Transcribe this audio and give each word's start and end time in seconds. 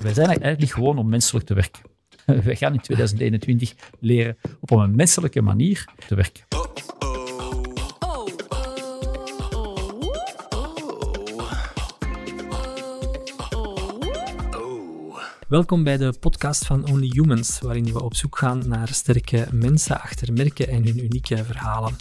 Wij 0.00 0.14
zijn 0.14 0.42
eigenlijk 0.42 0.72
gewoon 0.72 0.98
om 0.98 1.08
menselijk 1.08 1.46
te 1.46 1.54
werken. 1.54 1.82
Wij 2.44 2.56
gaan 2.56 2.72
in 2.72 2.80
2021 2.80 3.74
leren 3.98 4.36
op 4.60 4.70
een 4.70 4.94
menselijke 4.94 5.42
manier 5.42 5.84
te 6.06 6.14
werken. 6.14 6.44
Welkom 15.48 15.84
bij 15.84 15.96
de 15.96 16.14
podcast 16.20 16.66
van 16.66 16.88
Only 16.88 17.10
Humans, 17.12 17.60
waarin 17.60 17.92
we 17.92 18.02
op 18.02 18.14
zoek 18.14 18.38
gaan 18.38 18.68
naar 18.68 18.88
sterke 18.88 19.48
mensen 19.52 20.00
achter 20.00 20.32
merken 20.32 20.68
en 20.68 20.84
hun 20.84 21.04
unieke 21.04 21.44
verhalen. 21.44 21.96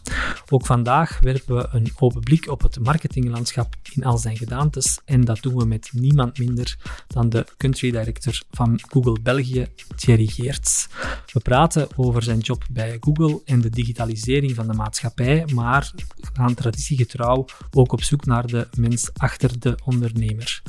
Ook 0.50 0.66
vandaag 0.66 1.20
werpen 1.20 1.56
we 1.56 1.68
een 1.72 1.92
open 2.00 2.22
blik 2.22 2.50
op 2.50 2.62
het 2.62 2.80
marketinglandschap 2.80 3.76
in 3.96 4.04
al 4.04 4.18
zijn 4.18 4.38
gedaantes 4.38 5.00
en 5.06 5.22
dat 5.22 5.42
doen 5.42 5.56
we 5.56 5.66
met 5.66 5.90
niemand 5.94 6.38
minder 6.38 6.78
dan 7.08 7.30
de 7.30 7.46
country 7.58 7.92
director 7.92 8.42
van 8.52 8.80
Google 8.88 9.18
België, 9.22 9.68
Thierry 9.96 10.28
Geerts. 10.28 10.88
We 11.34 11.40
praten 11.40 11.88
over 11.96 12.24
zijn 12.24 12.40
job 12.40 12.66
bij 12.72 12.98
Google 13.00 13.42
en 13.46 13.62
de 13.62 13.70
digitalisering 13.70 14.56
van 14.56 14.68
de 14.68 14.74
maatschappij, 14.74 15.46
maar 15.54 15.92
gaan 16.34 16.54
traditiegetrouw 16.54 17.46
ook 17.72 17.92
op 17.92 18.04
zoek 18.04 18.26
naar 18.26 18.48
de 18.48 18.68
mens 18.78 19.10
achter 19.18 19.60
de 19.60 19.78
ondernemer. 19.86 20.62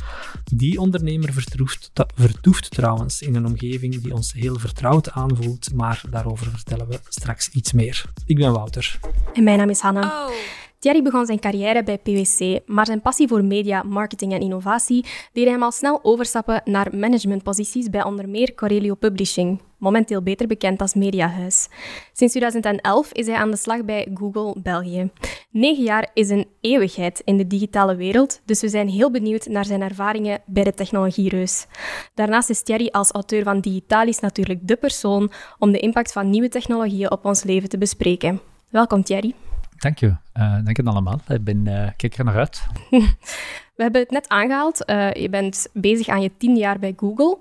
Die 0.44 0.80
ondernemer 0.80 1.32
vertoeft, 1.32 1.90
vertoeft 2.14 2.70
trouwens 2.70 3.22
in 3.22 3.34
een 3.34 3.46
omgeving 3.46 4.02
die 4.02 4.14
ons 4.14 4.32
heel 4.32 4.58
vertrouwd 4.58 5.10
aanvoelt, 5.10 5.74
maar 5.74 6.02
daarover 6.10 6.50
vertellen 6.50 6.88
we 6.88 7.00
straks 7.08 7.48
iets 7.48 7.72
meer. 7.72 8.04
Ik 8.26 8.36
ben 8.36 8.52
Wouter. 8.52 8.98
En 9.32 9.44
mijn 9.44 9.58
naam 9.58 9.70
is 9.70 9.80
Hanna. 9.80 10.26
Oh. 10.26 10.34
Thierry 10.80 11.02
begon 11.02 11.26
zijn 11.26 11.40
carrière 11.40 11.82
bij 11.82 11.98
PwC, 11.98 12.60
maar 12.66 12.86
zijn 12.86 13.00
passie 13.00 13.28
voor 13.28 13.44
media, 13.44 13.82
marketing 13.82 14.32
en 14.32 14.40
innovatie 14.40 15.04
deed 15.32 15.48
hem 15.48 15.62
al 15.62 15.70
snel 15.70 16.00
overstappen 16.02 16.62
naar 16.64 16.96
managementposities 16.96 17.90
bij 17.90 18.04
onder 18.04 18.28
meer 18.28 18.54
Corelio 18.54 18.94
Publishing, 18.94 19.60
momenteel 19.78 20.22
beter 20.22 20.46
bekend 20.46 20.80
als 20.80 20.94
Mediahuis. 20.94 21.68
Sinds 22.12 22.32
2011 22.32 23.12
is 23.12 23.26
hij 23.26 23.36
aan 23.36 23.50
de 23.50 23.56
slag 23.56 23.84
bij 23.84 24.08
Google 24.14 24.60
België. 24.62 25.10
Negen 25.50 25.82
jaar 25.82 26.10
is 26.14 26.30
een 26.30 26.46
eeuwigheid 26.60 27.22
in 27.24 27.36
de 27.36 27.46
digitale 27.46 27.96
wereld, 27.96 28.40
dus 28.44 28.60
we 28.60 28.68
zijn 28.68 28.88
heel 28.88 29.10
benieuwd 29.10 29.46
naar 29.46 29.64
zijn 29.64 29.82
ervaringen 29.82 30.40
bij 30.46 30.64
de 30.64 30.74
technologiereus. 30.74 31.66
Daarnaast 32.14 32.50
is 32.50 32.62
Thierry 32.62 32.88
als 32.90 33.10
auteur 33.10 33.42
van 33.42 33.60
Digitalis 33.60 34.20
natuurlijk 34.20 34.68
de 34.68 34.76
persoon 34.76 35.30
om 35.58 35.72
de 35.72 35.78
impact 35.78 36.12
van 36.12 36.30
nieuwe 36.30 36.48
technologieën 36.48 37.10
op 37.10 37.24
ons 37.24 37.42
leven 37.42 37.68
te 37.68 37.78
bespreken. 37.78 38.40
Welkom 38.70 39.02
Thierry. 39.02 39.34
Dank 39.80 39.98
je. 39.98 40.06
Uh, 40.06 40.54
dank 40.64 40.76
je 40.76 40.82
allemaal. 40.84 41.20
Ik 41.28 41.44
ben, 41.44 41.66
uh, 41.66 41.88
kijk 41.96 42.18
er 42.18 42.24
naar 42.24 42.36
uit. 42.36 42.66
We 43.76 43.82
hebben 43.86 44.00
het 44.00 44.10
net 44.10 44.28
aangehaald. 44.28 44.78
Je 45.12 45.28
bent 45.30 45.66
bezig 45.72 46.08
aan 46.08 46.22
je 46.22 46.30
tien 46.36 46.56
jaar 46.56 46.78
bij 46.78 46.94
Google. 46.96 47.38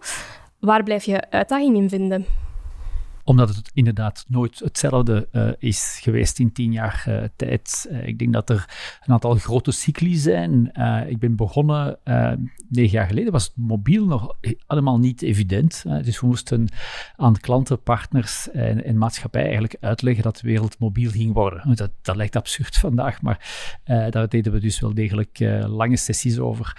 Waar 0.60 0.84
blijf 0.84 1.04
je 1.04 1.30
uitdaging 1.30 1.76
in 1.76 1.90
vinden? 1.90 2.26
Omdat 3.30 3.56
het 3.56 3.72
inderdaad 3.74 4.26
nooit 4.28 4.60
hetzelfde 4.60 5.28
uh, 5.32 5.50
is 5.58 6.00
geweest 6.02 6.40
in 6.40 6.52
tien 6.52 6.72
jaar 6.72 7.06
uh, 7.08 7.24
tijd. 7.36 7.88
Uh, 7.92 8.08
ik 8.08 8.20
denk 8.20 8.34
dat 8.34 8.50
er 8.50 8.66
een 9.06 9.14
aantal 9.14 9.36
grote 9.36 9.72
cycli 9.72 10.16
zijn. 10.16 10.72
ik 11.08 11.20
ben 11.20 11.36
begonnen 11.36 11.98
negen 12.70 12.92
jaar 12.92 13.08
geleden, 13.08 13.32
was 13.32 13.54
mobiel 13.56 14.06
nog 14.06 14.36
allemaal 14.68 15.00
niet 15.00 15.22
evident. 15.22 15.84
dus 16.04 16.20
we 16.20 16.28
moesten 16.28 16.68
aan 17.16 17.38
klanten, 17.38 17.84
partners 17.84 18.52
en, 18.52 18.98
maatschappij 18.98 19.42
eigenlijk 19.42 19.76
uitleggen 19.80 20.24
dat 20.24 20.38
de 20.38 20.48
wereld 20.48 20.80
mobiel 20.80 21.12
ging 21.12 21.34
worden. 21.34 21.76
Dat, 21.76 21.92
dat 22.02 22.16
lijkt 22.16 22.36
absurd 22.36 22.78
vandaag, 22.88 23.22
maar 23.22 23.50
daar 23.84 24.30
deden 24.30 24.52
we 24.52 24.60
dus 24.60 24.80
wel 24.80 24.94
degelijk 24.94 25.40
lange 25.68 25.98
sessies 25.98 26.40
over. 26.40 26.78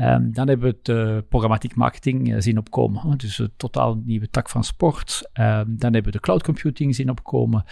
Um, 0.00 0.32
dan 0.32 0.48
hebben 0.48 0.76
we 0.82 0.92
het 0.92 1.28
programmatiek 1.28 1.74
marketing 1.74 2.34
zien 2.42 2.58
opkomen. 2.58 3.18
Dus 3.18 3.38
een 3.38 3.52
totaal 3.56 4.02
nieuwe 4.04 4.30
tak 4.30 4.48
van 4.48 4.64
sport. 4.64 5.30
Um, 5.34 5.76
dan 5.92 6.02
hebben 6.02 6.12
we 6.12 6.18
de 6.18 6.24
cloud 6.24 6.42
computing 6.42 6.94
zien 6.94 7.10
opkomen. 7.10 7.64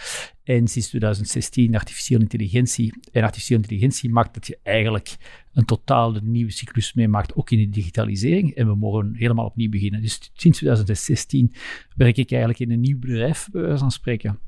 En 0.43 0.67
sinds 0.67 0.87
2016 0.87 1.75
artificiële 1.75 2.21
intelligentie. 2.21 2.93
En 3.11 3.23
artificiële 3.23 3.59
intelligentie 3.61 4.09
maakt 4.09 4.33
dat 4.33 4.47
je 4.47 4.59
eigenlijk 4.63 5.15
een 5.53 5.65
totaal 5.65 6.15
nieuwe 6.23 6.51
cyclus 6.51 6.93
meemaakt, 6.93 7.35
ook 7.35 7.51
in 7.51 7.57
de 7.57 7.69
digitalisering. 7.69 8.55
En 8.55 8.67
we 8.67 8.75
mogen 8.75 9.15
helemaal 9.15 9.45
opnieuw 9.45 9.69
beginnen. 9.69 10.01
Dus 10.01 10.31
sinds 10.33 10.57
2016 10.57 11.53
werk 11.95 12.17
ik 12.17 12.31
eigenlijk 12.31 12.59
in 12.59 12.71
een 12.71 12.79
nieuw 12.79 12.99
bedrijf, 12.99 13.47
bij 13.51 13.61
wijze 13.61 13.89
spreken 13.89 14.39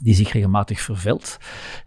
die 0.00 0.14
zich 0.14 0.32
regelmatig 0.32 0.80
vervelt. 0.80 1.38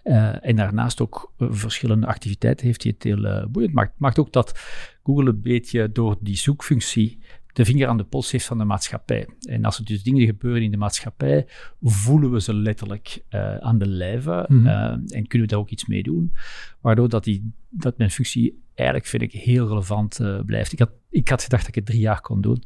Uh, 0.03 0.45
en 0.45 0.55
daarnaast 0.55 1.01
ook 1.01 1.33
uh, 1.37 1.47
verschillende 1.51 2.07
activiteiten 2.07 2.65
heeft 2.65 2.81
die 2.81 2.91
het 2.91 3.03
heel 3.03 3.25
uh, 3.25 3.45
boeiend 3.45 3.73
maakt. 3.73 3.93
Maakt 3.97 4.19
ook 4.19 4.31
dat 4.31 4.59
Google 5.03 5.29
een 5.29 5.41
beetje 5.41 5.91
door 5.91 6.17
die 6.19 6.35
zoekfunctie 6.35 7.19
de 7.57 7.65
vinger 7.65 7.87
aan 7.87 7.97
de 7.97 8.03
pols 8.03 8.31
heeft 8.31 8.45
van 8.45 8.57
de 8.57 8.63
maatschappij. 8.63 9.27
En 9.39 9.65
als 9.65 9.77
er 9.77 9.85
dus 9.85 10.03
dingen 10.03 10.25
gebeuren 10.25 10.63
in 10.63 10.71
de 10.71 10.77
maatschappij, 10.77 11.47
voelen 11.81 12.31
we 12.31 12.41
ze 12.41 12.53
letterlijk 12.53 13.23
uh, 13.29 13.57
aan 13.57 13.77
de 13.77 13.87
lijve 13.87 14.45
mm 14.47 14.57
-hmm. 14.57 14.67
uh, 14.67 15.17
en 15.17 15.27
kunnen 15.27 15.47
we 15.47 15.53
daar 15.53 15.59
ook 15.59 15.69
iets 15.69 15.85
mee 15.85 16.03
doen. 16.03 16.33
Waardoor 16.81 17.09
dat, 17.09 17.23
die, 17.23 17.51
dat 17.69 17.97
mijn 17.97 18.11
functie 18.11 18.63
eigenlijk, 18.75 19.07
vind 19.07 19.21
ik, 19.21 19.31
heel 19.31 19.67
relevant 19.67 20.19
uh, 20.19 20.39
blijft. 20.45 20.71
Ik 20.71 20.79
had, 20.79 20.91
ik 21.09 21.29
had 21.29 21.43
gedacht 21.43 21.61
dat 21.61 21.69
ik 21.69 21.75
het 21.75 21.85
drie 21.85 21.99
jaar 21.99 22.21
kon 22.21 22.41
doen. 22.41 22.63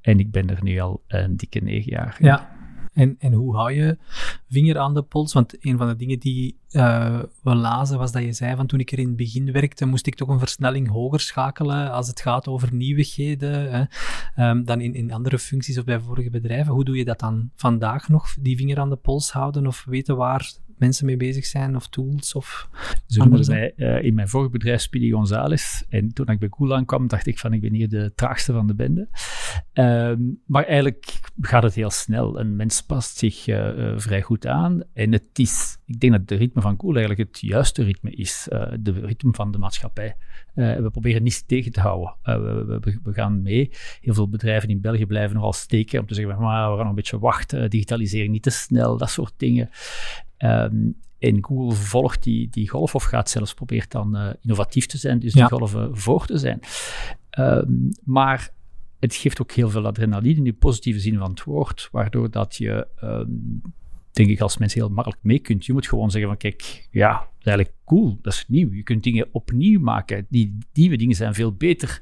En 0.00 0.18
ik 0.18 0.30
ben 0.30 0.50
er 0.50 0.62
nu 0.62 0.78
al 0.78 1.02
een 1.06 1.36
dikke 1.36 1.60
negen 1.60 1.90
jaar. 1.90 2.16
Ja. 2.20 2.60
En, 2.92 3.16
en 3.18 3.32
hoe 3.32 3.56
hou 3.56 3.72
je 3.72 3.98
vinger 4.48 4.78
aan 4.78 4.94
de 4.94 5.02
pols? 5.02 5.32
Want 5.32 5.56
een 5.60 5.78
van 5.78 5.88
de 5.88 5.96
dingen 5.96 6.18
die 6.18 6.58
uh, 6.70 7.22
we 7.42 7.54
lazen 7.54 7.98
was 7.98 8.12
dat 8.12 8.22
je 8.22 8.32
zei 8.32 8.56
van 8.56 8.66
toen 8.66 8.80
ik 8.80 8.92
er 8.92 8.98
in 8.98 9.06
het 9.06 9.16
begin 9.16 9.52
werkte, 9.52 9.86
moest 9.86 10.06
ik 10.06 10.14
toch 10.14 10.28
een 10.28 10.38
versnelling 10.38 10.88
hoger 10.88 11.20
schakelen 11.20 11.92
als 11.92 12.08
het 12.08 12.20
gaat 12.20 12.48
over 12.48 12.74
nieuwigheden 12.74 13.70
hè? 13.72 13.84
Um, 14.50 14.64
dan 14.64 14.80
in, 14.80 14.94
in 14.94 15.12
andere 15.12 15.38
functies 15.38 15.78
of 15.78 15.84
bij 15.84 16.00
vorige 16.00 16.30
bedrijven. 16.30 16.72
Hoe 16.72 16.84
doe 16.84 16.96
je 16.96 17.04
dat 17.04 17.18
dan 17.18 17.50
vandaag 17.56 18.08
nog, 18.08 18.34
die 18.40 18.56
vinger 18.56 18.78
aan 18.78 18.90
de 18.90 18.96
pols 18.96 19.32
houden 19.32 19.66
of 19.66 19.84
weten 19.84 20.16
waar 20.16 20.52
mensen 20.82 21.06
mee 21.06 21.16
bezig 21.16 21.44
zijn 21.44 21.76
of 21.76 21.88
tools 21.88 22.34
of 22.34 22.68
Zo 23.06 23.24
noemden 23.24 23.72
uh, 23.76 24.02
in 24.02 24.14
mijn 24.14 24.28
vorige 24.28 24.50
bedrijf 24.50 24.80
Speedy 24.80 25.10
Gonzales 25.10 25.84
en 25.88 26.12
toen 26.12 26.28
ik 26.28 26.38
bij 26.38 26.48
Google 26.50 26.74
aankwam 26.74 27.06
dacht 27.08 27.26
ik 27.26 27.38
van 27.38 27.52
ik 27.52 27.60
ben 27.60 27.72
hier 27.72 27.88
de 27.88 28.12
traagste 28.14 28.52
van 28.52 28.66
de 28.66 28.74
bende. 28.74 29.08
Um, 29.72 30.40
maar 30.46 30.64
eigenlijk 30.64 31.20
gaat 31.40 31.62
het 31.62 31.74
heel 31.74 31.90
snel. 31.90 32.40
Een 32.40 32.56
mens 32.56 32.82
past 32.82 33.16
zich 33.16 33.46
uh, 33.46 33.78
uh, 33.78 33.92
vrij 33.96 34.22
goed 34.22 34.46
aan 34.46 34.82
en 34.94 35.12
het 35.12 35.38
is, 35.38 35.78
ik 35.86 36.00
denk 36.00 36.12
dat 36.12 36.28
de 36.28 36.34
ritme 36.34 36.60
van 36.60 36.74
Google 36.78 36.98
eigenlijk 36.98 37.28
het 37.28 37.40
juiste 37.40 37.82
ritme 37.82 38.10
is, 38.10 38.46
de 38.80 38.92
ritme 38.92 39.32
van 39.32 39.52
de 39.52 39.58
maatschappij. 39.58 40.16
We 40.54 40.88
proberen 40.92 41.22
niets 41.22 41.46
tegen 41.46 41.72
te 41.72 41.80
houden. 41.80 42.14
We, 42.22 42.80
we, 42.80 42.98
we, 43.02 43.12
gaan 43.12 43.42
mee. 43.42 43.70
Heel 44.00 44.14
veel 44.14 44.28
bedrijven 44.28 44.68
in 44.68 44.80
België 44.80 45.06
blijven 45.06 45.36
nogal 45.36 45.52
steken 45.52 46.00
om 46.00 46.06
te 46.06 46.14
zeggen, 46.14 46.34
van, 46.34 46.42
maar 46.42 46.62
we 46.62 46.68
gaan 46.68 46.78
nog 46.78 46.88
een 46.88 46.94
beetje 46.94 47.18
wachten, 47.18 47.70
digitalisering 47.70 48.32
niet 48.32 48.42
te 48.42 48.50
snel, 48.50 48.96
dat 48.96 49.10
soort 49.10 49.34
dingen. 49.36 49.70
Um, 50.44 50.96
en 51.18 51.44
Google 51.44 51.76
volgt 51.76 52.22
die, 52.22 52.48
die 52.50 52.68
golf 52.68 52.94
of 52.94 53.02
gaat 53.04 53.30
zelfs 53.30 53.54
proberen 53.54 53.88
dan 53.88 54.16
uh, 54.16 54.30
innovatief 54.40 54.86
te 54.86 54.98
zijn, 54.98 55.18
dus 55.18 55.32
die 55.32 55.44
golven 55.44 55.98
voor 55.98 56.26
te 56.26 56.38
zijn. 56.38 56.60
Um, 57.38 57.88
maar 58.04 58.50
het 58.98 59.14
geeft 59.14 59.40
ook 59.40 59.52
heel 59.52 59.70
veel 59.70 59.86
adrenaline 59.86 60.36
in 60.36 60.44
de 60.44 60.52
positieve 60.52 61.00
zin 61.00 61.18
van 61.18 61.30
het 61.30 61.44
woord, 61.44 61.88
waardoor 61.92 62.30
dat 62.30 62.56
je 62.56 62.86
um, 63.02 63.60
denk 64.10 64.28
ik, 64.28 64.40
als 64.40 64.58
mensen 64.58 64.80
heel 64.80 64.90
makkelijk 64.90 65.22
mee 65.22 65.38
kunt. 65.38 65.66
Je 65.66 65.72
moet 65.72 65.88
gewoon 65.88 66.10
zeggen 66.10 66.30
van, 66.30 66.38
kijk, 66.38 66.88
ja, 66.90 67.28
is 67.42 67.56
eigenlijk 67.56 67.78
cool, 67.84 68.18
dat 68.22 68.32
is 68.32 68.44
nieuw. 68.48 68.72
Je 68.72 68.82
kunt 68.82 69.02
dingen 69.02 69.28
opnieuw 69.32 69.80
maken. 69.80 70.26
Die 70.28 70.58
nieuwe 70.72 70.96
dingen 70.96 71.16
zijn 71.16 71.34
veel 71.34 71.52
beter 71.52 72.00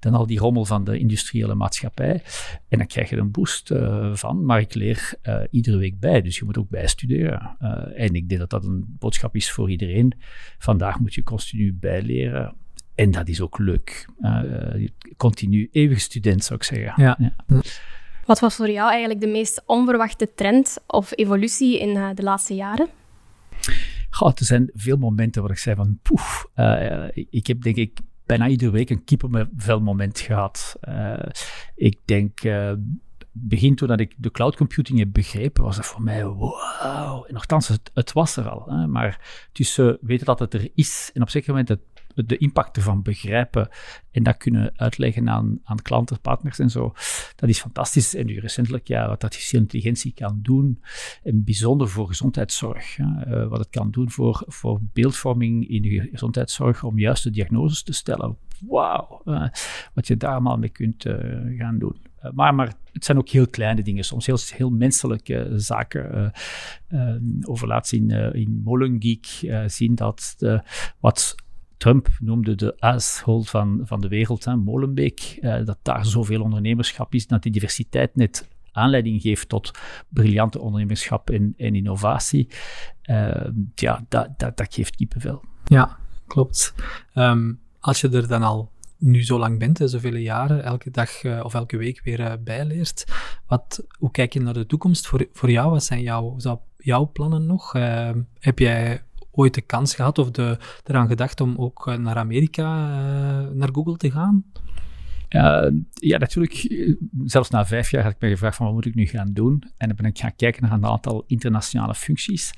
dan 0.00 0.14
al 0.14 0.26
die 0.26 0.38
rommel 0.38 0.64
van 0.64 0.84
de 0.84 0.98
industriële 0.98 1.54
maatschappij. 1.54 2.22
En 2.68 2.78
dan 2.78 2.86
krijg 2.86 3.08
je 3.08 3.16
er 3.16 3.22
een 3.22 3.30
boost 3.30 3.70
uh, 3.70 4.14
van, 4.14 4.44
maar 4.44 4.60
ik 4.60 4.74
leer 4.74 5.14
uh, 5.22 5.40
iedere 5.50 5.76
week 5.76 6.00
bij, 6.00 6.22
dus 6.22 6.38
je 6.38 6.44
moet 6.44 6.58
ook 6.58 6.68
bijstuderen. 6.68 7.56
Uh, 7.62 8.00
en 8.00 8.14
ik 8.14 8.28
denk 8.28 8.40
dat 8.40 8.50
dat 8.50 8.64
een 8.64 8.96
boodschap 8.98 9.36
is 9.36 9.50
voor 9.50 9.70
iedereen. 9.70 10.12
Vandaag 10.58 10.98
moet 10.98 11.14
je 11.14 11.22
continu 11.22 11.72
bijleren. 11.72 12.54
En 12.94 13.10
dat 13.10 13.28
is 13.28 13.40
ook 13.40 13.58
leuk. 13.58 14.08
continu, 15.16 15.68
eeuwig 15.72 16.00
student, 16.00 16.44
zou 16.44 16.58
ik 16.58 16.64
zeggen. 16.64 17.02
ja. 17.02 17.16
ja. 17.18 17.62
Wat 18.26 18.40
was 18.40 18.54
voor 18.54 18.70
jou 18.70 18.90
eigenlijk 18.90 19.20
de 19.20 19.26
meest 19.26 19.62
onverwachte 19.66 20.30
trend 20.34 20.78
of 20.86 21.12
evolutie 21.14 21.78
in 21.78 22.14
de 22.14 22.22
laatste 22.22 22.54
jaren? 22.54 22.88
Goh, 24.14 24.32
er 24.34 24.44
zijn 24.44 24.70
veel 24.74 24.96
momenten 24.96 25.42
waar 25.42 25.50
ik 25.50 25.58
zei 25.58 25.76
van 25.76 25.98
poef, 26.02 26.46
uh, 26.56 27.08
ik 27.14 27.46
heb 27.46 27.62
denk 27.62 27.76
ik 27.76 27.98
bijna 28.26 28.48
iedere 28.48 28.70
week 28.70 28.90
een 28.90 29.04
kippenvel 29.04 29.80
moment 29.80 30.20
gehad. 30.20 30.76
Uh, 30.88 31.18
ik 31.74 32.00
denk 32.04 32.40
begin 33.32 33.74
toen 33.74 33.88
dat 33.88 34.00
ik 34.00 34.14
de 34.16 34.30
cloud 34.30 34.56
computing 34.56 34.98
heb 34.98 35.12
begrepen, 35.12 35.64
was 35.64 35.76
dat 35.76 35.86
voor 35.86 36.02
mij 36.02 36.24
wow. 36.24 37.24
En 37.26 37.34
nogthans, 37.34 37.68
het, 37.68 37.90
het 37.94 38.12
was 38.12 38.36
er 38.36 38.48
al. 38.48 38.68
Hè, 38.68 38.86
maar 38.86 39.46
tussen 39.52 39.98
weten 40.00 40.26
dat 40.26 40.38
het 40.38 40.54
er 40.54 40.70
is 40.74 41.10
en 41.14 41.20
op 41.20 41.26
een 41.26 41.32
zeker 41.32 41.50
moment 41.50 41.68
het 41.68 41.80
de 42.14 42.36
impact 42.36 42.76
ervan 42.76 43.02
begrijpen 43.02 43.68
en 44.10 44.22
dat 44.22 44.36
kunnen 44.36 44.72
uitleggen 44.76 45.28
aan, 45.28 45.60
aan 45.64 45.82
klanten, 45.82 46.20
partners 46.20 46.58
en 46.58 46.70
zo. 46.70 46.92
Dat 47.36 47.48
is 47.48 47.60
fantastisch. 47.60 48.14
En 48.14 48.26
nu 48.26 48.38
recentelijk, 48.38 48.88
ja, 48.88 49.08
wat 49.08 49.24
artificiële 49.24 49.62
intelligentie 49.62 50.12
kan 50.12 50.38
doen, 50.42 50.82
en 51.22 51.44
bijzonder 51.44 51.88
voor 51.88 52.06
gezondheidszorg. 52.06 52.98
Uh, 52.98 53.46
wat 53.46 53.58
het 53.58 53.70
kan 53.70 53.90
doen 53.90 54.10
voor, 54.10 54.42
voor 54.46 54.80
beeldvorming 54.92 55.68
in 55.68 55.82
de 55.82 56.08
gezondheidszorg 56.10 56.82
om 56.82 56.98
juiste 56.98 57.30
diagnoses 57.30 57.82
te 57.82 57.92
stellen. 57.92 58.36
Wauw, 58.68 59.22
uh, 59.24 59.48
wat 59.94 60.06
je 60.06 60.16
daar 60.16 60.32
allemaal 60.32 60.58
mee 60.58 60.68
kunt 60.68 61.04
uh, 61.04 61.14
gaan 61.58 61.78
doen. 61.78 61.96
maar, 62.34 62.54
maar 62.54 62.72
het 62.92 63.04
zijn 63.04 63.18
ook 63.18 63.28
heel 63.28 63.48
kleine 63.48 63.82
dingen, 63.82 64.04
soms 64.04 64.26
heel, 64.26 64.38
heel 64.54 64.70
menselijke 64.70 65.52
zaken. 65.56 66.32
over 67.42 67.68
laatst 67.68 67.92
in, 67.92 68.10
in 68.10 68.60
Molengeek 68.64 69.26
zien 69.66 69.94
dat 69.94 70.36
wat 71.00 71.34
Trump 71.84 72.08
noemde 72.18 72.54
de 72.54 72.76
asshole 72.78 73.44
van, 73.44 73.80
van 73.82 74.00
de 74.00 74.08
wereld, 74.08 74.44
hè, 74.44 74.56
Molenbeek, 74.56 75.38
uh, 75.40 75.64
dat 75.64 75.78
daar 75.82 76.06
zoveel 76.06 76.42
ondernemerschap 76.42 77.14
is, 77.14 77.26
dat 77.26 77.42
die 77.42 77.52
diversiteit 77.52 78.16
net 78.16 78.48
aanleiding 78.72 79.22
geeft 79.22 79.48
tot 79.48 79.70
briljante 80.08 80.60
ondernemerschap 80.60 81.30
en, 81.30 81.54
en 81.56 81.74
innovatie. 81.74 82.48
Uh, 83.10 83.48
ja, 83.74 84.04
dat, 84.08 84.28
dat, 84.36 84.56
dat 84.56 84.74
geeft 84.74 84.96
kippenvel. 84.96 85.42
Ja, 85.64 85.98
klopt. 86.26 86.74
Um, 87.14 87.60
als 87.80 88.00
je 88.00 88.08
er 88.08 88.28
dan 88.28 88.42
al 88.42 88.70
nu 88.98 89.24
zo 89.24 89.38
lang 89.38 89.58
bent, 89.58 89.80
zoveel 89.84 90.16
jaren, 90.16 90.64
elke 90.64 90.90
dag 90.90 91.22
uh, 91.22 91.40
of 91.44 91.54
elke 91.54 91.76
week 91.76 92.00
weer 92.04 92.20
uh, 92.20 92.32
bijleert, 92.40 93.04
wat, 93.46 93.86
hoe 93.98 94.10
kijk 94.10 94.32
je 94.32 94.40
naar 94.40 94.54
de 94.54 94.66
toekomst 94.66 95.06
voor, 95.06 95.28
voor 95.32 95.50
jou? 95.50 95.70
Wat 95.70 95.84
zijn 95.84 96.00
jouw, 96.00 96.36
jouw 96.76 97.10
plannen 97.12 97.46
nog? 97.46 97.74
Uh, 97.74 98.10
heb 98.38 98.58
jij 98.58 99.02
ooit 99.34 99.54
de 99.54 99.60
kans 99.60 99.94
gehad 99.94 100.18
of 100.18 100.30
de, 100.30 100.58
eraan 100.84 101.08
gedacht 101.08 101.40
om 101.40 101.56
ook 101.56 101.86
eh, 101.86 101.96
naar 101.96 102.16
Amerika, 102.16 102.88
uh, 102.88 103.50
naar 103.50 103.68
Google 103.72 103.96
te 103.96 104.10
gaan? 104.10 104.44
Ja, 105.94 106.18
natuurlijk. 106.18 106.86
Zelfs 107.24 107.50
na 107.50 107.66
vijf 107.66 107.90
jaar 107.90 108.02
had 108.02 108.12
ik 108.12 108.20
me 108.20 108.28
gevraagd 108.28 108.56
van 108.56 108.66
wat 108.66 108.74
moet 108.74 108.86
ik 108.86 108.94
nu 108.94 109.06
gaan 109.06 109.32
doen? 109.32 109.62
En 109.76 109.86
dan 109.88 109.96
ben 109.96 110.06
ik 110.06 110.18
gaan 110.18 110.36
kijken 110.36 110.62
naar 110.62 110.72
een 110.72 110.86
aantal 110.86 111.24
internationale 111.26 111.94
functies. 111.94 112.52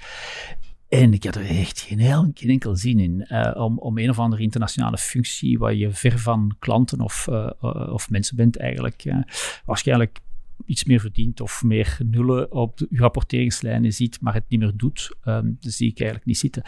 En 0.89 1.13
ik 1.13 1.25
had 1.25 1.35
er 1.35 1.47
echt 1.47 1.81
geen, 1.81 1.99
heel, 1.99 2.31
enkel 2.35 2.77
zin 2.77 2.99
in 2.99 3.27
om, 3.55 3.79
om 3.79 3.99
een 3.99 4.11
of 4.11 4.19
andere 4.19 4.43
internationale 4.43 4.99
functie 4.99 5.59
waar 5.59 5.75
je 5.75 5.91
ver 5.91 6.19
van 6.19 6.57
klanten 6.59 7.01
of, 7.01 7.29
of 7.91 8.11
mensen 8.11 8.37
bent 8.37 8.57
eigenlijk. 8.57 9.05
waarschijnlijk 9.65 10.21
iets 10.65 10.85
meer 10.85 11.01
verdient 11.01 11.41
of 11.41 11.63
meer 11.63 11.99
nullen 12.05 12.53
op 12.53 12.77
de 12.77 12.89
rapporteringslijnen 12.91 13.93
ziet, 13.93 14.21
maar 14.21 14.35
het 14.35 14.45
niet 14.49 14.61
meer 14.61 14.73
doet, 14.77 15.17
um, 15.25 15.57
dat 15.61 15.73
zie 15.73 15.91
ik 15.91 15.99
eigenlijk 15.99 16.29
niet 16.29 16.39
zitten. 16.39 16.63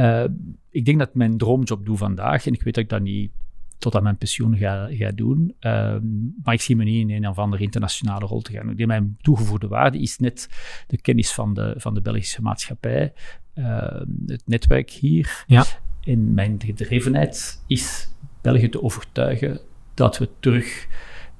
Uh, 0.00 0.24
ik 0.70 0.84
denk 0.84 0.98
dat 0.98 1.08
ik 1.08 1.14
mijn 1.14 1.38
droomjob 1.38 1.86
doe 1.86 1.96
vandaag 1.96 2.46
en 2.46 2.52
ik 2.52 2.62
weet 2.62 2.74
dat 2.74 2.84
ik 2.84 2.90
dat 2.90 3.02
niet 3.02 3.30
tot 3.78 3.94
aan 3.94 4.02
mijn 4.02 4.16
pensioen 4.16 4.56
ga, 4.56 4.88
ga 4.90 5.10
doen. 5.10 5.54
Uh, 5.60 5.96
maar 6.42 6.54
ik 6.54 6.60
zie 6.60 6.76
me 6.76 6.84
niet 6.84 7.08
in 7.08 7.16
een 7.16 7.28
of 7.28 7.38
andere 7.38 7.62
internationale 7.62 8.26
rol 8.26 8.40
te 8.40 8.52
gaan. 8.52 8.70
Ik 8.70 8.76
denk, 8.76 8.88
mijn 8.88 9.16
toegevoegde 9.20 9.68
waarde 9.68 9.98
is 9.98 10.18
net 10.18 10.48
de 10.86 11.00
kennis 11.00 11.32
van 11.32 11.54
de, 11.54 11.74
van 11.76 11.94
de 11.94 12.00
Belgische 12.00 12.42
maatschappij, 12.42 13.12
uh, 13.54 14.00
het 14.26 14.42
netwerk 14.46 14.90
hier. 14.90 15.44
Ja. 15.46 15.64
En 16.04 16.34
mijn 16.34 16.60
gedrevenheid 16.64 17.62
is 17.66 18.08
België 18.40 18.68
te 18.68 18.82
overtuigen 18.82 19.60
dat 19.94 20.18
we 20.18 20.28
terug 20.40 20.86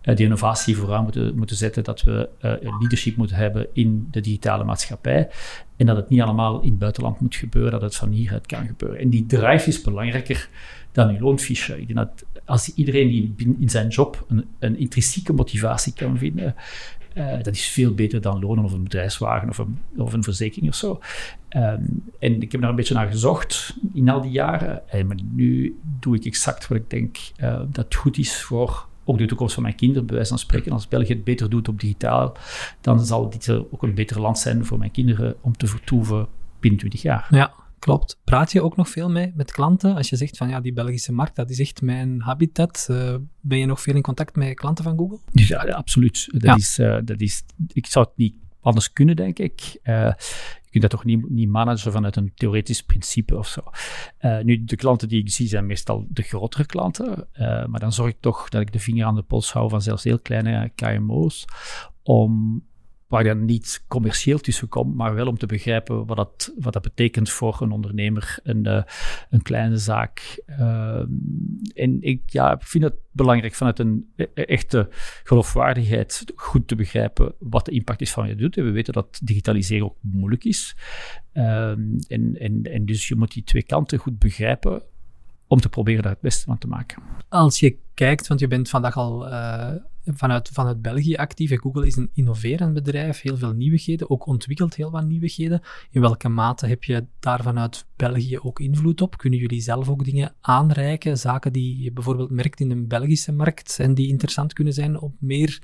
die 0.03 0.17
innovatie 0.17 0.77
vooraan 0.77 1.03
moeten, 1.03 1.37
moeten 1.37 1.57
zetten, 1.57 1.85
dat 1.85 2.03
we 2.03 2.29
uh, 2.43 2.53
leadership 2.61 3.17
moeten 3.17 3.37
hebben 3.37 3.67
in 3.73 4.09
de 4.11 4.21
digitale 4.21 4.65
maatschappij 4.65 5.29
en 5.77 5.87
dat 5.87 5.97
het 5.97 6.09
niet 6.09 6.21
allemaal 6.21 6.61
in 6.61 6.69
het 6.69 6.79
buitenland 6.79 7.21
moet 7.21 7.35
gebeuren, 7.35 7.73
dat 7.73 7.83
het 7.83 7.97
van 7.97 8.11
hieruit 8.11 8.47
kan 8.47 8.67
gebeuren. 8.67 8.99
En 8.99 9.11
die 9.11 9.27
drive 9.27 9.69
is 9.69 9.83
belangrijker 9.83 10.49
dan 10.93 11.09
uw 11.09 11.19
loonfiche. 11.19 11.81
Ik 11.81 11.87
denk 11.87 11.99
dat 11.99 12.25
als 12.45 12.75
iedereen 12.75 13.09
die 13.09 13.57
in 13.59 13.69
zijn 13.69 13.89
job 13.89 14.25
een, 14.29 14.45
een 14.59 14.79
intrinsieke 14.79 15.33
motivatie 15.33 15.93
kan 15.93 16.19
vinden, 16.19 16.55
uh, 17.15 17.43
dat 17.43 17.55
is 17.55 17.69
veel 17.69 17.95
beter 17.95 18.21
dan 18.21 18.41
lonen 18.41 18.65
of 18.65 18.73
een 18.73 18.83
bedrijfswagen 18.83 19.49
of 19.49 19.59
een, 19.59 19.79
of 19.97 20.13
een 20.13 20.23
verzekering 20.23 20.71
of 20.71 20.77
zo. 20.77 21.01
Um, 21.57 22.03
en 22.19 22.43
ik 22.43 22.53
heb 22.53 22.61
daar 22.61 22.71
een 22.71 22.77
beetje 22.77 22.95
naar 22.95 23.11
gezocht 23.11 23.77
in 23.93 24.09
al 24.09 24.21
die 24.21 24.31
jaren. 24.31 24.89
En 24.89 25.07
maar 25.07 25.17
nu 25.33 25.79
doe 26.01 26.17
ik 26.17 26.25
exact 26.25 26.69
wat 26.69 26.79
ik 26.79 26.91
denk 26.91 27.19
uh, 27.43 27.61
dat 27.69 27.95
goed 27.95 28.19
is 28.19 28.43
voor 28.43 28.89
ook 29.11 29.19
de 29.19 29.27
toekomst 29.27 29.55
van 29.55 29.63
mijn 29.63 29.75
kinderen, 29.75 30.07
bij 30.07 30.15
wijze 30.15 30.31
van 30.31 30.39
spreken. 30.39 30.73
Als 30.73 30.89
België 30.89 31.13
het 31.13 31.25
beter 31.25 31.51
doet 31.51 31.69
op 31.69 31.81
digitaal, 31.81 32.37
dan 32.81 33.05
zal 33.05 33.31
dit 33.31 33.51
ook 33.51 33.83
een 33.83 33.95
beter 33.95 34.21
land 34.21 34.39
zijn 34.39 34.65
voor 34.65 34.79
mijn 34.79 34.91
kinderen 34.91 35.35
om 35.41 35.57
te 35.57 35.67
vertoeven 35.67 36.29
binnen 36.61 36.79
20 36.79 37.03
jaar. 37.03 37.27
Ja, 37.31 37.53
klopt. 37.79 38.21
Praat 38.25 38.53
je 38.53 38.63
ook 38.63 38.77
nog 38.77 38.89
veel 38.89 39.11
mee 39.11 39.33
met 39.35 39.53
klanten? 39.53 39.95
Als 39.95 40.09
je 40.09 40.17
zegt 40.17 40.37
van 40.37 40.49
ja, 40.49 40.61
die 40.61 40.73
Belgische 40.73 41.13
markt, 41.13 41.37
dat 41.37 41.51
is 41.51 41.61
echt 41.61 41.83
mijn 41.83 42.21
habitat. 42.21 42.87
Uh, 42.91 43.15
ben 43.41 43.59
je 43.59 43.67
nog 43.67 43.81
veel 43.81 43.95
in 43.95 44.03
contact 44.03 44.37
met 44.37 44.55
klanten 44.55 44.85
van 44.85 44.97
Google? 44.97 45.19
Ja, 45.33 45.59
absoluut. 45.59 46.29
Dat, 46.33 46.43
ja. 46.43 46.55
Is, 46.55 46.79
uh, 46.79 46.99
dat 47.05 47.21
is, 47.21 47.43
ik 47.73 47.87
zou 47.87 48.07
het 48.07 48.17
niet 48.17 48.35
anders 48.61 48.93
kunnen, 48.93 49.17
denk 49.17 49.39
ik. 49.39 49.79
Uh, 49.85 50.13
je 50.71 50.79
kunt 50.79 50.91
dat 50.91 51.01
toch 51.01 51.05
niet, 51.05 51.31
niet 51.31 51.49
managen 51.49 51.93
vanuit 51.93 52.17
een 52.17 52.33
theoretisch 52.35 52.83
principe 52.83 53.39
of 53.39 53.47
zo. 53.47 53.61
Uh, 54.21 54.41
nu, 54.41 54.65
de 54.65 54.77
klanten 54.77 55.09
die 55.09 55.21
ik 55.21 55.31
zie 55.31 55.49
zijn 55.49 55.67
meestal 55.67 56.07
de 56.09 56.23
grotere 56.23 56.67
klanten, 56.67 57.29
uh, 57.33 57.67
maar 57.67 57.81
dan 57.81 57.93
zorg 57.93 58.11
ik 58.11 58.21
toch 58.21 58.49
dat 58.49 58.61
ik 58.61 58.73
de 58.73 58.79
vinger 58.79 59.07
aan 59.07 59.15
de 59.15 59.23
pols 59.23 59.53
hou 59.53 59.69
van 59.69 59.83
zelfs 59.83 60.05
heel 60.05 60.19
kleine 60.19 60.71
KMO's, 60.75 61.45
om 62.03 62.63
waar 63.11 63.25
je 63.25 63.35
niet 63.35 63.85
commercieel 63.89 64.39
tussen 64.39 64.69
komt, 64.69 64.95
maar 64.95 65.15
wel 65.15 65.27
om 65.27 65.39
te 65.39 65.47
begrijpen 65.47 66.07
wat 66.07 66.17
dat, 66.17 66.53
wat 66.59 66.73
dat 66.73 66.83
betekent 66.83 67.31
voor 67.31 67.59
een 67.61 67.71
ondernemer, 67.71 68.39
een, 68.43 68.67
uh, 68.67 68.83
een 69.31 69.43
kleine 69.43 69.77
zaak. 69.77 70.43
Uh, 70.47 71.03
en 71.75 71.97
ik 72.01 72.23
ja, 72.27 72.59
vind 72.61 72.85
het 72.85 72.95
belangrijk 73.13 73.55
vanuit 73.55 73.79
een 73.79 74.11
e-, 74.17 74.27
e-, 74.35 74.43
echte 74.43 74.89
geloofwaardigheid 75.25 76.33
goed 76.35 76.69
te 76.69 76.75
begrijpen 76.75 77.35
wat 77.39 77.65
de 77.65 77.71
impact 77.71 78.01
is 78.01 78.13
van 78.13 78.23
wat 78.23 78.33
je 78.33 78.39
doet. 78.39 78.57
En 78.57 78.65
we 78.65 78.71
weten 78.71 78.93
dat 78.93 79.21
digitaliseren 79.23 79.87
ook 79.87 79.97
moeilijk 80.01 80.45
is. 80.45 80.77
Uh, 81.33 81.69
en, 81.69 82.37
en, 82.39 82.63
en 82.63 82.85
dus 82.85 83.09
je 83.09 83.17
moet 83.17 83.33
die 83.33 83.45
twee 83.45 83.63
kanten 83.63 83.99
goed 83.99 84.19
begrijpen 84.19 84.83
om 85.47 85.61
te 85.61 85.69
proberen 85.69 86.03
daar 86.03 86.13
het 86.13 86.21
beste 86.21 86.45
van 86.45 86.59
te 86.59 86.67
maken. 86.67 87.03
Als 87.29 87.61
je 87.61 87.77
kijkt, 87.95 88.27
want 88.27 88.41
je 88.41 88.49
bent 88.49 88.69
vandaag 88.69 88.97
al 88.97 89.29
vanuit, 90.05 90.49
vanuit 90.53 90.83
België 90.83 91.15
actief. 91.15 91.61
Google 91.61 91.87
is 91.87 91.97
een 91.97 92.11
innoverend 92.15 92.75
bedrijf, 92.75 93.21
heel 93.21 93.37
veel 93.37 93.53
nieuwigheden, 93.53 94.11
ook 94.11 94.27
ontwikkelt 94.27 94.75
heel 94.75 94.91
wat 94.91 95.05
nieuwigheden. 95.05 95.63
In 95.91 96.01
welke 96.01 96.29
mate 96.29 96.67
heb 96.67 96.85
je 96.85 97.07
daar 97.21 97.43
vanuit 97.43 97.87
België 97.97 98.39
ook 98.39 98.61
invloed 98.61 99.01
op? 99.01 99.17
Kunnen 99.17 99.39
jullie 99.39 99.61
zelf 99.61 99.89
ook 99.89 100.05
dingen 100.05 100.35
aanreiken, 100.41 101.19
zaken 101.19 101.53
die 101.53 101.83
je 101.83 101.93
bijvoorbeeld 101.93 102.31
merkt 102.31 102.61
in 102.61 102.69
de 102.69 102.77
Belgische 102.77 103.33
markt 103.33 103.79
en 103.81 103.95
die 103.95 104.09
interessant 104.09 104.53
kunnen 104.53 104.73
zijn 104.73 105.01
op 105.01 105.15
meer 105.19 105.63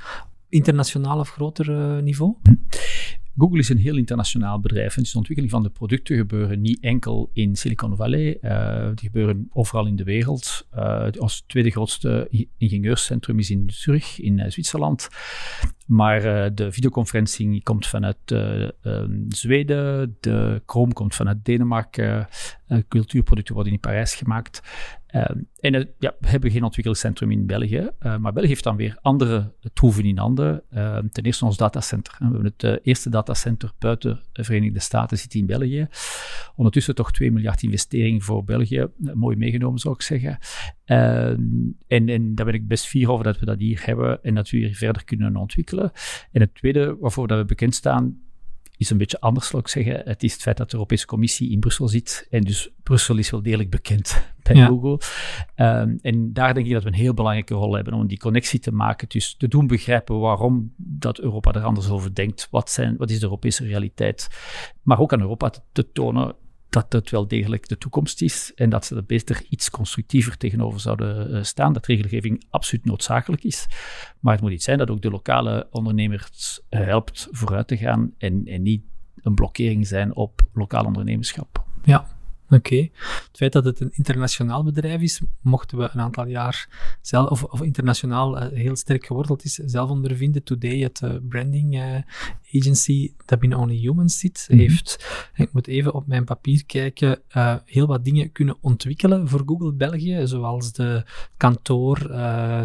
internationaal 0.48 1.18
of 1.18 1.30
groter 1.30 1.68
uh, 1.68 2.02
niveau? 2.02 2.34
Google 3.38 3.58
is 3.58 3.68
een 3.68 3.78
heel 3.78 3.96
internationaal 3.96 4.60
bedrijf 4.60 4.96
en 4.96 5.02
de 5.02 5.10
ontwikkeling 5.14 5.50
van 5.50 5.62
de 5.62 5.70
producten 5.70 6.16
gebeuren 6.16 6.60
niet 6.60 6.80
enkel 6.80 7.30
in 7.32 7.56
Silicon 7.56 7.96
Valley, 7.96 8.38
uh, 8.42 8.86
die 8.94 9.04
gebeuren 9.06 9.48
overal 9.52 9.86
in 9.86 9.96
de 9.96 10.04
wereld. 10.04 10.66
Uh, 10.74 11.06
ons 11.18 11.44
tweede 11.46 11.70
grootste 11.70 12.28
ingenieurscentrum 12.58 13.38
is 13.38 13.50
in 13.50 13.70
Zurich, 13.72 14.20
in 14.20 14.38
uh, 14.38 14.44
Zwitserland. 14.48 15.08
Maar 15.86 16.54
de 16.54 16.72
videoconferencing 16.72 17.62
komt 17.62 17.86
vanuit 17.86 18.16
ehm, 18.24 19.24
Zweden, 19.28 20.16
de 20.20 20.62
Chrome 20.66 20.92
komt 20.92 21.14
vanuit 21.14 21.44
Denemarken, 21.44 22.28
cultuurproducten 22.88 23.54
worden 23.54 23.72
in 23.72 23.80
Parijs 23.80 24.14
gemaakt. 24.14 24.62
Uh, 25.16 25.24
en 25.60 25.74
uh, 25.74 25.84
ja, 25.98 26.14
we 26.20 26.28
hebben 26.28 26.50
geen 26.50 26.62
ontwikkelingscentrum 26.62 27.30
in 27.30 27.46
België, 27.46 27.90
uh, 28.00 28.16
maar 28.16 28.32
België 28.32 28.48
heeft 28.48 28.64
dan 28.64 28.76
weer 28.76 28.98
andere 29.02 29.52
troeven 29.72 30.04
in 30.04 30.18
handen. 30.18 30.62
Ehm, 30.70 31.08
ten 31.08 31.24
eerste 31.24 31.44
ons 31.44 31.56
datacenter. 31.56 32.14
We 32.18 32.24
hebben 32.24 32.44
het 32.44 32.62
eh, 32.62 32.76
eerste 32.82 33.10
datacenter 33.10 33.72
buiten 33.78 34.20
de 34.32 34.44
Verenigde 34.44 34.80
Staten 34.80 35.18
zit 35.18 35.34
in 35.34 35.46
België. 35.46 35.88
Ondertussen 36.56 36.94
toch 36.94 37.12
2 37.12 37.32
miljard 37.32 37.62
investering 37.62 38.24
voor 38.24 38.44
België. 38.44 38.86
mooi 38.96 39.36
meegenomen 39.36 39.78
zou 39.78 39.94
ik 39.94 40.02
zeggen. 40.02 40.38
Ehm, 40.84 41.40
en, 41.86 42.08
en 42.08 42.34
daar 42.34 42.46
ben 42.46 42.54
ik 42.54 42.68
best 42.68 42.86
fier 42.86 43.10
over 43.10 43.24
dat 43.24 43.38
we 43.38 43.46
dat 43.46 43.58
hier 43.58 43.82
hebben 43.84 44.22
en 44.22 44.34
dat 44.34 44.50
we 44.50 44.56
hier 44.56 44.74
verder 44.74 45.04
kunnen 45.04 45.36
ontwikkelen. 45.36 45.92
En 46.32 46.40
het 46.40 46.54
tweede 46.54 46.96
waarvoor 47.00 47.26
dat 47.26 47.38
we 47.38 47.44
bekend 47.44 47.74
staan, 47.74 48.20
is 48.76 48.90
een 48.90 48.98
beetje 48.98 49.20
anders, 49.20 49.48
zal 49.48 49.60
ik 49.60 49.68
zeggen. 49.68 50.02
Het 50.04 50.22
is 50.22 50.32
het 50.32 50.42
feit 50.42 50.56
dat 50.56 50.70
de 50.70 50.76
Europese 50.76 51.06
Commissie 51.06 51.50
in 51.50 51.60
Brussel 51.60 51.88
zit. 51.88 52.26
En 52.30 52.40
dus 52.40 52.70
Brussel 52.82 53.16
is 53.16 53.30
wel 53.30 53.42
degelijk 53.42 53.70
bekend 53.70 54.22
bij 54.42 54.66
Google. 54.66 55.00
Um, 55.56 55.98
en 56.02 56.32
daar 56.32 56.54
denk 56.54 56.66
ik 56.66 56.72
dat 56.72 56.82
we 56.82 56.88
een 56.88 56.94
heel 56.94 57.14
belangrijke 57.14 57.54
rol 57.54 57.74
hebben 57.74 57.94
om 57.94 58.06
die 58.06 58.18
connectie 58.18 58.60
te 58.60 58.72
maken. 58.72 59.08
Dus 59.08 59.34
te 59.34 59.48
doen 59.48 59.66
begrijpen 59.66 60.18
waarom 60.18 60.72
dat 60.76 61.18
Europa 61.18 61.52
er 61.52 61.62
anders 61.62 61.90
over 61.90 62.14
denkt. 62.14 62.48
Wat, 62.50 62.70
zijn, 62.70 62.96
wat 62.96 63.10
is 63.10 63.18
de 63.18 63.24
Europese 63.24 63.64
realiteit? 63.64 64.28
Maar 64.82 65.00
ook 65.00 65.12
aan 65.12 65.20
Europa 65.20 65.50
te, 65.50 65.60
te 65.72 65.92
tonen 65.92 66.34
dat 66.84 66.92
het 66.92 67.10
wel 67.10 67.28
degelijk 67.28 67.68
de 67.68 67.78
toekomst 67.78 68.22
is 68.22 68.52
en 68.54 68.70
dat 68.70 68.84
ze 68.84 68.96
er 68.96 69.04
beter 69.04 69.42
iets 69.48 69.70
constructiever 69.70 70.36
tegenover 70.36 70.80
zouden 70.80 71.34
eh, 71.34 71.42
staan. 71.42 71.72
Dat 71.72 71.86
regelgeving 71.86 72.44
absoluut 72.50 72.84
noodzakelijk 72.84 73.44
is. 73.44 73.66
Maar 74.20 74.32
het 74.32 74.42
moet 74.42 74.52
iets 74.52 74.64
zijn 74.64 74.78
dat 74.78 74.90
ook 74.90 75.02
de 75.02 75.10
lokale 75.10 75.66
ondernemers 75.70 76.60
eh, 76.68 76.80
helpt 76.80 77.28
vooruit 77.30 77.68
te 77.68 77.76
gaan 77.76 78.14
en, 78.18 78.44
en 78.44 78.62
niet 78.62 78.82
een 79.22 79.34
blokkering 79.34 79.86
zijn 79.86 80.14
op 80.14 80.40
lokaal 80.52 80.84
ondernemerschap. 80.84 81.64
Ja, 81.84 82.06
Oké. 82.50 82.76
Het 82.76 83.36
feit 83.36 83.52
dat 83.52 83.64
het 83.64 83.80
een 83.80 83.92
internationaal 83.92 84.64
bedrijf 84.64 85.00
is, 85.00 85.20
mochten 85.40 85.78
we 85.78 85.88
een 85.92 86.00
aantal 86.00 86.26
jaar 86.26 86.68
zelf, 87.00 87.30
of, 87.30 87.42
of 87.42 87.62
internationaal 87.62 88.42
uh, 88.42 88.48
heel 88.52 88.76
sterk 88.76 89.06
geworteld 89.06 89.44
is, 89.44 89.54
zelf 89.54 89.90
ondervinden. 89.90 90.42
Today, 90.42 90.78
het 90.78 91.00
uh, 91.04 91.14
branding 91.28 91.74
uh, 91.74 91.96
agency 92.52 93.12
dat 93.24 93.38
binnen 93.38 93.58
Only 93.58 93.76
Humans 93.76 94.18
zit, 94.18 94.46
mm 94.48 94.58
-hmm. 94.58 94.68
heeft, 94.68 95.06
ik 95.34 95.52
moet 95.52 95.66
even 95.66 95.94
op 95.94 96.06
mijn 96.06 96.24
papier 96.24 96.66
kijken, 96.66 97.20
heel 97.64 97.86
wat 97.86 98.04
dingen 98.04 98.32
kunnen 98.32 98.56
ontwikkelen 98.60 99.28
voor 99.28 99.42
Google 99.46 99.72
België, 99.72 100.20
zoals 100.24 100.72
de 100.72 101.04
kantoor, 101.36 102.10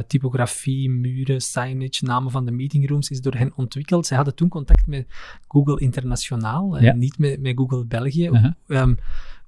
typografie, 0.07 0.89
muren, 0.89 1.41
signage, 1.41 2.05
namen 2.05 2.31
van 2.31 2.45
de 2.45 2.51
meetingrooms 2.51 3.09
is 3.09 3.21
door 3.21 3.33
hen 3.33 3.53
ontwikkeld. 3.55 4.05
Zij 4.05 4.17
hadden 4.17 4.35
toen 4.35 4.49
contact 4.49 4.87
met 4.87 5.05
Google 5.47 5.79
Internationaal, 5.79 6.77
en 6.77 6.97
niet 6.97 7.17
met, 7.17 7.41
met 7.41 7.57
Google 7.57 7.85
België. 7.85 8.29
-huh. 8.29 8.53
Um, 8.67 8.97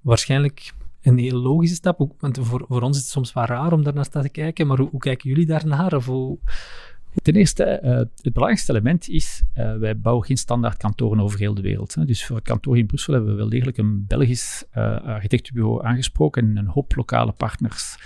waarschijnlijk 0.03 0.73
een 1.01 1.17
heel 1.17 1.37
logische 1.37 1.75
stap. 1.75 2.01
Ook, 2.01 2.13
want 2.19 2.39
voor, 2.41 2.65
voor 2.67 2.81
ons 2.81 2.97
is 2.97 3.03
het 3.03 3.11
soms 3.11 3.33
wel 3.33 3.45
raar 3.45 3.73
om 3.73 3.83
daar 3.83 3.93
naar 3.93 4.09
te 4.09 4.29
kijken, 4.29 4.67
maar 4.67 4.79
hoe, 4.79 4.97
kijken 4.97 5.29
jullie 5.29 5.45
daarnaar? 5.45 5.93
Hoe... 5.93 6.37
Ten 7.21 7.33
eerste, 7.33 7.79
uh, 7.83 7.89
het 7.97 8.33
belangrijkste 8.33 8.71
element 8.71 9.09
is, 9.09 9.43
uh, 9.57 9.77
wij 9.77 9.99
bouwen 9.99 10.25
geen 10.25 10.37
standaard 10.37 10.77
kantoren 10.77 11.19
over 11.19 11.39
heel 11.39 11.53
de 11.53 11.61
wereld. 11.61 11.95
Hè. 11.95 12.05
Dus 12.05 12.25
voor 12.25 12.35
het 12.35 12.45
kantoor 12.45 12.77
in 12.77 12.85
Brussel 12.85 13.13
hebben 13.13 13.31
we 13.31 13.37
wel 13.37 13.49
degelijk 13.49 13.77
een 13.77 14.05
Belgisch 14.07 14.65
uh, 14.77 15.01
architectenbureau 15.01 15.85
aangesproken 15.85 16.43
en 16.49 16.57
een 16.57 16.67
hoop 16.67 16.95
lokale 16.95 17.31
partners. 17.31 17.97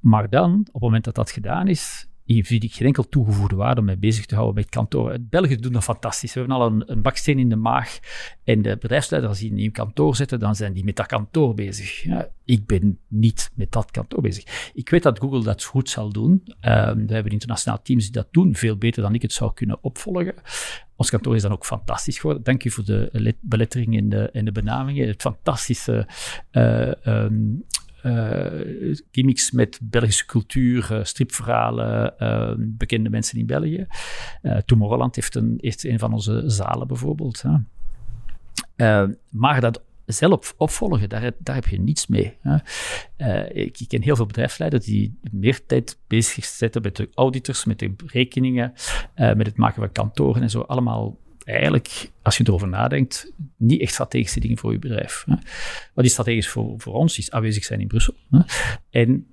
Maar 0.00 0.30
dan, 0.30 0.58
op 0.58 0.72
het 0.72 0.82
moment 0.82 1.04
dat 1.04 1.14
dat 1.14 1.30
gedaan 1.30 1.68
is, 1.68 2.08
hier 2.24 2.46
zie 2.46 2.60
ik 2.60 2.72
geen 2.72 2.86
enkel 2.86 3.08
toegevoegde 3.08 3.56
waarde 3.56 3.80
om 3.80 3.86
mij 3.86 3.98
bezig 3.98 4.26
te 4.26 4.34
houden 4.34 4.54
met 4.54 4.68
kantoor. 4.68 5.16
België 5.20 5.56
doen 5.56 5.72
dat 5.72 5.84
fantastisch. 5.84 6.32
We 6.34 6.40
hebben 6.40 6.56
al 6.56 6.66
een, 6.66 6.82
een 6.86 7.02
baksteen 7.02 7.38
in 7.38 7.48
de 7.48 7.56
maag. 7.56 7.98
En 8.44 8.62
de 8.62 8.76
bedrijfsleider, 8.80 9.30
als 9.30 9.38
die 9.38 9.50
een 9.50 9.56
nieuw 9.56 9.70
kantoor 9.70 10.16
zetten, 10.16 10.38
dan 10.38 10.54
zijn 10.54 10.72
die 10.72 10.84
met 10.84 10.96
dat 10.96 11.06
kantoor 11.06 11.54
bezig. 11.54 12.02
Ja, 12.02 12.28
ik 12.44 12.66
ben 12.66 12.98
niet 13.08 13.50
met 13.54 13.72
dat 13.72 13.90
kantoor 13.90 14.22
bezig. 14.22 14.70
Ik 14.74 14.88
weet 14.88 15.02
dat 15.02 15.18
Google 15.18 15.42
dat 15.42 15.64
goed 15.64 15.90
zal 15.90 16.12
doen. 16.12 16.30
Um, 16.60 17.06
we 17.06 17.14
hebben 17.14 17.32
internationaal 17.32 17.82
teams 17.82 18.02
die 18.02 18.12
dat 18.12 18.28
doen, 18.30 18.54
veel 18.54 18.76
beter 18.76 19.02
dan 19.02 19.14
ik 19.14 19.22
het 19.22 19.32
zou 19.32 19.52
kunnen 19.54 19.78
opvolgen. 19.80 20.34
Ons 20.96 21.10
kantoor 21.10 21.34
is 21.34 21.42
dan 21.42 21.52
ook 21.52 21.66
fantastisch 21.66 22.18
geworden. 22.18 22.44
Dank 22.44 22.64
u 22.64 22.70
voor 22.70 22.84
de 22.84 23.34
belettering 23.40 23.96
en 23.96 24.08
de, 24.08 24.30
de 24.44 24.52
benamingen. 24.52 25.08
Het 25.08 25.22
fantastische 25.22 26.06
um, 26.52 26.94
uh, 27.02 27.26
gimmicks 29.10 29.50
met 29.50 29.78
Belgische 29.82 30.26
cultuur, 30.26 30.88
uh, 30.92 31.04
stripverhalen, 31.04 32.14
uh, 32.18 32.52
bekende 32.58 33.10
mensen 33.10 33.38
in 33.38 33.46
België. 33.46 33.86
Tomorrowland 34.64 35.14
heeft 35.14 35.34
een, 35.34 35.58
heeft 35.60 35.84
een 35.84 35.98
van 35.98 36.12
onze 36.12 36.42
zalen 36.46 36.86
bijvoorbeeld. 36.86 37.42
maar 39.28 39.60
dat 39.60 39.82
zelf 40.06 40.54
opvolgen, 40.56 41.08
daar, 41.08 41.30
daar 41.38 41.54
heb 41.54 41.66
je 41.66 41.80
niets 41.80 42.06
mee. 42.06 42.38
ik, 43.52 43.80
ik, 43.80 43.88
ken 43.88 44.02
heel 44.02 44.16
veel 44.16 44.26
bedrijfsleiders 44.26 44.84
die 44.84 45.18
meer 45.30 45.66
tijd 45.66 45.98
bezig 46.06 46.44
zetten 46.44 46.82
met 46.82 46.96
de 46.96 47.08
auditors, 47.14 47.64
met 47.64 47.78
de 47.78 47.94
rekeningen, 48.06 48.72
met 49.14 49.46
het 49.46 49.56
maken 49.56 49.82
van 49.82 49.92
kantoren 49.92 50.42
en 50.42 50.50
zo. 50.50 50.60
Allemaal 50.60 51.18
eigenlijk, 51.44 52.10
als 52.22 52.36
je 52.36 52.44
erover 52.46 52.68
nadenkt, 52.68 53.32
niet 53.56 53.80
echt 53.80 53.92
strategische 53.92 54.40
dingen 54.40 54.58
voor 54.58 54.72
je 54.72 54.78
bedrijf. 54.78 55.24
Hè. 55.26 55.34
Wat 55.94 56.04
is 56.04 56.10
strategisch 56.10 56.48
voor, 56.48 56.74
voor 56.80 56.94
ons, 56.94 57.18
is 57.18 57.30
aanwezig 57.30 57.64
zijn 57.64 57.80
in 57.80 57.86
Brussel. 57.86 58.14
Hè. 58.30 58.40
En 58.90 59.26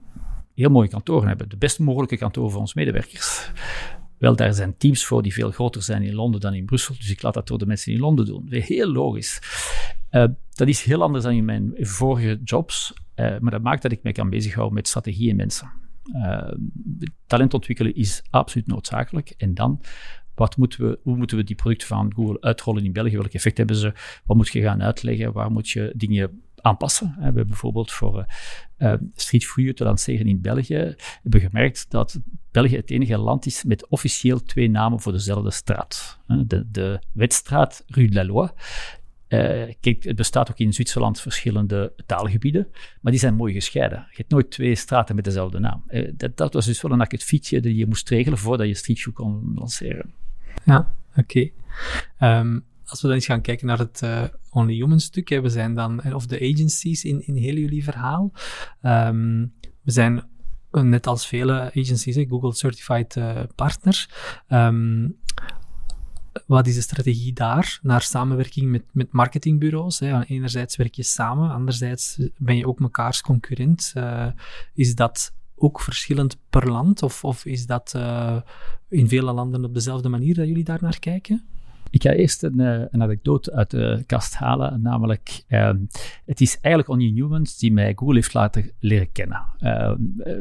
heel 0.55 0.69
mooie 0.69 0.87
kantoren 0.89 1.27
hebben, 1.27 1.49
de 1.49 1.57
best 1.57 1.79
mogelijke 1.79 2.17
kantoren 2.17 2.51
voor 2.51 2.59
onze 2.59 2.73
medewerkers. 2.75 3.51
Wel, 4.17 4.35
daar 4.35 4.53
zijn 4.53 4.77
teams 4.77 5.05
voor 5.05 5.21
die 5.21 5.33
veel 5.33 5.51
groter 5.51 5.83
zijn 5.83 6.03
in 6.03 6.13
Londen 6.13 6.41
dan 6.41 6.53
in 6.53 6.65
Brussel, 6.65 6.95
dus 6.95 7.09
ik 7.09 7.21
laat 7.21 7.33
dat 7.33 7.47
door 7.47 7.57
de 7.57 7.65
mensen 7.65 7.93
in 7.93 7.99
Londen 7.99 8.25
doen. 8.25 8.45
Heel 8.49 8.87
logisch. 8.87 9.39
Uh, 10.11 10.25
dat 10.53 10.67
is 10.67 10.83
heel 10.83 11.01
anders 11.01 11.23
dan 11.23 11.33
in 11.33 11.45
mijn 11.45 11.73
vorige 11.75 12.39
jobs, 12.43 12.93
uh, 13.15 13.39
maar 13.39 13.51
dat 13.51 13.61
maakt 13.61 13.81
dat 13.81 13.91
ik 13.91 14.03
mij 14.03 14.11
kan 14.11 14.29
bezighouden 14.29 14.75
met 14.75 14.87
strategie 14.87 15.29
en 15.29 15.35
mensen. 15.35 15.71
Uh, 16.15 16.51
talent 17.27 17.53
ontwikkelen 17.53 17.95
is 17.95 18.23
absoluut 18.29 18.67
noodzakelijk. 18.67 19.33
En 19.37 19.53
dan 19.53 19.81
wat 20.41 20.57
moeten 20.57 20.89
we, 20.89 20.99
hoe 21.03 21.17
moeten 21.17 21.37
we 21.37 21.43
die 21.43 21.55
producten 21.55 21.87
van 21.87 22.13
Google 22.15 22.41
uitrollen 22.41 22.85
in 22.85 22.93
België? 22.93 23.17
Welk 23.17 23.33
effect 23.33 23.57
hebben 23.57 23.75
ze? 23.75 23.93
Wat 24.25 24.37
moet 24.37 24.49
je 24.49 24.61
gaan 24.61 24.83
uitleggen? 24.83 25.33
Waar 25.33 25.51
moet 25.51 25.69
je 25.69 25.93
dingen 25.95 26.41
aanpassen? 26.55 27.13
We 27.17 27.23
hebben 27.23 27.47
bijvoorbeeld 27.47 27.91
voor 27.91 28.25
uh, 28.77 28.93
Street 29.15 29.45
View 29.45 29.73
te 29.73 29.83
lanceren 29.83 30.27
in 30.27 30.41
België, 30.41 30.95
hebben 31.21 31.41
gemerkt 31.41 31.85
dat 31.89 32.19
België 32.51 32.75
het 32.75 32.91
enige 32.91 33.17
land 33.17 33.45
is 33.45 33.63
met 33.63 33.87
officieel 33.87 34.43
twee 34.43 34.69
namen 34.69 34.99
voor 34.99 35.11
dezelfde 35.11 35.51
straat. 35.51 36.19
De, 36.27 36.71
de 36.71 36.99
Wetstraat 37.11 37.83
Rue 37.87 38.09
de 38.09 38.13
la 38.13 38.25
Loi. 38.25 38.49
Uh, 39.27 39.73
kijk, 39.79 40.03
het 40.03 40.15
bestaat 40.15 40.49
ook 40.49 40.59
in 40.59 40.73
Zwitserland 40.73 41.21
verschillende 41.21 41.93
taalgebieden, 42.05 42.67
maar 43.01 43.11
die 43.11 43.21
zijn 43.21 43.35
mooi 43.35 43.53
gescheiden. 43.53 44.07
Je 44.09 44.17
hebt 44.17 44.31
nooit 44.31 44.51
twee 44.51 44.75
straten 44.75 45.15
met 45.15 45.23
dezelfde 45.23 45.59
naam. 45.59 45.83
Dat, 46.15 46.37
dat, 46.37 46.53
was 46.53 46.65
dus 46.65 46.81
wel 46.81 46.91
een 46.91 47.01
akkefietje 47.01 47.59
die 47.59 47.75
je 47.75 47.87
moest 47.87 48.09
regelen 48.09 48.37
voordat 48.37 48.67
je 48.67 48.73
Street 48.73 48.99
View 48.99 49.13
kon 49.13 49.51
lanceren. 49.55 50.13
Ja, 50.63 50.95
oké. 51.15 51.49
Ehm, 52.17 52.59
als 52.85 53.01
we 53.01 53.07
dan 53.07 53.15
eens 53.15 53.25
gaan 53.25 53.41
kijken 53.41 53.67
naar 53.67 53.77
het 53.77 54.01
uh, 54.03 54.23
Only 54.49 54.73
Human 54.73 54.99
stuk, 54.99 55.29
hè, 55.29 55.41
we 55.41 55.49
zijn 55.49 55.73
dan, 55.73 56.13
of 56.13 56.25
de 56.25 56.35
agencies 56.35 57.03
in, 57.03 57.27
in 57.27 57.35
heel 57.35 57.55
jullie 57.55 57.83
verhaal. 57.83 58.31
Um, 58.81 59.53
we 59.81 59.91
zijn 59.91 60.23
net 60.71 61.07
als 61.07 61.27
vele 61.27 61.71
agencies, 61.75 62.25
Google 62.27 62.53
Certified 62.53 63.17
Partner. 63.55 64.09
Um, 64.49 65.17
wat 66.45 66.67
is 66.67 66.75
de 66.75 66.81
strategie 66.81 67.33
daar 67.33 67.79
naar 67.81 68.01
samenwerking 68.01 68.71
met, 68.71 68.83
met 68.91 69.11
marketingbureaus? 69.11 69.99
Hè? 69.99 70.23
Enerzijds 70.23 70.75
werk 70.75 70.93
je 70.93 71.03
samen, 71.03 71.51
anderzijds 71.51 72.19
ben 72.37 72.57
je 72.57 72.67
ook 72.67 72.79
mekaars 72.79 73.21
concurrent. 73.21 73.93
Is 74.73 74.95
dat 74.95 75.33
ook 75.61 75.81
verschillend 75.81 76.37
per 76.49 76.71
land? 76.71 77.03
Of, 77.03 77.23
of 77.23 77.45
is 77.45 77.65
dat 77.65 77.93
uh, 77.95 78.37
in 78.89 79.07
vele 79.07 79.31
landen 79.31 79.65
op 79.65 79.73
dezelfde 79.73 80.09
manier 80.09 80.35
dat 80.35 80.47
jullie 80.47 80.63
daar 80.63 80.81
naar 80.81 80.99
kijken? 80.99 81.45
Ik 81.91 82.01
ga 82.01 82.11
eerst 82.11 82.43
een, 82.43 82.59
eh, 82.59 82.79
een, 82.89 83.01
anekdote 83.01 83.53
uit 83.53 83.69
de 83.69 84.03
kast 84.05 84.35
halen, 84.35 84.81
namelijk 84.81 85.43
uh, 85.47 85.71
het 86.25 86.41
is 86.41 86.59
eigenlijk 86.59 86.89
Onion 86.89 87.13
Newmans 87.13 87.57
die 87.57 87.71
mij 87.71 87.93
Google 87.95 88.15
heeft 88.15 88.33
laten 88.33 88.71
leren 88.79 89.11
kennen. 89.11 89.45
Uh, 89.59 89.93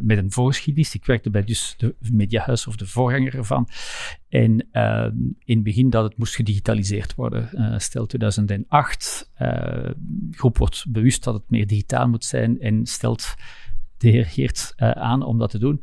met 0.03 0.19
een 0.19 0.33
voorgeschiedenis. 0.33 0.95
Ik 0.95 1.05
werkte 1.05 1.31
bij 1.31 1.45
dus 1.45 1.75
de 1.77 1.95
Mediahuis 2.12 2.67
of 2.67 2.77
de 2.77 2.87
voorganger 2.87 3.35
ervan. 3.35 3.69
En 4.29 4.67
uh, 4.73 5.07
in 5.45 5.55
het 5.55 5.62
begin 5.62 5.91
dat 5.91 6.05
het 6.05 6.17
moest 6.17 6.35
gedigitaliseerd 6.35 7.15
worden. 7.15 7.81
stel 7.81 8.07
2008, 8.07 9.31
groep 10.31 10.59
wordt 10.59 10.85
bewust 10.89 11.25
dat 11.25 11.35
het 11.35 11.50
meer 11.50 11.67
digitaal 11.67 12.09
moet 12.09 12.25
zijn 12.25 12.61
en 12.61 12.87
stelt 12.87 13.35
de 14.00 14.09
heer 14.09 14.26
Geert 14.26 14.73
uh, 14.76 14.90
aan 14.90 15.23
om 15.23 15.38
dat 15.38 15.50
te 15.50 15.59
doen. 15.59 15.83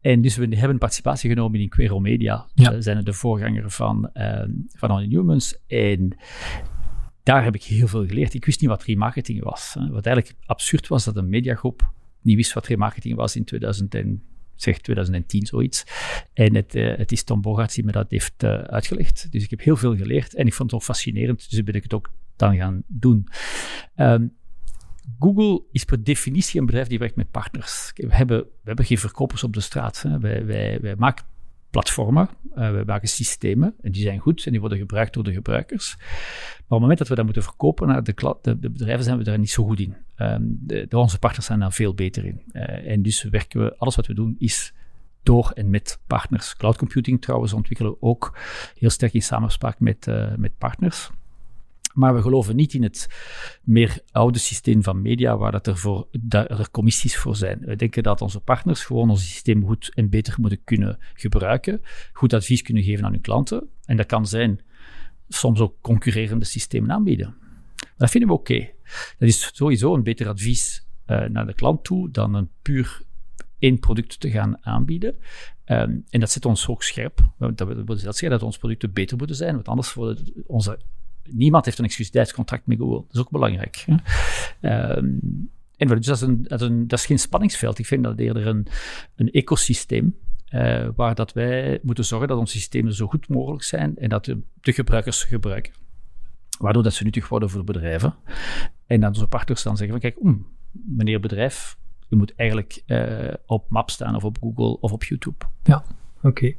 En 0.00 0.20
dus 0.20 0.36
we 0.36 0.56
hebben 0.56 0.78
participatie 0.78 1.30
genomen 1.30 1.60
in 1.60 1.68
Quero 1.68 2.00
Media. 2.00 2.46
Ja. 2.54 2.80
Zijn 2.80 3.04
de 3.04 3.12
voorganger 3.12 3.70
van, 3.70 4.10
uh, 4.14 4.42
van 4.68 4.90
Only 4.90 5.08
Humans. 5.08 5.58
En 5.66 6.16
daar 7.22 7.44
heb 7.44 7.54
ik 7.54 7.62
heel 7.62 7.86
veel 7.86 8.06
geleerd. 8.06 8.34
Ik 8.34 8.44
wist 8.44 8.60
niet 8.60 8.70
wat 8.70 8.82
remarketing 8.82 9.42
was. 9.42 9.76
Wat 9.90 10.06
eigenlijk 10.06 10.36
absurd 10.46 10.88
was, 10.88 11.04
dat 11.04 11.16
een 11.16 11.28
mediagroep 11.28 11.92
niet 12.20 12.36
wist 12.36 12.52
wat 12.52 12.66
remarketing 12.66 13.16
was 13.16 13.36
in 13.36 13.44
2000 13.44 13.94
zeg 14.54 14.78
2010, 14.78 15.46
zoiets. 15.46 15.84
En 16.32 16.54
het, 16.54 16.74
uh, 16.74 16.96
het 16.96 17.12
is 17.12 17.22
Tom 17.22 17.40
Bogarts 17.40 17.74
die 17.74 17.84
me 17.84 17.92
dat 17.92 18.10
heeft 18.10 18.42
uh, 18.42 18.50
uitgelegd. 18.50 19.32
Dus 19.32 19.42
ik 19.42 19.50
heb 19.50 19.60
heel 19.60 19.76
veel 19.76 19.96
geleerd 19.96 20.34
en 20.34 20.46
ik 20.46 20.54
vond 20.54 20.70
het 20.70 20.80
ook 20.80 20.86
fascinerend, 20.86 21.50
dus 21.50 21.62
ben 21.62 21.74
ik 21.74 21.82
het 21.82 21.94
ook 21.94 22.12
dan 22.36 22.56
gaan 22.56 22.82
doen. 22.86 23.28
Um, 23.96 24.32
Google 25.18 25.62
is 25.72 25.84
per 25.84 26.04
definitie 26.04 26.60
een 26.60 26.66
bedrijf 26.66 26.86
die 26.86 26.98
werkt 26.98 27.16
met 27.16 27.30
partners. 27.30 27.92
We 27.94 28.14
hebben, 28.14 28.38
we 28.38 28.62
hebben 28.62 28.84
geen 28.84 28.98
verkopers 28.98 29.44
op 29.44 29.52
de 29.52 29.60
straat. 29.60 30.02
Hè. 30.02 30.18
Wij, 30.18 30.80
wij, 30.80 30.94
maken 30.98 31.24
platformen, 31.70 32.28
uh, 32.50 32.54
wij 32.70 32.84
maken 32.84 33.08
systemen 33.08 33.74
en 33.80 33.92
die 33.92 34.02
zijn 34.02 34.18
goed 34.18 34.44
en 34.44 34.50
die 34.50 34.60
worden 34.60 34.78
gebruikt 34.78 35.14
door 35.14 35.24
de 35.24 35.32
gebruikers. 35.32 35.96
Maar 35.96 36.06
op 36.58 36.68
het 36.68 36.80
moment 36.80 36.98
dat 36.98 37.08
we 37.08 37.14
dat 37.14 37.24
moeten 37.24 37.42
verkopen 37.42 37.88
naar 37.88 38.04
de, 38.04 38.14
de, 38.42 38.70
bedrijven, 38.70 39.04
zijn 39.04 39.18
we 39.18 39.24
daar 39.24 39.38
niet 39.38 39.50
zo 39.50 39.64
goed 39.64 39.80
in. 39.80 39.96
Um, 40.16 40.58
de, 40.60 40.86
onze 40.90 41.18
partners 41.18 41.46
zijn 41.46 41.58
daar 41.58 41.72
veel 41.72 41.94
beter 41.94 42.24
in. 42.24 42.42
Uh, 42.52 42.90
en 42.90 43.02
dus 43.02 43.22
werken 43.22 43.64
we, 43.64 43.76
alles 43.78 43.96
wat 43.96 44.06
we 44.06 44.14
doen 44.14 44.34
is 44.38 44.74
door 45.22 45.50
en 45.54 45.70
met 45.70 46.00
partners. 46.06 46.56
Cloud 46.56 46.76
computing 46.76 47.22
trouwens 47.22 47.52
ontwikkelen 47.52 47.92
we 47.92 47.96
ook 48.00 48.38
heel 48.78 48.90
sterk 48.90 49.12
in 49.12 49.22
samenspraak 49.22 49.80
met, 49.80 50.06
uh, 50.06 50.34
met 50.36 50.58
partners. 50.58 51.10
Maar 51.94 52.14
we 52.14 52.22
geloven 52.22 52.56
niet 52.56 52.74
in 52.74 52.82
het 52.82 53.08
meer 53.62 54.00
oude 54.10 54.38
systeem 54.38 54.82
van 54.82 55.02
media, 55.02 55.36
waar 55.36 55.52
dat 55.52 55.66
er, 55.66 55.78
voor, 55.78 56.08
dat 56.20 56.50
er 56.50 56.70
commissies 56.70 57.16
voor 57.16 57.36
zijn. 57.36 57.58
We 57.58 57.76
denken 57.76 58.02
dat 58.02 58.20
onze 58.20 58.40
partners 58.40 58.84
gewoon 58.84 59.10
ons 59.10 59.28
systeem 59.30 59.66
goed 59.66 59.90
en 59.94 60.08
beter 60.08 60.34
moeten 60.40 60.64
kunnen 60.64 60.98
gebruiken, 61.14 61.80
goed 62.12 62.32
advies 62.32 62.62
kunnen 62.62 62.82
geven 62.82 63.04
aan 63.04 63.12
hun 63.12 63.20
klanten. 63.20 63.68
En 63.84 63.96
dat 63.96 64.06
kan 64.06 64.26
zijn 64.26 64.60
soms 65.28 65.60
ook 65.60 65.74
concurrerende 65.80 66.44
systemen 66.44 66.92
aanbieden. 66.92 67.34
Dat 67.96 68.10
vinden 68.10 68.28
we 68.28 68.34
oké. 68.34 68.70
Dat 69.18 69.28
is 69.28 69.50
sowieso 69.52 69.94
een 69.94 70.02
beter 70.02 70.28
advies 70.28 70.86
uh, 71.06 71.24
naar 71.24 71.46
de 71.46 71.54
klant 71.54 71.84
toe 71.84 72.10
dan 72.10 72.34
een 72.34 72.50
puur 72.62 73.02
één 73.58 73.78
product 73.78 74.20
te 74.20 74.30
gaan 74.30 74.64
aanbieden. 74.66 75.16
Um, 75.66 76.04
en 76.10 76.20
dat 76.20 76.30
zet 76.30 76.44
ons 76.44 76.68
ook 76.68 76.82
scherp. 76.82 77.20
Dat 77.38 77.68
wil 77.84 77.96
zeggen 77.96 78.30
dat 78.30 78.42
onze 78.42 78.58
producten 78.58 78.92
beter 78.92 79.16
moeten 79.16 79.36
zijn, 79.36 79.54
want 79.54 79.68
anders 79.68 79.94
worden 79.94 80.44
onze 80.46 80.80
niemand 81.30 81.64
heeft 81.64 81.78
een 81.78 81.84
exclusiviteitscontract 81.84 82.66
met 82.66 82.78
Google. 82.78 83.04
Dat 83.06 83.14
is 83.14 83.20
ook 83.20 83.30
belangrijk. 83.30 83.84
Hè? 83.86 83.96
Ehm, 84.60 85.06
en 85.76 85.88
dus 85.88 86.06
dat 86.06 86.16
is, 86.16 86.22
een, 86.22 86.42
dat, 86.42 86.60
is 86.60 86.68
een, 86.68 86.88
dat 86.88 86.98
is 86.98 87.06
geen 87.06 87.18
spanningsveld. 87.18 87.78
Ik 87.78 87.86
vind 87.86 88.04
dat 88.04 88.18
eerder 88.18 88.46
een, 88.46 88.66
een 89.16 89.30
ecosysteem 89.30 90.16
uh, 90.50 90.88
waar 90.96 91.14
dat 91.14 91.32
wij 91.32 91.78
moeten 91.82 92.04
zorgen 92.04 92.28
dat 92.28 92.38
onze 92.38 92.58
systemen 92.58 92.94
zo 92.94 93.06
goed 93.06 93.28
mogelijk 93.28 93.62
zijn 93.62 93.96
en 93.96 94.08
dat 94.08 94.24
de, 94.24 94.40
de 94.60 94.72
gebruikers 94.72 95.20
ze 95.20 95.26
gebruiken. 95.26 95.72
Waardoor 96.58 96.82
dat 96.82 96.92
ze 96.92 97.04
nuttig 97.04 97.28
worden 97.28 97.50
voor 97.50 97.64
bedrijven. 97.64 98.14
En 98.86 99.00
dan 99.00 99.08
onze 99.08 99.26
partners 99.26 99.62
dan 99.62 99.76
zeggen 99.76 100.00
van 100.00 100.10
kijk, 100.10 100.24
mm, 100.24 100.46
meneer 100.70 101.20
bedrijf, 101.20 101.76
u 102.08 102.16
moet 102.16 102.34
eigenlijk 102.34 102.82
uh, 102.86 103.32
op 103.46 103.70
Map 103.70 103.90
staan 103.90 104.16
of 104.16 104.24
op 104.24 104.38
Google 104.40 104.80
of 104.80 104.92
op 104.92 105.04
YouTube. 105.04 105.44
Ja, 105.62 105.84
oké. 106.22 106.56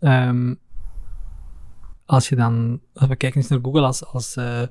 Okay. 0.00 0.28
Um, 0.28 0.58
als 2.04 2.28
je 2.28 2.36
dan, 2.36 2.80
als 2.94 3.08
we 3.08 3.16
kijken 3.16 3.40
eens 3.40 3.50
naar 3.50 3.58
Google 3.62 3.80
als, 3.80 4.04
als 4.04 4.36
uh, 4.36 4.62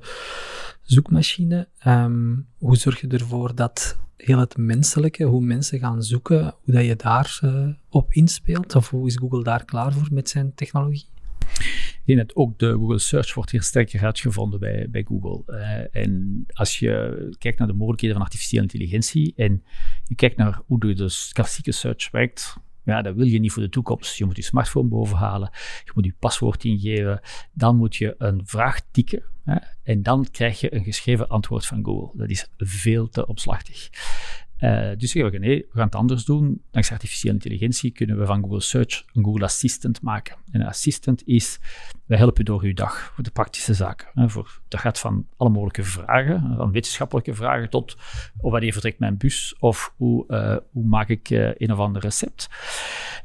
zoekmachine, 0.82 1.68
um, 1.86 2.46
hoe 2.58 2.76
zorg 2.76 3.00
je 3.00 3.06
ervoor 3.06 3.54
dat 3.54 3.98
heel 4.16 4.38
het 4.38 4.56
menselijke, 4.56 5.24
hoe 5.24 5.40
mensen 5.40 5.78
gaan 5.78 6.02
zoeken, 6.02 6.54
hoe 6.62 6.74
dat 6.74 6.84
je 6.84 6.96
daar 6.96 7.40
uh, 7.44 7.68
op 7.88 8.12
inspeelt? 8.12 8.74
Of 8.74 8.90
hoe 8.90 9.06
is 9.06 9.16
Google 9.16 9.42
daar 9.42 9.64
klaar 9.64 9.92
voor 9.92 10.08
met 10.10 10.28
zijn 10.28 10.54
technologie? 10.54 11.10
Ik 12.02 12.02
denk 12.04 12.18
dat 12.18 12.36
ook 12.36 12.58
de 12.58 12.72
Google 12.72 12.98
Search 12.98 13.34
wordt 13.34 13.50
hier 13.50 13.62
sterker 13.62 14.04
uitgevonden 14.04 14.60
bij, 14.60 14.88
bij 14.90 15.04
Google. 15.08 15.42
Uh, 15.46 16.02
en 16.02 16.44
als 16.52 16.78
je 16.78 17.36
kijkt 17.38 17.58
naar 17.58 17.68
de 17.68 17.74
mogelijkheden 17.74 18.16
van 18.16 18.24
artificiële 18.24 18.62
intelligentie 18.62 19.32
en 19.36 19.62
je 20.04 20.14
kijkt 20.14 20.36
naar 20.36 20.60
hoe 20.66 20.80
de 20.80 21.28
klassieke 21.32 21.72
search 21.72 22.10
werkt, 22.10 22.56
ja, 22.84 23.02
dat 23.02 23.14
wil 23.14 23.26
je 23.26 23.38
niet 23.38 23.52
voor 23.52 23.62
de 23.62 23.68
toekomst. 23.68 24.16
Je 24.16 24.24
moet 24.24 24.36
je 24.36 24.42
smartphone 24.42 24.88
bovenhalen, 24.88 25.50
je 25.84 25.90
moet 25.94 26.04
je 26.04 26.14
paswoord 26.18 26.64
ingeven, 26.64 27.20
dan 27.52 27.76
moet 27.76 27.96
je 27.96 28.14
een 28.18 28.40
vraag 28.44 28.80
tikken 28.90 29.22
hè, 29.44 29.56
en 29.82 30.02
dan 30.02 30.26
krijg 30.30 30.60
je 30.60 30.74
een 30.74 30.84
geschreven 30.84 31.28
antwoord 31.28 31.66
van 31.66 31.84
Google. 31.84 32.18
Dat 32.18 32.30
is 32.30 32.48
veel 32.56 33.08
te 33.08 33.26
opslachtig. 33.26 33.90
Uh, 34.62 34.90
dus 34.96 35.10
zeggen 35.10 35.32
we, 35.32 35.38
nee, 35.38 35.58
we 35.58 35.76
gaan 35.76 35.84
het 35.84 35.94
anders 35.94 36.24
doen. 36.24 36.62
Dankzij 36.70 36.96
artificiële 36.96 37.32
intelligentie 37.32 37.90
kunnen 37.90 38.18
we 38.18 38.26
van 38.26 38.42
Google 38.42 38.60
Search 38.60 39.04
een 39.12 39.24
Google 39.24 39.44
Assistant 39.44 40.02
maken. 40.02 40.36
En 40.50 40.60
een 40.60 40.66
assistant 40.66 41.26
is, 41.26 41.58
we 42.06 42.16
helpen 42.16 42.44
door 42.44 42.62
uw 42.62 42.74
dag, 42.74 43.12
voor 43.14 43.24
de 43.24 43.30
praktische 43.30 43.74
zaken. 43.74 44.08
Hè, 44.14 44.28
voor, 44.28 44.60
dat 44.68 44.80
gaat 44.80 44.98
van 44.98 45.26
alle 45.36 45.50
mogelijke 45.50 45.84
vragen, 45.84 46.54
van 46.56 46.72
wetenschappelijke 46.72 47.34
vragen 47.34 47.70
tot 47.70 47.96
oh, 48.40 48.50
wanneer 48.50 48.72
vertrekt 48.72 48.98
mijn 48.98 49.16
bus 49.16 49.56
of 49.58 49.94
hoe, 49.96 50.24
uh, 50.28 50.56
hoe 50.70 50.86
maak 50.86 51.08
ik 51.08 51.30
uh, 51.30 51.50
een 51.54 51.72
of 51.72 51.78
ander 51.78 52.02
recept. 52.02 52.48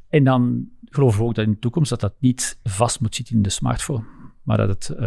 En 0.09 0.23
dan 0.23 0.69
geloven 0.85 1.19
we 1.19 1.25
ook 1.25 1.35
dat 1.35 1.45
in 1.45 1.51
de 1.51 1.59
toekomst 1.59 1.89
dat 1.89 1.99
dat 1.99 2.13
niet 2.19 2.59
vast 2.63 3.01
moet 3.01 3.15
zitten 3.15 3.35
in 3.35 3.41
de 3.41 3.49
smartphone, 3.49 4.03
maar 4.41 4.57
dat 4.57 4.67
het, 4.69 4.99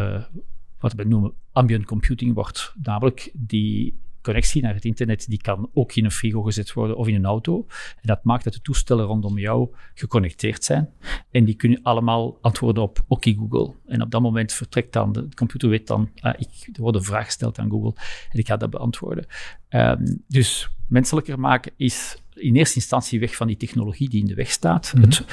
wat 0.79 0.93
we 0.93 1.05
noemen, 1.05 1.33
ambient 1.53 1.85
computing 1.85 2.35
wordt. 2.35 2.75
Namelijk 2.83 3.31
die 3.35 3.99
connectie 4.23 4.62
naar 4.62 4.75
het 4.75 4.85
internet, 4.85 5.29
die 5.29 5.41
kan 5.41 5.71
ook 5.73 5.95
in 5.95 6.05
een 6.05 6.11
frigo 6.11 6.43
gezet 6.43 6.73
worden 6.73 6.97
of 6.97 7.09
in 7.09 7.15
een 7.15 7.25
auto. 7.25 7.67
En 7.69 8.03
dat 8.03 8.25
maakt 8.25 8.45
dat 8.45 8.53
de 8.53 8.61
toestellen 8.61 9.05
rondom 9.05 9.39
jou 9.39 9.69
geconnecteerd 9.95 10.65
zijn. 10.65 10.89
En 11.31 11.45
die 11.45 11.55
kunnen 11.55 11.83
allemaal 11.83 12.39
antwoorden 12.41 12.83
op 12.83 13.05
oké 13.09 13.35
Google. 13.35 13.75
En 13.87 14.03
op 14.03 14.11
dat 14.11 14.23
moment 14.23 14.53
vertrekt 14.53 14.93
dan, 14.93 15.12
de 15.12 15.29
computer 15.35 15.69
weet 15.69 15.87
dan, 15.87 16.11
ah, 16.21 16.35
ik, 16.39 16.77
er 16.77 16.83
wordt 16.83 16.97
een 16.97 17.05
vraag 17.05 17.25
gesteld 17.25 17.59
aan 17.59 17.71
Google 17.71 17.95
en 18.31 18.39
ik 18.39 18.47
ga 18.47 18.57
dat 18.57 18.71
beantwoorden. 18.71 19.27
Um, 19.69 20.25
dus 20.29 20.71
menselijker 20.89 21.41
maken 21.41 21.73
is 21.77 22.23
in 22.35 22.57
eerste 22.57 22.77
instantie 22.77 23.21
weg 23.21 23.37
van 23.37 23.47
die 23.47 23.57
technologie 23.57 24.09
die 24.09 24.21
in 24.21 24.27
de 24.27 24.35
weg 24.35 24.50
staat. 24.50 24.93
Mhm. 24.95 25.05
Het 25.05 25.25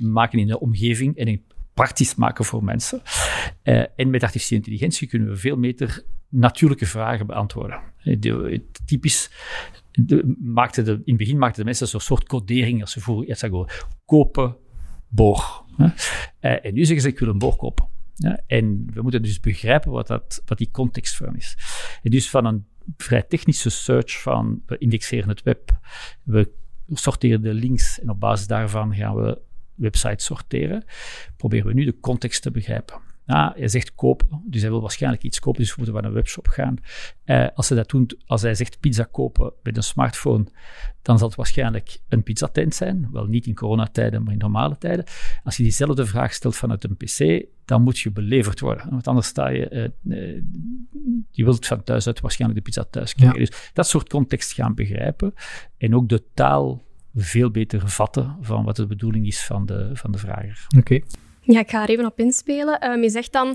maken 0.00 0.38
in 0.38 0.46
de 0.46 0.60
omgeving 0.60 1.16
en 1.16 1.42
praktisch 1.76 2.14
maken 2.14 2.44
voor 2.44 2.64
mensen. 2.64 3.02
Uh, 3.64 3.84
en 3.96 4.10
met 4.10 4.22
artificiële 4.22 4.60
intelligentie 4.60 5.08
kunnen 5.08 5.28
we 5.28 5.36
veel 5.36 5.60
beter 5.60 6.04
natuurlijke 6.28 6.86
vragen 6.86 7.26
beantwoorden. 7.26 7.80
De, 8.02 8.62
typisch 8.84 9.30
de, 9.92 10.36
de, 10.72 10.90
in 10.90 11.02
het 11.04 11.16
begin 11.16 11.38
maakten 11.38 11.58
de 11.58 11.64
mensen 11.64 11.88
een 11.92 12.00
soort 12.00 12.26
codering 12.26 12.80
als 12.80 12.92
ze 12.92 13.24
iets 13.26 13.40
zeggen, 13.40 13.66
kopen, 14.04 14.56
boor. 15.08 15.64
Uh, 15.78 15.94
en 16.40 16.74
nu 16.74 16.84
zeggen 16.84 17.00
ze, 17.00 17.08
ik 17.08 17.18
wil 17.18 17.28
een 17.28 17.38
boor 17.38 17.56
kopen. 17.56 17.88
Ja, 18.14 18.40
en 18.46 18.90
we 18.92 19.02
moeten 19.02 19.22
dus 19.22 19.40
begrijpen 19.40 19.90
wat, 19.90 20.06
dat, 20.06 20.42
wat 20.44 20.58
die 20.58 20.70
context 20.70 21.16
van 21.16 21.36
is. 21.36 21.56
En 22.02 22.10
dus 22.10 22.30
van 22.30 22.44
een 22.44 22.66
vrij 22.96 23.22
technische 23.22 23.70
search 23.70 24.22
van, 24.22 24.62
we 24.66 24.78
indexeren 24.78 25.28
het 25.28 25.42
web, 25.42 25.78
we 26.22 26.52
sorteren 26.88 27.42
de 27.42 27.54
links 27.54 28.00
en 28.00 28.10
op 28.10 28.20
basis 28.20 28.46
daarvan 28.46 28.94
gaan 28.94 29.14
we 29.14 29.44
websites 29.76 30.24
sorteren, 30.24 30.84
proberen 31.36 31.66
we 31.66 31.72
nu 31.72 31.84
de 31.84 32.00
context 32.00 32.42
te 32.42 32.50
begrijpen. 32.50 33.00
Ja, 33.26 33.52
hij 33.56 33.68
zegt 33.68 33.94
kopen, 33.94 34.42
dus 34.44 34.60
hij 34.60 34.70
wil 34.70 34.80
waarschijnlijk 34.80 35.22
iets 35.22 35.40
kopen, 35.40 35.60
dus 35.60 35.68
we 35.68 35.74
moeten 35.76 35.94
naar 35.94 36.04
een 36.04 36.12
webshop 36.12 36.46
gaan. 36.48 36.76
Uh, 37.24 37.46
als, 37.54 37.68
hij 37.68 37.78
dat 37.78 37.88
doet, 37.88 38.16
als 38.26 38.42
hij 38.42 38.54
zegt 38.54 38.80
pizza 38.80 39.08
kopen 39.10 39.52
met 39.62 39.76
een 39.76 39.82
smartphone, 39.82 40.46
dan 41.02 41.18
zal 41.18 41.26
het 41.26 41.36
waarschijnlijk 41.36 41.98
een 42.08 42.22
pizzatent 42.22 42.74
zijn. 42.74 43.08
Wel 43.12 43.26
niet 43.26 43.46
in 43.46 43.54
coronatijden, 43.54 44.22
maar 44.22 44.32
in 44.32 44.38
normale 44.38 44.78
tijden. 44.78 45.04
Als 45.44 45.56
je 45.56 45.62
diezelfde 45.62 46.06
vraag 46.06 46.32
stelt 46.32 46.56
vanuit 46.56 46.84
een 46.84 46.96
pc, 46.96 47.46
dan 47.64 47.82
moet 47.82 47.98
je 47.98 48.10
beleverd 48.10 48.60
worden. 48.60 48.90
Want 48.90 49.06
anders 49.06 49.26
sta 49.26 49.48
je, 49.48 49.92
uh, 50.04 50.18
uh, 50.18 50.42
je 51.30 51.44
wilt 51.44 51.66
van 51.66 51.82
thuis 51.82 52.06
uit 52.06 52.20
waarschijnlijk 52.20 52.64
de 52.64 52.70
pizza 52.70 52.84
thuis 52.90 53.14
krijgen. 53.14 53.38
Dus 53.38 53.70
dat 53.72 53.86
soort 53.86 54.08
context 54.08 54.52
gaan 54.52 54.74
begrijpen. 54.74 55.34
En 55.78 55.94
ook 55.94 56.08
de 56.08 56.24
taal 56.34 56.84
veel 57.16 57.50
beter 57.50 57.88
vatten 57.88 58.36
van 58.40 58.64
wat 58.64 58.76
de 58.76 58.86
bedoeling 58.86 59.26
is 59.26 59.44
van 59.44 59.66
de, 59.66 59.90
van 59.92 60.12
de 60.12 60.18
vrager. 60.18 60.66
Oké. 60.78 61.00
Ja, 61.40 61.60
ik 61.60 61.70
ga 61.70 61.82
er 61.82 61.88
even 61.88 62.06
op 62.06 62.18
inspelen. 62.18 62.90
Um, 62.90 63.02
je 63.02 63.10
zegt 63.10 63.32
dan, 63.32 63.46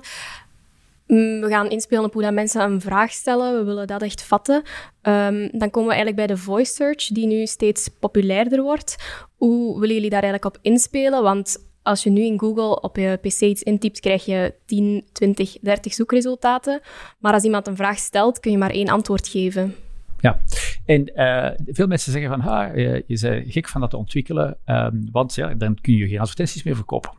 mm, 1.07 1.41
we 1.41 1.47
gaan 1.47 1.69
inspelen 1.69 2.03
op 2.03 2.13
hoe 2.13 2.21
dat 2.21 2.33
mensen 2.33 2.61
een 2.61 2.81
vraag 2.81 3.11
stellen. 3.11 3.57
We 3.57 3.63
willen 3.63 3.87
dat 3.87 4.01
echt 4.01 4.23
vatten. 4.23 4.55
Um, 4.55 5.49
dan 5.51 5.69
komen 5.69 5.89
we 5.89 5.95
eigenlijk 5.95 6.15
bij 6.15 6.27
de 6.27 6.37
voice 6.37 6.73
search, 6.73 7.07
die 7.07 7.27
nu 7.27 7.45
steeds 7.45 7.89
populairder 7.99 8.61
wordt. 8.61 8.95
Hoe 9.35 9.79
willen 9.79 9.95
jullie 9.95 10.09
daar 10.09 10.23
eigenlijk 10.23 10.55
op 10.55 10.61
inspelen? 10.61 11.23
Want 11.23 11.69
als 11.83 12.03
je 12.03 12.09
nu 12.09 12.21
in 12.21 12.39
Google 12.39 12.81
op 12.81 12.95
je 12.95 13.17
pc 13.21 13.41
iets 13.41 13.63
intypt, 13.63 13.99
krijg 13.99 14.25
je 14.25 14.53
10, 14.65 15.05
20, 15.11 15.57
30 15.61 15.93
zoekresultaten. 15.93 16.81
Maar 17.19 17.33
als 17.33 17.43
iemand 17.43 17.67
een 17.67 17.75
vraag 17.75 17.97
stelt, 17.97 18.39
kun 18.39 18.51
je 18.51 18.57
maar 18.57 18.71
één 18.71 18.89
antwoord 18.89 19.27
geven. 19.27 19.75
Ja, 20.21 20.39
en 20.85 21.11
uh, 21.15 21.49
veel 21.65 21.87
mensen 21.87 22.11
zeggen 22.11 22.29
van, 22.29 22.39
ha, 22.39 22.65
je, 22.75 23.03
je 23.07 23.19
bent 23.19 23.51
gek 23.51 23.67
van 23.67 23.81
dat 23.81 23.89
te 23.89 23.97
ontwikkelen, 23.97 24.57
um, 24.65 25.07
want 25.11 25.35
ja, 25.35 25.53
dan 25.53 25.75
kun 25.81 25.95
je 25.95 26.07
geen 26.07 26.19
advertenties 26.19 26.63
meer 26.63 26.75
verkopen. 26.75 27.11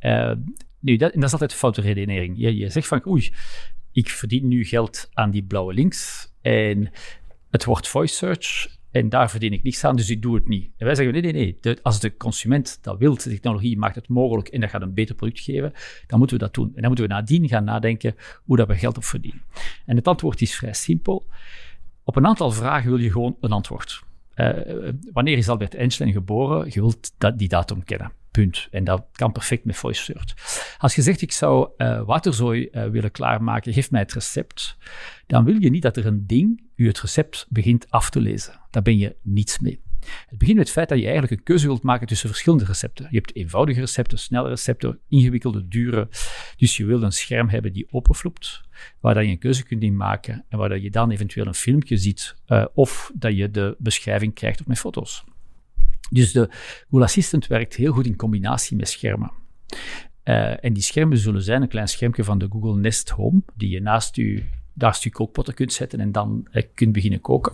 Uh, 0.00 0.32
nu, 0.80 0.96
dat, 0.96 1.12
en 1.12 1.20
dat 1.20 1.28
is 1.28 1.32
altijd 1.32 1.52
een 1.52 1.58
foute 1.58 1.80
redenering. 1.80 2.34
Je, 2.36 2.68
zegt 2.68 2.86
van, 2.86 3.06
oei, 3.06 3.32
ik 3.92 4.08
verdien 4.08 4.48
nu 4.48 4.64
geld 4.64 5.08
aan 5.12 5.30
die 5.30 5.42
blauwe 5.42 5.74
links 5.74 6.32
en 6.42 6.90
het 7.50 7.64
wordt 7.64 7.88
voice 7.88 8.14
search 8.14 8.76
en 8.90 9.08
daar 9.08 9.30
verdien 9.30 9.52
ik 9.52 9.62
niks 9.62 9.84
aan, 9.84 9.96
dus 9.96 10.10
ik 10.10 10.22
doe 10.22 10.34
het 10.34 10.48
niet. 10.48 10.70
En 10.76 10.86
wij 10.86 10.94
zeggen, 10.94 11.22
nee, 11.22 11.32
nee, 11.32 11.58
nee, 11.60 11.78
als 11.82 12.00
de 12.00 12.16
consument 12.16 12.78
dat 12.82 12.98
wil, 12.98 13.14
de 13.14 13.22
technologie 13.22 13.78
maakt 13.78 13.94
het 13.94 14.08
mogelijk 14.08 14.48
en 14.48 14.60
dat 14.60 14.70
gaat 14.70 14.82
een 14.82 14.94
beter 14.94 15.14
product 15.14 15.40
geven, 15.40 15.72
dan 16.06 16.18
moeten 16.18 16.38
we 16.38 16.44
dat 16.44 16.54
doen. 16.54 16.66
En 16.66 16.80
dan 16.80 16.86
moeten 16.86 17.08
we 17.08 17.12
nadien 17.12 17.48
gaan 17.48 17.64
nadenken 17.64 18.14
hoe 18.44 18.56
dat 18.56 18.68
we 18.68 18.74
geld 18.74 18.96
op 18.96 19.04
verdienen. 19.04 19.42
En 19.86 19.96
het 19.96 20.08
antwoord 20.08 20.40
is 20.40 20.56
vrij 20.56 20.72
simpel. 20.72 21.26
Op 22.08 22.16
een 22.16 22.26
aantal 22.26 22.50
vragen 22.50 22.90
wil 22.90 22.98
je 22.98 23.10
gewoon 23.10 23.36
een 23.40 23.52
antwoord. 23.52 24.02
Uh, 24.36 24.50
wanneer 25.12 25.36
is 25.38 25.48
Albert 25.48 25.74
Einstein 25.74 26.12
geboren? 26.12 26.66
Je 26.70 26.80
wilt 26.80 27.12
dat, 27.18 27.38
die 27.38 27.48
datum 27.48 27.84
kennen. 27.84 28.12
Punt. 28.30 28.68
En 28.70 28.84
dat 28.84 29.06
kan 29.12 29.32
perfect 29.32 29.64
met 29.64 29.76
voice 29.76 30.02
search. 30.02 30.34
Als 30.78 30.94
je 30.94 31.02
zegt, 31.02 31.22
ik 31.22 31.32
zou 31.32 31.70
uh, 31.76 32.02
waterzooi 32.02 32.68
willen 32.70 33.10
klaarmaken, 33.10 33.72
geef 33.72 33.90
mij 33.90 34.00
het 34.00 34.12
recept. 34.12 34.76
Dan 35.26 35.44
wil 35.44 35.60
je 35.60 35.70
niet 35.70 35.82
dat 35.82 35.96
er 35.96 36.06
een 36.06 36.26
ding 36.26 36.62
u 36.74 36.86
het 36.86 37.00
recept 37.00 37.46
begint 37.48 37.90
af 37.90 38.10
te 38.10 38.20
lezen. 38.20 38.60
Daar 38.70 38.82
ben 38.82 38.98
je 38.98 39.16
niets 39.22 39.58
mee. 39.58 39.82
Het 40.28 40.38
begint 40.38 40.56
met 40.56 40.66
het 40.66 40.76
feit 40.76 40.88
dat 40.88 40.98
je 40.98 41.04
eigenlijk 41.04 41.32
een 41.32 41.42
keuze 41.42 41.66
wilt 41.66 41.82
maken 41.82 42.06
tussen 42.06 42.28
verschillende 42.28 42.64
recepten. 42.64 43.06
Je 43.10 43.16
hebt 43.16 43.36
eenvoudige 43.36 43.80
recepten, 43.80 44.18
snelle 44.18 44.48
recepten, 44.48 44.98
ingewikkelde, 45.08 45.68
dure. 45.68 46.08
Dus 46.56 46.76
je 46.76 46.84
wilt 46.84 47.02
een 47.02 47.12
scherm 47.12 47.48
hebben 47.48 47.72
die 47.72 47.86
openfloept, 47.90 48.62
waar 49.00 49.14
dat 49.14 49.24
je 49.24 49.30
een 49.30 49.38
keuze 49.38 49.62
kunt 49.62 49.82
in 49.82 49.96
maken 49.96 50.44
en 50.48 50.58
waar 50.58 50.68
dat 50.68 50.82
je 50.82 50.90
dan 50.90 51.10
eventueel 51.10 51.46
een 51.46 51.54
filmpje 51.54 51.96
ziet 51.96 52.36
uh, 52.46 52.64
of 52.74 53.12
dat 53.14 53.36
je 53.36 53.50
de 53.50 53.76
beschrijving 53.78 54.34
krijgt 54.34 54.60
op 54.60 54.66
met 54.66 54.78
foto's. 54.78 55.24
Dus 56.10 56.32
de 56.32 56.48
Google 56.90 57.06
Assistant 57.06 57.46
werkt 57.46 57.74
heel 57.74 57.92
goed 57.92 58.06
in 58.06 58.16
combinatie 58.16 58.76
met 58.76 58.88
schermen. 58.88 59.32
Uh, 60.24 60.64
en 60.64 60.72
die 60.72 60.82
schermen 60.82 61.18
zullen 61.18 61.42
zijn 61.42 61.62
een 61.62 61.68
klein 61.68 61.88
schermpje 61.88 62.24
van 62.24 62.38
de 62.38 62.48
Google 62.50 62.76
Nest 62.76 63.08
Home, 63.08 63.42
die 63.54 63.70
je 63.70 63.80
naast 63.80 64.16
je 64.16 64.42
daar 64.78 64.94
stuk 64.94 65.12
kookpotten 65.12 65.54
kunt 65.54 65.72
zetten 65.72 66.00
en 66.00 66.12
dan 66.12 66.48
eh, 66.50 66.62
kunt 66.74 66.92
beginnen 66.92 67.20
koken. 67.20 67.52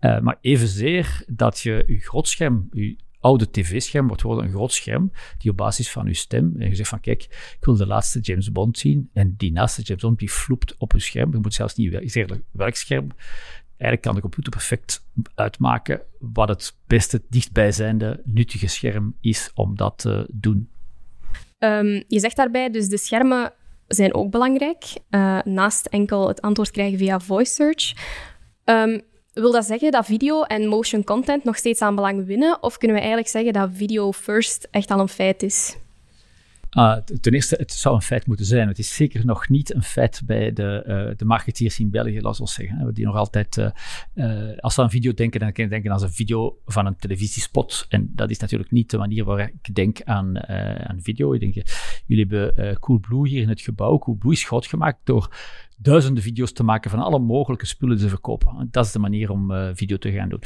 Uh, 0.00 0.20
maar 0.20 0.38
evenzeer 0.40 1.24
dat 1.26 1.60
je 1.60 1.84
je 1.86 1.98
grootscherm, 1.98 2.68
je 2.72 2.96
oude 3.20 3.50
tv-scherm 3.50 4.06
wordt 4.06 4.22
worden 4.22 4.44
een 4.44 4.50
groot 4.50 4.72
scherm 4.72 5.12
die 5.38 5.50
op 5.50 5.56
basis 5.56 5.90
van 5.90 6.06
je 6.06 6.14
stem, 6.14 6.54
en 6.58 6.68
je 6.68 6.74
zegt 6.74 6.88
van 6.88 7.00
kijk, 7.00 7.22
ik 7.58 7.64
wil 7.64 7.76
de 7.76 7.86
laatste 7.86 8.20
James 8.20 8.52
Bond 8.52 8.78
zien 8.78 9.10
en 9.12 9.34
die 9.36 9.52
naaste 9.52 9.82
James 9.82 10.02
Bond 10.02 10.18
die 10.18 10.28
floept 10.28 10.74
op 10.78 10.92
je 10.92 11.00
scherm. 11.00 11.32
Je 11.32 11.38
moet 11.38 11.54
zelfs 11.54 11.74
niet 11.74 12.00
zeggen 12.04 12.44
werkscherm. 12.50 13.08
Eigenlijk 13.70 14.02
kan 14.02 14.14
de 14.14 14.20
computer 14.20 14.52
perfect 14.52 15.04
uitmaken 15.34 16.02
wat 16.18 16.48
het 16.48 16.76
beste 16.86 17.22
dichtbijzijnde 17.28 18.20
nuttige 18.24 18.66
scherm 18.66 19.14
is 19.20 19.50
om 19.54 19.76
dat 19.76 19.98
te 19.98 20.26
doen. 20.32 20.68
Um, 21.58 22.04
je 22.08 22.20
zegt 22.20 22.36
daarbij 22.36 22.70
dus 22.70 22.88
de 22.88 22.98
schermen 22.98 23.52
zijn 23.94 24.14
ook 24.14 24.30
belangrijk, 24.30 24.84
uh, 25.10 25.38
naast 25.44 25.86
enkel 25.86 26.28
het 26.28 26.40
antwoord 26.40 26.70
krijgen 26.70 26.98
via 26.98 27.20
voice 27.20 27.52
search. 27.52 27.92
Um, 28.64 29.00
wil 29.32 29.52
dat 29.52 29.64
zeggen 29.64 29.90
dat 29.90 30.06
video 30.06 30.42
en 30.42 30.66
motion 30.66 31.04
content 31.04 31.44
nog 31.44 31.56
steeds 31.56 31.82
aan 31.82 31.94
belang 31.94 32.26
winnen? 32.26 32.62
Of 32.62 32.78
kunnen 32.78 32.96
we 32.96 33.02
eigenlijk 33.02 33.32
zeggen 33.32 33.52
dat 33.52 33.70
video 33.72 34.12
first 34.12 34.68
echt 34.70 34.90
al 34.90 35.00
een 35.00 35.08
feit 35.08 35.42
is? 35.42 35.76
Uh, 36.78 36.96
ten 36.96 37.32
eerste, 37.32 37.56
het 37.58 37.72
zou 37.72 37.94
een 37.94 38.02
feit 38.02 38.26
moeten 38.26 38.46
zijn. 38.46 38.68
Het 38.68 38.78
is 38.78 38.94
zeker 38.94 39.26
nog 39.26 39.48
niet 39.48 39.74
een 39.74 39.82
feit 39.82 40.22
bij 40.24 40.52
de, 40.52 40.84
uh, 40.86 41.16
de 41.16 41.24
marketeers 41.24 41.78
in 41.78 41.90
België, 41.90 42.20
laten 42.20 42.44
we 42.44 42.50
zeggen. 42.50 42.94
Die 42.94 43.04
nog 43.04 43.16
altijd, 43.16 43.56
uh, 44.14 44.58
als 44.58 44.74
ze 44.74 44.82
aan 44.82 44.90
video 44.90 45.14
denken, 45.14 45.40
dan 45.40 45.52
kan 45.52 45.64
je 45.64 45.70
denken 45.70 45.92
aan 45.92 46.02
een 46.02 46.12
video 46.12 46.58
van 46.66 46.86
een 46.86 46.96
televisiespot. 46.96 47.86
En 47.88 48.12
dat 48.14 48.30
is 48.30 48.38
natuurlijk 48.38 48.70
niet 48.70 48.90
de 48.90 48.98
manier 48.98 49.24
waar 49.24 49.38
ik 49.62 49.74
denk 49.74 50.02
aan, 50.02 50.46
aan 50.48 50.98
video. 51.02 51.32
Ik 51.32 51.40
denk, 51.40 51.54
jullie 52.06 52.26
hebben 52.28 52.78
Coolblue 52.78 53.28
hier 53.28 53.42
in 53.42 53.48
het 53.48 53.60
gebouw. 53.60 53.98
Coolblue 53.98 54.32
is 54.32 54.44
groot 54.44 54.66
gemaakt 54.66 54.98
door 55.04 55.36
duizenden 55.76 56.22
video's 56.22 56.52
te 56.52 56.62
maken 56.62 56.90
van 56.90 56.98
alle 56.98 57.18
mogelijke 57.18 57.66
spullen 57.66 57.98
te 57.98 58.08
verkopen. 58.08 58.68
Dat 58.70 58.84
is 58.84 58.92
de 58.92 58.98
manier 58.98 59.30
om 59.30 59.74
video 59.74 59.96
te 59.96 60.12
gaan 60.12 60.28
doen. 60.28 60.42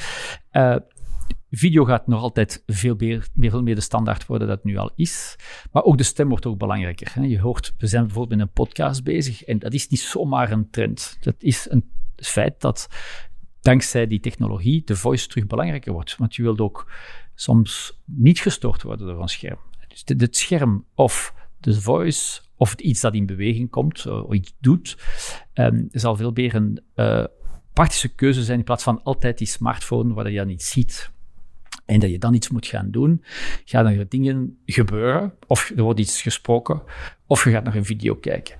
Video 1.51 1.85
gaat 1.85 2.07
nog 2.07 2.23
altijd 2.23 2.63
veel 2.67 2.95
meer, 2.99 3.29
veel 3.39 3.63
meer 3.63 3.75
de 3.75 3.81
standaard 3.81 4.27
worden 4.27 4.49
dat 4.49 4.57
het 4.57 4.67
nu 4.67 4.77
al 4.77 4.91
is. 4.95 5.37
Maar 5.73 5.83
ook 5.83 5.99
de 5.99 6.03
stem 6.03 6.29
wordt 6.29 6.47
ook 6.47 6.59
belangrijker. 6.59 7.23
Je 7.23 7.41
hoort, 7.41 7.75
we 7.79 7.87
zijn 7.87 8.05
bijvoorbeeld 8.05 8.39
met 8.39 8.49
een 8.49 8.53
podcast 8.53 9.05
bezig 9.05 9.45
en 9.45 9.59
dat 9.59 9.73
is 9.73 9.89
niet 9.89 10.01
zomaar 10.01 10.51
een 10.51 10.71
trend. 10.71 11.17
Dat 11.21 11.35
is 11.39 11.71
een 11.71 11.91
feit 12.17 12.61
dat 12.61 12.89
dankzij 13.61 14.07
die 14.07 14.21
technologie 14.21 14.83
de 14.85 14.97
voice 14.97 15.29
terug 15.29 15.47
belangrijker 15.47 15.93
wordt. 15.93 16.17
Want 16.17 16.35
je 16.35 16.43
wilt 16.43 16.61
ook 16.61 16.93
soms 17.35 18.01
niet 18.05 18.41
gestoord 18.41 18.83
worden 18.83 19.07
door 19.07 19.23
een 19.23 19.29
scherm. 19.29 19.59
Dus 19.89 20.03
het 20.07 20.37
scherm 20.37 20.85
of 20.95 21.35
de 21.61 21.81
voice 21.81 22.41
of 22.57 22.75
iets 22.75 23.01
dat 23.01 23.15
in 23.15 23.27
beweging 23.27 23.71
komt, 23.71 24.05
eh, 24.05 24.25
of 24.25 24.33
iets 24.33 24.55
doet, 24.61 24.99
um, 25.55 25.89
zal 25.91 26.17
veel 26.17 26.31
meer 26.35 26.55
een 26.55 26.81
uh, 26.97 27.25
praktische 27.73 28.15
keuze 28.15 28.45
zijn 28.45 28.59
in 28.59 28.65
plaats 28.65 28.83
van 28.83 29.03
altijd 29.03 29.39
die 29.39 29.47
smartphone 29.47 30.15
waar 30.15 30.31
je 30.31 30.39
dat 30.39 30.47
niet 30.47 30.63
ziet 30.63 31.13
en 31.85 32.01
dat 32.01 32.11
je 32.11 32.18
dan 32.18 32.35
iets 32.35 32.49
moet 32.49 32.66
gaan 32.66 32.90
doen, 32.90 33.23
gaan 33.64 33.87
er 33.87 34.09
dingen 34.09 34.59
gebeuren, 34.66 35.35
of 35.47 35.73
er 35.77 35.83
wordt 35.83 36.01
iets 36.01 36.23
gesproken, 36.23 36.83
of 37.27 37.44
je 37.44 37.51
gaat 37.51 37.64
naar 37.64 37.77
een 37.77 37.85
video 37.85 38.14
kijken. 38.14 38.57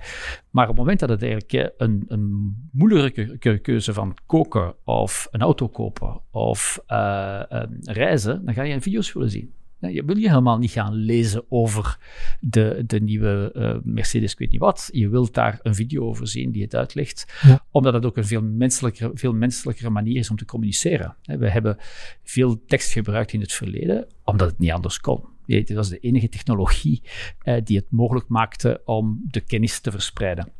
Maar 0.49 0.63
op 0.63 0.69
het 0.69 0.77
moment 0.77 0.99
dat 0.99 1.09
het 1.09 1.23
eigenlijk 1.23 1.73
een, 1.77 2.05
een 2.07 2.55
moeilijke 2.71 3.37
keuze 3.61 3.93
van 3.93 4.15
koken, 4.25 4.75
of 4.83 5.27
een 5.31 5.41
auto 5.41 5.67
kopen, 5.67 6.21
of 6.31 6.83
uh, 6.87 7.41
reizen, 7.81 8.45
dan 8.45 8.53
ga 8.53 8.63
je 8.63 8.73
een 8.73 8.81
video's 8.81 9.13
willen 9.13 9.29
zien. 9.29 9.53
Je 9.79 10.05
wil 10.05 10.17
je 10.17 10.29
helemaal 10.29 10.57
niet 10.57 10.71
gaan 10.71 10.93
lezen 10.93 11.43
over 11.49 11.97
de, 12.39 12.83
de 12.87 12.99
nieuwe 12.99 13.51
uh, 13.55 13.75
Mercedes, 13.83 14.31
ik 14.31 14.37
weet 14.37 14.51
niet 14.51 14.59
wat. 14.59 14.89
Je 14.91 15.09
wilt 15.09 15.33
daar 15.33 15.59
een 15.63 15.75
video 15.75 16.05
over 16.05 16.27
zien 16.27 16.51
die 16.51 16.61
het 16.61 16.75
uitlegt, 16.75 17.41
omdat 17.71 17.93
het 17.93 18.05
ook 18.05 18.17
een 18.17 18.25
veel 18.25 18.41
menselijkere, 18.41 19.11
veel 19.13 19.33
menselijkere 19.33 19.89
manier 19.89 20.17
is 20.17 20.29
om 20.29 20.37
te 20.37 20.45
communiceren. 20.45 21.15
We 21.23 21.49
hebben 21.49 21.77
veel 22.23 22.65
tekst 22.65 22.91
gebruikt 22.91 23.33
in 23.33 23.41
het 23.41 23.53
verleden, 23.53 24.07
omdat 24.23 24.49
het 24.49 24.59
niet 24.59 24.71
anders 24.71 24.99
kon. 24.99 25.23
Het 25.45 25.73
was 25.73 25.89
de 25.89 25.99
enige 25.99 26.29
technologie 26.29 27.01
uh, 27.43 27.61
die 27.63 27.77
het 27.77 27.85
mogelijk 27.89 28.27
maakte 28.27 28.81
om 28.85 29.21
de 29.27 29.41
kennis 29.41 29.79
te 29.79 29.91
verspreiden. 29.91 30.51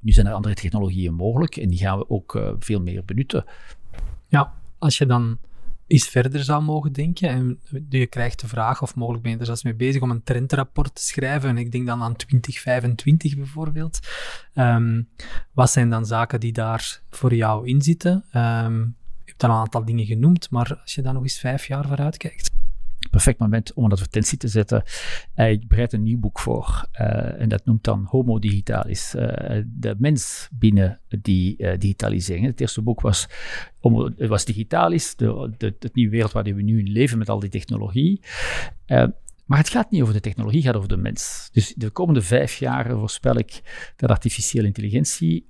Nu 0.00 0.12
zijn 0.12 0.26
er 0.26 0.32
andere 0.32 0.54
technologieën 0.54 1.14
mogelijk 1.14 1.56
en 1.56 1.68
die 1.68 1.78
gaan 1.78 1.98
we 1.98 2.10
ook 2.10 2.34
uh, 2.34 2.52
veel 2.58 2.80
meer 2.80 3.04
benutten. 3.04 3.44
Ja, 4.28 4.54
als 4.78 4.98
je 4.98 5.06
dan 5.06 5.38
iets 5.88 6.08
verder 6.08 6.44
zou 6.44 6.62
mogen 6.62 6.92
denken. 6.92 7.28
En 7.28 7.60
je 7.88 8.06
krijgt 8.06 8.40
de 8.40 8.48
vraag, 8.48 8.82
of 8.82 8.94
mogelijk 8.94 9.22
ben 9.22 9.32
je 9.32 9.38
er 9.38 9.44
zelfs 9.46 9.62
mee 9.62 9.74
bezig, 9.74 10.02
om 10.02 10.10
een 10.10 10.22
trendrapport 10.22 10.94
te 10.94 11.02
schrijven. 11.02 11.48
En 11.48 11.58
ik 11.58 11.72
denk 11.72 11.86
dan 11.86 12.02
aan 12.02 12.16
2025 12.16 13.36
bijvoorbeeld. 13.36 13.98
Um, 14.54 15.08
wat 15.52 15.70
zijn 15.70 15.90
dan 15.90 16.06
zaken 16.06 16.40
die 16.40 16.52
daar 16.52 17.00
voor 17.10 17.34
jou 17.34 17.66
in 17.66 17.82
zitten? 17.82 18.24
Um, 18.32 18.96
je 19.24 19.30
hebt 19.30 19.44
al 19.44 19.50
een 19.50 19.56
aantal 19.56 19.84
dingen 19.84 20.06
genoemd, 20.06 20.50
maar 20.50 20.78
als 20.82 20.94
je 20.94 21.02
daar 21.02 21.12
nog 21.12 21.22
eens 21.22 21.38
vijf 21.38 21.66
jaar 21.66 21.86
vooruit 21.86 22.16
kijkt 22.16 22.57
perfect 23.10 23.38
moment 23.38 23.72
om 23.72 23.84
een 23.84 23.90
advertentie 23.90 24.38
te 24.38 24.48
zetten. 24.48 24.82
Uh, 25.36 25.50
ik 25.50 25.68
bereid 25.68 25.92
een 25.92 26.02
nieuw 26.02 26.18
boek 26.18 26.38
voor 26.38 26.88
uh, 27.00 27.40
en 27.40 27.48
dat 27.48 27.64
noemt 27.64 27.84
dan 27.84 28.04
Homo 28.08 28.38
Digitalis. 28.38 29.14
Uh, 29.14 29.22
de 29.66 29.94
mens 29.98 30.48
binnen 30.52 31.00
die 31.08 31.78
digitalisering. 31.78 32.46
Het 32.46 32.60
eerste 32.60 32.82
boek 32.82 33.00
was, 33.00 33.28
om, 33.80 34.14
was 34.16 34.44
Digitalis, 34.44 35.16
de, 35.16 35.54
de, 35.56 35.76
de, 35.78 35.90
nieuwe 35.92 36.10
wereld 36.10 36.32
waar 36.32 36.44
we 36.44 36.62
nu 36.62 36.78
in 36.78 36.92
leven 36.92 37.18
met 37.18 37.28
al 37.28 37.40
die 37.40 37.50
technologie. 37.50 38.20
Maar 39.48 39.58
het 39.58 39.68
gaat 39.68 39.90
niet 39.90 40.02
over 40.02 40.14
de 40.14 40.20
technologie, 40.20 40.58
het 40.58 40.66
gaat 40.66 40.76
over 40.76 40.88
de 40.88 40.96
mens. 40.96 41.48
Dus 41.52 41.74
de 41.76 41.90
komende 41.90 42.22
vijf 42.22 42.56
jaar 42.56 42.90
voorspel 42.90 43.36
ik 43.36 43.60
dat 43.96 44.10
artificiële 44.10 44.66
intelligentie 44.66 45.46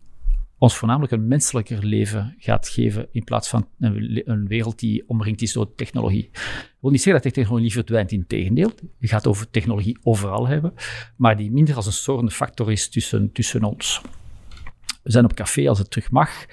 ons 0.58 0.76
voornamelijk 0.76 1.12
een 1.12 1.28
menselijker 1.28 1.84
leven 1.84 2.34
gaat 2.38 2.68
geven 2.68 3.08
in 3.12 3.24
plaats 3.24 3.48
van 3.48 3.68
een, 3.78 4.46
wereld 4.46 4.78
die 4.78 5.04
omringd 5.06 5.42
is 5.42 5.52
door 5.52 5.74
technologie. 5.74 6.24
Ik 6.32 6.76
wil 6.80 6.90
niet 6.90 7.02
zeggen 7.02 7.22
dat 7.22 7.32
de 7.32 7.40
technologie 7.40 7.72
verdwijnt, 7.72 8.12
in 8.12 8.26
tegendeel. 8.26 8.70
Je 8.98 9.08
gaat 9.08 9.26
over 9.26 9.50
technologie 9.50 9.98
overal 10.02 10.46
hebben, 10.46 10.72
maar 11.16 11.36
die 11.36 11.50
minder 11.50 11.74
als 11.74 11.86
een 11.86 11.92
zorgende 11.92 12.30
factor 12.30 12.72
is 12.72 12.88
tussen, 12.88 13.32
tussen 13.32 13.64
ons 13.64 14.00
we 15.08 15.14
zijn 15.14 15.24
op 15.24 15.34
café 15.34 15.68
als 15.68 15.78
het 15.78 15.90
terug 15.90 16.10
mag 16.10 16.46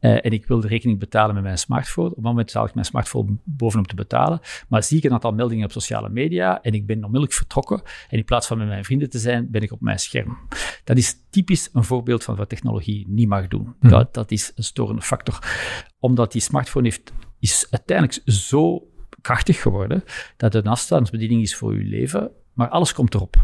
uh, 0.00 0.24
en 0.24 0.30
ik 0.30 0.46
wil 0.46 0.60
de 0.60 0.68
rekening 0.68 0.98
betalen 0.98 1.34
met 1.34 1.42
mijn 1.42 1.58
smartphone. 1.58 2.08
Op 2.08 2.14
het 2.14 2.24
moment 2.24 2.50
zal 2.50 2.64
ik 2.64 2.74
mijn 2.74 2.86
smartphone 2.86 3.36
bovenop 3.44 3.86
te 3.86 3.94
betalen, 3.94 4.40
maar 4.68 4.82
zie 4.82 4.98
ik 4.98 5.04
een 5.04 5.12
aantal 5.12 5.32
meldingen 5.32 5.64
op 5.64 5.72
sociale 5.72 6.08
media 6.08 6.62
en 6.62 6.72
ik 6.72 6.86
ben 6.86 6.96
onmiddellijk 6.96 7.32
vertrokken 7.32 7.82
en 8.08 8.18
in 8.18 8.24
plaats 8.24 8.46
van 8.46 8.58
met 8.58 8.66
mijn 8.66 8.84
vrienden 8.84 9.10
te 9.10 9.18
zijn, 9.18 9.50
ben 9.50 9.62
ik 9.62 9.72
op 9.72 9.80
mijn 9.80 9.98
scherm. 9.98 10.38
Dat 10.84 10.96
is 10.96 11.16
typisch 11.30 11.68
een 11.72 11.84
voorbeeld 11.84 12.24
van 12.24 12.36
wat 12.36 12.48
technologie 12.48 13.04
niet 13.08 13.28
mag 13.28 13.48
doen. 13.48 13.74
Mhm. 13.80 13.92
Dat, 13.92 14.14
dat 14.14 14.30
is 14.30 14.52
een 14.54 14.64
storende 14.64 15.02
factor. 15.02 15.38
Omdat 15.98 16.32
die 16.32 16.42
smartphone 16.42 16.84
heeft, 16.84 17.12
is 17.38 17.66
uiteindelijk 17.70 18.20
zo 18.24 18.88
krachtig 19.20 19.62
geworden 19.62 20.04
dat 20.36 20.52
het 20.52 20.64
een 20.64 20.70
afstandsbediening 20.70 21.42
is 21.42 21.56
voor 21.56 21.72
uw 21.72 21.88
leven, 21.88 22.30
maar 22.52 22.68
alles 22.68 22.92
komt 22.92 23.14
erop 23.14 23.36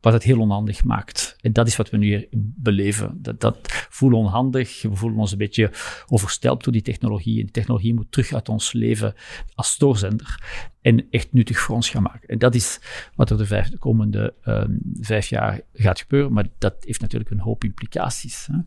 wat 0.00 0.12
het 0.12 0.22
heel 0.22 0.40
onhandig 0.40 0.84
maakt. 0.84 1.36
En 1.40 1.52
dat 1.52 1.66
is 1.66 1.76
wat 1.76 1.90
we 1.90 1.96
nu 1.96 2.28
beleven. 2.56 3.18
Dat, 3.22 3.40
dat 3.40 3.58
voelen 3.88 4.18
onhandig, 4.18 4.82
we 4.82 4.96
voelen 4.96 5.18
ons 5.18 5.32
een 5.32 5.38
beetje 5.38 5.70
overstelpt 6.06 6.64
door 6.64 6.72
die 6.72 6.82
technologie. 6.82 7.36
En 7.36 7.42
die 7.42 7.50
technologie 7.50 7.94
moet 7.94 8.12
terug 8.12 8.32
uit 8.32 8.48
ons 8.48 8.72
leven 8.72 9.14
als 9.54 9.70
stoorzender 9.70 10.40
en 10.86 11.06
echt 11.10 11.32
nuttig 11.32 11.58
voor 11.58 11.74
ons 11.74 11.90
gaan 11.90 12.02
maken. 12.02 12.28
En 12.28 12.38
dat 12.38 12.54
is 12.54 12.80
wat 13.14 13.30
er 13.30 13.36
de, 13.38 13.78
komende 13.78 14.34
um, 14.44 14.80
vijf 15.00 15.28
jaar 15.28 15.60
gaat 15.72 16.00
gebeuren, 16.00 16.32
maar 16.32 16.46
dat 16.58 16.74
heeft 16.80 17.00
natuurlijk 17.00 17.30
een 17.30 17.40
hoop 17.40 17.64
implicaties. 17.64 18.46
Hè. 18.52 18.58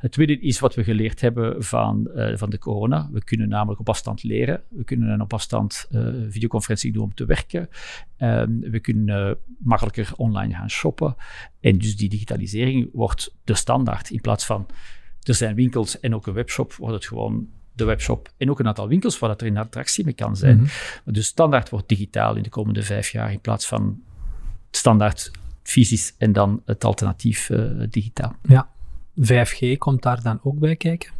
Het 0.00 0.12
tweede 0.12 0.40
is 0.40 0.58
wat 0.58 0.74
we 0.74 0.84
geleerd 0.84 1.20
hebben 1.20 1.64
van, 1.64 2.10
uh, 2.14 2.36
van 2.36 2.50
de 2.50 2.58
corona. 2.58 3.08
We 3.12 3.24
kunnen 3.24 3.48
namelijk 3.48 3.80
op 3.80 3.88
afstand 3.88 4.22
leren. 4.22 4.62
We 4.68 4.84
kunnen 4.84 5.20
op 5.20 5.32
afstand 5.32 5.88
uh, 5.90 6.08
videoconferentie 6.28 6.92
doen 6.92 7.02
om 7.02 7.14
te 7.14 7.24
werken. 7.24 7.68
Um, 8.18 8.60
we 8.60 8.80
kunnen 8.80 9.28
uh, 9.28 9.34
makkelijker 9.58 10.12
online 10.16 10.54
gaan 10.54 10.70
shoppen. 10.70 11.16
En 11.60 11.78
dus 11.78 11.96
die 11.96 12.08
digitalisering 12.08 12.90
wordt 12.92 13.36
de 13.44 13.54
standaard. 13.54 14.10
In 14.10 14.20
plaats 14.20 14.46
van 14.46 14.66
er 15.22 15.34
zijn 15.34 15.54
winkels 15.54 16.00
en 16.00 16.14
ook 16.14 16.26
een 16.26 16.34
webshop, 16.34 16.72
wordt 16.72 16.94
het 16.94 17.06
gewoon 17.06 17.48
de 17.78 17.84
webshop 17.84 18.32
en 18.36 18.50
ook 18.50 18.58
een 18.58 18.66
aantal 18.66 18.88
winkels 18.88 19.18
waar 19.18 19.28
dat 19.28 19.40
er 19.40 19.46
in 19.46 19.56
attractie 19.56 20.04
mee 20.04 20.14
kan 20.14 20.36
zijn. 20.36 20.58
Mm 20.58 20.66
Dus 21.04 21.26
standaard 21.26 21.70
wordt 21.70 21.88
digitaal 21.88 22.36
in 22.36 22.42
de 22.42 22.48
komende 22.48 22.82
vijf 22.82 23.10
jaar 23.10 23.32
in 23.32 23.40
plaats 23.40 23.66
van 23.66 24.02
standaard 24.70 25.30
fysisch 25.62 26.14
en 26.18 26.32
dan 26.32 26.62
het 26.64 26.84
alternatief 26.84 27.48
uh, 27.48 27.82
digitaal. 27.90 28.36
Ja, 28.42 28.68
5G 29.20 29.78
komt 29.78 30.02
daar 30.02 30.22
dan 30.22 30.40
ook 30.42 30.58
bij 30.58 30.76
kijken? 30.76 31.10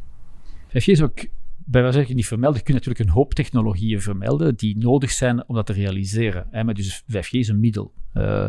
5G 0.68 0.84
is 0.84 1.02
ook 1.02 1.18
bij 1.56 1.82
wijze 1.82 2.04
van 2.04 2.14
niet 2.14 2.26
vermelden. 2.26 2.58
Je 2.58 2.64
kunt 2.64 2.76
natuurlijk 2.76 3.08
een 3.08 3.14
hoop 3.14 3.34
technologieën 3.34 4.02
vermelden 4.02 4.54
die 4.56 4.78
nodig 4.78 5.10
zijn 5.10 5.48
om 5.48 5.54
dat 5.54 5.66
te 5.66 5.72
realiseren. 5.72 6.46
Hè? 6.50 6.64
Maar 6.64 6.74
dus 6.74 7.02
5G 7.02 7.30
is 7.30 7.48
een 7.48 7.60
middel. 7.60 7.92
Uh, 8.14 8.48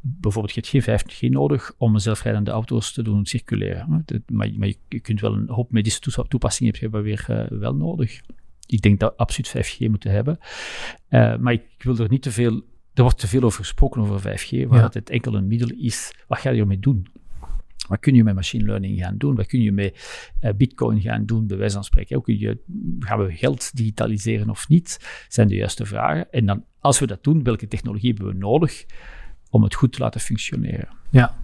bijvoorbeeld, 0.00 0.54
je 0.54 0.60
hebt 0.60 0.86
geen 0.86 1.30
5G 1.30 1.32
nodig 1.32 1.74
om 1.76 1.98
zelfrijdende 1.98 2.50
auto's 2.50 2.92
te 2.92 3.02
doen 3.02 3.26
circuleren. 3.26 3.88
Maar, 4.26 4.50
maar, 4.56 4.72
je 4.88 5.00
kunt 5.00 5.20
wel 5.20 5.32
een 5.32 5.48
hoop 5.48 5.72
medische 5.72 6.26
toepassingen 6.28 6.74
hebben 6.78 7.02
weer 7.02 7.26
uh, 7.30 7.58
wel 7.58 7.74
nodig. 7.74 8.20
Ik 8.66 8.82
denk 8.82 9.00
dat 9.00 9.10
we 9.10 9.16
absoluut 9.16 9.66
5G 9.66 9.78
moeten 9.78 10.10
hebben. 10.10 10.38
Uh, 11.10 11.36
maar 11.36 11.52
ik 11.52 11.64
wil 11.78 11.98
er 11.98 12.08
niet 12.08 12.22
te 12.22 12.32
veel... 12.32 12.62
Er 12.94 13.02
wordt 13.02 13.18
te 13.18 13.28
veel 13.28 13.42
over 13.42 13.58
gesproken 13.58 14.00
over 14.00 14.20
5G, 14.20 14.68
waar 14.68 14.80
ja. 14.80 14.88
het 14.92 15.10
enkel 15.10 15.34
een 15.34 15.46
middel 15.46 15.70
is. 15.70 16.14
Wat 16.28 16.38
ga 16.38 16.50
je 16.50 16.60
ermee 16.60 16.78
doen? 16.78 17.06
Wat 17.92 18.00
kun 18.00 18.14
je 18.14 18.24
met 18.24 18.34
machine 18.34 18.64
learning 18.64 18.98
gaan 18.98 19.16
doen? 19.18 19.34
Wat 19.34 19.46
kun 19.46 19.62
je 19.62 19.72
met 19.72 19.92
uh, 20.40 20.50
bitcoin 20.56 21.00
gaan 21.00 21.26
doen, 21.26 21.46
bij 21.46 21.56
wijze 21.56 21.74
van 21.74 21.84
spreken? 21.84 22.14
Hoe 22.16 22.24
kun 22.24 22.38
je, 22.38 22.58
gaan 22.98 23.24
we 23.24 23.32
geld 23.32 23.76
digitaliseren 23.76 24.50
of 24.50 24.68
niet? 24.68 25.24
Zijn 25.28 25.48
de 25.48 25.54
juiste 25.54 25.86
vragen. 25.86 26.30
En 26.30 26.46
dan, 26.46 26.64
als 26.80 26.98
we 26.98 27.06
dat 27.06 27.24
doen, 27.24 27.42
welke 27.42 27.68
technologie 27.68 28.08
hebben 28.08 28.32
we 28.32 28.38
nodig 28.38 28.84
om 29.50 29.62
het 29.62 29.74
goed 29.74 29.92
te 29.92 29.98
laten 29.98 30.20
functioneren? 30.20 30.88
Ja, 31.10 31.34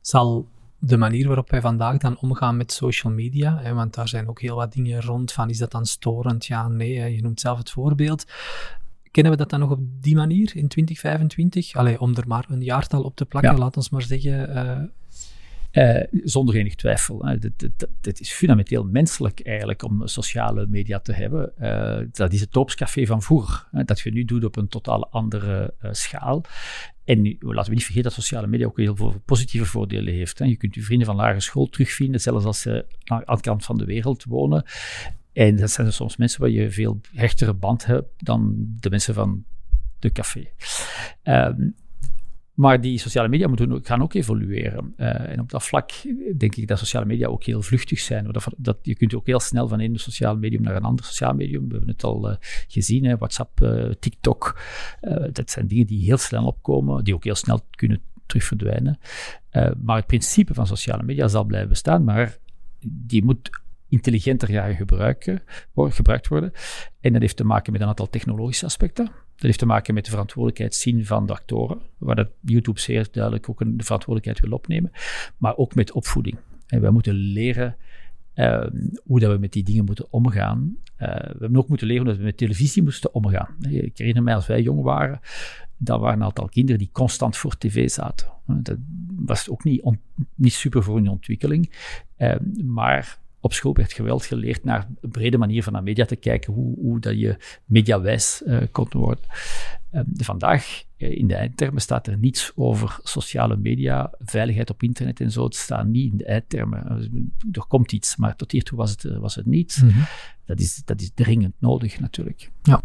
zal 0.00 0.48
de 0.78 0.96
manier 0.96 1.26
waarop 1.26 1.50
wij 1.50 1.60
vandaag 1.60 1.98
dan 1.98 2.18
omgaan 2.18 2.56
met 2.56 2.72
social 2.72 3.12
media, 3.12 3.58
hè, 3.62 3.74
want 3.74 3.94
daar 3.94 4.08
zijn 4.08 4.28
ook 4.28 4.40
heel 4.40 4.56
wat 4.56 4.72
dingen 4.72 5.02
rond 5.02 5.32
van, 5.32 5.50
is 5.50 5.58
dat 5.58 5.70
dan 5.70 5.86
storend? 5.86 6.46
Ja, 6.46 6.68
nee, 6.68 6.98
hè, 6.98 7.06
je 7.06 7.22
noemt 7.22 7.40
zelf 7.40 7.58
het 7.58 7.70
voorbeeld. 7.70 8.24
Kennen 9.10 9.32
we 9.32 9.38
dat 9.38 9.50
dan 9.50 9.60
nog 9.60 9.70
op 9.70 9.80
die 10.00 10.16
manier 10.16 10.56
in 10.56 10.68
2025? 10.68 11.74
Allee, 11.74 12.00
om 12.00 12.16
er 12.16 12.26
maar 12.26 12.46
een 12.48 12.62
jaartal 12.62 13.02
op 13.02 13.16
te 13.16 13.24
plakken, 13.26 13.52
ja. 13.52 13.58
laat 13.58 13.76
ons 13.76 13.90
maar 13.90 14.02
zeggen... 14.02 14.56
Uh, 14.56 14.88
Uh, 15.72 16.02
zonder 16.10 16.54
enig 16.54 16.74
twijfel. 16.74 17.26
Het 18.00 18.20
is 18.20 18.32
fundamenteel 18.32 18.84
menselijk 18.84 19.40
eigenlijk 19.40 19.82
om 19.82 20.06
sociale 20.06 20.66
media 20.66 20.98
te 20.98 21.12
hebben. 21.12 21.52
Uh, 21.60 22.06
dat 22.12 22.32
is 22.32 22.40
het 22.40 22.52
dorpscafé 22.52 23.06
van 23.06 23.22
vroeger. 23.22 23.68
dat 23.84 24.00
je 24.00 24.12
nu 24.12 24.24
doet 24.24 24.44
op 24.44 24.56
een 24.56 24.68
totaal 24.68 25.10
andere 25.10 25.74
uh, 25.82 25.92
schaal. 25.92 26.44
En 27.04 27.22
nu, 27.22 27.36
laten 27.40 27.68
we 27.68 27.74
niet 27.74 27.84
vergeten 27.84 28.02
dat 28.02 28.12
sociale 28.12 28.46
media 28.46 28.66
ook 28.66 28.76
heel 28.76 28.96
veel 28.96 29.22
positieve 29.24 29.66
voordelen 29.66 30.14
heeft. 30.14 30.38
Hè. 30.38 30.44
Je 30.44 30.56
kunt 30.56 30.74
je 30.74 30.82
vrienden 30.82 31.06
van 31.06 31.16
lagere 31.16 31.40
school 31.40 31.66
terugvinden, 31.66 32.20
zelfs 32.20 32.44
als 32.44 32.60
ze 32.60 32.86
aan 33.04 33.22
de 33.26 33.40
kant 33.40 33.64
van 33.64 33.78
de 33.78 33.84
wereld 33.84 34.24
wonen. 34.24 34.64
En 35.32 35.56
dat 35.56 35.70
zijn 35.70 35.92
soms 35.92 36.16
mensen 36.16 36.40
waar 36.40 36.50
je 36.50 36.70
veel 36.70 37.00
hechtere 37.12 37.54
band 37.54 37.86
hebt 37.86 38.08
dan 38.16 38.54
de 38.80 38.90
mensen 38.90 39.14
van 39.14 39.44
de 39.98 40.12
café. 40.12 40.48
Um, 41.24 41.74
maar 42.58 42.80
die 42.80 42.98
sociale 42.98 43.28
media 43.28 43.48
moeten, 43.48 43.84
gaan 43.84 44.02
ook 44.02 44.14
evolueren. 44.14 44.94
Uh, 44.96 45.28
en 45.28 45.40
op 45.40 45.50
dat 45.50 45.64
vlak 45.64 45.90
denk 46.36 46.56
ik 46.56 46.68
dat 46.68 46.78
sociale 46.78 47.06
media 47.06 47.26
ook 47.26 47.44
heel 47.44 47.62
vluchtig 47.62 47.98
zijn. 47.98 48.32
Dat, 48.32 48.46
dat, 48.56 48.78
je 48.82 48.94
kunt 48.94 49.14
ook 49.14 49.26
heel 49.26 49.40
snel 49.40 49.68
van 49.68 49.80
een 49.80 49.98
sociaal 49.98 50.36
medium 50.36 50.62
naar 50.62 50.76
een 50.76 50.82
ander 50.82 51.04
sociaal 51.04 51.34
medium. 51.34 51.68
We 51.68 51.70
hebben 51.70 51.90
het 51.90 52.04
al 52.04 52.30
uh, 52.30 52.36
gezien, 52.68 53.04
hè, 53.04 53.16
WhatsApp, 53.16 53.60
uh, 53.60 53.92
TikTok. 54.00 54.60
dat 55.32 55.50
zijn 55.50 55.66
dingen 55.66 55.86
die 55.86 56.04
heel 56.04 56.16
snel 56.16 56.46
opkomen, 56.46 57.04
die 57.04 57.14
ook 57.14 57.24
heel 57.24 57.34
snel 57.34 57.60
kunnen 57.70 58.00
terug 58.26 58.44
verdwijnen. 58.44 58.98
maar 59.82 59.96
het 59.96 60.06
principe 60.06 60.54
van 60.54 60.66
sociale 60.66 61.02
media 61.02 61.28
zal 61.28 61.44
blijven 61.44 61.68
bestaan, 61.68 62.04
maar 62.04 62.38
die 62.86 63.24
moet 63.24 63.50
intelligenter 63.88 64.48
gaan 64.48 64.74
gebruiken, 64.74 65.42
gebruikt 65.74 66.28
worden. 66.28 66.52
En 67.00 67.12
dat 67.12 67.20
heeft 67.20 67.36
te 67.36 67.44
maken 67.44 67.72
met 67.72 67.80
een 67.80 67.88
aantal 67.88 68.10
technologische 68.10 68.64
aspecten. 68.64 69.10
Dat 69.38 69.46
heeft 69.46 69.58
te 69.58 69.66
maken 69.66 69.94
met 69.94 70.04
de 70.04 70.10
verantwoordelijkheid 70.10 70.74
zien 70.74 71.06
van 71.06 71.26
de 71.26 71.32
actoren, 71.32 71.78
waar 71.98 72.16
dat 72.16 72.28
YouTube 72.40 72.80
zeer 72.80 73.08
duidelijk 73.10 73.48
ook 73.48 73.58
de 73.58 73.84
verantwoordelijkheid 73.84 74.40
wil 74.40 74.58
opnemen, 74.58 74.90
maar 75.36 75.56
ook 75.56 75.74
met 75.74 75.92
opvoeding. 75.92 76.38
En 76.66 76.80
wij 76.80 76.90
moeten 76.90 77.14
leren 77.14 77.76
uh, 78.34 78.66
hoe 79.04 79.20
dat 79.20 79.32
we 79.32 79.38
met 79.38 79.52
die 79.52 79.64
dingen 79.64 79.84
moeten 79.84 80.06
omgaan. 80.10 80.76
Uh, 80.98 81.08
we 81.08 81.36
hebben 81.38 81.56
ook 81.56 81.68
moeten 81.68 81.86
leren 81.86 82.06
hoe 82.06 82.16
we 82.16 82.22
met 82.22 82.36
televisie 82.36 82.82
moesten 82.82 83.14
omgaan. 83.14 83.56
Ik 83.60 83.98
herinner 83.98 84.22
mij 84.22 84.34
als 84.34 84.46
wij 84.46 84.62
jong 84.62 84.82
waren, 84.82 85.20
dat 85.76 86.00
waren 86.00 86.18
een 86.18 86.24
aantal 86.24 86.48
kinderen 86.48 86.78
die 86.78 86.90
constant 86.92 87.36
voor 87.36 87.58
tv 87.58 87.90
zaten. 87.90 88.28
Dat 88.46 88.76
was 89.16 89.48
ook 89.48 89.64
niet, 89.64 89.96
niet 90.34 90.52
super 90.52 90.82
voor 90.82 90.96
hun 90.96 91.08
ontwikkeling, 91.08 91.72
uh, 92.18 92.34
maar 92.64 93.18
op 93.40 93.52
school 93.52 93.74
werd 93.74 93.92
geweld 93.92 94.24
geleerd 94.24 94.64
naar 94.64 94.88
een 95.00 95.10
brede 95.10 95.38
manier 95.38 95.62
van 95.62 95.72
naar 95.72 95.82
media 95.82 96.04
te 96.04 96.16
kijken, 96.16 96.52
hoe, 96.52 96.76
hoe 96.78 97.00
dat 97.00 97.18
je 97.18 97.36
mediawijs 97.64 98.42
uh, 98.46 98.58
kon 98.72 98.86
worden. 98.90 99.24
Uh, 99.92 100.00
vandaag, 100.14 100.82
uh, 100.96 101.10
in 101.10 101.26
de 101.26 101.34
eindtermen, 101.34 101.82
staat 101.82 102.06
er 102.06 102.18
niets 102.18 102.52
over 102.54 102.98
sociale 103.02 103.56
media, 103.56 104.12
veiligheid 104.18 104.70
op 104.70 104.82
internet 104.82 105.20
en 105.20 105.30
zo. 105.30 105.44
Het 105.44 105.54
staat 105.54 105.86
niet 105.86 106.12
in 106.12 106.18
de 106.18 106.24
eindtermen. 106.24 107.10
Er 107.52 107.66
komt 107.68 107.92
iets, 107.92 108.16
maar 108.16 108.36
tot 108.36 108.52
hiertoe 108.52 108.78
was 108.78 108.90
het, 108.90 109.02
was 109.02 109.34
het 109.34 109.46
niet. 109.46 109.80
Mm 109.82 109.88
-hmm. 109.88 110.04
dat, 110.46 110.60
is, 110.60 110.82
dat 110.84 111.00
is 111.00 111.10
dringend 111.14 111.54
nodig, 111.58 112.00
natuurlijk. 112.00 112.50
Ja. 112.62 112.82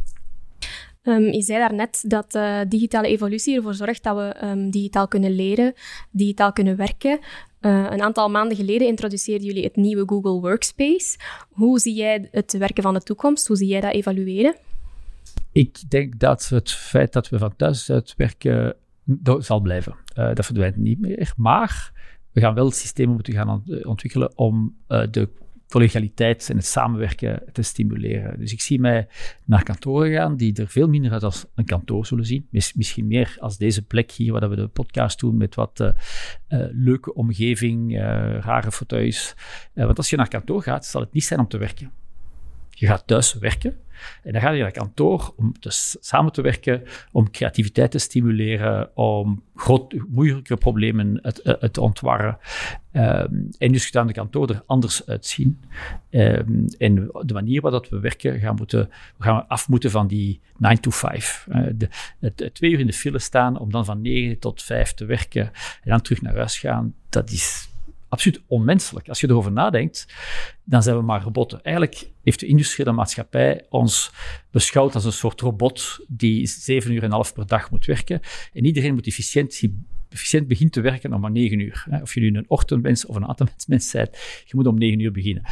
Um, 1.03 1.23
je 1.23 1.41
zei 1.41 1.59
daarnet 1.59 2.03
dat 2.07 2.35
uh, 2.35 2.59
digitale 2.67 3.07
evolutie 3.07 3.55
ervoor 3.55 3.73
zorgt 3.73 4.03
dat 4.03 4.15
we 4.15 4.45
um, 4.45 4.69
digitaal 4.69 5.07
kunnen 5.07 5.31
leren, 5.31 5.73
digitaal 6.11 6.53
kunnen 6.53 6.75
werken. 6.75 7.19
Uh, 7.65 7.87
een 7.89 8.01
aantal 8.01 8.29
maanden 8.29 8.57
geleden 8.57 8.87
introduceerden 8.87 9.47
jullie 9.47 9.63
het 9.63 9.75
nieuwe 9.75 10.03
Google 10.05 10.39
Workspace. 10.39 11.17
Hoe 11.49 11.79
zie 11.79 11.93
jij 11.93 12.27
het 12.31 12.57
werken 12.57 12.83
van 12.83 12.93
de 12.93 13.01
toekomst? 13.01 13.47
Hoe 13.47 13.57
zie 13.57 13.67
jij 13.67 13.81
dat 13.81 13.93
evalueren? 13.93 14.55
Ik 15.51 15.89
denk 15.89 16.19
dat 16.19 16.49
het 16.49 16.71
feit 16.71 17.13
dat 17.13 17.29
we 17.29 17.37
van 17.37 17.55
thuis 17.55 17.91
uit 17.91 18.13
werken 18.17 18.75
zal 19.37 19.59
blijven. 19.59 19.95
Uh, 20.17 20.33
dat 20.33 20.45
verdwijnt 20.45 20.77
niet 20.77 20.99
meer. 20.99 21.33
Maar 21.37 21.91
we 22.31 22.41
gaan 22.41 22.53
wel 22.53 22.71
systemen 22.71 23.13
moeten 23.13 23.33
gaan 23.33 23.63
ontwikkelen 23.83 24.37
om 24.37 24.75
uh, 24.87 25.03
de 25.11 25.29
collegialiteit 25.73 26.49
en 26.49 26.55
het 26.55 26.65
samenwerken 26.65 27.43
te 27.51 27.61
stimuleren. 27.61 28.39
Dus 28.39 28.51
ik 28.51 28.61
zie 28.61 28.79
mij 28.79 29.07
naar 29.45 29.63
kantoren 29.63 30.11
gaan 30.11 30.35
die 30.35 30.53
er 30.53 30.67
veel 30.67 30.87
minder 30.87 31.11
uit 31.11 31.23
als 31.23 31.45
een 31.55 31.65
kantoor 31.65 32.05
zullen 32.05 32.25
zien. 32.25 32.47
misschien 32.51 33.07
meer 33.07 33.35
als 33.39 33.57
deze 33.57 33.81
plek 33.81 34.11
hier, 34.11 34.31
waar 34.31 34.49
we 34.49 34.55
de 34.55 34.67
podcast 34.67 35.19
doen 35.19 35.37
met 35.37 35.55
wat 35.55 35.79
uh, 35.79 35.87
uh, 35.87 36.65
leuke 36.71 37.13
omgeving, 37.13 37.91
uh, 37.91 37.97
rare 38.39 38.71
fauteuils. 38.71 39.35
want 39.73 39.97
als 39.97 40.09
je 40.09 40.15
naar 40.15 40.27
kantoor 40.27 40.61
gaat, 40.61 40.85
zal 40.85 41.01
het 41.01 41.13
niet 41.13 41.23
zijn 41.23 41.39
om 41.39 41.47
te 41.47 41.57
werken. 41.57 41.91
Je 42.69 42.85
gaat 42.85 43.07
thuis 43.07 43.33
werken. 43.33 43.77
En 44.23 44.31
dan 44.31 44.41
ga 44.41 44.51
je 44.51 44.61
naar 44.61 44.71
kantoor 44.71 45.33
om 45.35 45.53
dus 45.59 45.97
samen 45.99 46.31
te 46.31 46.41
werken, 46.41 46.83
om 47.11 47.31
creativiteit 47.31 47.91
te 47.91 47.99
stimuleren, 47.99 48.95
om 48.95 49.43
groot, 49.55 49.95
moeilijke 50.09 50.57
problemen 50.57 51.21
te, 51.21 51.69
te 51.71 51.81
ontwarren. 51.81 52.37
Um, 52.95 53.49
en 53.57 53.71
dus 53.71 53.85
gaan 53.85 54.07
de 54.07 54.13
kantoor 54.13 54.49
er 54.49 54.63
anders 54.65 55.05
uitzien. 55.05 55.59
Um, 56.09 56.65
en 56.77 57.09
de 57.21 57.33
manier 57.33 57.61
waarop 57.61 57.87
we 57.89 57.99
werken, 57.99 58.39
gaan, 58.39 58.55
moeten, 58.55 58.89
gaan 59.19 59.35
we 59.35 59.47
af 59.47 59.69
moeten 59.69 59.91
van 59.91 60.07
die 60.07 60.41
9 60.57 60.81
to 60.81 60.91
5. 60.91 61.47
Uh, 61.49 61.67
de, 61.75 61.89
het, 62.19 62.49
twee 62.53 62.71
uur 62.71 62.79
in 62.79 62.87
de 62.87 62.93
file 62.93 63.19
staan 63.19 63.59
om 63.59 63.71
dan 63.71 63.85
van 63.85 64.01
9 64.01 64.39
tot 64.39 64.63
5 64.63 64.93
te 64.93 65.05
werken 65.05 65.45
en 65.83 65.89
dan 65.89 66.01
terug 66.01 66.21
naar 66.21 66.35
huis 66.35 66.59
gaan, 66.59 66.93
dat 67.09 67.31
is 67.31 67.72
absoluut 68.13 68.41
onmenselijk. 68.47 69.09
Als 69.09 69.21
je 69.21 69.29
erover 69.29 69.51
nadenkt, 69.51 70.13
dan 70.63 70.83
zijn 70.83 70.97
we 70.97 71.01
maar 71.01 71.23
robotten. 71.23 71.63
Eigenlijk 71.63 72.09
heeft 72.23 72.39
de 72.39 72.45
industriële 72.45 72.91
maatschappij 72.91 73.65
ons 73.69 74.11
beschouwd 74.51 74.95
als 74.95 75.05
een 75.05 75.11
soort 75.11 75.41
robot 75.41 75.99
die 76.07 76.47
zeven 76.47 76.91
uur 76.91 76.97
en 76.97 77.05
een 77.05 77.11
half 77.11 77.33
per 77.33 77.47
dag 77.47 77.71
moet 77.71 77.85
werken. 77.85 78.19
En 78.53 78.65
iedereen 78.65 78.93
moet 78.93 79.07
efficiënt, 79.07 80.47
beginnen 80.47 80.71
te 80.71 80.81
werken 80.81 81.13
om 81.13 81.21
maar 81.21 81.31
negen 81.31 81.59
uur. 81.59 81.85
Of 82.01 82.13
je 82.13 82.19
nu 82.19 82.37
een 82.37 82.49
ochtendmens 82.49 83.05
of 83.05 83.15
een 83.15 83.27
avondmens 83.27 83.91
bent, 83.91 84.17
je 84.45 84.55
moet 84.55 84.67
om 84.67 84.77
negen 84.77 84.99
uur 84.99 85.11
beginnen. 85.11 85.43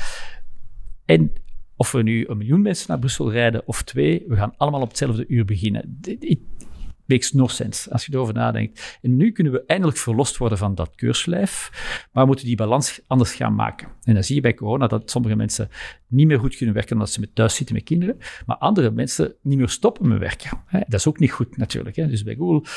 En 1.06 1.34
of 1.76 1.92
we 1.92 2.04
nu 2.04 2.26
een 2.28 2.38
miljoen 2.38 2.62
mensen 2.62 2.86
naar 2.88 3.00
Brussel 3.00 3.32
rijden 3.32 3.68
of 3.68 3.82
twee, 3.82 4.24
we 4.28 4.36
gaan 4.36 4.54
allemaal 4.58 4.82
op 4.82 4.88
hetzelfde 4.88 5.26
uur 5.28 5.46
beginnen 5.46 5.98
makes 7.06 7.32
no 7.32 7.48
sense 7.48 7.92
als 7.92 8.06
je 8.06 8.14
erover 8.14 8.34
nadenkt. 8.34 9.00
En 9.02 9.16
nu 9.16 9.32
kunnen 9.32 9.54
we 9.54 9.66
eindelijk 9.66 9.98
verlost 9.98 10.38
worden 10.38 10.58
van 10.58 10.76
dat 10.76 10.96
keurslijf, 10.96 11.70
maar 12.12 12.24
we 12.24 12.30
moeten 12.30 12.46
die 12.46 12.56
balans 12.56 13.02
anders 13.08 13.34
gaan 13.34 13.56
maken. 13.56 13.88
En 14.04 14.14
dan 14.14 14.24
zie 14.24 14.36
je 14.36 14.42
bij 14.42 14.54
corona 14.54 14.88
dat 14.88 15.12
sommige 15.12 15.36
mensen 15.36 15.70
niet 16.08 16.28
meer 16.28 16.40
goed 16.40 16.56
kunnen 16.56 16.76
werken 16.76 16.94
omdat 16.94 17.10
ze 17.10 17.20
met 17.20 17.36
thuis 17.36 17.56
zitten 17.56 17.76
met 17.76 17.84
kinderen, 17.84 18.18
maar 18.46 18.58
andere 18.58 18.92
mensen 18.92 19.36
niet 19.42 19.58
meer 19.58 19.70
stoppen 19.70 20.08
met 20.08 20.20
werken. 20.20 20.58
Dat 20.72 20.94
is 20.94 21.08
ook 21.08 21.20
niet 21.20 21.32
goed 21.32 21.58
natuurlijk. 21.58 21.96
Dus 21.96 22.24
bij 22.24 22.36
Google 22.36 22.70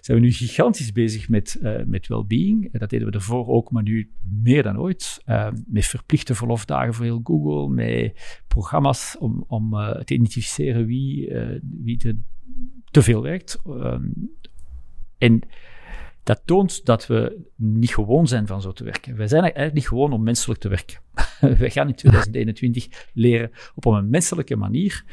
zijn 0.00 0.18
we 0.18 0.24
nu 0.24 0.32
gigantisch 0.32 0.92
bezig 0.92 1.28
met, 1.28 1.58
uh, 1.62 1.76
met 1.86 2.06
well-being. 2.06 2.78
Dat 2.78 2.90
deden 2.90 3.06
we 3.06 3.12
ervoor 3.12 3.46
ook, 3.46 3.70
maar 3.70 3.82
nu 3.82 4.10
meer 4.42 4.62
dan 4.62 4.78
ooit. 4.78 5.22
Uh, 5.26 5.48
met 5.66 5.86
verplichte 5.86 6.34
verlofdagen 6.34 6.94
voor 6.94 7.04
heel 7.04 7.20
Google, 7.22 7.68
met 7.74 8.12
programma's 8.48 9.16
om, 9.18 9.44
om 9.46 9.70
te 10.04 10.14
identificeren 10.14 10.86
wie, 10.86 11.32
wie 11.62 11.96
de 11.96 12.18
te 12.90 13.02
veel 13.02 13.22
werkt. 13.22 13.58
Ehm, 13.66 14.04
en 15.18 15.40
dat 16.22 16.42
toont 16.44 16.84
dat 16.84 17.06
we 17.06 17.40
niet 17.56 17.94
gewoon 17.94 18.28
zijn 18.28 18.46
van 18.46 18.60
zo 18.60 18.72
te 18.72 18.84
werken. 18.84 19.16
Wij 19.16 19.28
zijn 19.28 19.42
eigenlijk 19.42 19.74
niet 19.74 19.88
gewoon 19.88 20.12
om 20.12 20.22
menselijk 20.22 20.60
te 20.60 20.68
werken. 20.68 20.98
Wij 21.58 21.70
gaan 21.70 21.88
in 21.88 21.94
2021 21.94 23.08
leren 23.12 23.50
op 23.74 23.84
een 23.84 24.10
menselijke 24.10 24.56
manier 24.56 25.04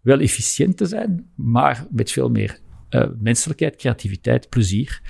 wel 0.00 0.20
efficiënt 0.20 0.76
te 0.76 0.86
zijn, 0.86 1.30
maar 1.34 1.86
met 1.90 2.10
veel 2.10 2.30
meer 2.30 2.60
uh, 2.90 3.06
menselijkheid, 3.18 3.76
creativiteit, 3.76 4.48
plezier, 4.48 5.00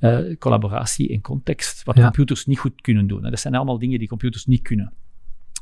uh, 0.00 0.36
collaboratie 0.38 1.12
en 1.12 1.20
context, 1.20 1.84
wat 1.84 1.94
computers 1.94 2.46
niet 2.46 2.58
goed 2.58 2.80
kunnen 2.80 3.06
doen. 3.06 3.22
dat 3.22 3.40
zijn 3.40 3.54
allemaal 3.54 3.78
dingen 3.78 3.98
die 3.98 4.08
computers 4.08 4.46
niet 4.46 4.62
kunnen. 4.62 4.92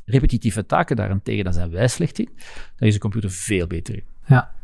Repetitieve 0.05 0.65
taken 0.65 0.95
daarentegen, 0.95 1.43
daar 1.43 1.53
zijn 1.53 1.69
wij 1.69 1.87
slecht 1.87 2.19
in. 2.19 2.29
Daar 2.75 2.87
is 2.87 2.93
de 2.93 2.99
computer 2.99 3.31
veel 3.31 3.67
beter 3.67 3.95
in. 3.95 4.03
Ja. 4.25 4.57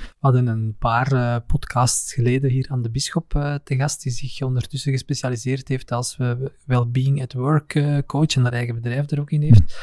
We 0.00 0.16
hadden 0.18 0.46
een 0.46 0.76
paar 0.78 1.12
uh, 1.12 1.36
podcasts 1.46 2.12
geleden 2.12 2.50
hier 2.50 2.66
aan 2.70 2.82
de 2.82 2.90
Bisschop 2.90 3.34
uh, 3.34 3.54
te 3.64 3.76
gast, 3.76 4.02
die 4.02 4.12
zich 4.12 4.42
ondertussen 4.42 4.92
gespecialiseerd 4.92 5.68
heeft 5.68 5.92
als 5.92 6.16
uh, 6.18 6.32
well-being 6.64 7.22
at 7.22 7.32
work 7.32 8.02
coach 8.06 8.36
en 8.36 8.42
haar 8.42 8.52
eigen 8.52 8.74
bedrijf 8.74 9.10
er 9.10 9.20
ook 9.20 9.30
in 9.30 9.42
heeft. 9.42 9.80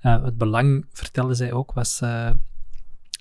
het 0.00 0.36
belang, 0.36 0.86
vertelde 0.92 1.34
zij 1.34 1.52
ook, 1.52 1.72
was 1.72 2.02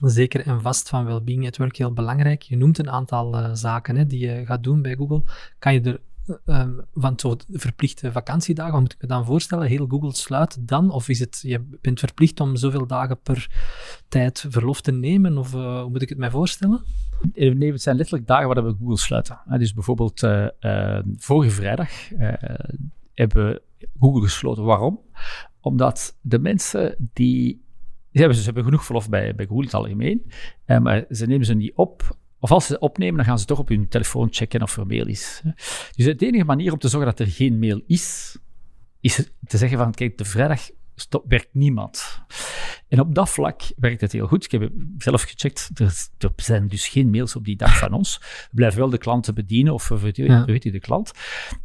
zeker 0.01 0.45
en 0.45 0.61
vast 0.61 0.89
van 0.89 1.05
well-being 1.05 1.47
at 1.47 1.57
work 1.57 1.77
heel 1.77 1.93
belangrijk. 1.93 2.41
Je 2.41 2.57
noemt 2.57 2.77
een 2.77 2.89
aantal 2.89 3.55
zaken 3.55 3.95
hè, 3.95 4.05
die 4.05 4.19
je 4.19 4.45
gaat 4.45 4.63
doen 4.63 4.81
bij 4.81 4.95
Google. 4.95 5.23
Kan 5.59 5.73
je 5.73 5.81
er 5.81 5.99
um, 6.45 6.81
van 6.93 7.19
zo 7.19 7.35
verplichte 7.51 8.11
vakantiedagen, 8.11 8.71
wat 8.71 8.81
moet 8.81 8.93
ik 8.93 9.01
me 9.01 9.07
dan 9.07 9.25
voorstellen? 9.25 9.67
Heel 9.67 9.87
Google 9.87 10.15
sluit 10.15 10.67
dan? 10.67 10.91
Of 10.91 11.09
is 11.09 11.19
het, 11.19 11.39
je 11.41 11.77
bent 11.81 11.99
verplicht 11.99 12.39
om 12.39 12.55
zoveel 12.55 12.87
dagen 12.87 13.19
per 13.21 13.49
tijd 14.07 14.45
verlof 14.49 14.81
te 14.81 14.91
nemen? 14.91 15.37
Of 15.37 15.53
uh, 15.53 15.81
hoe 15.81 15.89
moet 15.89 16.01
ik 16.01 16.09
het 16.09 16.17
mij 16.17 16.29
voorstellen? 16.29 16.83
Eh, 17.33 17.55
nee, 17.55 17.71
het 17.71 17.81
zijn 17.81 17.95
letterlijk 17.95 18.27
dagen 18.27 18.47
waar 18.47 18.65
we 18.65 18.75
Google 18.79 18.97
sluiten. 18.97 19.39
Dus 19.57 19.73
bijvoorbeeld 19.73 20.23
uh, 20.23 20.47
uh, 20.59 20.99
vorige 21.17 21.51
vrijdag 21.51 21.89
hebben 23.13 23.45
we 23.45 23.61
Google 23.99 24.21
gesloten. 24.21 24.63
Waarom? 24.63 24.99
Omdat 25.61 26.17
de 26.21 26.39
mensen 26.39 27.09
die... 27.13 27.67
Ze 28.11 28.19
hebben, 28.19 28.43
hebben 28.43 28.63
genoeg 28.63 28.85
verlof 28.85 29.09
bij, 29.09 29.35
bij 29.35 29.45
Google 29.45 29.61
in 29.61 29.65
het 29.65 29.73
algemeen, 29.73 30.31
maar 30.65 31.05
ze 31.09 31.25
nemen 31.25 31.45
ze 31.45 31.53
niet 31.53 31.75
op 31.75 32.17
of 32.39 32.51
als 32.51 32.65
ze 32.65 32.79
opnemen, 32.79 33.15
dan 33.15 33.25
gaan 33.25 33.39
ze 33.39 33.45
toch 33.45 33.59
op 33.59 33.67
hun 33.67 33.87
telefoon 33.87 34.27
checken 34.31 34.61
of 34.61 34.77
er 34.77 34.87
mail 34.87 35.07
is. 35.07 35.41
Dus 35.95 36.17
de 36.17 36.25
enige 36.25 36.43
manier 36.43 36.71
om 36.71 36.79
te 36.79 36.87
zorgen 36.87 37.09
dat 37.09 37.19
er 37.19 37.33
geen 37.33 37.59
mail 37.59 37.81
is, 37.87 38.37
is 38.99 39.29
te 39.47 39.57
zeggen 39.57 39.77
van, 39.77 39.93
kijk, 39.93 40.17
de 40.17 40.25
vrijdag 40.25 40.69
stop, 40.95 41.25
werkt 41.27 41.49
niemand. 41.51 42.21
En 42.87 42.99
op 42.99 43.15
dat 43.15 43.29
vlak 43.29 43.61
werkt 43.77 44.01
het 44.01 44.11
heel 44.11 44.27
goed. 44.27 44.45
Ik 44.45 44.51
heb 44.51 44.71
zelf 44.97 45.21
gecheckt, 45.21 45.69
er, 45.73 46.07
er 46.17 46.31
zijn 46.35 46.67
dus 46.67 46.87
geen 46.87 47.09
mails 47.09 47.35
op 47.35 47.45
die 47.45 47.55
dag 47.55 47.77
van 47.77 47.93
ons. 47.93 48.17
We 48.19 48.55
blijven 48.55 48.79
wel 48.79 48.89
de 48.89 48.97
klanten 48.97 49.35
bedienen, 49.35 49.73
of 49.73 49.87
we 49.87 49.99
weten 50.45 50.71
de 50.71 50.79
klant. 50.79 51.11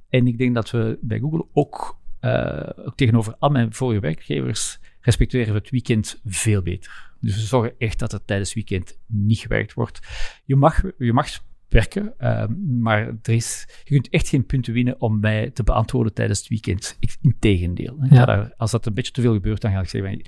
En 0.09 0.27
ik 0.27 0.39
denk 0.39 0.55
dat 0.55 0.71
we 0.71 0.99
bij 1.01 1.19
Google 1.19 1.47
ook, 1.53 1.99
uh, 2.21 2.69
ook 2.77 2.97
tegenover 2.97 3.37
al 3.39 3.51
mijn 3.51 3.75
vorige 3.75 4.01
werkgevers 4.01 4.79
respecteren 5.01 5.53
we 5.53 5.59
het 5.59 5.71
weekend 5.71 6.21
veel 6.25 6.63
beter. 6.63 7.13
Dus 7.25 7.35
we 7.35 7.43
zorgen 7.43 7.75
echt 7.79 7.99
dat 7.99 8.13
het 8.13 8.27
tijdens 8.27 8.55
weekend 8.55 8.99
niet 9.07 9.39
gewerkt 9.39 9.75
wordt. 9.75 9.99
Je 10.45 10.57
mag, 10.57 10.83
je 10.99 11.13
mag 11.13 11.29
werken. 11.75 12.19
Ehm, 12.19 12.81
maar 12.81 13.07
er 13.23 13.33
is, 13.33 13.67
je 13.85 13.91
kunt 13.91 14.09
echt 14.09 14.29
geen 14.29 14.47
punten 14.47 14.73
winnen 14.73 15.01
om 15.01 15.21
mij 15.21 15.51
te 15.51 15.63
beantwoorden 15.63 16.15
tijdens 16.15 16.39
het 16.39 16.49
weekend. 16.49 16.97
Integendeel. 17.21 17.99
Ja. 18.11 18.53
als 18.57 18.71
dat 18.71 18.87
een 18.87 18.95
beetje 18.95 19.13
te 19.13 19.21
veel 19.21 19.33
gebeurt, 19.33 19.61
dan 19.61 19.73
ga 19.73 19.81
ik 19.81 19.89
zeggen, 19.89 20.23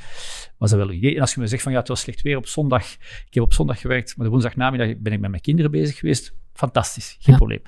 was 0.58 0.70
dat 0.70 0.78
wel 0.78 0.88
een 0.88 0.96
idee? 0.96 1.14
En 1.14 1.20
als 1.20 1.34
je 1.34 1.40
me 1.40 1.46
zegt 1.46 1.62
van, 1.62 1.72
ja, 1.72 1.78
het 1.78 1.88
was 1.88 2.00
slecht 2.00 2.22
weer 2.22 2.36
op 2.36 2.46
zondag, 2.46 2.92
ik 3.26 3.26
heb 3.30 3.42
op 3.42 3.52
zondag 3.52 3.80
gewerkt, 3.80 4.16
maar 4.16 4.26
de 4.26 4.32
woensdagnamiddag 4.32 4.98
ben 4.98 5.12
ik 5.12 5.20
met 5.20 5.30
mijn 5.30 5.42
kinderen 5.42 5.70
bezig 5.70 5.98
geweest, 5.98 6.34
fantastisch, 6.52 7.16
geen 7.18 7.36
probleem. 7.36 7.62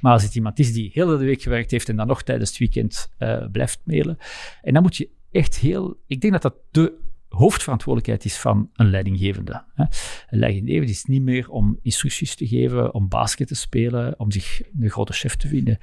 Maar 0.00 0.12
als 0.12 0.22
het 0.22 0.34
iemand 0.34 0.58
is 0.58 0.72
die 0.72 0.90
heel 0.92 1.06
de 1.06 1.16
week 1.16 1.42
gewerkt 1.42 1.70
heeft 1.70 1.88
en 1.88 1.96
dan 1.96 2.06
nog 2.06 2.22
tijdens 2.22 2.48
het 2.48 2.58
weekend 2.58 3.12
uh, 3.18 3.46
blijft 3.52 3.80
mailen, 3.84 4.18
en 4.62 4.72
dan 4.72 4.82
moet 4.82 4.96
je 4.96 5.08
echt 5.30 5.58
heel, 5.58 6.00
ik 6.06 6.20
denk 6.20 6.32
dat 6.32 6.42
dat 6.42 6.54
de 6.70 7.02
hoofdverantwoordelijkheid 7.34 8.24
is 8.24 8.36
van 8.36 8.70
een 8.74 8.90
leidinggevende. 8.90 9.64
Een 9.76 10.38
leidinggevende 10.38 10.92
is 10.92 11.04
niet 11.04 11.22
meer 11.22 11.48
om 11.48 11.78
instructies 11.82 12.34
te 12.34 12.46
geven, 12.46 12.94
om 12.94 13.08
basket 13.08 13.48
te 13.48 13.54
spelen, 13.54 14.18
om 14.18 14.30
zich 14.30 14.62
een 14.80 14.90
grote 14.90 15.12
chef 15.12 15.36
te 15.36 15.48
vinden, 15.48 15.78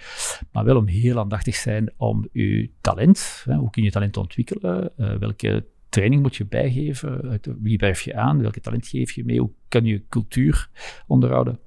maar 0.52 0.66
wel 0.66 0.78
om 0.78 0.88
heel 0.88 1.20
aandachtig 1.20 1.56
te 1.56 1.62
zijn 1.62 1.94
om 1.98 2.28
je 2.32 2.70
talent, 2.82 3.44
hoe 3.46 3.70
kun 3.70 3.84
je 3.84 3.92
talent 3.92 4.18
ontwikkelen, 4.18 4.98
eh, 4.98 5.16
welke 5.16 5.66
training 5.90 6.22
moet 6.22 6.36
je 6.36 6.46
bijgeven, 6.46 7.40
wie 7.62 7.78
blijf 7.78 8.02
je 8.02 8.16
aan, 8.16 8.42
welke 8.42 8.62
talent 8.62 8.88
geef 8.88 9.12
je 9.12 9.26
mee, 9.26 9.40
hoe 9.40 9.52
kan 9.68 9.86
je 9.86 10.04
cultuur 10.10 10.70
onderhouden. 11.08 11.60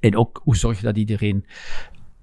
En 0.00 0.16
ook 0.16 0.40
hoe 0.44 0.56
zorg 0.56 0.78
je 0.78 0.84
dat 0.84 0.96
iedereen 0.96 1.46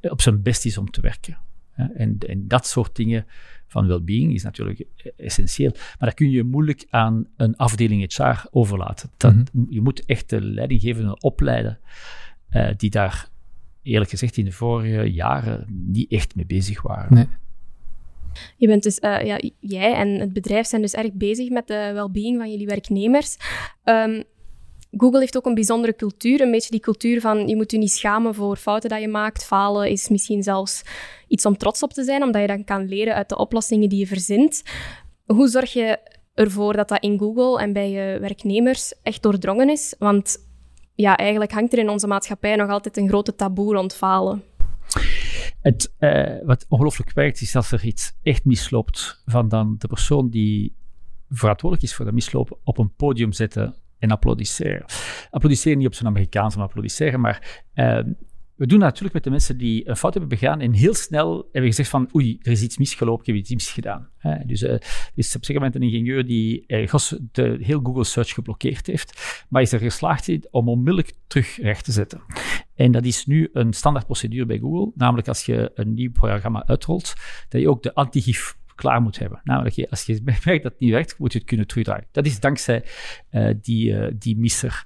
op 0.02 0.22
zijn 0.22 0.42
best 0.42 0.66
is 0.66 0.78
om 0.78 0.92
te 0.92 1.02
werken. 1.02 1.38
En, 1.76 2.18
en 2.28 2.48
dat 2.48 2.68
soort 2.68 2.96
dingen 2.96 3.26
van 3.68 3.88
well-being 3.88 4.34
is 4.34 4.44
natuurlijk 4.44 4.84
essentieel. 5.18 5.72
Maar 5.72 6.10
dat 6.10 6.14
kun 6.14 6.30
je 6.30 6.44
moeilijk 6.44 6.86
aan 6.90 7.28
een 7.38 7.56
afdeling 7.56 8.14
HR 8.16 8.48
overlaten. 8.52 9.10
Dat, 9.18 9.34
mhm. 9.34 9.66
Je 9.70 9.82
moet 9.82 10.06
echt 10.06 10.30
de 10.30 10.42
leidinggevenden 10.42 11.24
opleiden 11.24 11.80
uh, 12.52 12.70
die 12.78 12.90
daar, 12.90 13.28
eerlijk 13.82 14.10
gezegd, 14.10 14.38
in 14.38 14.46
de 14.46 14.52
vorige 14.52 15.12
jaren 15.12 15.66
niet 15.70 16.12
echt 16.12 16.36
mee 16.36 16.46
bezig 16.46 16.82
waren. 16.82 17.14
Nee. 17.14 17.28
Je 18.58 18.68
bent 18.68 18.84
dus, 18.84 19.00
uh, 19.00 19.26
ja, 19.26 19.40
jij 19.60 19.94
en 19.94 20.10
het 20.20 20.34
bedrijf 20.34 20.68
zijn 20.68 20.82
dus 20.82 20.94
erg 20.94 21.14
bezig 21.14 21.50
met 21.50 21.68
de 21.68 21.92
well-being 21.94 22.38
van 22.38 22.52
jullie 22.52 22.68
werknemers. 22.68 23.38
Um, 23.84 24.24
Google 24.98 25.20
heeft 25.20 25.38
ook 25.38 25.46
een 25.46 25.54
bijzondere 25.54 25.96
cultuur, 25.96 26.42
een 26.42 26.52
beetje 26.52 26.72
die 26.72 26.80
cultuur 26.80 27.22
van 27.22 27.48
je 27.48 27.56
moet 27.56 27.72
je 27.72 27.78
niet 27.78 27.92
schamen 27.92 28.36
voor 28.36 28.58
fouten 28.58 28.90
dat 28.90 29.02
je 29.02 29.08
maakt. 29.08 29.46
Falen 29.46 29.90
is 29.90 30.10
misschien 30.10 30.44
zelfs 30.44 30.84
iets 31.28 31.46
om 31.46 31.58
trots 31.58 31.84
op 31.84 31.94
te 31.94 32.04
zijn, 32.04 32.24
omdat 32.24 32.42
je 32.42 32.48
dan 32.48 32.64
kan 32.64 32.88
leren 32.88 33.16
uit 33.16 33.30
de 33.30 33.38
oplossingen 33.38 33.90
die 33.90 34.00
je 34.00 34.08
verzint. 34.08 34.64
Hoe 35.26 35.48
zorg 35.48 35.74
je 35.74 36.00
ervoor 36.34 36.74
dat 36.74 36.88
dat 36.88 37.04
in 37.04 37.20
Google 37.20 37.60
en 37.60 37.74
bij 37.74 37.90
je 37.90 38.20
werknemers 38.20 38.94
echt 39.04 39.24
doordrongen 39.24 39.70
is? 39.70 39.96
Want 40.00 40.38
ja, 40.96 41.18
eigenlijk 41.18 41.52
hangt 41.52 41.74
er 41.74 41.80
in 41.80 41.90
onze 41.90 42.08
maatschappij 42.08 42.56
nog 42.56 42.70
altijd 42.70 42.98
een 42.98 43.08
grote 43.08 43.36
taboe 43.36 43.74
rond 43.74 43.96
falen. 43.96 44.44
Het, 45.62 45.94
uh, 46.00 46.36
wat 46.44 46.66
ongelooflijk 46.70 47.14
werkt, 47.14 47.42
is 47.42 47.56
als 47.56 47.72
er 47.72 47.86
iets 47.86 48.14
echt 48.22 48.46
misloopt, 48.46 49.22
van 49.26 49.48
dan 49.50 49.76
de 49.78 49.88
persoon 49.88 50.30
die 50.30 50.76
verantwoordelijk 51.30 51.90
is 51.90 51.96
voor 51.96 52.06
dat 52.06 52.14
mislopen 52.14 52.58
op 52.64 52.78
een 52.78 52.94
podium 52.96 53.32
zetten 53.32 53.76
en 54.04 54.12
applaudisseren. 54.12 54.86
Applaudisseren 55.30 55.78
niet 55.78 55.88
op 55.88 55.94
zo'n 55.94 56.08
Amerikaans, 56.08 56.56
maar 56.56 56.66
applaudisseren, 56.66 57.20
maar 57.20 57.64
uh, 57.76 58.00
we 58.56 58.68
doen 58.68 58.80
dat 58.80 58.88
natuurlijk 58.88 59.14
met 59.14 59.24
de 59.24 59.30
mensen 59.30 59.58
die 59.58 59.90
een 59.90 59.96
fout 59.96 60.14
hebben 60.14 60.40
begaan 60.40 60.60
en 60.62 60.74
heel 60.74 60.94
snel 60.94 61.50
hebben 61.52 61.70
gezegd 61.70 61.90
van 61.90 62.10
oei, 62.16 62.40
er 62.42 62.52
is 62.52 62.62
iets 62.62 62.78
misgelopen, 62.78 63.22
ik 63.22 63.28
heb 63.28 63.36
iets 63.36 63.50
misgedaan. 63.50 64.10
Hè? 64.18 64.46
Dus 64.46 64.62
uh, 64.62 64.70
er 64.70 65.12
is 65.16 65.36
op 65.36 65.44
gegeven 65.44 65.54
moment 65.54 65.76
een 65.76 65.82
ingenieur 65.82 66.26
die 66.26 66.64
uh, 66.68 66.94
de 67.32 67.58
heel 67.62 67.80
Google 67.84 68.04
Search 68.04 68.34
geblokkeerd 68.34 68.88
heeft, 68.88 69.46
maar 69.50 69.62
is 69.62 69.72
er 69.72 69.80
geslaagd 69.80 70.28
in 70.28 70.48
om 70.52 70.70
onmiddellijk 70.70 71.14
terug 71.28 71.62
recht 71.62 71.86
te 71.86 71.92
zetten. 71.92 72.22
En 72.76 72.92
dat 72.92 73.06
is 73.06 73.26
nu 73.26 73.50
een 73.54 73.74
standaard 73.74 74.06
procedure 74.06 74.46
bij 74.46 74.60
Google, 74.60 74.92
namelijk 74.96 75.28
als 75.28 75.46
je 75.46 75.72
een 75.76 75.94
nieuw 75.94 76.12
programma 76.12 76.68
uitrolt, 76.68 77.14
dat 77.50 77.62
je 77.62 77.70
ook 77.70 77.84
de 77.84 77.94
antigif 77.94 78.56
klaar 78.76 79.02
moet 79.02 79.20
hebben. 79.20 79.42
Namelijk, 79.44 79.88
als 79.90 80.06
je 80.06 80.22
merkt 80.46 80.64
dat 80.64 80.72
het 80.72 80.80
niet 80.80 80.92
werkt, 80.92 81.18
moet 81.18 81.32
je 81.32 81.38
het 81.38 81.48
kunnen 81.48 81.68
terugdraaien. 81.68 82.08
Dat 82.12 82.26
is 82.26 82.40
dankzij 82.40 82.84
uh, 83.32 83.54
die, 83.62 83.92
uh, 83.92 84.12
die 84.18 84.38
misser. 84.38 84.84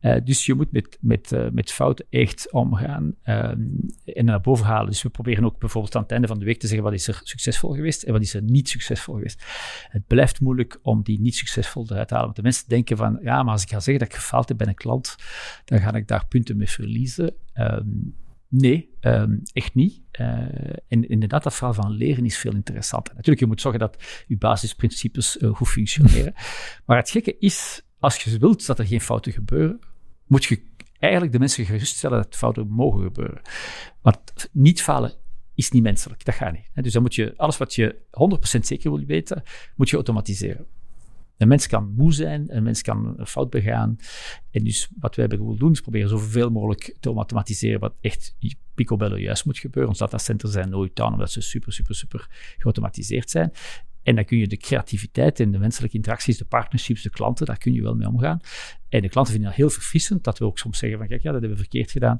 Uh, 0.00 0.16
dus 0.24 0.46
je 0.46 0.54
moet 0.54 0.72
met, 0.72 0.98
met, 1.00 1.52
met 1.52 1.72
fouten 1.72 2.06
echt 2.10 2.52
omgaan 2.52 3.14
ehm, 3.22 3.60
en 4.04 4.24
naar 4.24 4.40
boven 4.40 4.66
halen. 4.66 4.90
Dus 4.90 5.02
we 5.02 5.08
proberen 5.08 5.44
ook 5.44 5.58
bijvoorbeeld 5.58 5.96
aan 5.96 6.02
het 6.02 6.10
einde 6.10 6.26
van 6.26 6.38
de 6.38 6.44
week 6.44 6.58
te 6.58 6.66
zeggen 6.66 6.84
wat 6.84 6.94
is 6.94 7.08
er 7.08 7.20
succesvol 7.22 7.74
geweest 7.74 8.02
en 8.02 8.12
wat 8.12 8.22
is 8.22 8.34
er 8.34 8.42
niet 8.42 8.68
succesvol 8.68 9.14
geweest. 9.14 9.44
Het 9.88 10.06
blijft 10.06 10.40
moeilijk 10.40 10.78
om 10.82 11.02
die 11.02 11.20
niet 11.20 11.34
succesvol 11.34 11.86
eruit 11.88 12.08
te 12.08 12.14
halen. 12.14 12.26
Want 12.26 12.36
de 12.36 12.42
mensen 12.42 12.68
denken 12.68 12.96
van, 12.96 13.18
ja, 13.22 13.42
maar 13.42 13.52
als 13.52 13.62
ik 13.62 13.68
ga 13.68 13.80
zeggen 13.80 13.98
dat 13.98 14.14
ik 14.14 14.20
gefaald 14.20 14.48
heb 14.48 14.58
bij 14.58 14.66
een 14.66 14.74
klant, 14.74 15.16
dan 15.64 15.80
ga 15.80 15.94
ik 15.94 16.08
daar 16.08 16.26
punten 16.26 16.56
mee 16.56 16.68
verliezen. 16.68 17.34
Um, 17.54 18.14
Nee, 18.48 18.96
um, 19.00 19.42
echt 19.52 19.74
niet. 19.74 20.00
Uh, 20.20 20.26
en 20.88 21.08
inderdaad, 21.08 21.42
dat 21.42 21.54
verhaal 21.54 21.74
van 21.74 21.90
leren 21.90 22.24
is 22.24 22.38
veel 22.38 22.54
interessanter. 22.54 23.14
Natuurlijk, 23.14 23.40
je 23.40 23.46
moet 23.46 23.60
zorgen 23.60 23.80
dat 23.80 24.24
je 24.26 24.36
basisprincipes 24.36 25.36
uh, 25.36 25.54
goed 25.54 25.68
functioneren. 25.68 26.34
maar 26.86 26.96
het 26.96 27.10
gekke 27.10 27.38
is, 27.38 27.82
als 27.98 28.16
je 28.16 28.38
wilt 28.38 28.66
dat 28.66 28.78
er 28.78 28.86
geen 28.86 29.00
fouten 29.00 29.32
gebeuren, 29.32 29.78
moet 30.26 30.44
je 30.44 30.62
eigenlijk 30.98 31.32
de 31.32 31.38
mensen 31.38 31.64
geruststellen 31.64 32.22
dat 32.22 32.36
fouten 32.36 32.68
mogen 32.68 33.02
gebeuren. 33.02 33.40
Want 34.00 34.48
niet 34.52 34.82
falen 34.82 35.12
is 35.54 35.70
niet 35.70 35.82
menselijk, 35.82 36.24
dat 36.24 36.34
gaat 36.34 36.52
niet. 36.52 36.84
Dus 36.84 36.92
dan 36.92 37.02
moet 37.02 37.14
je 37.14 37.34
alles 37.36 37.56
wat 37.56 37.74
je 37.74 37.96
100% 38.56 38.60
zeker 38.60 38.90
wil 38.90 39.04
weten, 39.04 39.42
moet 39.76 39.90
je 39.90 39.96
automatiseren. 39.96 40.66
Een 41.38 41.48
mens 41.48 41.66
kan 41.66 41.94
moe 41.96 42.12
zijn, 42.12 42.56
een 42.56 42.62
mens 42.62 42.82
kan 42.82 43.14
een 43.16 43.26
fout 43.26 43.50
begaan. 43.50 43.96
En 44.50 44.64
dus 44.64 44.88
wat 44.98 45.16
wij 45.16 45.26
bij 45.26 45.38
Google 45.38 45.58
doen, 45.58 45.72
is 45.72 45.80
proberen 45.80 46.08
zoveel 46.08 46.50
mogelijk 46.50 46.96
te 47.00 47.10
automatiseren 47.10 47.80
wat 47.80 47.94
echt 48.00 48.36
picobello 48.74 49.18
juist 49.18 49.44
moet 49.44 49.58
gebeuren. 49.58 49.90
Ons 49.90 49.98
datacenters 49.98 50.52
zijn 50.52 50.70
nooit 50.70 51.00
aan, 51.00 51.12
omdat 51.12 51.30
ze 51.30 51.40
super, 51.40 51.72
super, 51.72 51.94
super 51.94 52.26
geautomatiseerd 52.58 53.30
zijn. 53.30 53.52
En 54.08 54.14
dan 54.14 54.24
kun 54.24 54.38
je 54.38 54.46
de 54.46 54.56
creativiteit 54.56 55.40
en 55.40 55.50
de 55.50 55.58
menselijke 55.58 55.96
interacties, 55.96 56.38
de 56.38 56.44
partnerships, 56.44 57.02
de 57.02 57.10
klanten, 57.10 57.46
daar 57.46 57.58
kun 57.58 57.72
je 57.72 57.82
wel 57.82 57.94
mee 57.94 58.08
omgaan. 58.08 58.40
En 58.88 59.02
de 59.02 59.08
klanten 59.08 59.32
vinden 59.32 59.50
dat 59.50 59.58
heel 59.58 59.70
verfrissend, 59.70 60.24
dat 60.24 60.38
we 60.38 60.44
ook 60.44 60.58
soms 60.58 60.78
zeggen 60.78 60.98
van, 60.98 61.08
kijk, 61.08 61.22
ja, 61.22 61.32
dat 61.32 61.40
hebben 61.40 61.58
we 61.58 61.64
verkeerd 61.64 61.90
gedaan. 61.90 62.16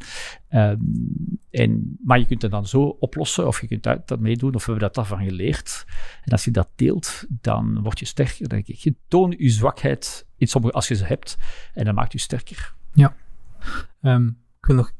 Um, 0.51 1.40
en, 1.51 1.98
maar 2.05 2.18
je 2.18 2.27
kunt 2.27 2.42
het 2.42 2.51
dan 2.51 2.66
zo 2.66 2.83
oplossen, 2.83 3.46
of 3.46 3.61
je 3.61 3.66
kunt 3.66 3.83
dat, 3.83 4.09
dat 4.09 4.20
meedoen, 4.20 4.55
of 4.55 4.66
we 4.66 4.70
hebben 4.70 4.92
dat 4.92 4.94
daarvan 4.94 5.29
geleerd. 5.29 5.85
En 6.24 6.33
als 6.33 6.44
je 6.44 6.51
dat 6.51 6.68
deelt, 6.74 7.24
dan 7.29 7.83
word 7.83 7.98
je 7.98 8.05
sterker, 8.05 8.48
denk 8.48 8.66
ik. 8.66 8.77
Je 8.77 8.94
toon 9.09 9.35
je 9.38 9.48
zwakheid 9.48 10.27
in 10.37 10.46
sommige, 10.46 10.74
als 10.74 10.88
je 10.88 10.94
ze 10.94 11.05
hebt, 11.05 11.37
en 11.74 11.85
dat 11.85 11.94
maakt 11.94 12.12
je 12.12 12.18
sterker. 12.18 12.74
Ja. 12.92 13.16
Um, 14.03 14.38
ik 14.61 14.66
wil 14.66 14.77
nog 14.77 14.92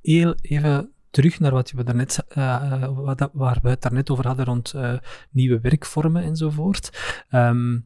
heel 0.00 0.34
even 0.40 0.92
terug 1.18 1.40
naar 1.40 1.52
wat 1.52 1.70
we 1.70 1.84
daarnet, 1.84 2.24
uh, 2.38 2.88
wat, 2.94 3.30
waar 3.32 3.58
we 3.62 3.68
het 3.68 3.82
daarnet 3.82 4.10
over 4.10 4.26
hadden 4.26 4.44
rond 4.44 4.72
uh, 4.76 4.92
nieuwe 5.30 5.60
werkvormen 5.60 6.22
enzovoort. 6.22 7.14
Um, 7.30 7.84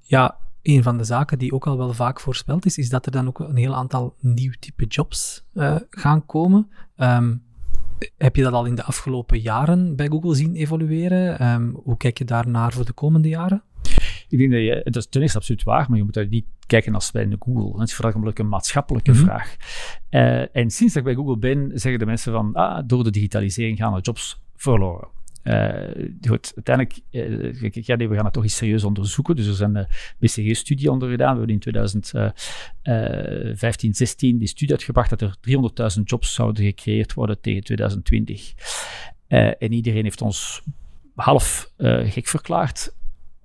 ja, 0.00 0.38
een 0.62 0.82
van 0.82 0.98
de 0.98 1.04
zaken 1.04 1.38
die 1.38 1.52
ook 1.52 1.66
al 1.66 1.76
wel 1.76 1.92
vaak 1.92 2.20
voorspeld 2.20 2.66
is, 2.66 2.78
is 2.78 2.88
dat 2.88 3.06
er 3.06 3.12
dan 3.12 3.26
ook 3.26 3.38
een 3.38 3.56
heel 3.56 3.74
aantal 3.74 4.14
nieuw 4.20 4.52
type 4.60 4.86
jobs 4.86 5.44
gaan 5.90 6.26
komen. 6.26 6.70
Um, 6.96 7.42
heb 8.16 8.36
je 8.36 8.42
dat 8.42 8.52
al 8.52 8.64
in 8.64 8.74
de 8.74 8.84
afgelopen 8.84 9.40
jaren 9.40 9.96
bij 9.96 10.08
Google 10.08 10.34
zien 10.34 10.54
evolueren? 10.54 11.46
Um, 11.52 11.80
hoe 11.84 11.96
kijk 11.96 12.18
je 12.18 12.24
daarnaar 12.24 12.72
voor 12.72 12.84
de 12.84 12.92
komende 12.92 13.28
jaren? 13.28 13.62
Ik 14.34 14.40
denk 14.40 14.52
dat 14.52 14.60
je, 14.60 14.80
het 14.84 14.96
is 14.96 15.06
ten 15.06 15.22
eerste 15.22 15.38
absoluut 15.38 15.62
waar, 15.62 15.86
maar 15.88 15.98
je 15.98 16.04
moet 16.04 16.14
daar 16.14 16.26
niet 16.26 16.46
kijken 16.66 16.94
als 16.94 17.10
bij 17.10 17.36
Google. 17.38 17.78
Dat 17.78 17.88
is 17.88 17.94
voornamelijk 17.94 18.38
een 18.38 18.48
maatschappelijke 18.48 19.10
mm 19.10 19.16
-hmm. 19.16 19.26
vraag. 19.26 19.56
Uh, 20.10 20.56
en 20.56 20.70
sinds 20.70 20.94
dat 20.94 20.96
ik 20.96 21.04
bij 21.04 21.14
Google 21.14 21.38
ben, 21.38 21.70
zeggen 21.74 21.98
de 21.98 22.06
mensen 22.06 22.32
van, 22.32 22.54
ah, 22.54 22.82
door 22.86 23.04
de 23.04 23.10
digitalisering 23.10 23.78
gaan 23.78 23.94
de 23.94 24.00
jobs 24.00 24.42
verloren. 24.56 25.08
Uh, 25.44 25.72
goed, 26.28 26.52
uiteindelijk, 26.54 27.00
uh, 27.10 27.70
ja, 27.70 27.96
nee, 27.96 28.08
we 28.08 28.14
gaan 28.14 28.24
het 28.24 28.32
toch 28.32 28.42
eens 28.42 28.56
serieus 28.56 28.84
onderzoeken. 28.84 29.36
Dus 29.36 29.46
er 29.46 29.54
zijn 29.54 29.76
een 29.76 29.86
BCG-studie 30.18 30.90
onder 30.90 31.10
gedaan. 31.10 31.32
We 31.32 31.38
hebben 31.38 31.54
in 31.54 31.60
2015, 31.60 33.94
16 33.94 34.38
die 34.38 34.48
studie 34.48 34.74
uitgebracht 34.74 35.10
dat 35.10 35.20
er 35.20 35.36
300.000 35.96 36.02
jobs 36.04 36.34
zouden 36.34 36.64
gecreëerd 36.64 37.14
worden 37.14 37.40
tegen 37.40 37.64
2020. 37.64 38.54
Uh, 39.28 39.52
en 39.58 39.72
iedereen 39.72 40.04
heeft 40.04 40.22
ons 40.22 40.62
half 41.14 41.72
gek 41.76 42.26
verklaard. 42.26 42.94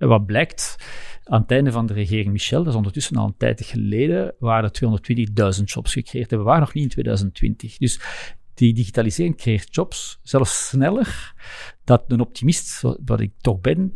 Wat 0.08 0.26
blijkt, 0.26 0.76
Aan 1.24 1.40
het 1.40 1.50
einde 1.50 1.72
van 1.72 1.86
de 1.86 1.92
regering 1.92 2.32
Michel, 2.32 2.58
dat 2.58 2.68
is 2.68 2.74
ondertussen 2.74 3.16
al 3.16 3.26
een 3.26 3.36
tijd 3.36 3.64
geleden, 3.64 4.34
waren 4.38 4.70
er 4.72 5.54
220.000 5.58 5.64
jobs 5.64 5.92
gecreëerd. 5.92 6.32
En 6.32 6.38
we 6.38 6.44
waren 6.44 6.60
nog 6.60 6.74
niet 6.74 6.84
in 6.84 6.90
2020. 6.90 7.76
Dus 7.76 8.00
die 8.54 8.74
digitalisering 8.74 9.36
creëert 9.36 9.74
jobs, 9.74 10.20
zelfs 10.22 10.68
sneller 10.68 11.34
dat 11.84 12.04
een 12.08 12.20
optimist, 12.20 12.80
wat 13.04 13.20
ik 13.20 13.32
toch 13.40 13.60
ben, 13.60 13.92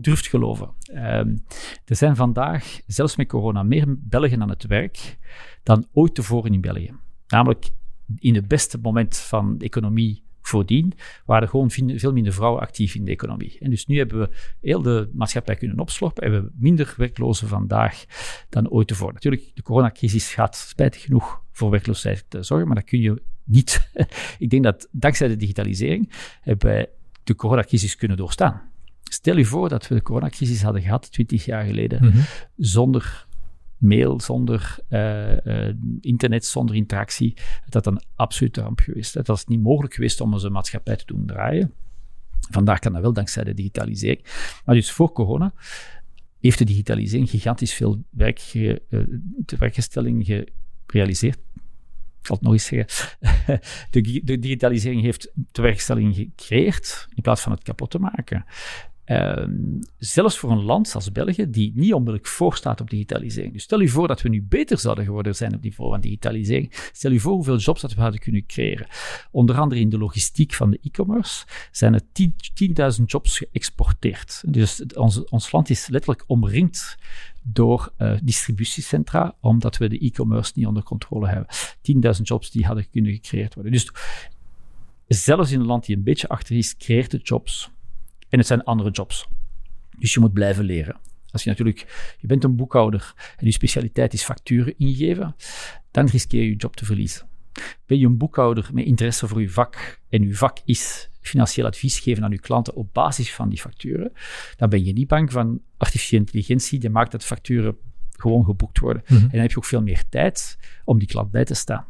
durft 0.00 0.26
geloven. 0.26 0.74
Um, 0.94 1.44
er 1.84 1.96
zijn 1.96 2.16
vandaag, 2.16 2.80
zelfs 2.86 3.16
met 3.16 3.28
corona, 3.28 3.62
meer 3.62 3.84
Belgen 3.98 4.42
aan 4.42 4.48
het 4.48 4.66
werk 4.66 5.18
dan 5.62 5.86
ooit 5.92 6.14
tevoren 6.14 6.52
in 6.52 6.60
België. 6.60 6.94
Namelijk 7.26 7.70
in 8.18 8.34
het 8.34 8.48
beste 8.48 8.78
moment 8.78 9.16
van 9.16 9.58
de 9.58 9.64
economie 9.64 10.21
voordien 10.42 10.92
waren 11.24 11.42
er 11.42 11.48
gewoon 11.48 11.70
veel 11.70 12.12
minder 12.12 12.32
vrouwen 12.32 12.60
actief 12.60 12.94
in 12.94 13.04
de 13.04 13.10
economie. 13.10 13.56
En 13.60 13.70
dus 13.70 13.86
nu 13.86 13.98
hebben 13.98 14.18
we 14.18 14.30
heel 14.60 14.82
de 14.82 15.10
maatschappij 15.12 15.56
kunnen 15.56 15.78
opslorpen 15.78 16.22
en 16.22 16.28
we 16.28 16.34
hebben 16.34 16.54
minder 16.58 16.94
werklozen 16.96 17.48
vandaag 17.48 18.04
dan 18.48 18.68
ooit 18.70 18.88
tevoren. 18.88 19.14
Natuurlijk, 19.14 19.50
de 19.54 19.62
coronacrisis 19.62 20.34
gaat 20.34 20.56
spijtig 20.56 21.02
genoeg 21.02 21.42
voor 21.50 21.70
werkloosheid 21.70 22.24
zorgen, 22.40 22.66
maar 22.66 22.76
dat 22.76 22.84
kun 22.84 23.00
je 23.00 23.22
niet. 23.44 23.90
Ik 24.38 24.50
denk 24.50 24.62
dat 24.62 24.88
dankzij 24.90 25.28
de 25.28 25.36
digitalisering 25.36 26.12
hebben 26.40 26.68
wij 26.68 26.88
de 27.24 27.34
coronacrisis 27.34 27.96
kunnen 27.96 28.16
doorstaan. 28.16 28.70
Stel 29.02 29.36
je 29.36 29.44
voor 29.44 29.68
dat 29.68 29.88
we 29.88 29.94
de 29.94 30.02
coronacrisis 30.02 30.62
hadden 30.62 30.82
gehad, 30.82 31.12
20 31.12 31.44
jaar 31.44 31.64
geleden, 31.64 32.04
mhm. 32.04 32.18
zonder 32.56 33.26
mail, 33.82 34.20
zonder 34.20 34.78
uh, 34.88 35.44
uh, 35.44 35.74
internet, 36.00 36.44
zonder 36.44 36.76
interactie, 36.76 37.36
dat 37.68 37.86
een 37.86 38.02
absolute 38.16 38.60
ramp 38.60 38.80
geweest. 38.80 39.14
Het 39.14 39.26
was 39.26 39.46
niet 39.46 39.62
mogelijk 39.62 39.94
geweest 39.94 40.20
om 40.20 40.32
onze 40.32 40.50
maatschappij 40.50 40.96
te 40.96 41.06
doen 41.06 41.26
draaien. 41.26 41.72
Vandaag 42.50 42.78
kan 42.78 42.92
dat 42.92 43.02
wel 43.02 43.12
dankzij 43.12 43.44
de 43.44 43.54
digitalisering. 43.54 44.24
Maar 44.64 44.74
dus 44.74 44.92
voor 44.92 45.12
corona 45.12 45.54
heeft 46.40 46.58
de 46.58 46.64
digitalisering 46.64 47.30
gigantisch 47.30 47.74
veel 47.74 48.04
werk 48.10 48.38
ge, 48.40 48.82
werkgestelling 49.58 50.46
gerealiseerd. 50.86 51.38
Ik 52.22 52.28
zal 52.28 52.36
het 52.36 52.44
nog 52.44 52.52
eens 52.52 52.64
zeggen. 52.64 53.18
de, 53.90 54.20
de 54.24 54.38
digitalisering 54.38 55.02
heeft 55.02 55.32
tewerkstelling 55.52 56.14
gecreëerd 56.14 57.06
in 57.14 57.22
plaats 57.22 57.40
van 57.40 57.52
het 57.52 57.62
kapot 57.62 57.90
te 57.90 57.98
maken. 57.98 58.44
Ehm, 59.12 59.52
zelfs 59.98 60.38
voor 60.38 60.50
een 60.50 60.62
land 60.62 60.94
als 60.94 61.12
België, 61.12 61.50
die 61.50 61.72
niet 61.74 61.92
onmiddellijk 61.92 62.26
voorstaat 62.26 62.80
op 62.80 62.90
digitalisering. 62.90 63.52
Dus 63.52 63.62
stel 63.62 63.80
je 63.80 63.88
voor 63.88 64.08
dat 64.08 64.22
we 64.22 64.28
nu 64.28 64.42
beter 64.42 64.78
zouden 64.78 65.04
geworden 65.04 65.34
zijn 65.34 65.48
op 65.48 65.56
het 65.56 65.64
niveau 65.64 65.90
van 65.90 66.00
digitalisering. 66.00 66.72
Stel 66.92 67.10
je 67.10 67.20
voor 67.20 67.32
hoeveel 67.32 67.56
jobs 67.56 67.80
dat 67.80 67.94
we 67.94 68.00
hadden 68.00 68.20
kunnen 68.20 68.46
creëren. 68.46 68.86
Onder 69.30 69.58
andere 69.58 69.80
in 69.80 69.88
de 69.88 69.98
logistiek 69.98 70.54
van 70.54 70.70
de 70.70 70.78
e-commerce 70.82 71.46
zijn 71.70 71.94
er 71.94 72.00
10.000 72.98 73.04
jobs 73.04 73.38
geëxporteerd. 73.38 74.42
Dus 74.46 74.84
ons, 74.94 75.24
ons 75.24 75.52
land 75.52 75.70
is 75.70 75.86
letterlijk 75.86 76.24
omringd 76.26 76.96
door 77.42 77.92
uh, 77.98 78.12
distributiecentra, 78.22 79.34
omdat 79.40 79.76
we 79.76 79.88
de 79.88 79.98
e-commerce 79.98 80.52
niet 80.54 80.66
onder 80.66 80.82
controle 80.82 81.28
hebben. 81.28 81.46
10.000 82.16 82.22
jobs 82.22 82.50
die 82.50 82.66
hadden 82.66 82.90
kunnen 82.90 83.12
gecreëerd 83.12 83.54
worden. 83.54 83.72
Dus 83.72 83.90
zelfs 85.06 85.50
in 85.50 85.60
een 85.60 85.66
land 85.66 85.86
die 85.86 85.96
een 85.96 86.02
beetje 86.02 86.28
achter 86.28 86.56
is, 86.56 86.76
creëert 86.76 87.12
het 87.12 87.28
jobs. 87.28 87.70
En 88.32 88.38
het 88.38 88.46
zijn 88.46 88.64
andere 88.64 88.90
jobs. 88.90 89.28
Dus 89.98 90.14
je 90.14 90.20
moet 90.20 90.32
blijven 90.32 90.64
leren. 90.64 90.96
Als 91.30 91.42
je 91.42 91.48
natuurlijk, 91.48 92.14
je 92.18 92.26
bent 92.26 92.44
een 92.44 92.56
boekhouder 92.56 93.14
en 93.36 93.46
je 93.46 93.52
specialiteit 93.52 94.12
is 94.12 94.22
facturen 94.22 94.74
ingeven, 94.78 95.36
dan 95.90 96.06
riskeer 96.06 96.42
je 96.42 96.48
je 96.48 96.56
job 96.56 96.76
te 96.76 96.84
verliezen. 96.84 97.26
Ben 97.86 97.98
je 97.98 98.06
een 98.06 98.16
boekhouder 98.16 98.70
met 98.72 98.84
interesse 98.84 99.28
voor 99.28 99.40
je 99.40 99.50
vak 99.50 100.00
en 100.08 100.22
je 100.22 100.34
vak 100.34 100.58
is 100.64 101.10
financieel 101.20 101.66
advies 101.66 101.98
geven 101.98 102.24
aan 102.24 102.30
je 102.30 102.40
klanten 102.40 102.74
op 102.74 102.92
basis 102.92 103.34
van 103.34 103.48
die 103.48 103.60
facturen, 103.60 104.12
dan 104.56 104.68
ben 104.68 104.84
je 104.84 104.92
niet 104.92 105.08
bang 105.08 105.32
van 105.32 105.60
artificiële 105.76 106.20
intelligentie 106.20 106.78
die 106.78 106.90
maakt 106.90 107.12
dat 107.12 107.24
facturen 107.24 107.76
gewoon 108.12 108.44
geboekt 108.44 108.78
worden. 108.78 109.02
Mhm. 109.04 109.14
En 109.14 109.28
dan 109.30 109.40
heb 109.40 109.50
je 109.50 109.56
ook 109.56 109.64
veel 109.64 109.82
meer 109.82 110.02
tijd 110.08 110.58
om 110.84 110.98
die 110.98 111.08
klant 111.08 111.30
bij 111.30 111.44
te 111.44 111.54
staan. 111.54 111.86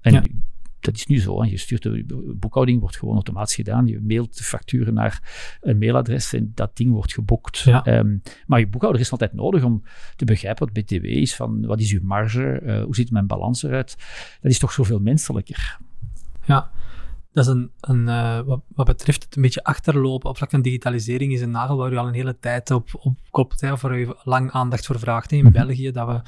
En 0.00 0.44
dat 0.84 0.94
is 0.94 1.06
nu 1.06 1.20
zo. 1.20 1.44
Je 1.44 1.56
stuurt 1.56 1.82
de 1.82 2.34
boekhouding, 2.38 2.80
wordt 2.80 2.96
gewoon 2.96 3.14
automatisch 3.14 3.54
gedaan. 3.54 3.86
Je 3.86 4.00
mailt 4.00 4.36
de 4.36 4.44
facturen 4.44 4.94
naar 4.94 5.22
een 5.60 5.78
mailadres 5.78 6.32
en 6.32 6.52
dat 6.54 6.76
ding 6.76 6.90
wordt 6.92 7.12
geboekt. 7.12 7.66
Ehm, 7.66 8.16
maar 8.46 8.58
je 8.58 8.66
boekhouder 8.66 9.00
is 9.00 9.10
altijd 9.10 9.32
nodig 9.32 9.62
om 9.62 9.82
te 10.16 10.24
begrijpen 10.24 10.66
wat 10.66 10.84
BTW 10.84 11.04
is, 11.04 11.36
van 11.36 11.66
wat 11.66 11.80
is 11.80 11.92
uw 11.92 12.00
marge, 12.02 12.60
uh, 12.62 12.82
hoe 12.82 12.94
ziet 12.94 13.10
mijn 13.10 13.26
balans 13.26 13.62
eruit. 13.62 13.96
Dat 14.40 14.50
is 14.50 14.58
toch 14.58 14.72
zoveel 14.72 15.00
menselijker. 15.00 15.78
Ja, 16.46 16.70
dat 17.34 17.46
is 17.46 17.52
een, 17.52 17.70
een 17.80 18.06
uh, 18.06 18.40
wat, 18.40 18.60
wat, 18.74 18.86
betreft 18.86 19.24
het 19.24 19.36
een 19.36 19.42
beetje 19.42 19.64
achterlopen 19.64 20.30
op 20.30 20.36
vlak 20.36 20.50
van 20.50 20.62
digitalisering 20.62 21.32
is 21.32 21.40
een 21.40 21.50
nagel 21.50 21.76
waar 21.76 21.92
u 21.92 21.96
al 21.96 22.06
een 22.06 22.14
hele 22.14 22.38
tijd 22.38 22.70
op, 22.70 22.88
op 22.92 23.18
klopt, 23.30 23.60
hè, 23.60 23.76
waar 23.76 23.98
u 23.98 24.08
lang 24.22 24.50
aandacht 24.50 24.86
voor 24.86 24.98
vraagt 24.98 25.32
in 25.32 25.44
mhm. 25.44 25.52
België, 25.52 25.90
dat 25.90 26.06
we, 26.06 26.12
dat 26.12 26.22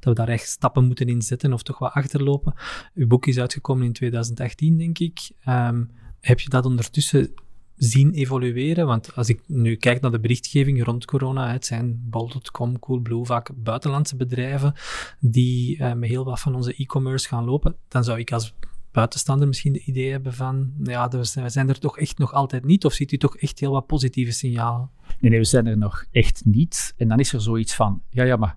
we 0.00 0.14
daar 0.14 0.28
echt 0.28 0.48
stappen 0.48 0.84
moeten 0.84 1.06
in 1.06 1.22
zetten 1.22 1.52
of 1.52 1.62
toch 1.62 1.78
wat 1.78 1.92
achterlopen. 1.92 2.54
Uw 2.94 3.06
boek 3.06 3.26
is 3.26 3.38
uitgekomen 3.38 3.86
in 3.86 3.92
2018, 3.92 4.78
denk 4.78 4.98
ik. 4.98 5.30
Um, 5.48 5.90
heb 6.20 6.40
je 6.40 6.48
dat 6.48 6.64
ondertussen 6.64 7.34
zien 7.76 8.12
evolueren? 8.12 8.86
Want 8.86 9.16
als 9.16 9.28
ik 9.28 9.40
nu 9.46 9.76
kijk 9.76 10.00
naar 10.00 10.10
de 10.10 10.20
berichtgeving 10.20 10.84
rond 10.84 11.04
corona, 11.04 11.52
het 11.52 11.66
zijn 11.66 12.02
bol.com, 12.04 12.78
Coolblue, 12.78 13.24
vaak 13.24 13.50
buitenlandse 13.54 14.16
bedrijven 14.16 14.74
die 15.20 15.78
uh, 15.78 15.92
met 15.92 16.08
heel 16.08 16.24
wat 16.24 16.40
van 16.40 16.54
onze 16.54 16.74
e-commerce 16.74 17.28
gaan 17.28 17.44
lopen, 17.44 17.76
dan 17.88 18.04
zou 18.04 18.18
ik 18.18 18.32
als 18.32 18.54
buitenstaander 18.92 19.48
misschien 19.48 19.72
de 19.72 19.84
idee 19.84 20.10
hebben 20.10 20.34
van, 20.34 20.72
ja, 20.82 21.08
we 21.08 21.48
zijn 21.48 21.68
er 21.68 21.78
toch 21.78 21.98
echt 21.98 22.18
nog 22.18 22.32
altijd 22.32 22.64
niet, 22.64 22.84
of 22.84 22.92
ziet 22.92 23.12
u 23.12 23.16
toch 23.16 23.36
echt 23.36 23.60
heel 23.60 23.72
wat 23.72 23.86
positieve 23.86 24.32
signalen? 24.32 24.90
Nee, 25.20 25.30
nee, 25.30 25.40
we 25.40 25.46
zijn 25.46 25.66
er 25.66 25.78
nog 25.78 26.04
echt 26.10 26.42
niet. 26.44 26.94
En 26.96 27.08
dan 27.08 27.18
is 27.18 27.32
er 27.32 27.40
zoiets 27.40 27.74
van, 27.74 28.02
ja, 28.10 28.24
ja, 28.24 28.36
maar 28.36 28.56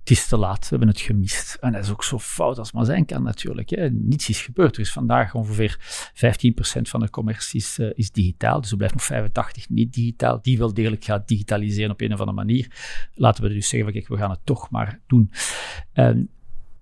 het 0.00 0.10
is 0.10 0.26
te 0.26 0.36
laat, 0.36 0.60
we 0.60 0.68
hebben 0.68 0.88
het 0.88 1.00
gemist. 1.00 1.56
En 1.60 1.72
dat 1.72 1.84
is 1.84 1.90
ook 1.90 2.04
zo 2.04 2.18
fout 2.18 2.58
als 2.58 2.72
maar 2.72 2.84
zijn 2.84 3.04
kan 3.04 3.22
natuurlijk. 3.22 3.70
Hè. 3.70 3.90
Niets 3.90 4.28
is 4.28 4.42
gebeurd. 4.42 4.74
Er 4.74 4.82
is 4.82 4.92
vandaag 4.92 5.34
ongeveer 5.34 5.78
15% 6.14 6.80
van 6.82 7.00
de 7.00 7.10
commercie 7.10 7.60
is, 7.60 7.78
uh, 7.78 7.90
is, 7.94 8.10
digitaal, 8.10 8.60
dus 8.60 8.70
er 8.70 8.76
blijft 8.76 8.94
nog 8.94 9.04
85% 9.04 9.68
niet 9.68 9.92
digitaal. 9.92 10.38
Die 10.42 10.58
wel 10.58 10.74
degelijk 10.74 11.04
gaat 11.04 11.28
digitaliseren 11.28 11.90
op 11.90 12.00
een 12.00 12.12
of 12.12 12.18
andere 12.18 12.36
manier. 12.36 12.66
Laten 13.14 13.42
we 13.42 13.48
dus 13.48 13.68
zeggen, 13.68 13.92
kijk, 13.92 14.08
we 14.08 14.16
gaan 14.16 14.30
het 14.30 14.40
toch 14.44 14.70
maar 14.70 15.00
doen. 15.06 15.30
Um, 15.94 16.28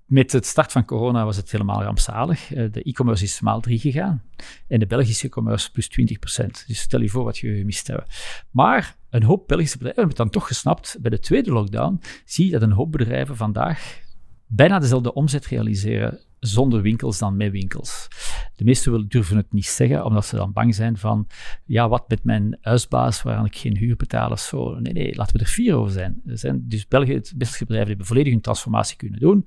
met 0.09 0.33
het 0.33 0.47
start 0.47 0.73
van 0.73 0.85
corona 0.85 1.25
was 1.25 1.37
het 1.37 1.51
helemaal 1.51 1.83
rampzalig. 1.83 2.53
Eh, 2.55 2.73
de 2.73 2.83
e-commerce 2.83 3.25
is 3.25 3.41
maal 3.41 3.61
3 3.61 3.79
gegaan 3.79 4.23
en 4.69 4.79
de 4.79 4.87
Belgische 4.87 5.27
e-commerce 5.27 5.71
plus 5.71 5.89
20%. 5.89 6.65
Dus 6.67 6.81
stel 6.81 7.01
je 7.01 7.09
voor 7.09 7.25
wat 7.25 7.39
je 7.39 7.57
gemist 7.57 7.87
hebben. 7.87 8.07
Maar 8.51 8.97
een 9.11 9.23
hoop 9.23 9.49
Belgische 9.49 9.77
bedrijven 9.77 10.03
hebben 10.03 10.23
het 10.23 10.33
dan 10.33 10.41
toch 10.41 10.49
gesnapt. 10.49 10.97
Bij 11.01 11.11
de 11.11 11.19
tweede 11.19 11.53
lockdown 11.53 12.01
zie 12.25 12.45
je 12.45 12.51
dat 12.51 12.63
een 12.63 12.73
hoop 12.73 12.93
bedrijven 12.93 13.37
vandaag 13.37 14.01
bijna 14.47 14.79
dezelfde 14.79 15.13
omzet 15.13 15.47
realiseren 15.47 16.21
zonder 16.41 16.83
winkels 16.83 17.19
dan 17.19 17.37
met 17.37 17.51
winkels. 17.51 18.09
De 18.57 18.65
meesten 18.65 19.09
durven 19.09 19.37
het 19.37 19.53
niet 19.53 19.67
zeggen, 19.67 20.05
omdat 20.05 20.27
ze 20.27 20.37
dan 20.37 20.53
bang 20.53 20.75
zijn 20.75 20.97
van, 20.97 21.27
ja, 21.65 21.89
wat 21.89 22.09
met 22.09 22.25
mijn 22.25 22.59
huisbaas, 22.61 23.23
waaraan 23.23 23.45
ik 23.45 23.57
geen 23.57 23.77
huur 23.77 23.97
betaal 23.97 24.31
of 24.31 24.41
zo. 24.41 24.79
Nee, 24.79 24.93
nee, 24.93 25.15
laten 25.15 25.37
we 25.37 25.43
er 25.43 25.51
vier 25.51 25.75
over 25.75 25.93
zijn. 25.93 26.21
Er 26.27 26.39
zijn 26.39 26.65
dus 26.69 26.87
België, 26.87 27.13
het 27.13 27.33
beste 27.37 27.59
bedrijven, 27.59 27.89
hebben 27.89 28.07
volledig 28.07 28.33
hun 28.33 28.43
transformatie 28.43 28.97
kunnen 28.97 29.21
doen. 29.21 29.47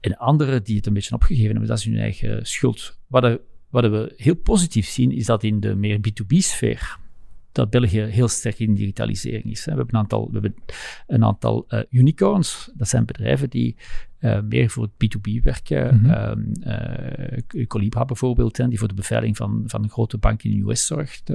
En 0.00 0.16
anderen 0.16 0.64
die 0.64 0.76
het 0.76 0.86
een 0.86 0.92
beetje 0.92 1.14
opgegeven 1.14 1.50
hebben, 1.50 1.68
dat 1.68 1.78
is 1.78 1.84
hun 1.84 1.98
eigen 1.98 2.46
schuld. 2.46 2.98
Wat, 3.06 3.40
wat 3.70 3.90
we 3.90 4.12
heel 4.16 4.36
positief 4.36 4.86
zien, 4.86 5.12
is 5.12 5.26
dat 5.26 5.42
in 5.42 5.60
de 5.60 5.74
meer 5.74 5.98
B2B-sfeer, 5.98 6.98
dat 7.52 7.70
België 7.70 8.00
heel 8.00 8.28
sterk 8.28 8.58
in 8.58 8.74
digitalisering 8.74 9.44
is. 9.44 9.64
We 9.64 9.70
hebben 9.70 9.88
een 9.88 10.00
aantal, 10.00 10.26
we 10.26 10.32
hebben 10.32 10.54
een 11.06 11.24
aantal 11.24 11.66
uh, 11.68 11.80
unicorns. 11.90 12.70
Dat 12.74 12.88
zijn 12.88 13.04
bedrijven 13.04 13.50
die 13.50 13.76
uh, 14.20 14.40
meer 14.40 14.70
voor 14.70 14.82
het 14.82 14.92
B2B 14.92 15.42
werken. 15.42 15.94
Mm 15.94 16.04
-hmm. 16.04 16.52
uh, 16.64 17.66
Colibra 17.66 18.04
bijvoorbeeld, 18.04 18.56
hè, 18.56 18.68
die 18.68 18.78
voor 18.78 18.88
de 18.88 18.94
beveiliging 18.94 19.36
van, 19.36 19.62
van 19.66 19.82
een 19.82 19.90
grote 19.90 20.18
bank 20.18 20.42
in 20.42 20.50
de 20.50 20.70
US 20.70 20.86
zorgt, 20.86 21.32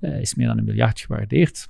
is 0.00 0.34
meer 0.34 0.46
dan 0.46 0.58
een 0.58 0.64
miljard 0.64 1.00
gewaardeerd. 1.00 1.68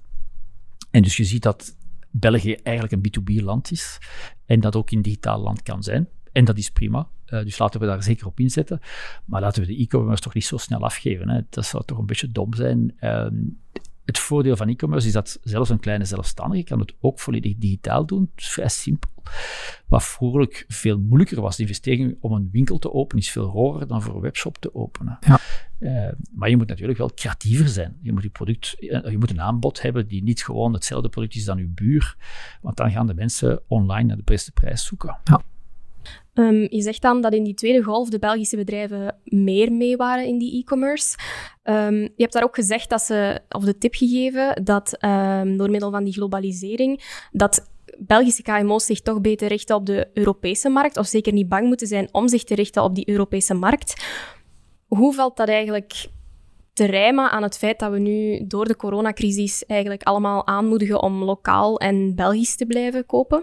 En 0.90 1.02
dus 1.02 1.16
je 1.16 1.24
ziet 1.24 1.42
dat 1.42 1.76
België 2.10 2.54
eigenlijk 2.54 2.92
een 2.92 3.22
B2B-land 3.22 3.70
is 3.70 3.98
en 4.46 4.60
dat 4.60 4.76
ook 4.76 4.90
een 4.90 5.02
digitaal 5.02 5.40
land 5.40 5.62
kan 5.62 5.82
zijn. 5.82 6.08
En 6.32 6.44
dat 6.44 6.58
is 6.58 6.70
prima. 6.70 7.08
Uh, 7.26 7.42
dus 7.42 7.58
laten 7.58 7.80
we 7.80 7.86
daar 7.86 8.02
zeker 8.02 8.26
op 8.26 8.40
inzetten. 8.40 8.80
Maar 9.24 9.40
laten 9.40 9.62
we 9.62 9.68
de 9.68 9.82
e-commerce 9.82 10.22
toch 10.22 10.34
niet 10.34 10.44
zo 10.44 10.56
snel 10.56 10.80
afgeven. 10.80 11.28
Hè. 11.28 11.40
Dat 11.50 11.64
zou 11.64 11.84
toch 11.84 11.98
een 11.98 12.06
beetje 12.06 12.30
dom 12.30 12.54
zijn. 12.54 12.96
Uh, 13.00 13.26
het 14.04 14.18
voordeel 14.18 14.56
van 14.56 14.68
e-commerce 14.68 15.06
is 15.06 15.12
dat 15.12 15.38
zelfs 15.42 15.70
een 15.70 15.80
kleine 15.80 16.04
zelfstandige 16.04 16.64
kan 16.64 16.78
het 16.78 16.94
ook 17.00 17.20
volledig 17.20 17.56
digitaal 17.56 18.06
doen. 18.06 18.30
Het 18.34 18.40
is 18.40 18.48
vrij 18.48 18.68
simpel. 18.68 19.10
Wat 19.86 20.04
vroeger 20.04 20.64
veel 20.68 20.98
moeilijker 20.98 21.40
was. 21.40 21.56
De 21.56 21.62
investering 21.62 22.16
om 22.20 22.32
een 22.32 22.48
winkel 22.52 22.78
te 22.78 22.92
openen 22.92 23.22
is 23.22 23.30
veel 23.30 23.46
hoger 23.46 23.86
dan 23.86 24.02
voor 24.02 24.14
een 24.14 24.20
webshop 24.20 24.58
te 24.58 24.74
openen. 24.74 25.18
Ja. 25.20 25.38
Uh, 25.78 26.12
maar 26.32 26.50
je 26.50 26.56
moet 26.56 26.68
natuurlijk 26.68 26.98
wel 26.98 27.10
creatiever 27.14 27.68
zijn. 27.68 27.98
Je 28.02 28.12
moet, 28.12 28.22
je, 28.22 28.28
product, 28.28 28.76
je 28.78 29.16
moet 29.18 29.30
een 29.30 29.40
aanbod 29.40 29.82
hebben 29.82 30.06
die 30.06 30.22
niet 30.22 30.44
gewoon 30.44 30.72
hetzelfde 30.72 31.08
product 31.08 31.34
is 31.34 31.44
dan 31.44 31.58
je 31.58 31.66
buur. 31.66 32.16
Want 32.60 32.76
dan 32.76 32.90
gaan 32.90 33.06
de 33.06 33.14
mensen 33.14 33.60
online 33.66 34.06
naar 34.06 34.16
de 34.16 34.22
beste 34.22 34.52
prijs 34.52 34.84
zoeken. 34.84 35.18
Ja. 35.24 35.42
Um, 36.34 36.66
je 36.70 36.80
zegt 36.80 37.03
dan 37.03 37.20
dat 37.20 37.34
in 37.34 37.44
die 37.44 37.55
tweede 37.55 37.82
golf 37.82 38.09
de 38.09 38.18
Belgische 38.18 38.57
bedrijven 38.57 39.16
meer 39.24 39.72
mee 39.72 39.96
waren 39.96 40.26
in 40.26 40.38
die 40.38 40.61
e-commerce. 40.61 41.18
Um, 41.64 42.01
je 42.01 42.12
hebt 42.16 42.32
daar 42.32 42.42
ook 42.42 42.55
gezegd 42.55 42.90
dat 42.90 43.03
ze, 43.03 43.40
of 43.48 43.64
de 43.64 43.78
tip 43.78 43.94
gegeven, 43.94 44.64
dat 44.64 45.05
um, 45.05 45.57
door 45.57 45.70
middel 45.70 45.90
van 45.90 46.05
die 46.05 46.12
globalisering, 46.12 47.18
dat 47.32 47.70
Belgische 47.98 48.42
KMO's 48.42 48.84
zich 48.84 49.01
toch 49.01 49.20
beter 49.20 49.48
richten 49.48 49.76
op 49.76 49.86
de 49.86 50.11
Europese 50.14 50.68
markt, 50.68 50.96
of 50.96 51.07
zeker 51.07 51.32
niet 51.32 51.48
bang 51.48 51.66
moeten 51.66 51.86
zijn 51.86 52.09
om 52.12 52.28
zich 52.28 52.44
te 52.44 52.55
richten 52.55 52.82
op 52.82 52.94
die 52.94 53.09
Europese 53.09 53.55
markt. 53.55 54.05
Hoe 54.86 55.14
valt 55.14 55.36
dat 55.36 55.48
eigenlijk 55.48 56.09
te 56.72 56.84
rijmen 56.84 57.30
aan 57.30 57.42
het 57.42 57.59
feit 57.59 57.78
dat 57.78 57.92
we 57.92 57.98
nu 57.98 58.46
door 58.46 58.64
de 58.64 58.76
coronacrisis 58.76 59.66
eigenlijk 59.66 60.03
allemaal 60.03 60.46
aanmoedigen 60.46 61.03
om 61.03 61.24
lokaal 61.24 61.78
en 61.78 62.14
Belgisch 62.14 62.57
te 62.57 62.66
blijven 62.66 63.07
kopen? 63.07 63.42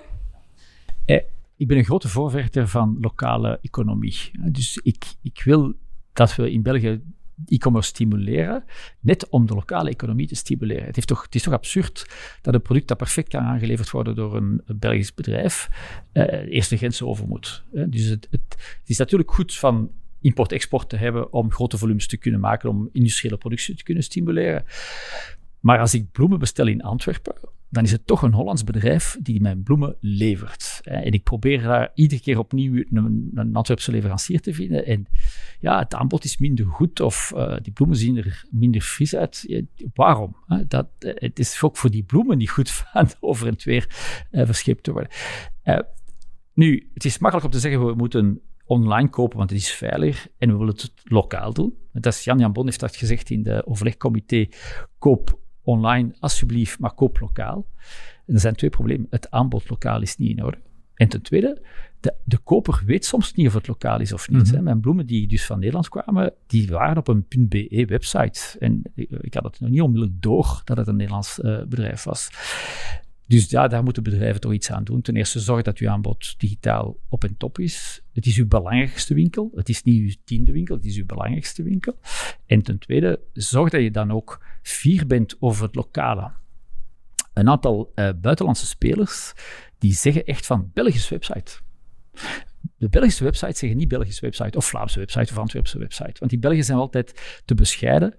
Eh, 1.06 1.22
ik 1.58 1.68
ben 1.68 1.78
een 1.78 1.86
grote 1.86 2.08
voorvechter 2.08 2.68
van 2.68 2.98
lokale 3.02 3.60
economie. 3.62 4.32
Dus 4.52 4.80
ik, 4.84 5.06
ik 5.22 5.42
wil 5.44 5.74
dat 6.14 6.36
we 6.36 6.52
in 6.52 6.62
België 6.62 7.02
e-commerce 7.46 7.90
stimuleren, 7.90 8.64
net 9.00 9.30
om 9.30 9.46
de 9.46 9.54
lokale 9.54 9.90
economie 9.90 10.28
te 10.28 10.36
stimuleren. 10.36 10.86
Het, 10.86 11.08
toch, 11.08 11.24
het 11.24 11.36
is 11.36 11.44
toch 11.44 11.54
absurd 11.54 12.06
dat 12.42 12.54
een 12.54 12.62
product 12.62 12.88
dat 12.88 12.98
perfect 12.98 13.30
kan 13.30 13.42
aangeleverd 13.42 13.90
worden 13.90 14.16
door 14.16 14.36
een, 14.36 14.62
Belgisch 14.66 15.14
bedrijf, 15.14 15.70
eh, 16.12 16.54
eerst 16.54 16.70
de 16.70 16.78
grenzen 16.78 17.08
over 17.08 17.28
moet. 17.28 17.64
Dus 17.72 18.06
het, 18.06 18.28
het, 18.32 18.42
het 18.80 18.90
is 18.90 18.98
natuurlijk 18.98 19.34
goed 19.34 19.56
van 19.56 19.92
import-export 20.22 20.90
te 20.90 20.96
hebben 20.96 21.34
om 21.34 21.52
grote 21.52 21.78
volumes 21.78 22.08
te 22.08 22.18
kunnen 22.18 22.40
maken, 22.40 22.70
om 22.70 22.90
industriële 22.92 23.38
productie 23.38 23.76
te 23.76 23.84
kunnen 23.84 24.04
stimuleren. 24.04 24.64
Maar 25.60 25.80
als 25.80 25.94
ik 25.94 26.12
bloemen 26.12 26.40
bestel 26.40 26.68
in 26.68 26.82
Antwerpen, 26.82 27.36
dan 27.78 27.86
is 27.86 27.92
het 27.92 28.08
toch 28.08 28.22
een 28.22 28.34
Hollands 28.34 28.64
bedrijf 28.64 29.18
die 29.22 29.42
mijn 29.42 29.64
bloemen 29.64 29.96
levert. 30.00 30.80
En 30.84 31.12
ik 31.12 31.24
probeer 31.24 31.62
daar 31.62 31.92
iedere 31.94 32.22
keer 32.22 32.40
opnieuw 32.40 32.84
een, 32.92 33.32
een 33.34 33.56
Antwerpse 33.56 33.92
leverancier 33.92 34.42
te 34.42 34.54
vinden. 34.54 34.86
En 34.86 35.06
ja, 35.60 35.80
het 35.80 35.94
aanbod 35.94 36.24
is 36.24 36.38
minder 36.38 36.66
goed 36.66 37.00
of 37.00 37.32
uh, 37.36 37.58
die 37.62 37.74
bloemen 37.74 37.98
zien 37.98 38.18
er 38.18 38.46
minder 38.50 38.82
fris 38.82 39.16
uit. 39.16 39.64
waarom? 39.94 40.36
Dat, 40.68 40.88
het 41.00 41.40
is 41.40 41.62
ook 41.62 41.78
voor 41.78 41.90
die 41.90 42.04
bloemen 42.04 42.38
niet 42.38 42.50
goed 42.50 42.72
van 42.94 43.10
over 43.20 43.48
en 43.48 43.56
weer 43.64 43.88
uh, 44.32 44.46
verscheept 44.46 44.84
te 44.84 44.92
worden. 44.92 45.12
Nu, 46.54 46.90
het 46.94 47.06
is 47.06 47.18
makkelijk 47.18 47.48
om 47.48 47.54
te 47.54 47.60
zeggen, 47.60 47.86
we 47.86 47.94
moeten 47.94 48.42
online 48.66 49.10
kopen, 49.10 49.38
want 49.38 49.50
het 49.50 49.60
is 49.60 49.72
veiliger 49.72 50.32
en 50.38 50.52
we 50.52 50.58
willen 50.58 50.74
het 50.74 50.92
lokaal 51.04 51.54
doen. 51.54 51.74
Dat 51.94 52.14
is 52.14 52.24
Jan 52.24 52.40
Jan 52.40 52.54
Bon 52.54 52.66
heeft 52.66 52.80
dat 52.80 52.96
gezegd 52.96 53.30
in 53.30 53.44
de 53.44 53.66
overlegcomité. 53.66 54.48
Koop 54.98 55.40
online 55.68 56.16
alsjeblieft, 56.20 56.80
maar 56.80 56.94
koop 56.94 57.20
lokaal. 57.20 57.68
En 58.26 58.34
er 58.34 58.40
zijn 58.40 58.56
twee 58.56 58.70
problemen. 58.70 59.08
Het 59.10 59.32
aanbod 59.32 59.70
lokaal 59.70 60.02
is 60.02 60.18
niet 60.18 60.38
in 60.38 60.44
orde. 60.44 60.58
En 60.94 61.08
ten 61.08 61.22
tweede, 61.22 61.62
de, 62.00 62.14
de 62.24 62.38
koper 62.38 62.82
weet 62.86 63.06
soms 63.06 63.34
niet 63.34 63.48
of 63.48 63.54
het 63.54 63.68
lokaal 63.68 64.00
is 64.00 64.14
of 64.14 64.30
niet. 64.30 64.54
Mm 64.54 64.64
Mijn 64.64 64.80
bloemen 64.80 65.06
die 65.06 65.28
dus 65.28 65.46
van 65.46 65.60
Nederland 65.60 65.90
kwamen, 65.90 66.34
die 66.48 66.68
waren 66.68 66.98
op 66.98 67.08
een 67.08 67.26
.be 67.28 67.86
website. 67.88 68.60
En 68.60 68.82
ik, 68.96 69.34
had 69.34 69.44
het 69.44 69.60
nog 69.60 69.70
niet 69.70 69.82
onmiddellijk 69.82 70.22
door 70.22 70.62
dat 70.64 70.78
het 70.78 70.88
een 70.88 70.96
Nederlands 70.96 71.40
uh, 71.40 71.64
bedrijf 71.64 72.04
was. 72.04 72.30
Dus 73.28 73.50
ja, 73.50 73.68
daar 73.68 73.84
moeten 73.84 74.04
bedrijven 74.04 74.42
toch 74.42 74.54
iets 74.54 74.72
aan 74.72 74.84
doen. 74.84 75.02
Ten 75.02 75.16
eerste, 75.16 75.40
zorg 75.40 75.62
dat 75.62 75.78
uw 75.78 75.90
aanbod 75.90 76.40
digitaal 76.40 76.98
op 77.10 77.24
en 77.24 77.38
top 77.38 77.60
is. 77.60 78.04
Het 78.14 78.26
is 78.26 78.38
uw 78.38 78.48
belangrijkste 78.48 79.14
winkel. 79.14 79.52
Het 79.56 79.70
is 79.70 79.84
niet 79.84 80.02
uw 80.02 80.22
tiende 80.24 80.52
winkel, 80.52 80.76
het 80.76 80.86
is 80.86 80.98
uw 80.98 81.06
belangrijkste 81.06 81.64
winkel. 81.64 82.00
En 82.46 82.62
ten 82.62 82.80
tweede, 82.80 83.20
zorg 83.34 83.70
dat 83.70 83.82
je 83.82 83.92
dan 83.92 84.12
ook 84.12 84.46
fier 84.62 85.08
bent 85.08 85.36
over 85.40 85.66
het 85.66 85.76
lokale. 85.76 86.32
Een 87.34 87.50
aantal 87.50 87.92
uh, 87.96 88.10
buitenlandse 88.22 88.66
spelers 88.66 89.34
die 89.78 89.94
zeggen 89.94 90.26
echt 90.26 90.46
van 90.46 90.72
Belgische 90.74 91.14
website. 91.14 91.60
De 92.78 92.90
Belgische 92.90 93.24
websites 93.24 93.60
zeggen 93.60 93.78
niet 93.78 93.88
Belgische 93.88 94.22
website 94.22 94.58
of 94.58 94.66
Vlaamse 94.66 95.00
website 95.00 95.32
of 95.32 95.38
Antwerpse 95.38 95.80
website. 95.80 96.16
Want 96.20 96.32
die 96.32 96.40
Belgen 96.40 96.64
zijn 96.64 96.78
altijd 96.78 97.42
te 97.46 97.56
bescheiden. 97.56 98.16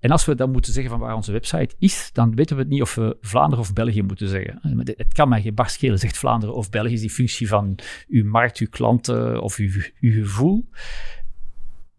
En 0.00 0.10
als 0.10 0.24
we 0.24 0.34
dan 0.34 0.50
moeten 0.50 0.72
zeggen 0.72 0.90
van 0.90 1.00
waar 1.00 1.14
onze 1.14 1.32
website 1.32 1.74
is, 1.78 2.10
dan 2.12 2.34
weten 2.34 2.56
we 2.56 2.62
het 2.62 2.70
niet 2.70 2.82
of 2.82 2.94
we 2.94 3.16
Vlaanderen 3.20 3.64
of 3.64 3.72
België 3.72 4.02
moeten 4.02 4.28
zeggen. 4.28 4.58
Het 4.84 5.12
kan 5.12 5.28
mij 5.28 5.42
geen 5.42 5.54
bar 5.54 5.70
schelen, 5.70 5.98
zegt 5.98 6.18
Vlaanderen 6.18 6.54
of 6.54 6.70
België, 6.70 6.92
is 6.92 7.00
die 7.00 7.10
functie 7.10 7.48
van 7.48 7.78
uw 8.08 8.24
markt, 8.24 8.58
uw 8.58 8.68
klanten 8.70 9.42
of 9.42 9.56
uw, 9.56 9.70
uw 10.00 10.22
gevoel. 10.22 10.68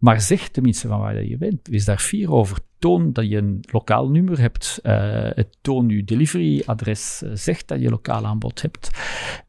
Maar 0.02 0.20
zeg 0.20 0.48
tenminste 0.48 0.88
van 0.88 1.00
waar 1.00 1.24
je 1.24 1.36
bent. 1.36 1.68
Wees 1.68 1.84
daar 1.84 1.98
fier 1.98 2.32
over. 2.32 2.58
Toon 2.78 3.12
dat 3.12 3.28
je 3.28 3.36
een 3.36 3.64
lokaal 3.70 4.10
nummer 4.10 4.40
hebt. 4.40 4.80
Uh, 4.82 5.30
toon 5.60 5.88
je 5.88 6.04
deliveryadres. 6.04 7.22
Uh, 7.24 7.30
zeg 7.34 7.64
dat 7.64 7.80
je 7.80 7.90
lokaal 7.90 8.26
aanbod 8.26 8.62
hebt. 8.62 8.90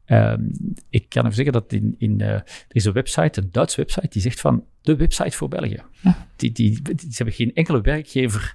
Uh, 0.06 0.34
ik 0.90 1.08
kan 1.08 1.22
even 1.22 1.34
zeggen 1.34 1.52
dat 1.52 1.72
in, 1.72 1.94
in 1.98 2.20
uh, 2.20 2.28
er 2.28 2.44
is 2.68 2.84
een 2.84 2.92
website, 2.92 3.40
een 3.40 3.48
Duitse 3.52 3.76
website, 3.76 4.08
die 4.08 4.22
zegt 4.22 4.40
van 4.40 4.64
de 4.80 4.96
website 4.96 5.36
voor 5.36 5.48
België. 5.48 5.82
Die, 6.36 6.52
die, 6.52 6.82
die, 6.82 6.96
ze 6.98 7.16
hebben 7.16 7.34
geen 7.34 7.54
enkele 7.54 7.80
werkgever. 7.80 8.54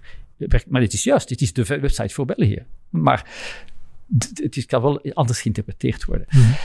Maar 0.67 0.81
het 0.81 0.93
is 0.93 1.03
juist, 1.03 1.27
dit 1.27 1.41
is 1.41 1.53
de 1.53 1.63
website 1.63 2.13
voor 2.13 2.25
België. 2.25 2.65
Maar 2.89 3.29
het 4.33 4.65
kan 4.65 4.81
wel 4.81 5.01
anders 5.13 5.41
geïnterpreteerd 5.41 6.05
worden. 6.05 6.27
Mm 6.29 6.55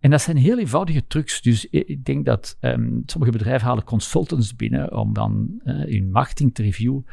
en 0.00 0.10
dat 0.10 0.20
zijn 0.20 0.36
heel 0.36 0.58
eenvoudige 0.58 1.06
trucs. 1.06 1.42
Dus 1.42 1.66
ik 1.66 2.04
denk 2.04 2.24
dat 2.24 2.56
um, 2.60 3.02
sommige 3.06 3.32
bedrijven 3.32 3.66
halen 3.66 3.84
consultants 3.84 4.56
binnen 4.56 4.96
om 4.96 5.12
dan 5.12 5.60
uh, 5.64 5.74
hun 5.74 6.10
marketing 6.10 6.54
te 6.54 6.62
reviewen. 6.62 7.06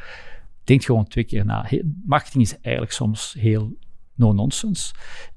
Denk 0.63 0.83
gewoon 0.83 1.07
twee 1.07 1.23
keer 1.23 1.45
na. 1.45 1.69
marketing 2.05 2.43
is 2.43 2.59
eigenlijk 2.59 2.93
soms 2.93 3.35
heel 3.39 3.77
no-nonsense. 4.13 4.93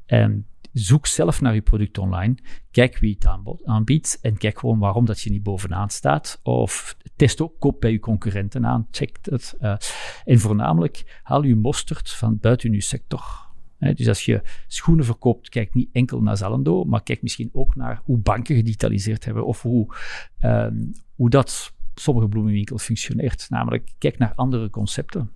Um, 0.07 0.47
zoek 0.73 1.07
zelf 1.07 1.41
naar 1.41 1.55
je 1.55 1.63
product 1.63 1.99
online. 1.99 2.35
Kijk 2.71 2.99
wie 2.99 3.17
het 3.19 3.61
aanbiedt 3.65 4.19
en 4.23 4.37
kijk 4.37 4.59
gewoon 4.59 4.79
waarom 4.79 5.05
dat 5.05 5.21
je 5.21 5.31
niet 5.31 5.43
bovenaan 5.43 5.91
staat. 5.91 6.41
Of 6.43 6.97
test 7.17 7.41
ook, 7.41 7.59
koop 7.59 7.81
bij 7.81 7.91
je 7.91 7.99
concurrenten 7.99 8.67
aan, 8.67 8.87
check 8.91 9.19
het. 9.23 9.57
Uh, 9.61 9.77
en 10.25 10.39
voornamelijk, 10.39 11.21
haal 11.23 11.43
je 11.43 11.55
mosterd 11.55 12.11
van 12.11 12.39
buiten 12.39 12.73
je 12.73 12.81
sector 12.81 13.46
dus 13.79 14.09
als 14.09 14.25
je 14.25 14.43
schoenen 14.67 15.05
verkoopt, 15.05 15.49
kijk 15.49 15.75
niet 15.75 15.89
enkel 15.93 16.23
naar 16.23 16.37
Zalando, 16.37 16.85
maar 16.85 17.03
kijk 17.03 17.23
misschien 17.23 17.51
ook 17.53 17.77
naar 17.77 18.01
hoe 18.05 18.19
banken 18.19 18.57
gedigitaliseerd 18.57 19.25
hebben 19.25 19.47
of 19.47 19.63
hoe, 19.63 19.95
ehm, 20.39 20.85
hoe 21.15 21.31
dat 21.31 21.73
sommige 21.95 22.29
bloemenwinkels 22.29 22.83
functioneert. 22.83 23.47
Namelijk, 23.49 23.91
kijk 23.99 24.19
naar 24.19 24.33
andere 24.35 24.71
concepten. 24.71 25.31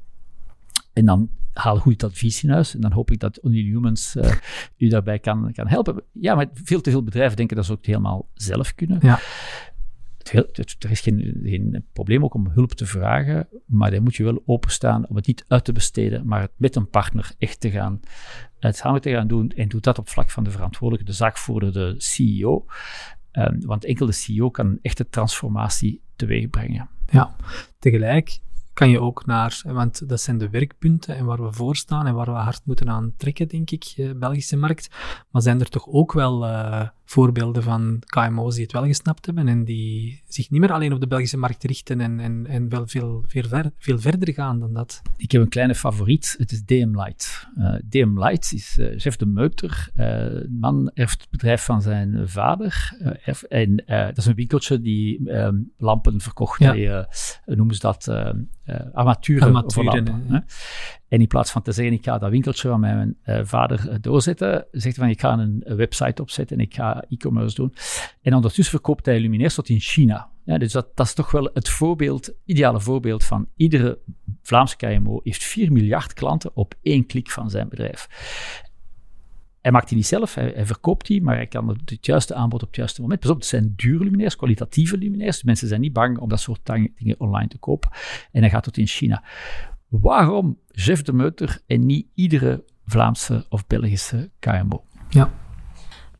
En 0.92 1.06
dan 1.06 1.30
haal 1.52 1.76
goed 1.76 2.04
advies 2.04 2.42
in 2.42 2.50
huis. 2.50 2.74
En 2.74 2.80
dan 2.80 2.92
hoop 2.92 3.10
ik 3.10 3.20
dat 3.20 3.44
Unihumans 3.44 4.16
uh, 4.16 4.32
u 4.76 4.88
daarbij 4.88 5.18
kan, 5.18 5.52
kan 5.52 5.68
helpen. 5.68 6.02
Ja, 6.12 6.34
maar 6.34 6.46
veel 6.52 6.80
te 6.80 6.90
veel 6.90 7.02
bedrijven 7.02 7.36
denken 7.36 7.56
dat 7.56 7.64
ze 7.64 7.72
ook 7.72 7.86
helemaal 7.86 8.28
zelf 8.34 8.74
kunnen. 8.74 8.98
Ja 9.02 9.18
er 10.78 10.90
is 10.90 11.00
geen, 11.00 11.84
probleem 11.92 12.24
ook 12.24 12.34
om 12.34 12.48
hulp 12.48 12.72
te 12.72 12.86
vragen, 12.86 13.48
maar 13.66 13.90
dan 13.90 14.02
moet 14.02 14.16
je 14.16 14.24
wel 14.24 14.42
openstaan 14.46 15.08
om 15.08 15.16
het 15.16 15.26
niet 15.26 15.44
uit 15.48 15.64
te 15.64 15.72
besteden, 15.72 16.26
maar 16.26 16.40
het 16.40 16.50
met 16.56 16.76
een 16.76 16.88
partner 16.88 17.32
echt 17.38 17.60
te 17.60 17.70
gaan, 17.70 18.00
het 18.58 18.76
samen 18.76 19.00
te 19.00 19.10
gaan 19.10 19.28
doen. 19.28 19.50
En 19.50 19.68
doe 19.68 19.80
dat 19.80 19.98
op 19.98 20.08
vlak 20.08 20.30
van 20.30 20.44
de 20.44 20.50
verantwoordelijke, 20.50 21.10
de 21.10 21.16
zaakvoerder, 21.16 21.72
de 21.72 21.94
CEO. 21.98 22.66
Um, 23.32 23.60
want 23.66 23.84
enkel 23.84 24.06
de 24.06 24.12
CEO 24.12 24.50
kan 24.50 24.66
een 24.66 24.78
echte 24.82 25.08
transformatie 25.08 26.02
teweeg 26.16 26.50
brengen. 26.50 26.88
Ja, 27.10 27.34
tegelijk 27.78 28.40
kan 28.72 28.90
je 28.90 29.00
ook 29.00 29.26
naar, 29.26 29.62
want 29.64 30.08
dat 30.08 30.20
zijn 30.20 30.38
de 30.38 30.50
werkpunten 30.50 31.16
en 31.16 31.24
waar 31.24 31.42
we 31.42 31.52
voor 31.52 31.76
staan 31.76 32.06
en 32.06 32.14
waar 32.14 32.26
we 32.26 32.32
hard 32.32 32.60
moeten 32.64 32.88
aan 32.90 33.14
trekken, 33.16 33.48
denk 33.48 33.70
ik, 33.70 33.92
de 33.96 34.08
eh, 34.08 34.14
Belgische 34.14 34.56
markt. 34.56 34.90
Maar 35.30 35.42
zijn 35.42 35.60
er 35.60 35.68
toch 35.68 35.86
ook 35.86 36.12
wel 36.12 36.46
uh, 36.46 36.88
voorbeelden 37.10 37.62
van 37.62 38.02
KMO's 38.06 38.54
die 38.54 38.62
het 38.62 38.72
wel 38.72 38.84
gesnapt 38.84 39.26
hebben 39.26 39.48
en 39.48 39.64
die 39.64 40.22
zich 40.26 40.50
niet 40.50 40.60
meer 40.60 40.72
alleen 40.72 40.92
op 40.92 41.00
de 41.00 41.06
Belgische 41.06 41.36
markt 41.36 41.64
richten 41.64 42.00
en, 42.00 42.20
en, 42.20 42.46
en 42.46 42.68
wel 42.68 42.86
veel, 42.86 43.24
veel, 43.26 43.48
ver, 43.48 43.70
veel 43.78 43.98
verder 43.98 44.34
gaan 44.34 44.60
dan 44.60 44.72
dat. 44.72 45.02
Ik 45.16 45.32
heb 45.32 45.42
een 45.42 45.48
kleine 45.48 45.74
favoriet, 45.74 46.34
het 46.38 46.52
is 46.52 46.64
DM 46.64 46.96
Light. 46.96 47.48
Uh, 47.58 47.74
eh, 47.74 47.80
DM 47.88 48.18
Light 48.18 48.52
is 48.52 48.76
uh, 48.78 48.98
chef 48.98 49.16
de 49.16 49.26
Meuter. 49.26 49.88
Uh, 49.96 50.26
man 50.60 50.90
erft 50.94 51.20
het 51.20 51.30
bedrijf 51.30 51.64
van 51.64 51.82
zijn 51.82 52.28
vader. 52.28 52.96
Erf, 53.24 53.42
en 53.42 53.76
dat 53.86 54.16
is 54.16 54.26
een 54.26 54.34
winkeltje 54.34 54.80
die 54.80 55.32
um, 55.32 55.72
lampen 55.76 56.20
verkocht. 56.20 56.60
Ja. 56.60 56.72
Die, 56.72 56.90
noemen 57.56 57.74
ze 57.74 57.80
dat? 57.80 58.08
armaturen, 58.92 59.44
armaturen 59.44 60.04
lampen, 60.04 60.44
en 61.10 61.20
in 61.20 61.26
plaats 61.26 61.50
van 61.50 61.62
te 61.62 61.72
zeggen, 61.72 61.94
ik 61.94 62.04
ga 62.04 62.18
dat 62.18 62.30
winkeltje 62.30 62.68
van 62.68 62.80
mijn 62.80 63.16
uh, 63.24 63.40
vader 63.42 63.88
uh, 63.88 63.94
doorzetten, 64.00 64.66
zegt 64.70 64.96
hij 64.96 65.04
van, 65.04 65.08
ik 65.08 65.20
ga 65.20 65.38
een, 65.38 65.76
website 65.76 66.22
opzetten 66.22 66.56
en 66.56 66.62
ik 66.62 66.74
ga 66.74 67.04
e-commerce 67.08 67.54
doen. 67.54 67.74
En 68.22 68.34
ondertussen 68.34 68.74
verkoopt 68.74 69.06
hij 69.06 69.20
luminairs 69.20 69.54
tot 69.54 69.68
in 69.68 69.80
China. 69.80 70.30
Ja, 70.44 70.58
dus 70.58 70.72
dat, 70.72 70.96
dat 70.96 71.06
is 71.06 71.14
toch 71.14 71.30
wel 71.30 71.50
het 71.54 71.68
voorbeeld, 71.68 72.32
ideale 72.44 72.80
voorbeeld 72.80 73.24
van 73.24 73.48
iedere 73.56 73.98
Vlaamse 74.42 74.76
KMO 74.76 75.20
heeft 75.22 75.44
4 75.44 75.72
miljard 75.72 76.12
klanten 76.12 76.50
op 76.54 76.74
één 76.82 77.06
klik 77.06 77.30
van 77.30 77.50
zijn 77.50 77.68
bedrijf. 77.68 78.08
Hij 79.60 79.72
maakt 79.72 79.88
die 79.88 79.96
niet 79.96 80.06
zelf, 80.06 80.34
hij, 80.34 80.66
verkoopt 80.66 81.06
die, 81.06 81.22
maar 81.22 81.36
hij 81.36 81.46
kan 81.46 81.68
het 81.68 82.06
juiste 82.06 82.34
aanbod 82.34 82.62
op 82.62 82.68
het 82.68 82.76
juiste 82.76 83.00
moment. 83.00 83.20
Pas 83.20 83.30
op, 83.30 83.36
het 83.36 83.46
zijn 83.46 83.72
dure 83.76 84.04
luminairs, 84.04 84.36
kwalitatieve 84.36 84.98
luminairs. 84.98 85.42
mensen 85.42 85.68
zijn 85.68 85.80
niet 85.80 85.92
bang 85.92 86.18
om 86.18 86.28
dat 86.28 86.40
soort 86.40 86.66
dingen 86.66 87.14
online 87.18 87.48
te 87.48 87.58
kopen. 87.58 87.90
En 88.32 88.40
hij 88.40 88.50
gaat 88.50 88.62
tot 88.62 88.76
in 88.76 88.86
China. 88.86 89.24
Waarom 89.90 90.58
Jeff 90.66 91.02
de 91.02 91.12
Meuter 91.12 91.60
en 91.66 91.86
niet 91.86 92.06
iedere 92.14 92.64
Vlaamse 92.84 93.46
of 93.48 93.66
Belgische 93.66 94.30
KMO? 94.38 94.84
Ja. 95.08 95.32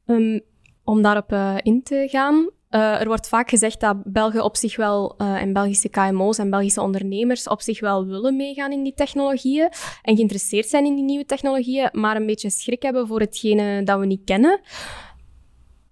Um, 0.06 0.40
om 0.84 1.02
daarop 1.02 1.32
in 1.62 1.82
te 1.82 2.08
gaan, 2.10 2.50
er 2.68 3.06
wordt 3.06 3.28
vaak 3.28 3.50
gezegd 3.50 3.80
dat 3.80 3.96
Belgen 4.04 4.44
op 4.44 4.56
zich 4.56 4.76
wel, 4.76 5.16
en 5.16 5.52
Belgische 5.52 5.88
KMO's 5.88 6.38
en 6.38 6.50
Belgische 6.50 6.80
ondernemers 6.80 7.48
op 7.48 7.60
zich 7.60 7.80
wel 7.80 8.06
willen 8.06 8.36
meegaan 8.36 8.72
in 8.72 8.82
die 8.82 8.94
technologieën 8.94 9.68
en 10.02 10.16
geïnteresseerd 10.16 10.66
zijn 10.66 10.84
in 10.84 10.94
die 10.94 11.04
nieuwe 11.04 11.24
technologieën, 11.24 11.88
maar 11.92 12.16
een 12.16 12.26
beetje 12.26 12.50
schrik 12.50 12.82
hebben 12.82 13.06
voor 13.06 13.20
hetgene 13.20 13.82
dat 13.82 13.98
we 13.98 14.06
niet 14.06 14.24
kennen. 14.24 14.60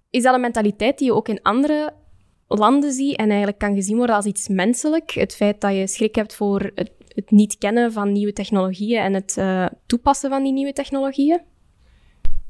Is 0.09 0.23
dat 0.23 0.33
een 0.33 0.41
mentaliteit 0.41 0.97
die 0.97 1.07
je 1.07 1.13
ook 1.13 1.27
in 1.27 1.41
andere 1.41 1.93
landen 2.47 2.91
ziet 2.91 3.15
en 3.15 3.27
eigenlijk 3.27 3.57
kan 3.57 3.75
gezien 3.75 3.97
worden 3.97 4.15
als 4.15 4.25
iets 4.25 4.47
menselijk? 4.47 5.11
Het 5.11 5.35
feit 5.35 5.61
dat 5.61 5.75
je 5.75 5.87
schrik 5.87 6.15
hebt 6.15 6.35
voor 6.35 6.71
het, 6.75 6.91
het 7.19 7.31
niet 7.31 7.57
kennen 7.57 7.91
van 7.91 8.11
nieuwe 8.11 8.33
technologieën 8.33 9.01
en 9.01 9.13
het 9.13 9.35
uh, 9.39 9.65
toepassen 9.85 10.29
van 10.29 10.43
die 10.43 10.53
nieuwe 10.53 10.73
technologieën? 10.73 11.41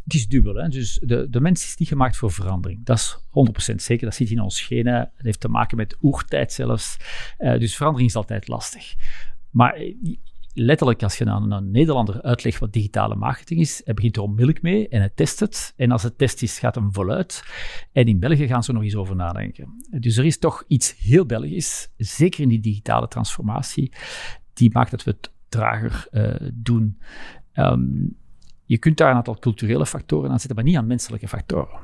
Het 0.04 0.14
is 0.14 0.28
dubbel. 0.28 0.56
Hè? 0.56 0.68
Dus 0.68 1.00
de, 1.04 1.30
de 1.30 1.40
mens 1.42 1.64
is 1.64 1.78
niet 1.78 1.88
gemaakt 1.88 2.18
voor 2.18 2.32
verandering. 2.32 2.86
Dat 2.86 2.98
is 2.98 3.18
100% 3.72 3.76
zeker. 3.76 4.06
Dat 4.06 4.16
zit 4.16 4.30
in 4.30 4.42
ons 4.42 4.62
genen. 4.62 5.12
Het 5.16 5.26
heeft 5.26 5.40
te 5.40 5.48
maken 5.48 5.78
met 5.78 5.98
oertijd 6.02 6.54
zelfs. 6.54 6.98
Uh, 7.40 7.60
dus 7.60 7.76
verandering 7.76 8.10
is 8.10 8.16
altijd 8.16 8.48
lastig. 8.48 8.94
Maar 9.50 9.82
letterlijk, 10.54 11.04
als 11.04 11.18
je 11.18 11.26
aan 11.26 11.52
een 11.52 11.72
Nederlander 11.72 12.22
uitlegt 12.22 12.60
wat 12.60 12.74
digitale 12.74 13.16
marketing 13.16 13.60
is, 13.60 13.82
hij 13.86 13.94
begint 13.94 14.16
er 14.16 14.22
onmiddellijk 14.22 14.62
mee 14.62 14.88
en 14.88 15.00
hij 15.00 15.12
test 15.16 15.40
het. 15.40 15.74
En 15.76 15.92
als 15.92 16.04
het 16.04 16.18
test 16.18 16.42
is, 16.42 16.60
gaat 16.60 16.76
hem 16.76 16.94
voluit. 16.94 17.44
En 17.92 18.06
in 18.06 18.20
België 18.20 18.48
gaan 18.48 18.64
ze 18.64 18.74
nog 18.74 18.84
eens 18.84 18.96
over 18.96 19.16
nadenken. 19.16 19.86
Dus 20.00 20.18
er 20.18 20.26
is 20.26 20.38
toch 20.38 20.64
iets 20.68 20.96
heel 20.98 21.26
Belgisch, 21.26 21.94
zeker 21.98 22.42
in 22.42 22.50
die 22.50 22.60
digitale 22.60 23.08
transformatie, 23.08 23.92
die 24.60 24.70
maakt 24.74 24.92
dat 24.92 25.04
we 25.04 25.12
het 25.12 25.32
trager 25.50 26.08
uh, 26.12 26.50
doen. 26.54 26.98
Um, 27.54 28.18
je 28.66 28.78
kunt 28.78 28.98
daar 28.98 29.10
een 29.10 29.16
aantal 29.16 29.40
culturele 29.40 29.86
factoren 29.86 30.32
aan 30.32 30.40
zetten, 30.40 30.56
maar 30.56 30.66
niet 30.66 30.76
aan 30.76 30.88
menselijke 30.88 31.28
factoren. 31.28 31.80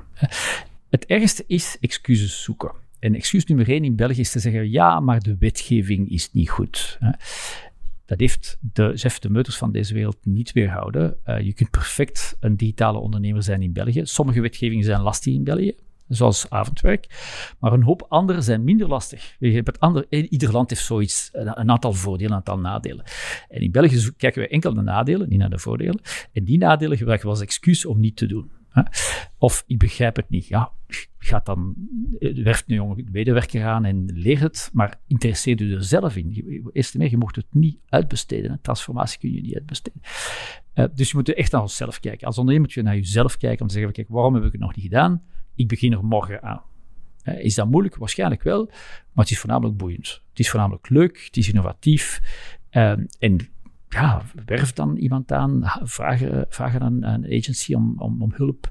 Het 0.89 1.05
ergste 1.05 1.43
is 1.47 1.77
excuses 1.79 2.43
zoeken. 2.43 2.71
En 2.99 3.15
excuus 3.15 3.45
nummer 3.45 3.69
één 3.69 3.83
in 3.83 3.95
België 3.95 4.19
is 4.19 4.31
te 4.31 4.39
zeggen: 4.39 4.71
ja, 4.71 4.99
maar 4.99 5.19
de 5.19 5.35
wetgeving 5.39 6.09
is 6.09 6.31
niet 6.31 6.49
goed. 6.49 6.99
Dat 8.05 8.19
heeft 8.19 8.57
de 8.59 8.91
Jeff 8.95 9.19
de 9.19 9.29
Meuters 9.29 9.57
van 9.57 9.71
deze 9.71 9.93
wereld 9.93 10.17
niet 10.21 10.51
weerhouden. 10.51 11.17
Uh, 11.25 11.39
je 11.39 11.53
kunt 11.53 11.69
perfect 11.69 12.37
een 12.39 12.57
digitale 12.57 12.97
ondernemer 12.97 13.43
zijn 13.43 13.61
in 13.61 13.73
België. 13.73 14.01
Sommige 14.03 14.41
wetgevingen 14.41 14.83
zijn 14.83 15.01
lastig 15.01 15.33
in 15.33 15.43
België, 15.43 15.75
zoals 16.07 16.49
avondwerk. 16.49 17.07
Maar 17.59 17.73
een 17.73 17.83
hoop 17.83 18.05
andere 18.09 18.41
zijn 18.41 18.63
minder 18.63 18.87
lastig. 18.87 19.35
Het 19.39 19.79
andere, 19.79 20.05
ieder 20.09 20.51
land 20.51 20.69
heeft 20.69 20.85
zoiets, 20.85 21.29
een 21.33 21.69
aantal 21.69 21.93
voordelen, 21.93 22.31
een 22.31 22.37
aantal 22.37 22.59
nadelen. 22.59 23.05
En 23.49 23.61
in 23.61 23.71
België 23.71 24.11
kijken 24.17 24.41
we 24.41 24.47
enkel 24.47 24.73
naar 24.73 24.83
de 24.83 24.91
nadelen, 24.91 25.29
niet 25.29 25.39
naar 25.39 25.49
de 25.49 25.59
voordelen. 25.59 25.99
En 26.33 26.43
die 26.43 26.57
nadelen 26.57 26.97
gebruiken 26.97 27.27
we 27.27 27.33
als 27.33 27.43
excuus 27.43 27.85
om 27.85 27.99
niet 27.99 28.15
te 28.15 28.25
doen. 28.25 28.51
Of 29.37 29.63
ik 29.67 29.77
begrijp 29.77 30.15
het 30.15 30.29
niet. 30.29 30.47
Ja, 30.47 30.71
gaat 31.17 31.45
dan, 31.45 31.75
eh, 32.19 32.43
werft 32.43 32.63
een 32.67 32.75
jonge 32.75 33.03
medewerker 33.11 33.65
aan 33.65 33.85
en 33.85 34.05
leert 34.13 34.41
het, 34.41 34.69
maar 34.73 34.99
interesseer 35.07 35.63
je 35.63 35.75
er 35.75 35.83
zelf 35.83 36.15
in. 36.15 36.69
Eerst 36.73 36.97
meer, 36.97 37.09
je 37.09 37.17
mocht 37.17 37.35
het 37.35 37.45
niet 37.49 37.79
uitbesteden. 37.89 38.59
Transformatie 38.61 39.19
kun 39.19 39.33
je 39.33 39.41
niet 39.41 39.55
uitbesteden. 39.55 40.01
Uh, 40.75 40.85
dus 40.93 41.09
je 41.09 41.17
moet 41.17 41.33
echt 41.33 41.51
naar 41.51 41.61
onszelf 41.61 41.99
kijken. 41.99 42.27
Als 42.27 42.37
ondernemer 42.37 42.67
moet 42.67 42.77
je 42.77 42.83
naar 42.83 42.95
jezelf 42.95 43.37
kijken 43.37 43.61
om 43.61 43.67
te 43.67 43.73
zeggen, 43.73 43.93
kijk, 43.93 44.07
waarom 44.09 44.33
heb 44.33 44.43
ik 44.43 44.51
het 44.51 44.61
nog 44.61 44.75
niet 44.75 44.85
gedaan? 44.85 45.23
Ik 45.55 45.67
begin 45.67 45.91
er 45.91 46.05
morgen 46.05 46.43
aan. 46.43 46.61
Is 47.23 47.55
dat 47.55 47.69
moeilijk? 47.69 47.95
Waarschijnlijk 47.95 48.43
wel, 48.43 48.65
maar 49.11 49.23
het 49.25 49.31
is 49.31 49.39
voornamelijk 49.39 49.77
boeiend. 49.77 50.21
Het 50.29 50.39
is 50.39 50.49
voornamelijk 50.49 50.89
leuk, 50.89 51.25
het 51.25 51.37
is 51.37 51.49
innovatief. 51.49 52.21
en 53.19 53.49
ja, 53.89 54.21
werf 54.45 54.73
dan 54.73 54.97
iemand 54.97 55.31
aan, 55.31 55.61
vragen, 55.83 56.45
vragen 56.49 56.81
aan 56.81 57.03
een 57.03 57.25
agency 57.25 57.73
om, 57.73 57.95
om, 57.97 58.21
om 58.21 58.31
hulp. 58.35 58.69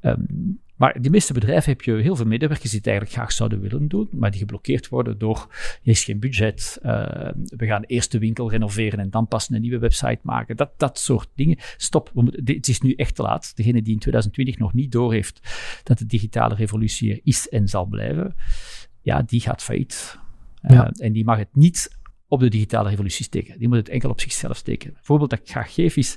Um, 0.00 0.60
maar 0.82 1.00
die 1.00 1.10
meeste 1.10 1.32
bedrijven 1.32 1.72
heb 1.72 1.82
je 1.82 1.92
heel 1.92 2.16
veel 2.16 2.26
medewerkers 2.26 2.70
die 2.70 2.78
het 2.78 2.88
eigenlijk 2.88 3.16
graag 3.16 3.32
zouden 3.32 3.60
willen 3.60 3.88
doen, 3.88 4.08
maar 4.10 4.30
die 4.30 4.40
geblokkeerd 4.40 4.88
worden 4.88 5.18
door 5.18 5.46
er 5.50 5.90
is 5.90 6.04
geen 6.04 6.20
budget, 6.20 6.78
uh, 6.82 7.28
we 7.44 7.66
gaan 7.66 7.82
eerst 7.82 8.12
de 8.12 8.18
winkel 8.18 8.50
renoveren 8.50 8.98
en 8.98 9.10
dan 9.10 9.28
pas 9.28 9.50
een 9.50 9.60
nieuwe 9.60 9.78
website 9.78 10.18
maken. 10.22 10.56
Dat, 10.56 10.70
dat 10.76 10.98
soort 10.98 11.28
dingen. 11.34 11.56
Stop, 11.76 12.10
moeten, 12.14 12.54
het 12.54 12.68
is 12.68 12.80
nu 12.80 12.94
echt 12.94 13.14
te 13.14 13.22
laat. 13.22 13.56
Degene 13.56 13.82
die 13.82 13.92
in 13.92 13.98
2020 13.98 14.58
nog 14.58 14.72
niet 14.72 14.92
doorheeft 14.92 15.40
dat 15.82 15.98
de 15.98 16.06
digitale 16.06 16.54
revolutie 16.54 17.12
er 17.12 17.20
is 17.24 17.48
en 17.48 17.68
zal 17.68 17.84
blijven, 17.84 18.34
ja, 19.00 19.22
die 19.22 19.40
gaat 19.40 19.62
failliet. 19.62 20.18
Ja. 20.62 20.74
Uh, 20.74 21.06
en 21.06 21.12
die 21.12 21.24
mag 21.24 21.38
het 21.38 21.54
niet 21.56 21.98
op 22.28 22.40
de 22.40 22.48
digitale 22.48 22.88
revolutie 22.88 23.24
steken. 23.24 23.58
Die 23.58 23.68
moet 23.68 23.76
het 23.76 23.88
enkel 23.88 24.10
op 24.10 24.20
zichzelf 24.20 24.56
steken. 24.56 24.90
Een 24.90 24.96
voorbeeld 25.00 25.30
dat 25.30 25.38
ik 25.38 25.48
graag 25.48 25.74
geef 25.74 25.96
is, 25.96 26.16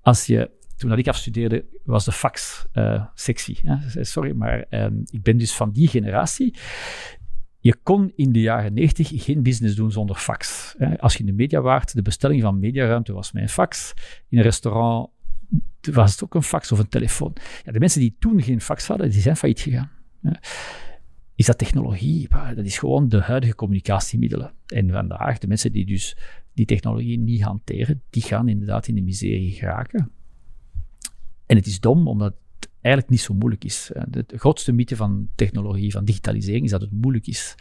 als 0.00 0.26
je, 0.26 0.50
toen 0.80 0.98
ik 0.98 1.08
afstudeerde, 1.08 1.64
was 1.84 2.04
de 2.04 2.12
fax 2.12 2.66
uh, 2.74 3.04
sexy. 3.14 3.56
Sorry, 4.00 4.32
maar 4.32 4.64
um, 4.70 5.02
ik 5.10 5.22
ben 5.22 5.38
dus 5.38 5.54
van 5.54 5.72
die 5.72 5.88
generatie. 5.88 6.54
Je 7.58 7.76
kon 7.82 8.12
in 8.16 8.32
de 8.32 8.40
jaren 8.40 8.74
90 8.74 9.24
geen 9.24 9.42
business 9.42 9.74
doen 9.74 9.92
zonder 9.92 10.16
fax. 10.16 10.74
Als 10.98 11.12
je 11.12 11.18
in 11.18 11.26
de 11.26 11.32
media 11.32 11.60
waart, 11.60 11.94
de 11.94 12.02
bestelling 12.02 12.42
van 12.42 12.58
mediaruimte 12.58 13.12
was 13.12 13.32
mijn 13.32 13.48
fax. 13.48 13.94
In 14.28 14.38
een 14.38 14.44
restaurant 14.44 15.10
was 15.80 16.12
het 16.12 16.24
ook 16.24 16.34
een 16.34 16.42
fax 16.42 16.72
of 16.72 16.78
een 16.78 16.88
telefoon. 16.88 17.36
Ja, 17.64 17.72
de 17.72 17.78
mensen 17.78 18.00
die 18.00 18.16
toen 18.18 18.42
geen 18.42 18.60
fax 18.60 18.86
hadden, 18.86 19.10
die 19.10 19.20
zijn 19.20 19.36
failliet 19.36 19.60
gegaan 19.60 19.90
is 21.40 21.46
dat 21.46 21.58
technologie. 21.58 22.28
Dat 22.54 22.64
is 22.64 22.78
gewoon 22.78 23.08
de 23.08 23.20
huidige 23.20 23.54
communicatiemiddelen. 23.54 24.52
En 24.66 24.90
vandaag, 24.90 25.38
de 25.38 25.46
mensen 25.46 25.72
die 25.72 25.86
dus 25.86 26.16
die 26.54 26.66
technologie 26.66 27.18
niet 27.18 27.42
hanteren, 27.42 28.02
die 28.10 28.22
gaan 28.22 28.48
inderdaad 28.48 28.88
in 28.88 28.94
de 28.94 29.02
miserie 29.02 29.52
geraken. 29.52 30.10
En 31.50 31.56
het 31.56 31.66
is 31.66 31.80
dom, 31.80 32.08
omdat 32.08 32.34
het 32.58 32.70
eigenlijk 32.80 33.12
niet 33.12 33.20
zo 33.20 33.34
moeilijk 33.34 33.64
is. 33.64 33.90
De, 34.08 34.24
grootste 34.26 34.72
mythe 34.72 34.96
van 34.96 35.28
technologie, 35.34 35.92
van 35.92 36.04
digitalisering, 36.04 36.64
is 36.64 36.70
dat 36.70 36.80
het 36.80 36.92
moeilijk 36.92 37.26
is. 37.26 37.54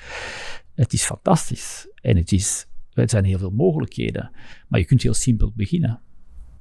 Het 0.76 0.94
is 0.94 1.04
fantastisch. 1.04 1.88
En 2.02 2.18
het 2.18 2.32
is, 2.32 2.68
er 2.94 3.10
zijn 3.10 3.24
heel 3.24 3.38
veel 3.38 3.52
mogelijkheden. 3.52 4.32
Maar 4.68 4.80
je 4.80 4.86
kunt 4.86 5.02
heel 5.02 5.14
simpel 5.14 5.52
beginnen. 5.56 6.02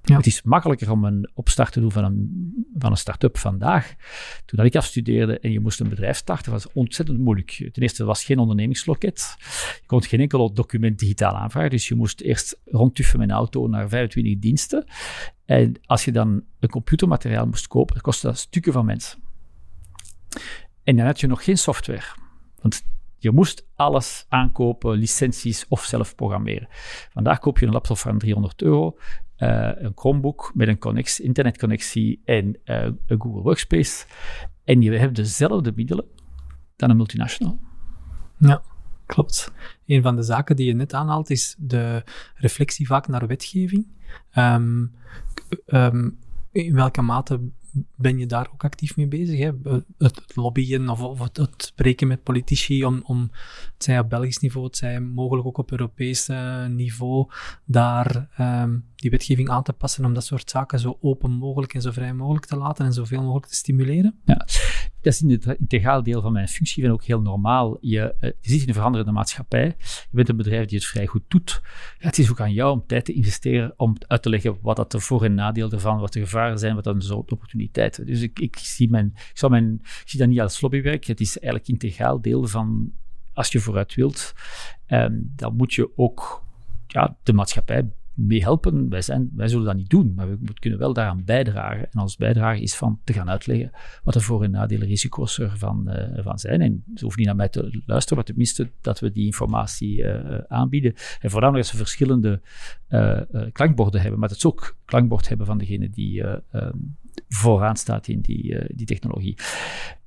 Ja. 0.03 0.17
Het 0.17 0.27
is 0.27 0.43
makkelijker 0.43 0.91
om 0.91 1.05
een 1.05 1.31
opstart 1.35 1.73
te 1.73 1.81
doen 1.81 1.93
van 1.93 2.05
een, 2.05 2.53
van 2.79 2.91
een 2.91 2.97
start-up 2.97 3.39
vandaag. 3.39 3.95
Toen 4.45 4.65
ik 4.65 4.77
afstudeerde 4.77 5.39
en 5.39 5.53
je 5.53 5.61
moest 5.61 5.81
een 5.81 5.89
bedrijf 5.89 6.17
starten, 6.17 6.53
was 6.53 6.63
het 6.63 6.73
ontzettend 6.73 7.19
moeilijk. 7.19 7.51
Ten 7.73 7.83
eerste, 7.83 8.01
er 8.01 8.09
was 8.09 8.25
geen 8.25 8.39
ondernemingsloket. 8.39 9.37
Je 9.81 9.87
kon 9.87 10.03
geen 10.03 10.21
enkel 10.21 10.53
document 10.53 10.99
digitaal 10.99 11.35
aanvragen, 11.35 11.71
dus 11.71 11.89
je 11.89 11.95
moest 11.95 12.21
eerst 12.21 12.61
rondtuffen 12.65 13.19
met 13.19 13.29
een 13.29 13.35
auto 13.35 13.67
naar 13.67 13.89
25 13.89 14.39
diensten. 14.39 14.85
En 15.49 15.75
als 15.85 16.05
je 16.05 16.13
dan 16.13 16.43
een 16.61 16.69
computermateriaal 16.69 17.47
moest 17.47 17.67
kopen, 17.67 18.01
kostte 18.01 18.27
dat 18.27 18.39
stukken 18.39 18.73
van 18.73 18.85
mensen. 18.85 19.23
En 20.83 20.97
dan 20.97 21.07
had 21.07 21.21
je 21.21 21.27
nog 21.27 21.45
geen 21.45 21.59
software. 21.59 22.05
Want 22.61 22.83
je 23.19 23.31
moest 23.31 23.67
alles 23.75 24.27
aankopen, 24.29 24.99
licenties 24.99 25.67
of 25.69 25.85
zelf 25.85 26.15
programmeren. 26.15 26.69
Vandaag 27.13 27.39
koop 27.39 27.59
je 27.59 27.67
een 27.67 27.73
laptop 27.73 27.99
van 27.99 28.19
300 28.19 28.63
euro 28.63 28.97
uh, 29.39 29.71
een 29.75 29.93
Chromebook 29.95 30.51
met 30.55 30.69
een 30.69 30.79
connectie, 30.79 31.25
internetconnectie 31.25 32.21
en 32.25 32.47
uh, 32.65 32.85
een 32.85 33.21
Google 33.21 33.43
Workspace. 33.43 34.07
En 34.65 34.83
je 34.83 34.93
hebt 34.93 35.17
dezelfde 35.17 35.73
middelen 35.75 36.05
dan 36.77 36.91
een 36.91 36.97
multinational. 36.97 37.61
Ja, 38.39 38.63
klopt. 39.09 39.53
Een 39.87 40.03
van 40.03 40.17
de 40.17 40.23
zaken 40.23 40.57
die 40.57 40.67
je 40.67 40.75
net 40.75 40.95
aanhaalt 40.95 41.31
is 41.31 41.55
de 41.59 42.03
reflectie 42.35 42.87
vaak 42.87 43.09
naar 43.09 43.27
wetgeving. 43.27 43.87
Um, 44.35 44.93
um, 45.67 46.19
in 46.53 46.75
welke 46.75 47.03
mate 47.03 47.41
ben 47.95 48.19
je 48.19 48.27
daar 48.27 48.49
ook 48.53 48.65
actief 48.65 48.97
mee 48.97 49.07
bezig? 49.07 49.39
Hè? 49.39 49.51
Het, 49.99 50.37
lobbyen 50.37 50.89
of, 50.89 51.03
of 51.03 51.19
het, 51.19 51.55
spreken 51.57 52.09
met 52.09 52.23
politici 52.23 52.85
om, 52.85 53.01
om, 53.05 53.31
het 53.75 53.85
zij 53.85 53.99
op 53.99 54.09
Belgisch 54.09 54.39
niveau, 54.39 54.67
het 54.67 54.77
zij 54.77 55.01
mogelijk 55.01 55.47
ook 55.47 55.59
op 55.59 55.71
Europees 55.71 56.29
niveau, 56.69 57.31
daar 57.65 58.29
um, 58.41 58.85
die 59.01 59.11
wetgeving 59.11 59.49
aan 59.49 59.63
te 59.63 59.73
passen 59.73 60.05
om 60.05 60.15
dat 60.15 60.25
soort 60.25 60.51
zaken 60.51 60.79
zo 60.79 60.99
open 61.01 61.31
mogelijk 61.31 61.75
en 61.75 61.83
zo 61.83 61.91
vrij 61.91 62.15
mogelijk 62.15 62.47
te 62.47 62.57
laten 62.57 62.85
en 62.85 62.93
zoveel 62.93 63.23
mogelijk 63.23 63.47
te 63.47 63.55
stimuleren? 63.55 64.21
Ja, 64.25 64.47
dat 65.01 65.13
is 65.13 65.23
integraal 65.59 66.03
deel 66.03 66.21
van 66.21 66.33
mijn 66.33 66.49
functie 66.49 66.85
en 66.85 66.91
ook 66.91 67.05
heel 67.05 67.21
normaal. 67.21 67.79
Je, 67.81 68.15
uh, 68.21 68.31
je 68.41 68.51
zit 68.51 68.63
in 68.63 68.69
een 68.69 68.75
veranderende 68.75 69.13
maatschappij. 69.13 69.65
Je 69.87 70.07
bent 70.11 70.29
een 70.29 70.37
bedrijf 70.37 70.67
die 70.67 70.79
het 70.79 70.87
vrij 70.87 71.07
goed 71.07 71.23
doet. 71.29 71.61
Het 71.99 72.19
is 72.19 72.31
ook 72.31 72.41
aan 72.41 72.53
jou 72.53 72.73
om 72.73 72.85
tijd 72.87 73.05
te 73.05 73.13
investeren 73.13 73.75
om 73.77 73.97
uit 74.07 74.23
te 74.23 74.29
leggen 74.29 74.59
wat 74.61 74.77
dat 74.77 74.93
de 74.93 75.01
voor- 75.01 75.25
en 75.25 75.35
nadeel 75.35 75.71
ervan, 75.71 76.01
wat 76.01 76.13
de 76.13 76.21
gevaren 76.21 76.59
zijn, 76.59 76.75
wat 76.75 76.85
dan 76.85 76.99
de 76.99 77.17
opportuniteiten. 77.17 78.07
Dus 78.07 78.21
ik, 78.21 78.39
ik, 78.39 78.57
zie 78.59 78.91
mijn, 78.91 79.13
ik, 79.15 79.31
zou 79.39 79.53
mijn, 79.53 79.79
ik 79.83 80.03
zie 80.05 80.19
dat 80.19 80.29
niet 80.29 80.41
als 80.41 80.61
lobbywerk. 80.61 81.05
Het 81.05 81.21
is 81.21 81.39
eigenlijk 81.39 81.69
integraal 81.69 82.21
deel 82.21 82.47
van 82.47 82.93
als 83.33 83.53
je 83.53 83.61
vooruit 83.61 83.95
wilt, 83.95 84.35
um, 84.89 85.33
dan 85.37 85.57
moet 85.57 85.75
je 85.75 85.91
ook 85.97 86.45
ja, 86.87 87.17
de 87.23 87.33
maatschappij 87.33 87.89
meehelpen. 88.19 88.89
Wij, 88.89 89.03
zijn, 89.03 89.31
wij 89.35 89.49
zullen 89.49 89.65
dat 89.65 89.77
niet 89.77 89.91
doen, 89.91 90.13
maar 90.15 90.29
we 90.29 90.53
kunnen 90.55 90.79
wel 90.79 90.93
daaraan 90.93 91.25
bijdragen. 91.25 91.91
En 91.91 92.01
ons 92.01 92.17
bijdrage 92.17 92.61
is 92.61 92.75
van 92.77 93.01
te 93.05 93.13
gaan 93.13 93.31
uitleggen 93.31 93.71
wat 94.05 94.15
de 94.15 94.21
voor- 94.21 94.43
en 94.43 94.51
nadelen, 94.51 94.89
risico's 94.89 95.39
ervan 95.39 95.89
uh, 95.89 96.23
van 96.23 96.39
zijn. 96.39 96.61
En 96.61 96.83
ze 96.95 97.01
hoeven 97.01 97.19
niet 97.19 97.27
naar 97.27 97.37
mij 97.37 97.49
te 97.49 97.83
luisteren, 97.87 98.17
maar 98.17 98.27
tenminste 98.27 98.71
dat 98.81 99.01
we 99.01 99.13
die 99.13 99.25
informatie 99.25 99.99
uh, 99.99 100.39
aanbieden. 100.49 100.95
En 101.21 101.31
voornamelijk 101.31 101.65
als 101.65 101.73
we 101.73 101.79
verschillende 101.79 102.41
klankborden 103.53 104.01
hebben, 104.01 104.21
maar 104.21 104.29
dat 104.29 104.39
ze 104.41 104.47
ook 104.47 104.77
klankbord 104.85 105.29
hebben 105.29 105.47
van 105.47 105.59
degene 105.59 105.91
die 105.91 106.25
vooraan 107.29 107.77
staat 107.77 108.09
in 108.09 108.21
die, 108.21 108.75
die 108.75 108.87
technologie. 108.87 109.37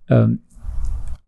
Ehm, 0.06 0.34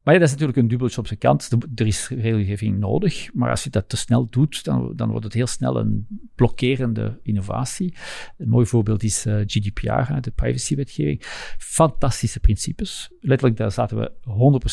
maar 0.03 0.13
ja, 0.13 0.19
dat 0.19 0.27
is 0.27 0.33
natuurlijk 0.33 0.57
een 0.59 0.67
dubbeltje 0.67 0.99
op 0.99 1.07
zijn 1.07 1.19
kant. 1.19 1.49
Er 1.75 1.87
is 1.87 2.07
regelgeving 2.07 2.79
nodig, 2.79 3.33
maar 3.33 3.49
als 3.49 3.63
je 3.63 3.69
dat 3.69 3.89
te 3.89 3.97
snel 3.97 4.27
doet, 4.29 4.63
dan, 4.63 4.93
dan 4.95 5.09
wordt 5.09 5.25
het 5.25 5.33
heel 5.33 5.47
snel 5.47 5.77
een 5.79 6.07
blokkerende 6.35 7.19
innovatie. 7.21 7.95
Een 8.37 8.49
mooi 8.49 8.65
voorbeeld 8.65 9.03
is 9.03 9.25
uh, 9.25 9.35
GDPR, 9.45 10.21
de 10.21 10.31
privacywetgeving. 10.35 11.21
Fantastische 11.57 12.39
principes. 12.39 13.11
Letterlijk, 13.19 13.57
daar 13.57 13.71
zaten 13.71 13.97
we 13.97 14.11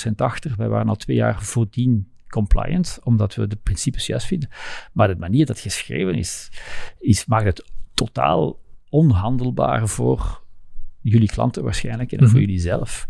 100% 0.09 0.13
achter. 0.17 0.55
Wij 0.57 0.69
waren 0.69 0.89
al 0.89 0.97
twee 0.97 1.17
jaar 1.17 1.43
voordien 1.43 2.13
compliant, 2.29 2.99
omdat 3.03 3.35
we 3.35 3.47
de 3.47 3.57
principes 3.57 4.07
juist 4.07 4.27
vinden. 4.27 4.49
Maar 4.93 5.09
de 5.09 5.17
manier 5.17 5.47
dat 5.47 5.59
geschreven 5.61 6.15
is, 6.15 6.51
is 6.99 7.27
maakt 7.27 7.45
het 7.45 7.73
totaal 7.95 8.59
onhandelbaar 8.89 9.89
voor 9.89 10.43
jullie 11.03 11.29
klanten 11.29 11.63
waarschijnlijk 11.63 12.13
en 12.13 12.19
voor 12.19 12.29
mhm. 12.29 12.39
jullie 12.39 12.59
zelf. 12.59 13.07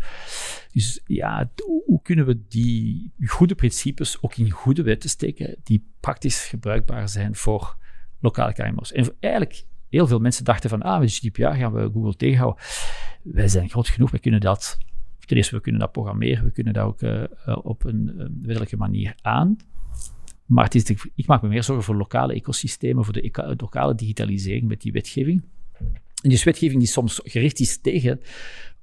Dus 0.71 1.01
ja, 1.05 1.51
hoe 1.85 2.01
kunnen 2.01 2.25
we 2.25 2.47
die 2.47 3.11
goede 3.25 3.55
principes 3.55 4.21
ook 4.21 4.35
in 4.35 4.49
goede 4.49 4.83
wetten 4.83 5.09
steken 5.09 5.55
die 5.63 5.85
praktisch 5.99 6.45
gebruikbaar 6.45 7.09
zijn 7.09 7.35
voor 7.35 7.77
lokale 8.19 8.53
KMO's? 8.53 8.91
En 8.91 9.13
eigenlijk, 9.19 9.65
heel 9.89 10.07
veel 10.07 10.19
mensen 10.19 10.45
dachten 10.45 10.69
van, 10.69 10.81
ah, 10.81 10.99
met 10.99 11.11
GDPR 11.11 11.41
gaan 11.41 11.73
we 11.73 11.89
Google 11.93 12.15
tegenhouden. 12.15 12.63
Wij 13.23 13.47
zijn 13.47 13.69
groot 13.69 13.87
genoeg, 13.87 14.11
we 14.11 14.19
kunnen 14.19 14.39
dat, 14.39 14.77
ten 15.25 15.37
eerste, 15.37 15.55
we 15.55 15.61
kunnen 15.61 15.81
dat 15.81 15.91
programmeren, 15.91 16.43
we 16.43 16.51
kunnen 16.51 16.73
dat 16.73 16.83
ook 16.83 17.01
uh, 17.01 17.23
op 17.61 17.83
een 17.83 18.11
uh, 18.17 18.25
wettelijke 18.41 18.77
manier 18.77 19.15
aan. 19.21 19.57
Maar 20.45 20.63
het 20.63 20.75
is 20.75 20.83
ik 21.15 21.27
maak 21.27 21.41
me 21.41 21.47
meer 21.47 21.63
zorgen 21.63 21.85
voor 21.85 21.95
lokale 21.95 22.33
ecosystemen, 22.33 23.03
voor 23.03 23.13
de 23.13 23.55
lokale 23.57 23.95
digitalisering 23.95 24.67
met 24.67 24.81
die 24.81 24.91
wetgeving. 24.91 25.43
En 26.21 26.29
wetgeving 26.43 26.79
die 26.79 26.87
soms 26.87 27.19
gericht 27.23 27.59
is 27.59 27.81
tegen 27.81 28.21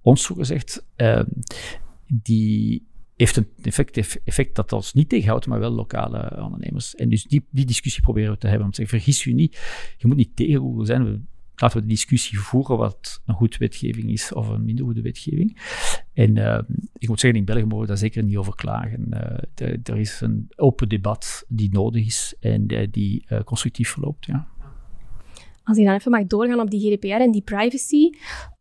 ons, 0.01 0.23
zo 0.23 0.35
gezegd, 0.35 0.87
uh, 0.97 1.23
die 2.07 2.87
heeft 3.17 3.37
een 3.37 3.49
effect, 3.63 4.21
effect 4.25 4.55
dat 4.55 4.73
ons 4.73 4.93
niet 4.93 5.09
tegenhoudt, 5.09 5.47
maar 5.47 5.59
wel 5.59 5.71
lokale 5.71 6.43
ondernemers. 6.43 6.95
En 6.95 7.09
dus 7.09 7.25
die, 7.25 7.47
die 7.51 7.65
discussie 7.65 8.03
proberen 8.03 8.31
we 8.31 8.39
te 8.39 8.47
hebben. 8.47 8.65
Om 8.65 8.73
te 8.73 8.81
zeggen, 8.81 8.99
vergis 8.99 9.25
je 9.25 9.35
niet, 9.35 9.59
je 9.97 10.07
moet 10.07 10.17
niet 10.17 10.37
tegen 10.37 10.61
Google 10.61 10.87
zijn. 10.87 11.05
We, 11.05 11.21
laten 11.55 11.77
we 11.77 11.87
de 11.87 11.93
discussie 11.93 12.39
voeren 12.39 12.77
wat 12.77 13.23
een 13.27 13.35
goed 13.35 13.57
wetgeving 13.57 14.11
is 14.11 14.33
of 14.33 14.49
een 14.49 14.65
minder 14.65 14.85
goede 14.85 15.03
wetgeving. 15.03 15.59
En 16.13 16.37
uh, 16.37 16.61
ik 16.99 17.09
moet 17.09 17.21
zeggen, 17.21 17.39
in 17.39 17.45
België 17.45 17.65
mogen 17.65 17.81
we 17.81 17.87
daar 17.87 17.99
zeker 17.99 18.23
niet 18.23 18.37
over 18.37 18.55
klagen. 18.55 19.07
Uh, 19.11 19.77
er 19.83 19.99
is 19.99 20.21
een 20.21 20.49
open 20.57 20.89
debat 20.89 21.45
die 21.49 21.71
nodig 21.71 22.07
is 22.07 22.35
en 22.41 22.73
uh, 22.73 22.87
die 22.91 23.27
constructief 23.45 23.89
verloopt. 23.89 24.27
Ja. 24.27 24.49
Als 25.69 25.77
je 25.77 25.85
dan 25.85 25.95
even 25.95 26.11
mag 26.11 26.27
doorgaan 26.27 26.61
op 26.61 26.71
die 26.71 26.81
GDPR 26.81 27.21
en 27.21 27.31
die 27.31 27.43
privacy. 27.43 28.11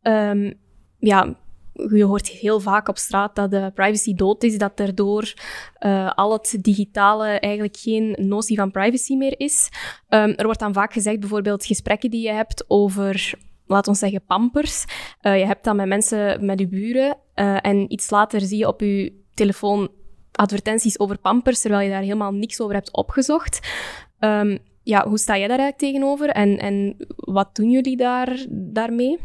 Um, 0.02 0.54
ja, 1.00 1.36
je 1.74 2.04
hoort 2.04 2.28
heel 2.28 2.60
vaak 2.60 2.88
op 2.88 2.98
straat 2.98 3.36
dat 3.36 3.52
de 3.52 3.72
privacy 3.74 4.14
dood 4.14 4.44
is, 4.44 4.58
dat 4.58 4.78
daardoor 4.78 5.34
uh, 5.80 6.12
al 6.14 6.32
het 6.32 6.58
digitale 6.62 7.28
eigenlijk 7.28 7.78
geen 7.78 8.16
notie 8.20 8.58
van 8.58 8.72
privacy 8.72 9.16
meer 9.16 9.40
is. 9.40 9.70
Um, 10.10 10.30
er 10.30 10.46
wordt 10.46 10.60
dan 10.60 10.74
vaak 10.74 10.94
gezegd, 10.94 11.20
bijvoorbeeld 11.20 11.66
gesprekken 11.66 12.10
die 12.10 12.22
je 12.22 12.32
hebt 12.32 12.66
over, 12.68 13.34
laten 13.66 13.92
we 13.92 13.98
zeggen, 13.98 14.26
pampers. 14.26 14.86
Uh, 15.22 15.40
je 15.40 15.46
hebt 15.46 15.64
dat 15.64 15.76
met 15.76 15.88
mensen, 15.88 16.46
met 16.46 16.60
je 16.60 16.68
buren, 16.68 17.18
uh, 17.36 17.66
en 17.66 17.92
iets 17.92 18.10
later 18.10 18.42
zie 18.42 18.58
je 18.58 18.68
op 18.68 18.82
je 18.82 19.26
telefoon 19.34 19.90
advertenties 20.32 21.00
over 21.00 21.18
pampers, 21.18 21.62
terwijl 21.62 21.84
je 21.84 21.90
daar 21.90 22.02
helemaal 22.02 22.32
niks 22.32 22.62
over 22.62 22.76
hebt 22.76 22.94
opgezocht. 22.94 23.68
Um, 24.20 24.60
ja, 24.88 25.08
hoe 25.08 25.18
sta 25.18 25.38
jij 25.38 25.48
daar 25.48 25.60
eigenlijk 25.60 25.92
tegenover 25.92 26.30
en, 26.30 26.58
en 26.58 26.96
wat 27.16 27.56
doen 27.56 27.72
jullie 27.72 27.98
daar, 27.98 28.46
daarmee? 28.50 29.20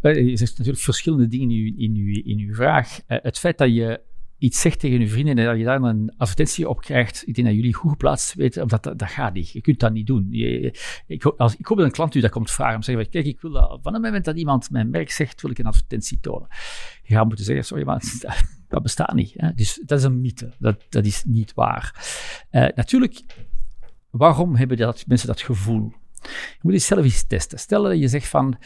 Je 0.00 0.36
zegt 0.36 0.58
natuurlijk 0.58 0.84
verschillende 0.84 1.28
dingen 1.28 1.50
in 1.50 1.56
uw, 1.56 1.72
in 1.76 1.94
uw, 1.94 2.22
in 2.24 2.38
uw 2.38 2.54
vraag. 2.54 3.00
Eh, 3.06 3.18
het 3.22 3.38
feit 3.38 3.58
dat 3.58 3.74
je 3.74 4.00
iets 4.38 4.60
zegt 4.60 4.80
tegen 4.80 5.00
je 5.00 5.08
vrienden 5.08 5.38
en 5.38 5.44
dat 5.44 5.58
je 5.58 5.64
daar 5.64 5.82
een 5.82 6.14
advertentie 6.16 6.68
op 6.68 6.80
krijgt, 6.80 7.22
ik 7.26 7.34
denk 7.34 7.46
dat 7.46 7.56
jullie 7.56 7.74
goed 7.74 7.90
geplaatst 7.90 8.34
weten, 8.34 8.68
dat, 8.68 8.82
dat, 8.82 8.98
dat 8.98 9.08
gaat 9.08 9.34
niet. 9.34 9.50
Je 9.50 9.60
kunt 9.60 9.80
dat 9.80 9.92
niet 9.92 10.06
doen. 10.06 10.26
Je, 10.30 10.74
ik, 11.06 11.24
als, 11.24 11.56
ik 11.56 11.66
hoop 11.66 11.76
dat 11.76 11.86
een 11.86 11.92
klant 11.92 12.14
u 12.14 12.20
dat 12.20 12.30
komt 12.30 12.50
vragen, 12.50 12.74
om 12.74 12.80
te 12.80 12.90
zeggen, 12.90 13.10
kijk, 13.10 13.26
ik 13.26 13.40
wil 13.40 13.50
dat, 13.50 13.78
van 13.82 13.92
het 13.92 14.02
moment 14.02 14.24
dat 14.24 14.36
iemand 14.36 14.70
mijn 14.70 14.90
merk 14.90 15.10
zegt, 15.10 15.42
wil 15.42 15.50
ik 15.50 15.58
een 15.58 15.66
advertentie 15.66 16.20
tonen. 16.20 16.48
Je 17.02 17.14
gaat 17.14 17.26
moeten 17.26 17.44
zeggen, 17.44 17.64
sorry, 17.64 17.84
maar 17.84 18.02
dat, 18.68 18.82
bestaat 18.82 19.14
niet. 19.14 19.34
Dus 19.54 19.82
dat 19.86 19.98
is 19.98 20.04
een 20.04 20.20
mythe. 20.20 20.52
Dat, 20.58 20.84
dat 20.88 21.04
is 21.04 21.24
niet 21.24 21.54
waar. 21.54 21.94
Uh, 22.50 22.68
natuurlijk, 22.74 23.22
waarom 24.10 24.56
hebben 24.56 24.76
dat, 24.76 25.04
mensen 25.06 25.28
dat 25.28 25.40
gevoel? 25.40 25.92
Je 26.22 26.58
moet 26.60 26.72
het 26.72 26.82
zelf 26.82 27.04
eens 27.04 27.26
testen. 27.26 27.58
Stel 27.58 27.82
dat 27.82 27.98
je 27.98 28.08
zegt 28.08 28.28
van, 28.28 28.56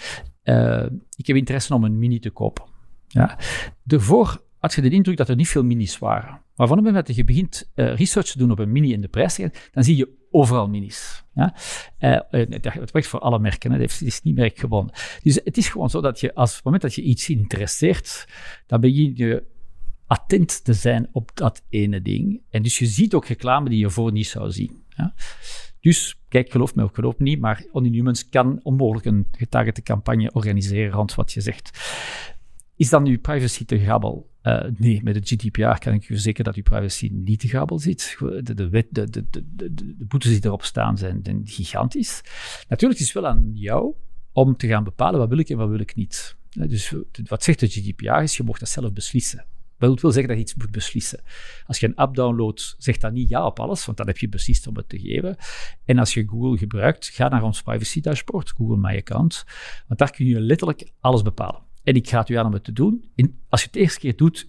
uh, 0.44 0.86
ik 1.16 1.26
heb 1.26 1.36
interesse 1.36 1.74
om 1.74 1.84
een 1.84 1.98
mini 1.98 2.18
te 2.18 2.30
kopen. 2.30 2.64
Ja. 3.08 3.38
Daarvoor 3.82 4.42
had 4.58 4.74
je 4.74 4.80
de 4.80 4.90
indruk 4.90 5.16
dat 5.16 5.28
er 5.28 5.36
niet 5.36 5.48
veel 5.48 5.64
minis 5.64 5.98
waren. 5.98 6.40
Maar 6.56 6.66
van 6.66 6.76
het 6.76 6.86
moment 6.86 7.06
dat 7.06 7.16
je 7.16 7.24
begint 7.24 7.70
uh, 7.74 7.96
research 7.96 8.26
te 8.26 8.38
doen 8.38 8.50
op 8.50 8.58
een 8.58 8.72
mini 8.72 8.94
en 8.94 9.00
de 9.00 9.08
prijs, 9.08 9.36
dan 9.72 9.84
zie 9.84 9.96
je 9.96 10.08
overal 10.30 10.68
minis. 10.68 11.24
Ja? 11.34 11.54
Uh, 12.30 12.60
dat 12.60 12.90
werkt 12.90 13.06
voor 13.06 13.20
alle 13.20 13.38
merken, 13.38 13.72
hè. 13.72 13.80
het 13.80 14.00
is 14.00 14.22
niet 14.22 14.36
merkgebonden. 14.36 14.94
Dus 15.22 15.40
het 15.44 15.56
is 15.56 15.68
gewoon 15.68 15.90
zo 15.90 16.00
dat 16.00 16.20
je, 16.20 16.34
als 16.34 16.50
op 16.50 16.54
het 16.54 16.64
moment 16.64 16.82
dat 16.82 16.94
je 16.94 17.02
iets 17.02 17.28
interesseert, 17.28 18.28
dan 18.66 18.80
begin 18.80 19.12
je 19.16 19.42
attent 20.06 20.64
te 20.64 20.72
zijn 20.72 21.08
op 21.12 21.30
dat 21.34 21.62
ene 21.68 22.02
ding. 22.02 22.40
En 22.50 22.62
dus 22.62 22.78
je 22.78 22.86
ziet 22.86 23.14
ook 23.14 23.26
reclame 23.26 23.68
die 23.68 23.78
je 23.78 23.90
voor 23.90 24.12
niet 24.12 24.26
zou 24.26 24.50
zien. 24.50 24.83
Ja? 24.96 25.14
Dus 25.80 26.20
kijk, 26.28 26.50
geloof 26.50 26.74
mij 26.74 26.84
of 26.84 26.92
geloof 26.92 27.18
niet, 27.18 27.40
maar 27.40 27.64
Only 27.72 28.14
kan 28.30 28.60
onmogelijk 28.62 29.06
een 29.06 29.26
getargete 29.30 29.82
campagne 29.82 30.32
organiseren 30.32 30.92
rond 30.92 31.14
wat 31.14 31.32
je 31.32 31.40
zegt. 31.40 31.70
Is 32.76 32.88
dan 32.88 33.06
uw 33.06 33.20
privacy 33.20 33.64
te 33.64 33.78
grabbel? 33.78 34.30
Uh, 34.42 34.64
nee, 34.76 35.00
met 35.02 35.14
het 35.14 35.28
GDPR 35.28 35.78
kan 35.78 35.92
ik 35.92 36.02
u 36.02 36.06
verzekeren 36.06 36.44
dat 36.44 36.54
uw 36.54 36.62
privacy 36.62 37.10
niet 37.12 37.40
te 37.40 37.48
grabbel 37.48 37.78
zit. 37.78 38.16
De, 38.18 38.54
de, 38.54 38.68
wet, 38.68 38.86
de, 38.90 39.10
de, 39.10 39.24
de, 39.30 39.44
de, 39.74 40.04
boetes 40.08 40.30
die 40.30 40.44
erop 40.44 40.64
staan 40.64 40.98
zijn, 40.98 41.22
gigantisch. 41.44 42.20
Natuurlijk 42.68 43.00
is 43.00 43.06
het 43.06 43.22
wel 43.22 43.26
aan 43.26 43.50
jou 43.54 43.94
om 44.32 44.56
te 44.56 44.66
gaan 44.66 44.84
bepalen 44.84 45.18
wat 45.18 45.28
wil 45.28 45.38
ik 45.38 45.48
en 45.48 45.56
wat 45.56 45.68
wil 45.68 45.80
ik 45.80 45.94
niet. 45.94 46.36
Dus 46.50 46.94
wat 47.24 47.42
zegt 47.42 47.60
de 47.60 47.66
GDPR 47.66 48.22
is, 48.22 48.36
je 48.36 48.42
mag 48.42 48.58
dat 48.58 48.68
zelf 48.68 48.92
beslissen. 48.92 49.44
Dat 49.78 50.00
wil 50.00 50.10
zeggen 50.10 50.28
dat 50.28 50.36
je 50.36 50.42
iets 50.42 50.54
moet 50.54 50.70
beslissen. 50.70 51.20
Als 51.66 51.78
je 51.80 51.86
een 51.86 51.94
app 51.94 52.14
downloadt, 52.14 52.74
zeg 52.78 52.98
dan 52.98 53.12
niet 53.12 53.28
ja 53.28 53.46
op 53.46 53.60
alles, 53.60 53.84
want 53.84 53.98
dan 53.98 54.06
heb 54.06 54.18
je 54.18 54.28
beslist 54.28 54.66
om 54.66 54.76
het 54.76 54.88
te 54.88 54.98
geven. 54.98 55.36
En 55.84 55.98
als 55.98 56.14
je 56.14 56.28
Google 56.28 56.58
gebruikt, 56.58 57.08
ga 57.08 57.28
naar 57.28 57.42
ons 57.42 57.62
privacy 57.62 58.00
dashboard, 58.00 58.50
Google 58.50 58.76
My 58.76 58.96
Account, 58.96 59.44
want 59.86 59.98
daar 59.98 60.10
kun 60.10 60.26
je 60.26 60.40
letterlijk 60.40 60.90
alles 61.00 61.22
bepalen. 61.22 61.62
En 61.82 61.94
ik 61.94 62.08
ga 62.08 62.18
het 62.18 62.28
u 62.28 62.34
aan 62.34 62.46
om 62.46 62.52
het 62.52 62.64
te 62.64 62.72
doen. 62.72 63.04
als 63.48 63.60
je 63.60 63.66
het 63.66 63.74
de 63.74 63.80
eerste 63.80 64.00
keer 64.00 64.16
doet, 64.16 64.48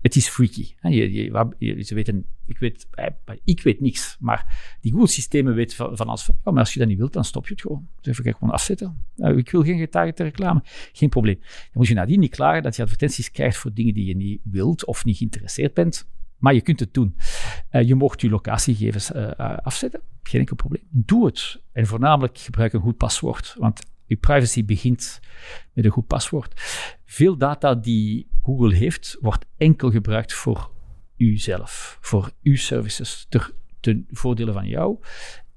het 0.00 0.16
is 0.16 0.28
freaky. 0.28 0.74
Je, 0.80 1.12
je, 1.58 1.82
ze 1.82 1.94
weten, 1.94 2.26
ik 2.46 2.58
weet, 2.58 2.86
eh, 2.90 3.06
ik 3.44 3.60
weet 3.62 3.80
niks, 3.80 4.16
maar 4.20 4.76
die 4.80 4.92
Google-systemen 4.92 5.54
weten 5.54 5.76
van, 5.76 5.96
van 5.96 6.06
als, 6.06 6.28
oh, 6.28 6.36
maar 6.44 6.58
als 6.58 6.72
je 6.72 6.78
dat 6.78 6.88
niet 6.88 6.98
wilt, 6.98 7.12
dan 7.12 7.24
stop 7.24 7.46
je 7.46 7.52
het 7.52 7.62
gewoon. 7.62 7.88
Dus 8.00 8.18
even 8.18 8.34
gewoon 8.34 8.54
afzetten. 8.54 9.04
ik 9.16 9.50
wil 9.50 9.62
geen 9.62 9.78
getargete 9.78 10.22
reclame. 10.22 10.60
Geen 10.92 11.08
probleem. 11.08 11.38
Dan 11.40 11.70
moet 11.72 11.86
je 11.86 11.94
nadien 11.94 12.20
niet 12.20 12.34
klagen 12.34 12.62
dat 12.62 12.76
je 12.76 12.82
advertenties 12.82 13.30
krijgt 13.30 13.56
voor 13.56 13.72
dingen 13.74 13.94
die 13.94 14.04
je 14.04 14.16
niet 14.16 14.40
wilt 14.42 14.84
of 14.84 15.04
niet 15.04 15.16
geïnteresseerd 15.16 15.74
bent. 15.74 16.08
Maar 16.38 16.54
je 16.54 16.60
kunt 16.60 16.80
het 16.80 16.94
doen. 16.94 17.16
Uh, 17.70 17.82
je 17.82 17.94
mocht 17.94 18.20
je 18.20 18.28
locatiegegevens 18.28 19.12
afzetten. 19.62 20.00
Geen 20.22 20.40
enkel 20.40 20.56
probleem. 20.56 20.82
Doe 20.90 21.26
het. 21.26 21.62
En 21.72 21.86
voornamelijk 21.86 22.38
gebruik 22.38 22.72
een 22.72 22.80
goed 22.80 22.96
paswoord. 22.96 23.54
Want 23.58 23.80
je 24.06 24.16
privacy 24.16 24.64
begint 24.64 25.20
met 25.72 25.84
een 25.84 25.90
goed 25.90 26.06
paswoord. 26.06 26.52
Veel 27.04 27.36
data 27.36 27.74
die 27.74 28.28
Google 28.42 28.74
heeft, 28.74 29.16
wordt 29.20 29.46
enkel 29.56 29.90
gebruikt 29.90 30.32
voor 30.32 30.73
uzelf, 31.16 31.98
voor 32.00 32.32
uw 32.42 32.56
services, 32.56 33.26
ter, 33.28 33.54
ten 33.80 34.06
voordele 34.10 34.52
van 34.52 34.66
jou. 34.68 34.98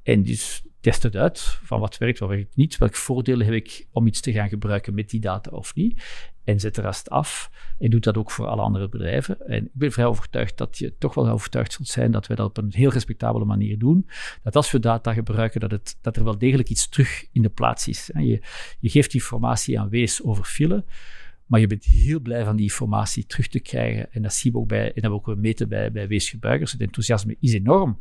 En 0.04 0.24
dus 0.24 0.64
test 0.80 1.04
het 1.04 1.16
uit 1.16 1.60
van 1.64 1.80
wat 1.80 1.98
werkt, 1.98 2.20
wat 2.20 2.30
werkt 2.30 2.56
niet. 2.56 2.78
Welke 2.78 2.98
voordelen 2.98 3.46
heb 3.46 3.56
ik 3.56 3.88
om 3.92 4.08
iets 4.08 4.22
te 4.22 4.32
gaan 4.32 4.50
gebruiken 4.50 4.94
met 4.94 5.10
die 5.10 5.20
data 5.20 5.52
of 5.52 5.76
niet? 5.76 6.04
En 6.44 6.60
zet 6.60 6.76
de 6.76 6.82
rest 6.82 7.10
af. 7.10 7.52
En 7.80 7.90
doet 7.90 8.04
dat 8.04 8.18
ook 8.18 8.32
voor 8.32 8.48
alle 8.48 8.62
andere 8.62 8.90
bedrijven. 8.90 9.48
En 9.48 9.66
ik 9.66 9.72
ben 9.74 9.92
vrij 9.92 10.06
overtuigd 10.06 10.58
dat 10.58 10.78
je 10.78 10.98
toch 10.98 11.14
wel 11.14 11.30
overtuigd 11.30 11.74
zult 11.74 11.88
zijn 11.88 12.12
dat 12.12 12.28
we 12.28 12.36
dat 12.36 12.48
op 12.48 12.58
een 12.58 12.74
heel 12.74 12.92
respectabele 12.92 13.46
manier 13.46 13.78
doen. 13.78 14.10
Dat 14.44 14.56
als 14.56 14.72
we 14.72 14.80
data 14.80 15.14
gebruiken, 15.14 15.60
dat, 15.60 15.72
het, 15.72 15.98
dat 16.02 16.18
er 16.18 16.24
wel 16.24 16.38
degelijk 16.38 16.70
iets 16.70 16.90
terug 16.90 17.26
in 17.32 17.42
de 17.42 17.50
plaats 17.50 17.88
is. 17.88 18.10
Je, 18.14 18.42
je 18.80 18.90
geeft 18.90 19.14
informatie 19.14 19.80
aan 19.80 19.90
Wees 19.90 20.24
over 20.24 20.44
file. 20.44 20.86
Maar 21.48 21.60
je 21.60 21.68
bent 21.68 21.84
heel 21.84 22.20
blij 22.20 22.44
van 22.44 22.56
die 22.56 22.66
informatie 22.66 23.26
terug 23.26 23.48
te 23.48 23.60
krijgen. 23.60 24.14
En 24.14 24.22
dat 24.22 24.34
zien 24.34 24.52
we 24.52 24.58
ook 24.58 24.68
bij, 24.68 24.94
en 24.94 25.02
dat 25.02 25.12
we 25.12 25.32
ook 25.32 25.36
meten 25.36 25.70
bij, 25.70 25.92
bij 25.92 26.08
weesgebruikers. 26.08 26.72
Het 26.72 26.82
enthousiasme 26.82 27.36
is 27.40 27.54
enorm 27.54 27.98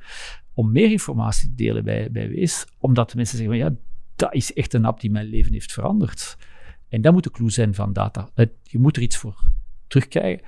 om 0.55 0.73
meer 0.73 0.91
informatie 0.91 1.49
te 1.49 1.55
delen 1.55 1.85
bij, 1.85 2.11
bij 2.11 2.29
Wees, 2.29 2.67
omdat 2.79 3.11
de 3.11 3.17
mensen 3.17 3.39
zeggen 3.39 3.59
van 3.59 3.67
ja, 3.67 3.77
dat 4.17 4.35
is 4.35 4.53
echt 4.53 4.75
een 4.75 4.85
app 4.85 5.01
die 5.01 5.11
mijn 5.11 5.27
leven 5.27 5.53
heeft 5.53 5.73
veranderd. 5.73 6.37
En 6.89 7.01
dat 7.01 7.13
moet 7.13 7.25
de 7.25 7.31
clue 7.31 7.51
zijn 7.51 7.75
van 7.75 7.93
data. 7.93 8.29
Je 8.63 8.79
moet 8.79 8.97
er 8.97 9.03
iets 9.03 9.17
voor 9.17 9.43
terugkrijgen. 9.87 10.45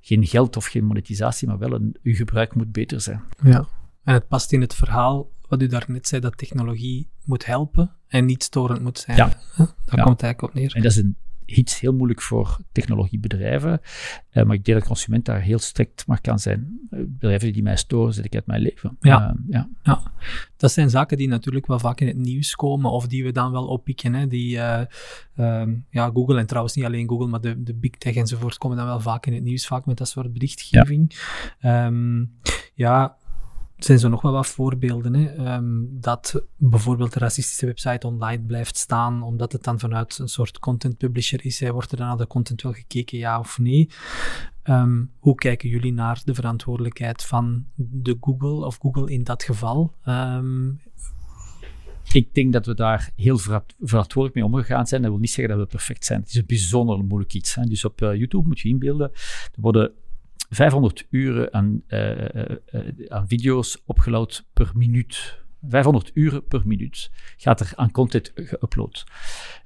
Geen 0.00 0.26
geld 0.26 0.56
of 0.56 0.66
geen 0.66 0.84
monetisatie, 0.84 1.48
maar 1.48 1.58
wel 1.58 1.72
een, 1.72 1.96
uw 2.02 2.14
gebruik 2.14 2.54
moet 2.54 2.72
beter 2.72 3.00
zijn. 3.00 3.22
Ja, 3.42 3.68
en 4.04 4.14
het 4.14 4.28
past 4.28 4.52
in 4.52 4.60
het 4.60 4.74
verhaal 4.74 5.30
wat 5.48 5.62
u 5.62 5.66
daarnet 5.66 6.08
zei, 6.08 6.20
dat 6.20 6.36
technologie 6.36 7.08
moet 7.24 7.46
helpen 7.46 7.94
en 8.06 8.24
niet 8.24 8.42
storend 8.42 8.80
moet 8.80 8.98
zijn. 8.98 9.16
Ja. 9.16 9.26
Daar 9.56 10.04
komt 10.04 10.20
het 10.20 10.22
eigenlijk 10.22 10.42
op 10.42 10.54
neer. 10.54 10.74
En 10.74 10.82
dat 10.82 10.90
is 10.90 10.96
een 10.96 11.16
iets 11.56 11.80
heel 11.80 11.92
moeilijk 11.92 12.22
voor 12.22 12.58
technologiebedrijven. 12.72 13.80
Uh, 14.32 14.44
maar 14.44 14.54
ik 14.54 14.64
denk 14.64 14.78
dat 14.78 14.86
consument 14.86 15.24
daar 15.24 15.40
heel 15.40 15.58
strikt 15.58 16.06
maar 16.06 16.20
kan 16.20 16.38
zijn. 16.38 16.80
Uh, 16.90 17.00
bedrijven 17.06 17.52
die 17.52 17.62
mij 17.62 17.76
storen, 17.76 18.14
zet 18.14 18.24
ik 18.24 18.34
uit 18.34 18.46
mijn 18.46 18.62
leven. 18.62 18.96
Ja. 19.00 19.36
ja. 19.48 19.68
ja. 19.82 20.02
Dat 20.56 20.72
zijn 20.72 20.90
zaken 20.90 21.16
die 21.16 21.28
natuurlijk 21.28 21.66
wel 21.66 21.78
vaak 21.78 22.00
in 22.00 22.06
het 22.06 22.16
nieuws 22.16 22.54
komen, 22.54 22.90
of 22.90 23.06
die 23.06 23.24
we 23.24 23.32
dan 23.32 23.52
wel 23.52 23.66
oppikken. 23.66 24.14
Hè. 24.14 24.26
Die, 24.26 24.58
um, 25.36 25.84
ja, 25.90 26.10
Google 26.10 26.38
en 26.38 26.46
trouwens 26.46 26.74
niet 26.74 26.84
alleen 26.84 27.08
Google, 27.08 27.26
maar 27.26 27.40
de, 27.40 27.62
de 27.62 27.74
big 27.74 27.90
tech 27.90 28.14
enzovoort 28.14 28.58
komen 28.58 28.76
dan 28.76 28.86
wel 28.86 29.00
vaak 29.00 29.26
in 29.26 29.34
het 29.34 29.42
nieuws, 29.42 29.66
vaak 29.66 29.86
met 29.86 29.96
dat 29.96 30.08
soort 30.08 30.32
berichtgeving. 30.32 31.16
Ja, 31.58 31.86
um, 31.86 32.32
ja 32.74 33.16
zijn 33.84 33.98
zo 33.98 34.08
nog 34.08 34.22
wel 34.22 34.32
wat 34.32 34.46
voorbeelden. 34.46 35.14
Hè? 35.14 35.34
Ehm, 35.34 35.84
dat 35.90 36.44
bijvoorbeeld 36.56 37.12
de 37.12 37.18
racistische 37.18 37.66
website 37.66 38.06
online 38.06 38.42
blijft 38.42 38.76
staan, 38.76 39.22
omdat 39.22 39.52
het 39.52 39.64
dan 39.64 39.78
vanuit 39.78 40.18
een 40.18 40.28
soort 40.28 40.58
content 40.58 40.96
publisher 40.96 41.44
is. 41.44 41.60
Hè? 41.60 41.72
Wordt 41.72 41.90
er 41.90 41.96
dan 41.96 42.06
naar 42.06 42.16
de 42.16 42.26
content 42.26 42.62
wel 42.62 42.72
gekeken, 42.72 43.18
ja 43.18 43.38
of 43.38 43.58
nee? 43.58 43.90
Ehm, 44.62 45.04
hoe 45.18 45.34
kijken 45.34 45.68
jullie 45.68 45.92
naar 45.92 46.20
de 46.24 46.34
verantwoordelijkheid 46.34 47.24
van 47.24 47.66
de 47.74 48.16
Google, 48.20 48.66
of 48.66 48.78
Google 48.80 49.10
in 49.10 49.24
dat 49.24 49.42
geval? 49.42 49.94
Um, 50.06 50.80
ik 52.12 52.34
denk 52.34 52.52
dat 52.52 52.66
we 52.66 52.74
daar 52.74 53.10
heel 53.16 53.38
verantwoordelijk 53.78 54.34
mee 54.34 54.44
omgegaan 54.44 54.86
zijn. 54.86 55.02
Dat 55.02 55.10
wil 55.10 55.20
niet 55.20 55.30
zeggen 55.30 55.56
dat 55.56 55.64
we 55.64 55.70
perfect 55.70 56.04
zijn. 56.04 56.20
Het 56.20 56.28
is 56.28 56.34
een 56.34 56.46
bijzonder 56.46 57.04
moeilijk 57.04 57.34
iets. 57.34 57.54
Hè. 57.54 57.64
Dus 57.64 57.84
op 57.84 58.00
uh, 58.00 58.14
YouTube 58.14 58.48
moet 58.48 58.60
je 58.60 58.68
inbeelden, 58.68 59.10
er 59.12 59.60
worden 59.60 59.92
500 60.50 61.06
uren 61.10 61.52
aan, 61.52 61.82
uh, 61.88 62.18
uh, 62.18 62.56
aan 63.08 63.28
video's 63.28 63.82
opgeload 63.84 64.46
per 64.52 64.70
minuut. 64.74 65.38
500 65.68 66.10
uren 66.14 66.46
per 66.46 66.62
minuut 66.64 67.10
gaat 67.36 67.60
er 67.60 67.72
aan 67.74 67.90
content 67.90 68.32
geüpload. 68.34 69.04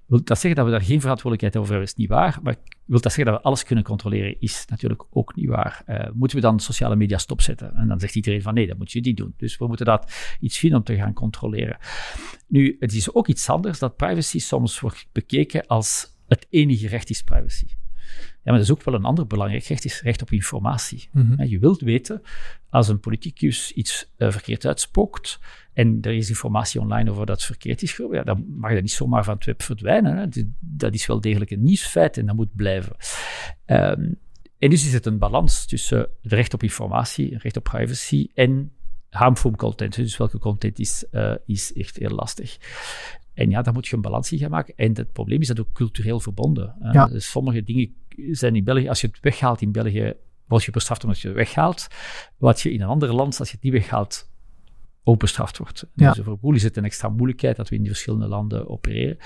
Wil 0.06 0.24
dat 0.24 0.38
zeggen 0.38 0.54
dat 0.54 0.64
we 0.64 0.70
daar 0.70 0.82
geen 0.82 1.00
verantwoordelijkheid 1.00 1.56
over 1.56 1.70
hebben? 1.70 1.88
is 1.88 1.94
niet 1.94 2.08
waar. 2.08 2.38
Maar 2.42 2.56
wil 2.84 3.00
dat 3.00 3.12
zeggen 3.12 3.32
dat 3.32 3.42
we 3.42 3.48
alles 3.48 3.64
kunnen 3.64 3.84
controleren? 3.84 4.40
Is 4.40 4.64
natuurlijk 4.68 5.04
ook 5.10 5.36
niet 5.36 5.48
waar. 5.48 5.84
Moeten 6.14 6.36
we 6.36 6.42
dan 6.42 6.60
sociale 6.60 6.96
media 6.96 7.18
stopzetten? 7.18 7.74
En 7.74 7.88
dan 7.88 8.00
zegt 8.00 8.14
iedereen 8.14 8.42
van 8.42 8.54
nee, 8.54 8.66
dat 8.66 8.78
moet 8.78 8.92
je 8.92 9.00
niet 9.00 9.16
doen. 9.16 9.34
Dus 9.36 9.58
we 9.58 9.66
moeten 9.66 9.86
dat 9.86 10.12
iets 10.40 10.58
vinden 10.58 10.78
om 10.78 10.84
te 10.84 10.96
gaan 10.96 11.12
controleren. 11.12 11.76
Nu, 12.46 12.76
het 12.80 12.92
is 12.92 13.14
ook 13.14 13.28
iets 13.28 13.48
anders 13.48 13.78
dat 13.78 13.96
privacy 13.96 14.38
soms 14.38 14.80
wordt 14.80 15.06
bekeken 15.12 15.66
als 15.66 16.16
het 16.28 16.46
enige 16.50 16.88
recht 16.88 17.10
is 17.10 17.22
privacy. 17.22 17.66
Ja, 18.22 18.50
maar 18.50 18.54
dat 18.54 18.62
is 18.62 18.70
ook 18.70 18.82
wel 18.82 18.94
een 18.94 19.04
ander 19.04 19.26
belangrijk 19.26 19.64
recht, 19.64 19.84
is 19.84 20.00
recht 20.00 20.22
op 20.22 20.30
informatie. 20.30 21.08
Mhm. 21.12 21.44
Je 21.44 21.58
wilt 21.58 21.80
weten, 21.80 22.22
als 22.70 22.88
een 22.88 23.00
politicus 23.00 23.72
iets 23.72 24.12
uh, 24.18 24.30
verkeerd 24.30 24.66
uitspookt 24.66 25.38
en 25.72 25.98
er 26.00 26.12
is 26.12 26.28
informatie 26.28 26.80
online 26.80 27.10
over 27.10 27.26
dat 27.26 27.36
het 27.36 27.44
verkeerd 27.44 27.82
is, 27.82 28.00
ja, 28.10 28.22
dan 28.22 28.44
mag 28.48 28.72
dat 28.72 28.82
niet 28.82 28.92
zomaar 28.92 29.24
van 29.24 29.34
het 29.34 29.44
web 29.44 29.62
verdwijnen. 29.62 30.16
Hè. 30.16 30.44
Dat 30.60 30.94
is 30.94 31.06
wel 31.06 31.20
degelijk 31.20 31.50
een 31.50 31.62
nieuwsfeit 31.62 32.16
en 32.16 32.26
dat 32.26 32.36
moet 32.36 32.54
blijven. 32.54 32.96
Um, 33.66 34.18
en 34.58 34.70
dus 34.70 34.86
is 34.86 34.92
het 34.92 35.06
een 35.06 35.18
balans 35.18 35.66
tussen 35.66 35.98
het 35.98 36.32
recht 36.32 36.54
op 36.54 36.62
informatie, 36.62 37.32
het 37.32 37.42
recht 37.42 37.56
op 37.56 37.64
privacy 37.64 38.28
en 38.34 38.72
harmful 39.10 39.50
content. 39.50 39.94
Dus 39.94 40.16
welke 40.16 40.38
content 40.38 40.78
is, 40.78 41.04
uh, 41.12 41.34
is 41.46 41.72
echt 41.72 41.96
heel 41.96 42.10
lastig. 42.10 42.58
En 43.34 43.50
ja, 43.50 43.62
daar 43.62 43.72
moet 43.72 43.86
je 43.86 43.96
een 43.96 44.02
balans 44.02 44.32
in 44.32 44.38
gaan 44.38 44.50
maken. 44.50 44.74
En 44.76 44.96
het 44.96 45.12
probleem 45.12 45.40
is 45.40 45.46
dat 45.46 45.60
ook 45.60 45.72
cultureel 45.72 46.20
verbonden. 46.20 46.74
Ja. 46.92 47.06
Dus 47.06 47.30
sommige 47.30 47.62
dingen 47.62 47.94
zijn 48.30 48.56
in 48.56 48.64
België, 48.64 48.88
als 48.88 49.00
je 49.00 49.06
het 49.06 49.20
weghaalt 49.20 49.60
in 49.60 49.72
België, 49.72 50.14
word 50.46 50.64
je 50.64 50.70
bestraft 50.70 51.04
omdat 51.04 51.20
je 51.20 51.28
het 51.28 51.36
weghaalt. 51.36 51.86
Wat 52.36 52.60
je 52.60 52.72
in 52.72 52.80
een 52.80 52.88
ander 52.88 53.14
land, 53.14 53.38
als 53.38 53.48
je 53.48 53.54
het 53.54 53.64
niet 53.64 53.72
weghaalt, 53.72 54.31
ook 55.04 55.18
bestraft 55.18 55.58
wordt. 55.58 55.86
Ja. 55.94 56.12
Dus 56.12 56.24
voor 56.24 56.38
Boel 56.38 56.54
is 56.54 56.62
het 56.62 56.76
een 56.76 56.84
extra 56.84 57.08
moeilijkheid 57.08 57.56
dat 57.56 57.68
we 57.68 57.74
in 57.74 57.80
die 57.80 57.90
verschillende 57.90 58.26
landen 58.26 58.68
opereren. 58.68 59.16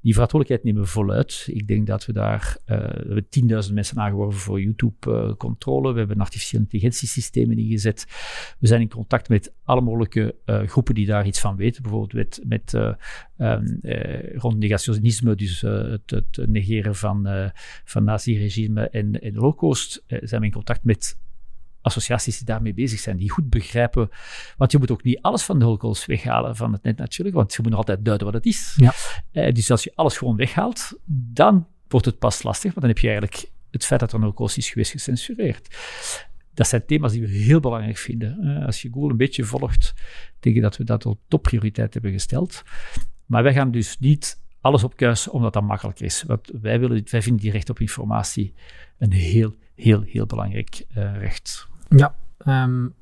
Die 0.00 0.12
verantwoordelijkheid 0.12 0.64
nemen 0.64 0.82
we 0.82 0.94
voluit. 0.94 1.46
Ik 1.50 1.66
denk 1.66 1.86
dat 1.86 2.06
we 2.06 2.12
daar, 2.12 2.56
uh, 2.66 2.76
we 2.78 3.14
hebben 3.14 3.26
10.000 3.68 3.74
mensen 3.74 3.98
aangeworven 3.98 4.40
voor 4.40 4.60
YouTube-controle. 4.60 5.92
we 5.92 5.98
hebben 5.98 6.20
artificiële 6.20 6.62
intelligentiesystemen 6.62 7.58
ingezet. 7.58 8.06
We 8.58 8.66
zijn 8.66 8.80
in 8.80 8.88
contact 8.88 9.28
met 9.28 9.52
alle 9.64 9.80
mogelijke 9.80 10.34
uh, 10.46 10.62
groepen 10.62 10.94
die 10.94 11.06
daar 11.06 11.26
iets 11.26 11.40
van 11.40 11.56
weten. 11.56 11.82
Bijvoorbeeld 11.82 12.12
met, 12.12 12.40
met 12.46 12.72
uh, 12.72 12.94
um, 13.38 13.80
rond 14.34 14.58
negationisme, 14.58 15.34
dus 15.34 15.60
het, 15.60 16.10
het, 16.10 16.48
negeren 16.48 16.94
van, 16.94 17.28
van 17.84 18.04
nazi-regime 18.04 18.88
en, 18.88 19.20
en 19.20 19.34
holocaust. 19.34 20.04
zijn 20.06 20.40
we 20.40 20.46
in 20.46 20.52
contact 20.52 20.84
met 20.84 21.18
associaties 21.80 22.36
die 22.36 22.46
daarmee 22.46 22.74
bezig 22.74 23.00
zijn, 23.00 23.16
die 23.16 23.30
goed 23.30 23.50
begrijpen. 23.50 24.08
Want 24.56 24.72
je 24.72 24.78
moet 24.78 24.90
ook 24.90 25.02
niet 25.02 25.22
alles 25.22 25.42
van 25.42 25.58
de 25.58 25.64
holocaust 25.64 26.06
weghalen 26.06 26.56
van 26.56 26.72
het 26.72 26.82
net 26.82 26.96
natuurlijk, 26.96 27.36
want 27.36 27.54
je 27.54 27.58
moet 27.62 27.70
nog 27.70 27.78
altijd 27.78 28.04
duiden 28.04 28.26
wat 28.26 28.36
het 28.36 28.46
is. 28.46 28.74
Ja. 28.76 28.92
Eh, 29.32 29.54
dus 29.54 29.70
als 29.70 29.84
je 29.84 29.92
alles 29.94 30.16
gewoon 30.16 30.36
weghaalt, 30.36 30.98
dan 31.06 31.66
wordt 31.88 32.06
het 32.06 32.18
pas 32.18 32.42
lastig, 32.42 32.74
want 32.74 32.80
dan 32.80 32.88
heb 32.88 32.98
je 32.98 33.08
eigenlijk 33.08 33.50
het 33.70 33.84
feit 33.84 34.00
dat 34.00 34.08
er 34.08 34.14
een 34.16 34.22
holocaust 34.22 34.56
is 34.56 34.70
geweest 34.70 34.90
gecensureerd. 34.90 35.76
Dat 36.54 36.68
zijn 36.68 36.86
thema's 36.86 37.12
die 37.12 37.20
we 37.20 37.28
heel 37.28 37.60
belangrijk 37.60 37.96
vinden. 37.96 38.38
Uh, 38.40 38.66
als 38.66 38.82
je 38.82 38.90
Google 38.92 39.10
een 39.10 39.16
beetje 39.16 39.44
volgt, 39.44 39.94
denk 40.40 40.56
ik 40.56 40.62
dat 40.62 40.76
we 40.76 40.84
dat 40.84 41.06
op 41.06 41.20
topprioriteit 41.28 41.92
hebben 41.92 42.12
gesteld. 42.12 42.62
Maar 43.26 43.42
wij 43.42 43.52
gaan 43.52 43.70
dus 43.70 43.98
niet 43.98 44.40
alles 44.60 44.84
opkuisen 44.84 45.32
omdat 45.32 45.52
dat 45.52 45.62
makkelijk 45.62 46.00
is. 46.00 46.22
Want 46.22 46.50
wij, 46.60 46.80
willen, 46.80 47.02
wij 47.10 47.22
vinden 47.22 47.42
die 47.42 47.50
recht 47.50 47.70
op 47.70 47.80
informatie 47.80 48.54
een 48.98 49.12
heel, 49.12 49.54
heel, 49.78 50.02
heel 50.02 50.26
belangrijk 50.26 50.86
uh, 50.96 51.16
recht. 51.16 51.68
Ja, 51.88 52.14
um, 52.46 52.94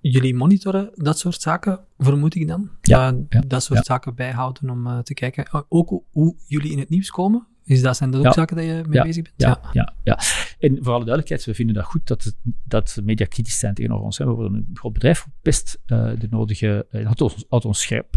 jullie 0.00 0.34
monitoren 0.34 0.90
dat 0.94 1.18
soort 1.18 1.40
zaken, 1.40 1.80
vermoed 1.98 2.34
ik 2.34 2.48
dan? 2.48 2.70
Ja. 2.82 3.14
Dat 3.46 3.62
soort 3.62 3.86
zaken 3.86 4.14
bijhouden 4.14 4.70
om 4.70 4.86
uh, 4.86 4.98
te 4.98 5.14
kijken. 5.14 5.66
Ook 5.68 6.02
hoe 6.10 6.36
jullie 6.46 6.72
in 6.72 6.78
het 6.78 6.88
nieuws 6.88 7.10
komen? 7.10 7.46
Is 7.64 7.82
dat, 7.82 7.96
zijn 7.96 8.10
dat 8.10 8.26
ook 8.26 8.32
zaken 8.32 8.56
dat 8.56 8.64
je 8.64 8.82
mee 8.86 9.02
bezig 9.02 9.22
bent? 9.22 9.34
Ja, 9.36 9.60
ja, 9.72 9.94
ja, 10.02 10.18
En 10.58 10.76
voor 10.76 10.92
alle 10.92 11.04
duidelijkheid, 11.04 11.44
we 11.44 11.54
vinden 11.54 11.74
dat 11.74 11.84
goed 11.84 12.06
dat, 12.06 12.24
het, 12.24 12.36
dat 12.64 13.00
media 13.02 13.26
kritisch 13.26 13.58
zijn 13.58 13.74
tegenover 13.74 14.04
ons. 14.04 14.18
We 14.18 14.24
worden 14.24 14.54
een 14.54 14.70
groot 14.74 14.92
bedrijf, 14.92 15.26
best 15.42 15.78
uh, 15.86 16.10
de 16.18 16.26
nodige, 16.30 16.86
uh, 16.90 17.04
houdt, 17.04 17.20
ons, 17.20 17.44
houdt 17.48 17.64
ons 17.64 17.80
scherp. 17.80 18.14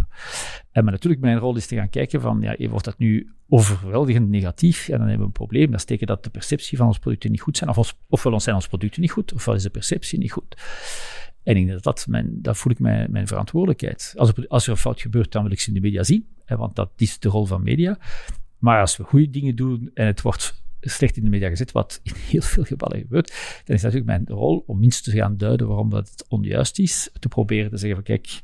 En 0.71 0.83
maar 0.83 0.93
natuurlijk, 0.93 1.21
mijn 1.21 1.37
rol 1.37 1.55
is 1.55 1.67
te 1.67 1.75
gaan 1.75 1.89
kijken 1.89 2.21
van, 2.21 2.41
ja, 2.41 2.69
wordt 2.69 2.85
dat 2.85 2.97
nu 2.97 3.33
overweldigend 3.49 4.29
negatief? 4.29 4.87
Ja, 4.87 4.97
dan 4.97 5.07
hebben 5.07 5.19
we 5.19 5.25
een 5.25 5.31
probleem. 5.31 5.71
Dat 5.71 5.89
is 5.89 5.99
dat 5.99 6.23
de 6.23 6.29
perceptie 6.29 6.77
van 6.77 6.87
ons 6.87 6.99
producten 6.99 7.31
niet 7.31 7.41
goed 7.41 7.57
zijn. 7.57 7.69
Of 7.69 7.77
ons, 7.77 7.97
ofwel 8.07 8.39
zijn 8.39 8.55
onze 8.55 8.67
producten 8.67 9.01
niet 9.01 9.11
goed, 9.11 9.33
ofwel 9.33 9.55
is 9.55 9.63
de 9.63 9.69
perceptie 9.69 10.19
niet 10.19 10.31
goed. 10.31 10.55
En 11.43 11.55
ik 11.55 11.65
denk 11.65 11.83
dat, 11.83 11.83
dat, 11.83 12.07
mijn, 12.07 12.41
dat 12.41 12.57
voel 12.57 12.71
ik 12.71 12.79
mijn, 12.79 13.11
mijn 13.11 13.27
verantwoordelijkheid. 13.27 14.13
Als 14.17 14.29
er, 14.29 14.47
als 14.47 14.65
er 14.65 14.71
een 14.71 14.77
fout 14.77 15.01
gebeurt, 15.01 15.31
dan 15.31 15.43
wil 15.43 15.51
ik 15.51 15.59
ze 15.59 15.67
in 15.67 15.73
de 15.73 15.79
media 15.79 16.03
zien. 16.03 16.27
Hè, 16.45 16.57
want 16.57 16.75
dat 16.75 16.91
is 16.95 17.19
de 17.19 17.29
rol 17.29 17.45
van 17.45 17.63
media. 17.63 17.97
Maar 18.57 18.79
als 18.79 18.97
we 18.97 19.03
goede 19.03 19.29
dingen 19.29 19.55
doen 19.55 19.91
en 19.93 20.05
het 20.05 20.21
wordt 20.21 20.63
slecht 20.81 21.17
in 21.17 21.23
de 21.23 21.29
media 21.29 21.49
gezet, 21.49 21.71
wat 21.71 21.99
in 22.03 22.13
heel 22.15 22.41
veel 22.41 22.63
gevallen 22.63 22.99
gebeurt, 22.99 23.61
dan 23.65 23.75
is 23.75 23.81
natuurlijk 23.81 24.09
mijn 24.09 24.25
rol 24.27 24.63
om 24.67 24.79
minstens 24.79 25.15
te 25.15 25.21
gaan 25.21 25.37
duiden 25.37 25.67
waarom 25.67 25.89
dat 25.89 26.09
het 26.09 26.25
onjuist 26.27 26.79
is. 26.79 27.09
Te 27.19 27.27
proberen 27.27 27.69
te 27.69 27.77
zeggen 27.77 27.95
van 27.95 28.05
kijk, 28.05 28.41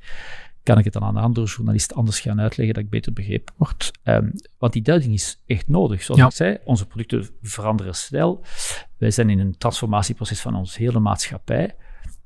kan 0.63 0.77
ik 0.77 0.83
het 0.83 0.93
dan 0.93 1.03
aan 1.03 1.17
een 1.17 1.23
andere 1.23 1.47
journalist 1.47 1.93
anders 1.93 2.19
gaan 2.19 2.41
uitleggen 2.41 2.75
dat 2.75 2.83
ik 2.83 2.89
beter 2.89 3.13
begrepen 3.13 3.53
word. 3.57 3.91
Um, 4.03 4.33
want 4.57 4.73
die 4.73 4.81
duiding 4.81 5.13
is 5.13 5.41
echt 5.45 5.67
nodig. 5.67 6.03
Zoals 6.03 6.21
ik 6.21 6.31
zei, 6.31 6.57
onze 6.63 6.87
producten 6.87 7.29
veranderen 7.41 7.95
snel. 7.95 8.45
Wij 8.97 9.11
zijn 9.11 9.29
in 9.29 9.39
een 9.39 9.57
transformatieproces 9.57 10.41
van 10.41 10.55
onze 10.55 10.79
hele 10.79 10.99
maatschappij. 10.99 11.75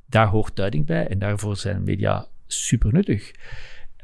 Daar 0.05 0.27
hoort 0.27 0.55
duiding 0.55 0.85
bij 0.85 1.07
en 1.07 1.19
daarvoor 1.19 1.57
zijn 1.57 1.83
media 1.83 2.27
super 2.47 2.93
nuttig. 2.93 3.31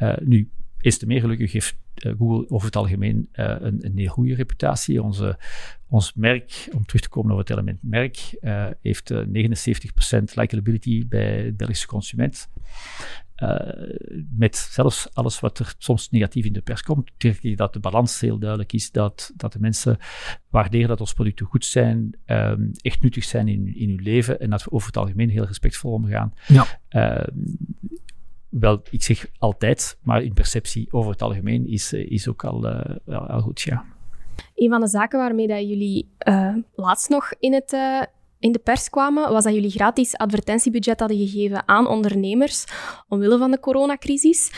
Uh, 0.01 0.13
nu, 0.21 0.51
is 0.85 0.97
te 0.97 1.05
meer 1.05 1.19
gelukkig 1.19 1.51
heeft 1.51 1.75
eh, 1.93 2.11
Google 2.17 2.49
over 2.49 2.65
het 2.65 2.75
algemeen 2.75 3.29
uh, 3.33 3.55
een, 3.59 3.85
een 3.85 3.97
heel 3.97 4.07
goede 4.07 4.35
reputatie. 4.35 5.03
Onze, 5.03 5.37
ons 5.89 6.13
merk, 6.13 6.67
om 6.73 6.85
terug 6.85 7.01
te 7.01 7.09
komen 7.09 7.31
op 7.31 7.37
het 7.37 7.49
element 7.49 7.79
merk, 7.81 8.37
uh, 8.41 8.67
heeft 8.81 9.13
79% 9.13 9.17
likability 10.33 11.07
bij 11.07 11.43
de 11.43 11.53
Belgische 11.53 11.87
consument. 11.87 12.49
met 14.37 14.57
zelfs 14.57 15.13
alles 15.13 15.39
wat 15.39 15.59
er 15.59 15.75
soms 15.77 16.09
negatief 16.09 16.45
in 16.45 16.53
de 16.53 16.61
pers 16.61 16.81
komt, 16.81 17.11
denk 17.17 17.37
ik 17.37 17.57
dat 17.57 17.73
de 17.73 17.79
balans 17.79 18.19
heel 18.19 18.39
duidelijk 18.39 18.73
is. 18.73 18.91
Dat, 18.91 19.31
dat 19.35 19.53
de 19.53 19.59
mensen 19.59 19.97
waarderen 20.49 20.87
dat 20.87 20.99
onze 20.99 21.13
producten 21.13 21.45
goed 21.45 21.65
zijn, 21.65 22.17
um, 22.25 22.71
echt 22.81 23.01
nuttig 23.01 23.23
zijn 23.23 23.47
in, 23.47 23.75
in 23.75 23.89
hun 23.89 24.01
leven 24.01 24.39
en 24.39 24.49
dat 24.49 24.63
we 24.63 24.71
over 24.71 24.87
het 24.87 24.97
algemeen 24.97 25.29
heel 25.29 25.45
respectvol 25.45 25.91
omgaan. 25.91 26.33
Ja. 26.47 26.65
Wel, 28.59 28.81
ik 28.89 29.03
zeg 29.03 29.27
altijd, 29.39 29.97
maar 30.01 30.23
in 30.23 30.33
perceptie 30.33 30.87
over 30.91 31.11
het 31.11 31.21
algemeen 31.21 31.67
is, 31.67 31.93
eh, 31.93 32.11
is 32.11 32.27
ook 32.27 32.43
al, 32.43 32.65
uh, 32.65 33.29
al 33.29 33.41
goed, 33.41 33.61
ja. 33.61 33.85
Een 34.55 34.69
van 34.69 34.81
de 34.81 34.87
zaken 34.87 35.19
waarmee 35.19 35.47
dat 35.47 35.59
jullie 35.59 36.09
uh, 36.27 36.55
laatst 36.75 37.09
nog 37.09 37.33
in, 37.39 37.53
het, 37.53 37.73
uh, 37.73 38.01
in 38.39 38.51
de 38.51 38.59
pers 38.59 38.89
kwamen, 38.89 39.31
was 39.31 39.43
dat 39.43 39.53
jullie 39.53 39.69
gratis 39.69 40.17
advertentiebudget 40.17 40.99
hadden 40.99 41.17
gegeven 41.17 41.67
aan 41.67 41.87
ondernemers 41.87 42.65
omwille 43.07 43.37
van 43.37 43.51
de 43.51 43.59
coronacrisis. 43.59 44.51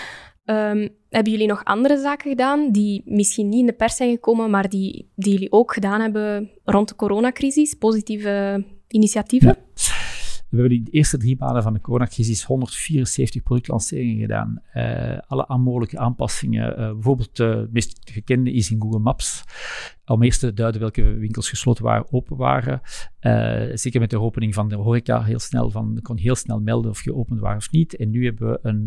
Um, 0.46 0.90
hebben 1.10 1.32
jullie 1.32 1.48
nog 1.48 1.64
andere 1.64 1.98
zaken 1.98 2.30
gedaan 2.30 2.72
die 2.72 3.02
misschien 3.06 3.50
niet 3.50 3.60
in 3.60 3.66
de 3.66 3.74
pers 3.74 3.96
zijn 3.96 4.12
gekomen, 4.12 4.50
maar 4.50 4.70
die, 4.70 5.12
die 5.16 5.34
jullie 5.34 5.52
ook 5.52 5.74
gedaan 5.74 6.02
hebben 6.02 6.52
rond 6.64 6.88
de 6.88 6.96
coronacrisis? 6.96 7.74
Positieve 7.74 8.64
initiatieven? 8.88 9.56
Ja. 9.74 9.95
We 10.56 10.62
hebben 10.62 10.84
de 10.84 10.92
eerste 10.92 11.18
drie 11.18 11.36
maanden 11.40 11.64
van 11.64 11.74
de 11.74 11.82
coronacrisis 11.82 12.44
174 12.44 13.44
productlanceringen 13.44 14.20
gedaan. 14.20 14.62
Uh, 14.74 15.18
alle 15.28 15.58
mogelijke 15.58 15.98
aanpassingen. 15.98 16.80
Uh, 16.80 16.92
bijvoorbeeld, 16.92 17.40
uh, 17.40 17.56
het 17.56 17.74
meest 17.74 18.00
gekende 18.12 18.52
is 18.52 18.72
in 18.72 18.82
Google 18.82 19.00
Maps. 19.00 19.44
Om 20.06 20.24
eerst 20.24 20.40
te 20.40 20.54
duiden 20.54 20.82
welke 20.82 21.04
winkels 21.04 21.50
gesloten 21.50 21.84
waren, 21.84 22.12
open 22.12 22.38
waren. 22.38 22.82
zeker 23.78 24.00
met 24.00 24.10
de 24.10 24.20
opening 24.20 24.54
van 24.54 24.70
de 24.70 24.76
horeca 24.76 25.24
heel 25.24 25.40
snel. 25.40 25.70
Van, 25.70 26.00
kon 26.02 26.18
heel 26.18 26.36
snel 26.36 26.60
melden 26.60 26.92
of 26.92 27.04
je 27.04 27.16
open 27.16 27.40
waren 27.40 27.58
of 27.58 27.72
niet. 27.72 27.96
En 27.96 28.10
nu 28.10 28.26
hebben 28.26 28.50
we 28.50 28.60
een, 28.62 28.86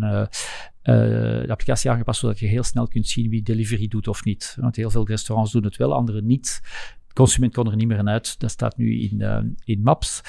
de 0.83 1.47
applicatie 1.49 1.91
aangepast 1.91 2.21
zodat 2.21 2.39
je 2.39 2.47
heel 2.47 2.63
snel 2.63 2.89
kunt 2.89 3.07
zien 3.07 3.31
wie 3.31 3.43
delivery 3.43 3.89
doet 3.89 4.09
of 4.09 4.25
niet. 4.25 4.57
Want 4.61 4.77
heel 4.77 4.91
veel 4.91 5.07
restaurants 5.07 5.53
doen 5.53 5.65
het 5.65 5.77
wel, 5.77 5.95
andere 5.95 6.23
niet 6.23 6.61
consument 7.19 7.55
kon 7.55 7.71
er 7.71 7.77
niet 7.77 7.89
meer 7.89 8.05
uit. 8.05 8.41
Dat 8.41 8.51
staat 8.51 8.77
nu 8.77 9.01
in, 9.01 9.21
uh, 9.21 9.39
in 9.65 9.83
Maps. 9.83 10.21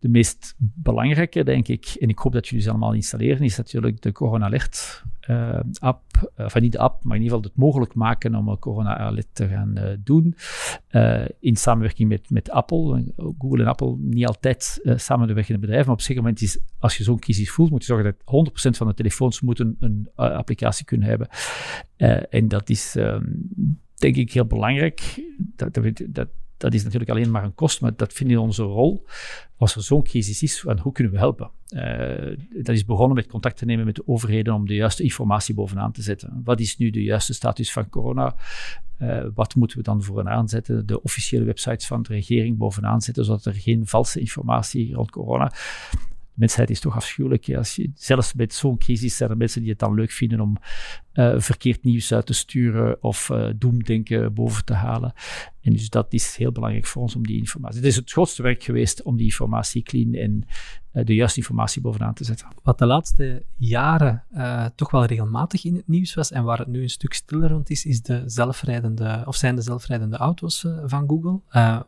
De 0.00 0.08
meest 0.08 0.54
belangrijke, 0.58 1.44
denk 1.44 1.68
ik, 1.68 1.96
en 2.00 2.08
ik 2.08 2.18
hoop 2.18 2.32
dat 2.32 2.48
jullie 2.48 2.64
ze 2.64 2.70
allemaal 2.70 2.92
installeren, 2.92 3.42
is 3.42 3.56
natuurlijk 3.56 4.02
de 4.02 4.12
Corona 4.12 4.44
Alert 4.44 5.02
uh, 5.28 5.60
app. 5.78 6.02
Uh, 6.36 6.44
enfin, 6.44 6.62
niet 6.62 6.72
de 6.72 6.78
app, 6.78 7.04
maar 7.04 7.16
in 7.16 7.22
ieder 7.22 7.36
geval 7.36 7.50
het 7.50 7.60
mogelijk 7.60 7.94
maken 7.94 8.34
om 8.34 8.48
een 8.48 8.58
Corona 8.58 8.98
Alert 8.98 9.28
te 9.32 9.48
gaan 9.48 9.98
doen. 10.04 10.36
in 11.40 11.56
samenwerking 11.56 12.08
met, 12.08 12.30
met 12.30 12.50
Apple. 12.50 13.12
Google 13.38 13.62
en 13.62 13.68
Apple 13.68 13.96
niet 13.98 14.26
altijd 14.26 14.80
samenwerkende 14.96 15.60
bedrijven, 15.60 15.86
maar 15.86 15.96
op 15.96 16.08
een 16.08 16.16
moment 16.16 16.42
is, 16.42 16.58
als 16.78 16.96
je 16.96 17.04
zo'n 17.04 17.18
crisis 17.18 17.50
voelt, 17.50 17.70
moet 17.70 17.80
je 17.80 17.92
zorgen 17.92 18.14
dat 18.24 18.50
100% 18.70 18.76
van 18.76 18.86
de 18.86 18.94
telefoons 18.94 19.40
moeten 19.40 19.76
een 19.80 20.08
applicatie 20.14 20.84
kunnen 20.84 21.08
hebben. 21.08 21.28
en 22.30 22.48
dat 22.48 22.70
is 22.70 22.94
um, 22.94 23.81
denk 24.02 24.16
ik 24.16 24.32
heel 24.32 24.46
belangrijk. 24.46 25.22
Dat, 25.56 25.74
dat, 26.08 26.28
dat, 26.56 26.74
is 26.74 26.82
natuurlijk 26.82 27.10
alleen 27.10 27.30
maar 27.30 27.44
een 27.44 27.54
kost, 27.54 27.80
maar 27.80 27.96
dat 27.96 28.12
vinden 28.12 28.36
we 28.36 28.42
onze 28.42 28.62
rol. 28.62 29.06
Als 29.56 29.74
er 29.74 29.82
zo'n 29.82 30.02
crisis 30.02 30.42
is, 30.42 30.60
van 30.60 30.78
hoe 30.78 30.92
kunnen 30.92 31.12
we 31.12 31.18
helpen? 31.18 31.50
Uh, 31.68 32.36
dat 32.62 32.74
is 32.74 32.84
begonnen 32.84 33.16
met 33.16 33.26
contact 33.26 33.56
te 33.56 33.64
nemen 33.64 33.84
met 33.84 33.94
de 33.94 34.06
overheden 34.06 34.54
om 34.54 34.66
de 34.66 34.74
juiste 34.74 35.02
informatie 35.02 35.54
bovenaan 35.54 35.92
te 35.92 36.02
zetten. 36.02 36.40
Wat 36.44 36.60
is 36.60 36.76
nu 36.76 36.90
de 36.90 37.02
juiste 37.02 37.34
status 37.34 37.72
van 37.72 37.88
corona? 37.88 38.34
Uh, 38.98 39.24
wat 39.34 39.54
moeten 39.54 39.76
we 39.76 39.82
dan 39.82 40.02
vooraan 40.02 40.48
zetten? 40.48 40.86
De 40.86 41.02
officiële 41.02 41.44
websites 41.44 41.86
van 41.86 42.02
de 42.02 42.08
regering 42.08 42.58
bovenaan 42.58 43.00
zetten, 43.00 43.24
zodat 43.24 43.44
er 43.44 43.54
geen 43.54 43.86
valse 43.86 44.20
informatie 44.20 44.94
rond 44.94 45.10
corona 45.10 45.52
de 46.34 46.40
mensheid 46.40 46.70
is 46.70 46.80
toch 46.80 46.96
afschuwelijk. 46.96 47.54
Als 47.56 47.76
je, 47.76 47.90
zelfs 47.94 48.34
met 48.34 48.54
zo'n 48.54 48.78
crisis 48.78 49.16
zijn 49.16 49.30
er 49.30 49.36
mensen 49.36 49.60
die 49.60 49.70
het 49.70 49.78
dan 49.78 49.94
leuk 49.94 50.10
vinden 50.10 50.40
om 50.40 50.56
uh, 51.14 51.34
verkeerd 51.36 51.84
nieuws 51.84 52.12
uit 52.12 52.26
te 52.26 52.32
sturen 52.32 53.02
of 53.02 53.28
uh, 53.28 53.48
doemdenken 53.56 54.34
boven 54.34 54.64
te 54.64 54.74
halen. 54.74 55.12
En 55.60 55.72
dus 55.72 55.88
dat 55.88 56.12
is 56.12 56.36
heel 56.36 56.52
belangrijk 56.52 56.86
voor 56.86 57.02
ons 57.02 57.16
om 57.16 57.26
die 57.26 57.38
informatie. 57.38 57.78
Het 57.78 57.86
is 57.86 57.96
het 57.96 58.10
grootste 58.10 58.42
werk 58.42 58.62
geweest 58.62 59.02
om 59.02 59.16
die 59.16 59.26
informatie 59.26 59.82
clean 59.82 60.14
en 60.14 60.46
uh, 60.92 61.04
de 61.04 61.14
juiste 61.14 61.38
informatie 61.38 61.82
bovenaan 61.82 62.14
te 62.14 62.24
zetten. 62.24 62.46
Wat 62.62 62.78
de 62.78 62.86
laatste 62.86 63.44
jaren 63.56 64.24
toch 64.74 64.90
wel 64.90 65.04
regelmatig 65.04 65.64
in 65.64 65.74
het 65.74 65.88
nieuws 65.88 66.14
was 66.14 66.30
en 66.30 66.44
waar 66.44 66.58
het 66.58 66.68
nu 66.68 66.82
een 66.82 66.90
stuk 66.90 67.12
stiller 67.12 67.50
rond 67.50 67.70
is, 67.70 67.84
is 67.84 68.02
de 68.02 68.22
zelfrijdende, 68.26 69.22
of 69.26 69.36
zijn 69.36 69.54
de 69.54 69.62
zelfrijdende 69.62 70.16
auto's 70.16 70.66
van 70.84 71.08
Google. 71.08 71.40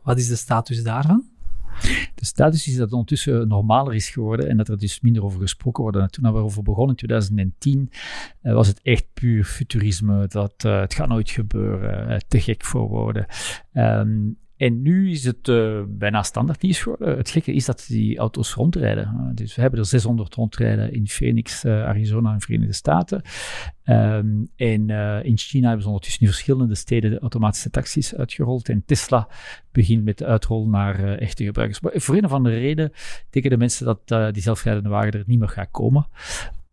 wat 0.03 0.17
is 0.17 0.27
de 0.27 0.35
status 0.35 0.83
daarvan? 0.83 1.34
De 2.15 2.25
status 2.25 2.67
is 2.67 2.73
dat 2.73 2.83
het 2.83 2.91
ondertussen 2.91 3.47
normaler 3.47 3.93
is 3.95 4.09
geworden 4.09 4.49
en 4.49 4.57
dat 4.57 4.67
er 4.67 4.77
dus 4.77 5.01
minder 5.01 5.23
over 5.23 5.39
gesproken 5.39 5.83
wordt. 5.83 5.97
En 5.97 6.11
toen 6.11 6.31
we 6.31 6.37
erover 6.37 6.63
begonnen 6.63 6.89
in 6.89 7.07
2010, 7.07 7.89
uh, 8.43 8.53
was 8.53 8.67
het 8.67 8.81
echt 8.81 9.05
puur 9.13 9.43
futurisme. 9.43 10.27
Dat 10.27 10.63
uh, 10.65 10.79
het 10.79 10.93
gaat 10.93 11.07
nooit 11.07 11.29
gebeuren, 11.29 12.11
uh, 12.11 12.17
te 12.27 12.41
gek 12.41 12.63
voor 12.65 12.87
woorden. 12.87 13.25
Um, 13.73 14.37
en 14.57 14.81
nu 14.81 15.11
is 15.11 15.23
het 15.23 15.47
uh, 15.47 15.81
bijna 15.87 16.23
standaard 16.23 16.61
nieuws 16.61 16.79
geworden. 16.79 17.17
Het 17.17 17.29
gekke 17.29 17.53
is 17.53 17.65
dat 17.65 17.85
die 17.87 18.17
auto's 18.17 18.53
rondrijden. 18.53 19.03
Uh, 19.03 19.35
dus 19.35 19.55
we 19.55 19.61
hebben 19.61 19.79
er 19.79 19.85
600 19.85 20.35
rondrijden 20.35 20.93
in 20.93 21.07
Phoenix, 21.07 21.65
uh, 21.65 21.83
Arizona 21.83 22.33
en 22.33 22.41
Verenigde 22.41 22.73
Staten. 22.73 23.21
Um, 23.85 24.47
en 24.55 24.89
in 25.23 25.37
China 25.37 25.65
hebben 25.65 25.81
ze 25.81 25.87
ondertussen 25.87 26.21
in 26.21 26.27
verschillende 26.27 26.75
steden 26.75 27.11
de 27.11 27.19
automatische 27.19 27.69
taxis 27.69 28.15
uitgerold. 28.15 28.69
En 28.69 28.83
Tesla 28.85 29.27
begint 29.71 30.03
met 30.03 30.17
de 30.17 30.25
uitrol 30.25 30.67
naar 30.67 31.17
echte 31.17 31.43
gebruikers. 31.43 31.79
Maar 31.79 31.91
voor 31.95 32.15
een 32.15 32.25
of 32.25 32.31
andere 32.31 32.57
reden 32.57 32.91
denken 33.29 33.51
de 33.51 33.57
mensen 33.57 33.85
dat 33.85 34.33
die 34.33 34.43
zelfrijdende 34.43 34.89
wagen 34.89 35.11
er 35.11 35.23
niet 35.25 35.39
meer 35.39 35.49
gaat 35.49 35.71
komen 35.71 36.07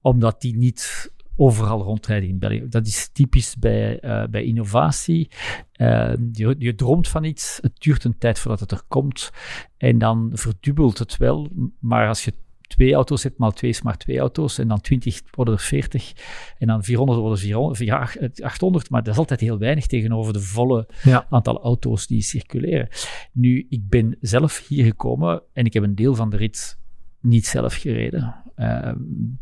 omdat 0.02 0.40
die 0.40 0.56
niet 0.56 1.12
overal 1.36 1.82
rondrijden 1.82 2.28
in 2.28 2.38
België. 2.38 2.66
Dat 2.68 2.86
is 2.86 3.10
typisch 3.12 3.56
bij, 3.56 4.04
uh, 4.04 4.24
bij 4.26 4.44
innovatie. 4.44 5.30
Uh, 5.76 6.12
je, 6.32 6.54
je, 6.58 6.74
droomt 6.74 7.08
van 7.08 7.24
iets, 7.24 7.58
het 7.60 7.72
duurt 7.78 8.04
een 8.04 8.18
tijd 8.18 8.38
voordat 8.38 8.60
het 8.60 8.70
er 8.70 8.82
komt. 8.88 9.30
En 9.76 9.98
dan 9.98 10.30
verdubbelt 10.32 10.98
het 10.98 11.16
wel. 11.16 11.48
Maar 11.78 12.08
als 12.08 12.24
je 12.24 12.32
twee 12.66 12.94
auto's 12.94 13.22
hebt, 13.22 13.38
maal 13.38 13.52
twee 13.52 13.70
is 13.70 13.82
maar 13.82 13.96
twee 13.96 14.18
auto's. 14.18 14.58
En 14.58 14.68
dan 14.68 14.80
20 14.80 15.20
worden 15.30 15.54
er 15.54 15.60
40. 15.60 16.12
En 16.58 16.66
dan 16.66 16.84
400 16.84 17.18
worden 17.18 17.38
er 17.38 17.44
400, 17.44 18.42
800. 18.42 18.90
Maar 18.90 19.02
dat 19.02 19.12
is 19.12 19.18
altijd 19.18 19.40
heel 19.40 19.58
weinig 19.58 19.86
tegenover 19.86 20.32
de 20.32 20.40
volle 20.40 20.88
ja. 21.02 21.26
aantal 21.30 21.62
auto's 21.62 22.06
die 22.06 22.22
circuleren. 22.22 22.88
Nu, 23.32 23.66
ik 23.68 23.88
ben 23.88 24.16
zelf 24.20 24.66
hier 24.68 24.84
gekomen 24.84 25.42
en 25.52 25.64
ik 25.64 25.72
heb 25.72 25.82
een 25.82 25.94
deel 25.94 26.14
van 26.14 26.30
de 26.30 26.36
rit 26.36 26.78
niet 27.20 27.46
zelf 27.46 27.74
gereden. 27.74 28.34
Uh, 28.56 28.92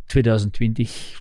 2020 0.07 1.21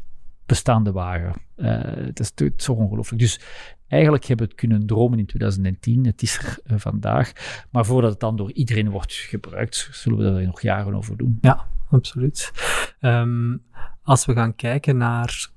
bestaande 0.50 0.92
wagen. 0.92 1.34
Uh, 1.58 1.82
dat 2.14 2.34
is 2.36 2.52
zo 2.56 2.72
ongelooflijk. 2.72 3.22
Dus 3.22 3.40
eigenlijk 3.88 4.26
hebben 4.26 4.46
we 4.46 4.52
het 4.52 4.62
kunnen 4.62 4.86
dromen 4.86 5.20
in 5.20 5.26
2010. 5.26 6.06
Het 6.06 6.22
is 6.22 6.38
er 6.38 6.58
uh, 6.72 6.80
vandaag. 6.80 7.32
Maar 7.72 7.86
voordat 7.86 8.12
het 8.12 8.20
dan 8.20 8.36
door 8.36 8.52
iedereen 8.52 8.90
wordt 8.90 9.14
gebruikt, 9.14 9.90
zullen 9.92 10.18
we 10.18 10.40
er 10.40 10.46
nog 10.46 10.62
jaren 10.62 10.96
over 10.96 11.18
doen. 11.18 11.38
Ja, 11.42 11.66
absoluut. 11.90 12.52
Um, 13.02 13.64
als 14.04 14.26
we 14.26 14.34
gaan 14.34 14.56
kijken 14.56 14.98
naar 14.98 15.50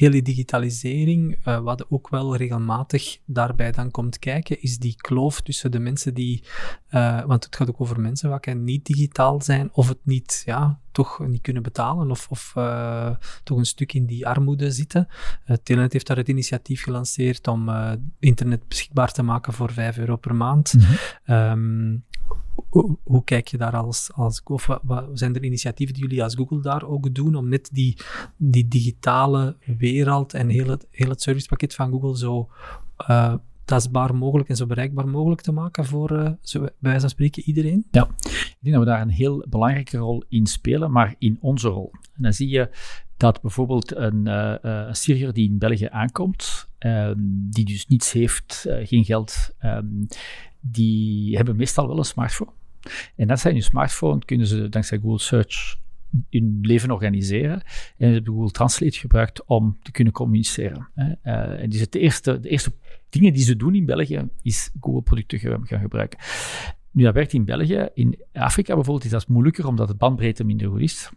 hele 0.00 0.22
digitalisering, 0.22 1.36
uh, 1.44 1.60
wat 1.60 1.90
ook 1.90 2.08
wel 2.08 2.36
regelmatig 2.36 3.18
daarbij 3.24 3.72
dan 3.72 3.90
komt 3.90 4.18
kijken, 4.18 4.62
is 4.62 4.78
die 4.78 4.96
kloof 4.96 5.40
tussen 5.40 5.70
de 5.70 5.78
mensen 5.78 6.14
die, 6.14 6.44
uh, 6.90 7.24
want 7.24 7.44
het 7.44 7.56
gaat 7.56 7.68
ook 7.68 7.80
over 7.80 8.00
mensen 8.00 8.30
wat 8.30 8.46
niet 8.46 8.86
digitaal 8.86 9.42
zijn, 9.42 9.68
of 9.72 9.88
het 9.88 9.98
niet, 10.02 10.42
ja, 10.44 10.80
toch 10.92 11.26
niet 11.26 11.42
kunnen 11.42 11.62
betalen, 11.62 12.10
of, 12.10 12.26
of 12.30 12.52
uh, 12.56 13.10
toch 13.42 13.58
een 13.58 13.64
stuk 13.64 13.92
in 13.92 14.06
die 14.06 14.26
armoede 14.26 14.70
zitten. 14.70 15.08
Telenet 15.62 15.92
heeft 15.92 16.06
daar 16.06 16.16
het 16.16 16.28
initiatief 16.28 16.82
gelanceerd 16.82 17.48
om 17.48 17.70
internet 18.18 18.68
beschikbaar 18.68 19.12
te 19.12 19.22
maken 19.22 19.52
voor 19.52 19.72
5 19.72 19.98
euro 19.98 20.16
per 20.16 20.34
maand. 20.34 20.74
Mm 20.74 20.80
-hmm. 20.80 21.34
um, 21.34 22.04
hoe, 22.68 22.98
hoe, 23.02 23.24
kijk 23.24 23.48
je 23.48 23.56
daar 23.56 23.76
als, 23.76 24.10
als 24.12 24.42
of 24.44 24.66
wat, 24.82 25.04
zijn 25.12 25.34
er 25.34 25.44
initiatieven 25.44 25.94
die 25.94 26.02
jullie 26.02 26.22
als 26.22 26.34
Google 26.34 26.62
daar 26.62 26.84
ook 26.84 27.14
doen 27.14 27.34
om 27.34 27.48
net 27.48 27.68
die, 27.72 27.96
die 28.36 28.68
digitale 28.68 29.56
wereld 29.78 30.34
en 30.34 30.48
heel 30.48 30.68
het, 30.68 30.86
heel 30.90 31.08
het 31.08 31.22
servicepakket 31.22 31.74
van 31.74 31.90
Google 31.90 32.16
zo 32.16 32.48
uh, 33.08 33.34
tastbaar 33.64 34.14
mogelijk 34.14 34.48
en 34.48 34.56
zo 34.56 34.66
bereikbaar 34.66 35.08
mogelijk 35.08 35.40
te 35.40 35.52
maken 35.52 35.84
voor, 35.84 36.12
uh, 36.12 36.30
zo, 36.40 36.60
bij 36.60 36.72
wijze 36.78 37.00
van 37.00 37.08
spreken, 37.08 37.42
iedereen? 37.42 37.86
Ja, 37.90 38.08
ik 38.20 38.56
denk 38.60 38.74
dat 38.74 38.84
we 38.84 38.90
daar 38.90 39.00
een 39.00 39.08
heel 39.08 39.46
belangrijke 39.48 39.98
rol 39.98 40.24
in 40.28 40.46
spelen, 40.46 40.90
maar 40.90 41.14
in 41.18 41.38
onze 41.40 41.68
rol. 41.68 41.90
En 41.92 42.22
dan 42.22 42.32
zie 42.32 42.48
je 42.48 42.70
dat 43.16 43.40
bijvoorbeeld 43.40 43.96
een, 43.96 44.26
uh, 44.26 44.54
een 44.60 44.96
Syriër 44.96 45.32
die 45.32 45.48
in 45.48 45.58
België 45.58 45.88
aankomt, 45.90 46.69
um, 46.86 47.46
die 47.50 47.64
dus 47.64 47.86
niets 47.86 48.12
heeft, 48.12 48.66
geen 48.82 49.04
geld, 49.04 49.50
um, 49.64 50.06
die 50.60 51.36
hebben 51.36 51.56
meestal 51.56 51.88
wel 51.88 51.98
een 51.98 52.04
smartphone. 52.04 52.50
En 53.16 53.26
dat 53.26 53.40
zijn 53.40 53.54
hun 53.54 53.62
smartphone, 53.62 54.24
kunnen 54.24 54.46
ze 54.46 54.68
dankzij 54.68 54.98
Google 54.98 55.18
Search 55.18 55.78
hun 56.30 56.58
leven 56.62 56.90
organiseren. 56.90 57.62
En 57.96 58.06
ze 58.06 58.12
hebben 58.12 58.34
Google 58.34 58.50
Translate 58.50 58.98
gebruikt 58.98 59.44
om 59.44 59.78
te 59.82 59.90
kunnen 59.90 60.12
communiceren. 60.12 60.88
Uh, 60.94 61.62
en 61.62 61.70
dus 61.70 61.80
het 61.80 61.94
eerste, 61.94 62.40
de 62.40 62.48
eerste 62.48 62.72
dingen 63.08 63.32
die 63.32 63.44
ze 63.44 63.56
doen 63.56 63.74
in 63.74 63.86
België, 63.86 64.28
is 64.42 64.70
Google-producten 64.80 65.38
gaan 65.38 65.66
gebruiken. 65.66 66.18
Nu, 66.90 67.04
dat 67.04 67.14
werkt 67.14 67.32
in 67.32 67.44
België. 67.44 67.88
In 67.94 68.18
Afrika 68.32 68.74
bijvoorbeeld 68.74 69.04
is 69.04 69.10
dat 69.10 69.28
moeilijker, 69.28 69.66
omdat 69.66 69.88
de 69.88 69.94
bandbreedte 69.94 70.44
minder 70.44 70.68
goed 70.68 70.80
is. 70.80 71.10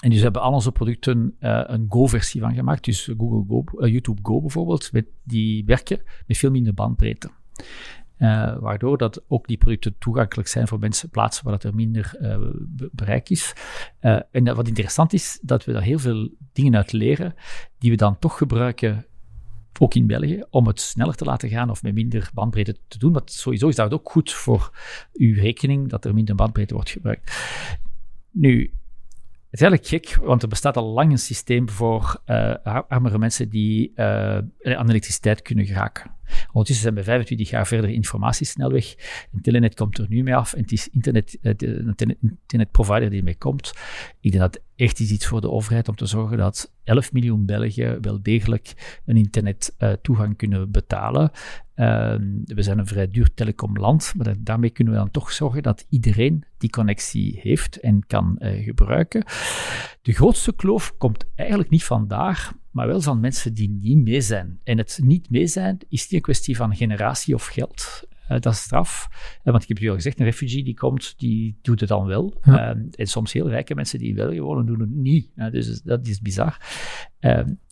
En 0.00 0.10
dus 0.10 0.20
hebben 0.20 0.42
al 0.42 0.52
onze 0.52 0.72
producten 0.72 1.36
uh, 1.40 1.62
een 1.66 1.86
Go-versie 1.88 2.40
van 2.40 2.54
gemaakt. 2.54 2.84
Dus 2.84 3.10
Google 3.18 3.44
Go, 3.48 3.64
uh, 3.78 3.92
YouTube 3.92 4.20
Go 4.22 4.40
bijvoorbeeld, 4.40 4.92
met, 4.92 5.06
die 5.24 5.64
werken 5.64 6.00
met 6.26 6.38
veel 6.38 6.50
minder 6.50 6.74
bandbreedte. 6.74 7.30
Uh, 8.18 8.58
waardoor 8.58 8.98
dat 8.98 9.24
ook 9.28 9.46
die 9.46 9.56
producten 9.56 9.94
toegankelijk 9.98 10.48
zijn 10.48 10.68
voor 10.68 10.78
mensen, 10.78 11.10
plaatsen 11.10 11.44
waar 11.44 11.52
dat 11.52 11.64
er 11.64 11.74
minder 11.74 12.16
bereik 12.92 13.28
is. 13.28 13.52
En 14.30 14.54
wat 14.54 14.68
interessant 14.68 15.12
is, 15.12 15.38
dat 15.42 15.64
we 15.64 15.72
daar 15.72 15.82
heel 15.82 15.98
veel 15.98 16.30
dingen 16.52 16.76
uit 16.76 16.92
leren, 16.92 17.34
die 17.78 17.90
we 17.90 17.96
dan 17.96 18.18
toch 18.18 18.38
gebruiken, 18.38 19.06
ook 19.78 19.94
in 19.94 20.06
België, 20.06 20.44
om 20.50 20.66
het 20.66 20.80
sneller 20.80 21.14
te 21.14 21.24
laten 21.24 21.48
gaan 21.48 21.70
of 21.70 21.82
met 21.82 21.94
minder 21.94 22.30
bandbreedte 22.34 22.76
te 22.88 22.98
doen. 22.98 23.12
Want 23.12 23.32
sowieso 23.32 23.68
is 23.68 23.76
dat 23.76 23.92
ook 23.92 24.10
goed 24.10 24.32
voor 24.32 24.78
uw 25.12 25.34
rekening, 25.34 25.88
dat 25.88 26.04
er 26.04 26.14
minder 26.14 26.34
bandbreedte 26.34 26.74
wordt 26.74 26.90
gebruikt. 26.90 27.36
Nu, 28.30 28.72
het 29.50 29.60
is 29.60 29.66
eigenlijk 29.66 30.04
gek, 30.04 30.26
want 30.26 30.42
er 30.42 30.48
bestaat 30.48 30.76
al 30.76 30.84
lang 30.84 31.10
een 31.10 31.18
systeem 31.18 31.68
voor 31.68 32.22
uh, 32.26 32.54
armere 32.88 33.18
mensen 33.18 33.48
die 33.48 33.92
uh, 33.96 34.04
aan 34.62 34.88
elektriciteit 34.88 35.42
kunnen 35.42 35.66
geraken. 35.66 36.10
Ondertussen 36.46 36.84
zijn 36.84 36.94
we 36.94 37.02
25 37.02 37.50
jaar 37.50 37.66
verder 37.66 37.90
informatiesnelweg. 37.90 38.94
En 39.32 39.40
Telenet 39.40 39.74
komt 39.74 39.98
er 39.98 40.06
nu 40.08 40.22
mee 40.22 40.36
af 40.36 40.52
en 40.52 40.62
het 40.62 40.72
is 40.72 40.88
internet, 40.88 41.38
eh, 41.42 41.52
de 41.56 42.16
internetprovider 42.20 43.10
die 43.10 43.22
mee 43.22 43.38
komt. 43.38 43.72
Ik 44.20 44.30
denk 44.30 44.52
dat 44.52 44.62
echt 44.76 45.00
is 45.00 45.10
iets 45.10 45.26
voor 45.26 45.40
de 45.40 45.50
overheid 45.50 45.88
om 45.88 45.96
te 45.96 46.06
zorgen 46.06 46.38
dat 46.38 46.72
11 46.84 47.12
miljoen 47.12 47.46
Belgen 47.46 48.02
wel 48.02 48.22
degelijk 48.22 49.00
een 49.06 49.16
internettoegang 49.16 50.36
kunnen 50.36 50.70
betalen. 50.70 51.30
Ehm, 51.74 52.22
we 52.44 52.62
zijn 52.62 52.78
een 52.78 52.86
vrij 52.86 53.08
duur 53.08 53.34
telecomland, 53.34 54.12
maar 54.16 54.34
daarmee 54.38 54.70
kunnen 54.70 54.92
we 54.92 54.98
dan 54.98 55.10
toch 55.10 55.32
zorgen 55.32 55.62
dat 55.62 55.86
iedereen 55.88 56.44
die 56.58 56.70
connectie 56.70 57.40
heeft 57.42 57.80
en 57.80 58.06
kan 58.06 58.36
uh, 58.38 58.64
gebruiken. 58.64 59.24
De 60.02 60.12
grootste 60.12 60.54
kloof 60.54 60.96
komt 60.96 61.24
eigenlijk 61.34 61.70
niet 61.70 61.84
vandaar, 61.84 62.52
maar 62.70 62.86
wel 62.86 63.00
van 63.00 63.20
mensen 63.20 63.54
die 63.54 63.70
niet 63.70 63.98
mee 63.98 64.20
zijn. 64.20 64.60
En 64.64 64.78
het 64.78 65.00
niet 65.02 65.30
mee 65.30 65.46
zijn 65.46 65.78
is 65.88 66.02
niet 66.02 66.12
een 66.12 66.20
kwestie 66.20 66.56
van 66.56 66.76
generatie 66.76 67.34
of 67.34 67.46
geld. 67.46 68.06
Uh, 68.22 68.40
dat 68.40 68.52
is 68.52 68.62
straf. 68.62 69.08
Uh, 69.44 69.52
want 69.52 69.62
ik 69.62 69.68
heb 69.68 69.78
je 69.78 69.88
al 69.88 69.94
gezegd, 69.94 70.18
een 70.18 70.24
refugee 70.24 70.64
die 70.64 70.74
komt, 70.74 71.14
die 71.18 71.58
doet 71.62 71.80
het 71.80 71.88
dan 71.88 72.06
wel. 72.06 72.40
Ja. 72.42 72.74
Uh, 72.74 72.82
en 72.94 73.06
soms 73.06 73.32
heel 73.32 73.48
rijke 73.48 73.74
mensen 73.74 73.98
die 73.98 74.08
in 74.08 74.14
België 74.14 74.40
wonen, 74.40 74.66
doen 74.66 74.80
het 74.80 74.90
niet. 74.90 75.30
dus 75.50 75.82
dat 75.82 76.06
is 76.06 76.20
bizar. 76.20 76.60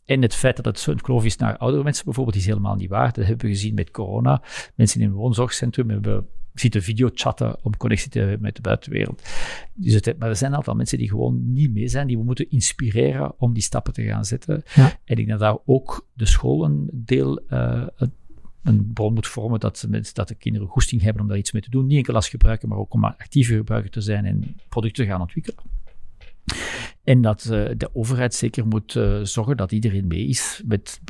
En 0.04 0.22
het 0.22 0.34
feit 0.34 0.56
dat 0.56 0.64
het 0.64 0.78
zo'n 0.78 1.00
kloof 1.00 1.24
is 1.24 1.36
naar 1.36 1.56
oudere 1.56 1.82
mensen 1.84 2.04
bijvoorbeeld, 2.04 2.36
is 2.36 2.46
helemaal 2.46 2.74
niet 2.74 2.88
waar. 2.88 3.12
Dat 3.12 3.26
hebben 3.26 3.46
we 3.46 3.52
gezien 3.52 3.74
met 3.74 3.90
corona. 3.90 4.42
Mensen 4.74 5.00
in 5.00 5.06
een 5.06 5.12
woonzorgcentrum 5.12 5.90
hebben 5.90 6.26
zitten 6.60 6.82
videochatten 6.82 7.56
om 7.62 7.76
connectie 7.76 8.10
te 8.10 8.18
hebben 8.18 8.40
met 8.40 8.56
de 8.56 8.60
buitenwereld. 8.60 9.22
Dus 9.74 9.94
het, 9.94 10.18
maar 10.18 10.28
er 10.28 10.36
zijn 10.36 10.50
een 10.50 10.56
aantal 10.56 10.74
mensen 10.74 10.98
die 10.98 11.08
gewoon 11.08 11.52
niet 11.52 11.72
mee 11.72 11.88
zijn, 11.88 12.06
die 12.06 12.18
we 12.18 12.24
moeten 12.24 12.50
inspireren 12.50 13.34
om 13.38 13.52
die 13.52 13.62
stappen 13.62 13.92
te 13.92 14.02
gaan 14.02 14.24
zetten. 14.24 14.62
Ja. 14.74 14.84
En 14.84 14.96
ik 15.04 15.16
denk 15.16 15.28
dat 15.28 15.38
daar 15.38 15.58
ook 15.64 16.06
de 16.12 16.26
scholen 16.26 16.88
deel 16.92 17.42
uh, 17.50 17.86
een 18.62 18.90
bron 18.92 19.14
moet 19.14 19.26
vormen 19.26 19.60
dat, 19.60 19.86
dat 20.12 20.28
de 20.28 20.34
kinderen 20.34 20.68
goesting 20.68 21.02
hebben 21.02 21.22
om 21.22 21.28
daar 21.28 21.38
iets 21.38 21.52
mee 21.52 21.62
te 21.62 21.70
doen. 21.70 21.86
Niet 21.86 21.96
enkel 21.96 22.14
als 22.14 22.28
gebruiker, 22.28 22.68
maar 22.68 22.78
ook 22.78 22.94
om 22.94 23.04
actieve 23.04 23.56
gebruiker 23.56 23.90
te 23.90 24.00
zijn 24.00 24.24
en 24.24 24.56
producten 24.68 25.04
te 25.04 25.10
gaan 25.10 25.20
ontwikkelen. 25.20 25.62
En 27.06 27.20
dat 27.20 27.48
uh, 27.50 27.68
de 27.76 27.90
overheid 27.92 28.34
zeker 28.34 28.66
moet 28.66 28.94
uh, 28.94 29.20
zorgen 29.22 29.56
dat 29.56 29.72
iedereen 29.72 30.06
mee 30.06 30.26
is. 30.26 30.62
Met, 30.64 31.00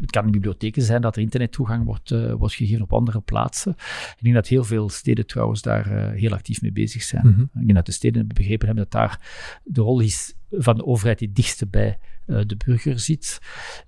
het 0.00 0.10
kan 0.10 0.24
in 0.24 0.30
bibliotheken 0.30 0.82
zijn 0.82 1.00
dat 1.00 1.16
er 1.16 1.22
internettoegang 1.22 1.84
wordt, 1.84 2.10
uh, 2.10 2.32
wordt 2.32 2.54
gegeven 2.54 2.82
op 2.82 2.92
andere 2.92 3.20
plaatsen. 3.20 3.72
Ik 4.16 4.22
denk 4.22 4.34
dat 4.34 4.48
heel 4.48 4.64
veel 4.64 4.88
steden 4.88 5.26
trouwens 5.26 5.62
daar 5.62 6.12
heel 6.12 6.32
actief 6.32 6.62
mee 6.62 6.72
bezig 6.72 7.02
zijn. 7.02 7.26
Mm 7.26 7.34
-hmm. 7.34 7.42
Ik 7.42 7.60
denk 7.60 7.74
dat 7.74 7.86
de 7.86 7.92
steden 7.92 8.26
begrepen 8.26 8.66
hebben 8.66 8.84
dat 8.84 8.92
daar 8.92 9.20
de 9.64 9.80
rol 9.80 10.00
is 10.00 10.34
van 10.50 10.76
de 10.76 10.86
overheid 10.86 11.18
die 11.18 11.32
dichtste 11.32 11.66
bij 11.66 11.98
de 12.26 12.56
burger 12.66 12.98
zit. 12.98 13.40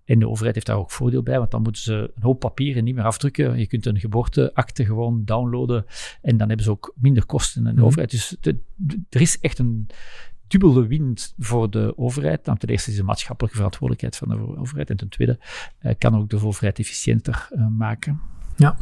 En 0.05 0.19
de 0.19 0.29
overheid 0.29 0.55
heeft 0.55 0.67
daar 0.67 0.77
ook 0.77 0.91
voordeel 0.91 1.23
bij, 1.23 1.39
want 1.39 1.51
dan 1.51 1.63
moeten 1.63 1.83
ze 1.83 2.13
een 2.15 2.23
hoop 2.23 2.41
papieren 2.41 2.85
niet 2.85 2.95
meer 2.95 3.05
afdrukken. 3.05 3.59
Je 3.59 3.67
kunt 3.67 3.87
een 3.87 4.01
geboorteakte 4.01 4.85
gewoon 4.85 5.25
downloaden 5.25 5.85
en 6.23 6.37
dan 6.37 6.49
hebben 6.49 6.65
ze 6.65 6.71
ook 6.71 6.95
minder 6.97 7.27
kosten. 7.27 7.59
En 7.59 7.65
de 7.65 7.71
mm 7.71 7.77
-hmm. 7.77 7.87
overheid. 7.87 8.11
Dus 8.11 8.37
de, 8.41 8.59
de, 8.75 9.01
er 9.09 9.21
is 9.21 9.41
echt 9.41 9.59
een 9.59 9.89
dubbele 10.49 10.87
wind 10.87 11.35
voor 11.39 11.71
de 11.71 11.99
overheid. 11.99 12.45
Ten 12.45 12.59
eerste 12.59 12.91
is 12.91 12.97
de 12.97 13.03
maatschappelijke 13.03 13.57
verantwoordelijkheid 13.57 14.17
van 14.17 14.29
de 14.29 14.59
overheid. 14.59 14.91
En 14.91 14.97
ten 14.97 15.09
tweede 15.09 15.39
uh, 15.83 15.93
kan 15.99 16.17
ook 16.17 16.31
de 16.31 16.45
overheid 16.45 16.79
efficiënter 16.79 17.49
uh, 17.53 17.67
maken. 17.67 18.21
Ja, 18.57 18.77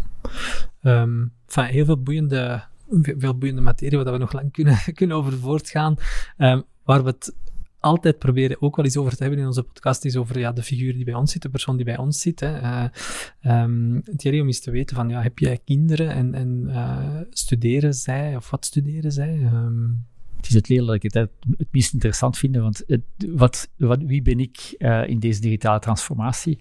um, 0.83 1.33
enfin, 1.47 1.65
heel 1.65 1.85
veel 1.85 2.03
boeiende, 2.03 2.65
veel 3.03 3.39
boeiende 3.39 3.61
materie 3.61 3.99
waar 3.99 4.13
we 4.13 4.19
nog 4.19 4.33
lang 4.33 4.53
kunnen, 4.53 4.79
kunnen 4.95 5.17
over 5.17 5.33
voortgaan. 5.33 5.97
Um, 6.39 6.63
waar 6.85 7.03
we 7.03 7.11
het 7.11 7.35
altijd 7.81 8.19
proberen 8.19 8.63
ook 8.63 8.77
wel 8.77 8.85
eens 8.85 8.97
over 8.97 9.17
te 9.17 9.23
hebben 9.23 9.41
in 9.41 9.47
onze 9.47 9.63
podcast, 9.63 10.05
is 10.05 10.17
over 10.17 10.39
ja, 10.39 10.53
de 10.53 10.63
figuur 10.63 10.93
die 10.93 11.05
bij 11.05 11.15
ons 11.15 11.33
zit, 11.33 11.43
de 11.43 11.49
persoon 11.49 11.77
die 11.77 11.85
bij 11.85 11.99
ons 11.99 12.21
zit. 12.21 12.41
Hè. 12.41 12.61
Uh, 12.61 13.63
um, 13.63 14.03
Thierry, 14.17 14.41
om 14.41 14.47
eens 14.47 14.61
te 14.61 14.71
weten 14.71 14.97
van, 14.97 15.09
ja, 15.09 15.23
heb 15.23 15.39
jij 15.39 15.61
kinderen 15.65 16.11
en, 16.11 16.35
en 16.35 17.27
studeren 17.31 17.95
zij, 17.95 18.37
of 18.37 18.51
wat 18.51 18.65
studeren 18.65 19.13
zij? 19.13 19.51
Um, 19.53 20.07
het 20.45 20.55
is 20.55 20.59
het 20.59 20.69
leren 20.69 20.87
dat 20.87 20.95
ik 20.95 21.03
het, 21.03 21.15
het 21.57 21.69
meest 21.71 21.93
interessant 21.93 22.39
vind, 22.39 22.57
want 22.57 22.83
het, 22.87 23.03
wat, 23.29 23.71
wat, 23.77 24.03
wie 24.03 24.23
ben 24.23 24.41
ik 24.41 24.75
uh, 24.79 25.09
in 25.09 25.19
deze 25.19 25.41
digitale 25.41 25.79
transformatie? 25.79 26.59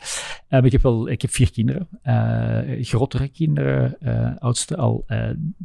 Uh, 0.49 0.63
ik, 0.63 0.71
heb 0.71 0.81
wel, 0.81 1.09
ik 1.09 1.21
heb 1.21 1.31
vier 1.31 1.51
kinderen, 1.51 1.87
uh, 2.03 2.85
grotere 2.85 3.27
kinderen, 3.27 3.97
oudste 4.39 4.77
al 4.77 5.05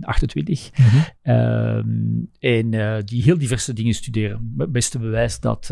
28, 0.01 0.71
mm 0.79 0.85
-hmm. 1.23 2.29
en 2.39 2.71
die 3.05 3.23
heel 3.23 3.39
diverse 3.39 3.73
dingen 3.73 3.95
studeren. 3.95 4.55
Het 4.59 4.73
beste 4.73 4.99
bewijs 4.99 5.41
dat 5.41 5.71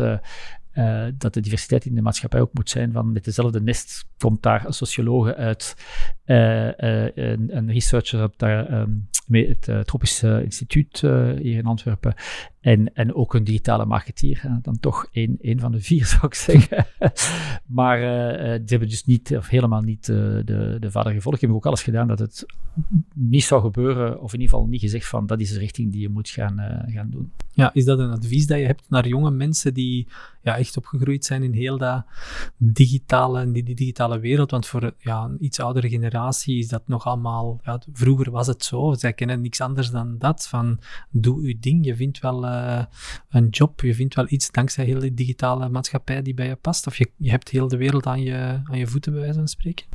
uh, 0.77 1.05
dat 1.17 1.33
de 1.33 1.39
diversiteit 1.39 1.85
in 1.85 1.95
de 1.95 2.01
maatschappij 2.01 2.41
ook 2.41 2.53
moet 2.53 2.69
zijn. 2.69 2.91
Van 2.91 3.11
met 3.11 3.23
dezelfde 3.23 3.61
nest 3.61 4.05
komt 4.17 4.43
daar 4.43 4.65
een 4.65 4.73
sociologe 4.73 5.35
uit, 5.35 5.75
uh, 6.25 6.65
een, 6.65 7.57
een, 7.57 7.71
researcher 7.71 8.23
op 8.23 8.33
daar, 8.37 8.79
um, 8.79 9.07
het 9.31 9.69
Tropische 9.85 10.43
Instituut 10.43 10.99
hier 11.37 11.57
in 11.57 11.65
Antwerpen. 11.65 12.13
En, 12.67 12.93
en 12.93 13.13
ook 13.15 13.33
een 13.33 13.43
digitale 13.43 13.85
marketeer. 13.85 14.59
dan 14.61 14.79
toch 14.79 15.07
één, 15.11 15.37
één 15.41 15.59
van 15.59 15.71
de 15.71 15.81
vier, 15.81 16.05
zou 16.15 16.25
ik 16.25 16.33
zeggen. 16.33 16.85
maar 17.65 17.99
die 18.59 18.67
hebben 18.67 18.89
dus 18.89 19.05
niet, 19.05 19.37
of 19.37 19.47
helemaal 19.47 19.81
niet 19.81 20.05
de, 20.05 20.77
de 20.79 20.91
vader 20.91 21.11
gevolgd. 21.11 21.39
Die 21.39 21.49
hebben 21.49 21.57
ook 21.57 21.65
alles 21.65 21.83
gedaan 21.83 22.07
dat 22.07 22.19
het 22.19 22.45
niet 23.13 23.43
zou 23.43 23.61
gebeuren, 23.61 24.21
of 24.21 24.33
in 24.33 24.39
ieder 24.39 24.55
geval 24.55 24.69
niet 24.69 24.81
gezegd 24.81 25.07
van 25.07 25.25
dat 25.27 25.39
is 25.39 25.53
de 25.53 25.59
richting 25.59 25.91
die 25.91 26.01
je 26.01 26.09
moet 26.09 26.29
gaan, 26.29 26.85
gaan 26.87 27.09
doen. 27.09 27.31
Ja, 27.51 27.73
is 27.73 27.85
dat 27.85 27.99
een 27.99 28.11
advies 28.11 28.47
dat 28.47 28.59
je 28.59 28.65
hebt 28.65 28.89
naar 28.89 29.07
jonge 29.07 29.31
mensen 29.31 29.73
die 29.73 30.07
ja, 30.41 30.57
echt 30.57 30.77
opgegroeid 30.77 31.25
zijn 31.25 31.43
in 31.43 31.53
heel 31.53 31.77
dat 31.77 32.05
digitale, 32.57 33.51
die, 33.51 33.63
die 33.63 33.75
digitale 33.75 34.19
wereld? 34.19 34.51
Want 34.51 34.65
voor 34.65 34.93
ja, 34.97 35.23
een 35.23 35.43
iets 35.45 35.59
oudere 35.59 35.89
generatie 35.89 36.57
is 36.57 36.67
dat 36.67 36.87
nog 36.87 37.05
allemaal... 37.05 37.59
Ja, 37.63 37.81
vroeger 37.93 38.31
was 38.31 38.47
het 38.47 38.63
zo, 38.63 38.93
zij 38.93 39.13
kennen 39.13 39.41
niks 39.41 39.61
anders 39.61 39.91
dan 39.91 40.17
dat. 40.17 40.47
Van, 40.47 40.79
doe 41.09 41.47
je 41.47 41.59
ding, 41.59 41.85
je 41.85 41.95
vindt 41.95 42.19
wel 42.19 42.45
uh, 42.57 42.83
een 43.29 43.47
job, 43.49 43.81
je 43.81 43.95
vindt 43.95 44.15
wel 44.15 44.25
iets 44.29 44.51
dankzij 44.51 44.85
heel 44.85 44.99
die 44.99 45.13
digitale 45.13 45.69
maatschappij 45.69 46.21
die 46.21 46.33
bij 46.33 46.47
je 46.47 46.55
past. 46.55 46.87
Of 46.87 46.97
je, 46.97 47.11
je 47.17 47.29
hebt 47.29 47.49
heel 47.49 47.67
de 47.67 47.77
wereld 47.77 48.05
aan 48.05 48.21
je, 48.21 48.61
aan 48.63 48.77
je 48.77 48.87
voeten, 48.87 49.11
bij 49.11 49.21
wijze 49.21 49.37
van 49.37 49.47
spreken. 49.47 49.85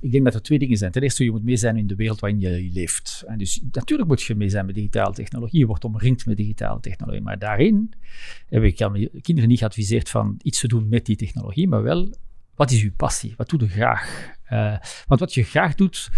Ik 0.00 0.12
denk 0.12 0.24
dat 0.24 0.34
er 0.34 0.42
twee 0.42 0.58
dingen 0.58 0.76
zijn. 0.76 0.92
Ten 0.92 1.02
eerste, 1.02 1.24
je 1.24 1.30
moet 1.30 1.44
mee 1.44 1.56
zijn 1.56 1.76
in 1.76 1.86
de 1.86 1.94
wereld 1.94 2.20
waarin 2.20 2.40
je 2.40 2.70
leeft. 2.72 3.24
En 3.26 3.38
dus 3.38 3.60
natuurlijk 3.72 4.08
moet 4.08 4.22
je 4.22 4.34
mee 4.34 4.48
zijn 4.48 4.66
met 4.66 4.74
digitale 4.74 5.14
technologie. 5.14 5.58
Je 5.58 5.66
wordt 5.66 5.84
omringd 5.84 6.26
met 6.26 6.36
digitale 6.36 6.80
technologie. 6.80 7.22
Maar 7.22 7.38
daarin 7.38 7.94
heb 8.48 8.62
ik 8.62 8.82
aan 8.82 9.08
kinderen 9.20 9.48
niet 9.48 9.58
geadviseerd 9.58 10.08
van 10.08 10.40
iets 10.42 10.60
te 10.60 10.68
doen 10.68 10.88
met 10.88 11.06
die 11.06 11.16
technologie, 11.16 11.68
maar 11.68 11.82
wel, 11.82 12.14
wat 12.54 12.70
is 12.70 12.82
uw 12.82 12.92
passie? 12.96 13.34
Wat 13.36 13.48
doe 13.48 13.60
je 13.60 13.68
graag? 13.68 14.36
Uh, 14.50 14.76
want 15.06 15.20
wat 15.20 15.34
je 15.34 15.42
graag 15.42 15.74
doet, 15.74 16.10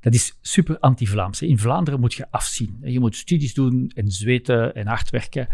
dat 0.00 0.14
is 0.14 0.38
super 0.40 0.78
anti-Vlaams. 0.78 1.42
In 1.42 1.58
Vlaanderen 1.58 2.00
moet 2.00 2.14
je 2.14 2.30
afzien. 2.30 2.78
Je 2.82 3.00
moet 3.00 3.16
studies 3.16 3.54
doen 3.54 3.90
en 3.94 4.10
zweten 4.10 4.74
en 4.74 4.86
hard 4.86 5.10
werken. 5.10 5.48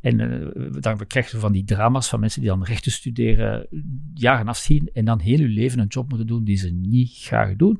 En 0.00 0.18
uh, 0.20 0.80
dan 0.80 1.06
krijg 1.06 1.30
je 1.30 1.38
van 1.38 1.52
die 1.52 1.64
drama's 1.64 2.08
van 2.08 2.20
mensen 2.20 2.40
die 2.40 2.50
dan 2.50 2.64
rechten 2.64 2.92
studeren, 2.92 3.66
jaren 4.14 4.48
afzien 4.48 4.90
en 4.92 5.04
dan 5.04 5.20
heel 5.20 5.38
hun 5.38 5.50
leven 5.50 5.78
een 5.78 5.86
job 5.86 6.08
moeten 6.08 6.26
doen 6.26 6.44
die 6.44 6.56
ze 6.56 6.70
niet 6.70 7.16
graag 7.16 7.56
doen. 7.56 7.78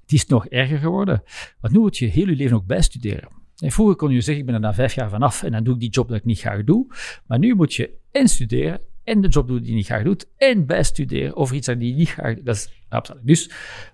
Het 0.00 0.12
is 0.12 0.26
nog 0.26 0.46
erger 0.46 0.78
geworden. 0.78 1.22
Want 1.60 1.72
nu 1.74 1.80
moet 1.80 1.96
je 1.96 2.06
heel 2.06 2.28
je 2.28 2.36
leven 2.36 2.56
ook 2.56 2.66
bijstuderen. 2.66 3.28
En 3.58 3.70
vroeger 3.70 3.96
kon 3.96 4.10
je 4.10 4.20
zeggen, 4.20 4.38
ik 4.38 4.46
ben 4.46 4.54
er 4.54 4.60
na 4.60 4.74
vijf 4.74 4.94
jaar 4.94 5.10
vanaf 5.10 5.42
en 5.42 5.52
dan 5.52 5.64
doe 5.64 5.74
ik 5.74 5.80
die 5.80 5.90
job 5.90 6.08
dat 6.08 6.16
ik 6.16 6.24
niet 6.24 6.40
graag 6.40 6.64
doe. 6.64 6.86
Maar 7.26 7.38
nu 7.38 7.54
moet 7.54 7.74
je 7.74 7.90
en 8.12 8.28
studeren 8.28 8.80
en 9.04 9.20
de 9.20 9.28
job 9.28 9.48
doen 9.48 9.58
die 9.58 9.68
je 9.68 9.74
niet 9.74 9.86
graag 9.86 10.02
doet 10.02 10.28
en 10.36 10.66
bijstuderen 10.66 11.36
over 11.36 11.56
iets 11.56 11.66
dat 11.66 11.80
je 11.80 11.94
niet 11.94 12.08
graag 12.08 12.34
doet. 12.34 12.46
Dat 12.46 12.56
is 12.56 12.84
absoluut. 12.88 13.26
Dus 13.26 13.50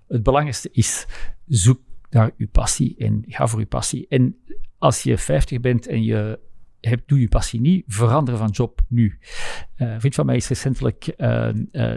het 0.08 0.22
belangrijkste 0.22 0.68
is, 0.72 1.06
zoek 1.46 1.80
naar 2.10 2.30
je 2.36 2.46
passie 2.46 2.94
en 2.98 3.24
ga 3.26 3.46
voor 3.46 3.60
je 3.60 3.66
passie. 3.66 4.06
En 4.08 4.36
als 4.78 5.02
je 5.02 5.18
50 5.18 5.60
bent 5.60 5.86
en 5.86 6.02
je 6.02 6.38
hebt, 6.80 7.08
doe 7.08 7.20
je 7.20 7.28
passie 7.28 7.60
niet, 7.60 7.84
verander 7.86 8.36
van 8.36 8.48
job 8.48 8.80
nu. 8.88 9.18
Uh, 9.76 9.92
een 9.92 10.00
vriend 10.00 10.14
van 10.14 10.26
mij 10.26 10.36
is 10.36 10.48
recentelijk 10.48 11.14
uh, 11.16 11.48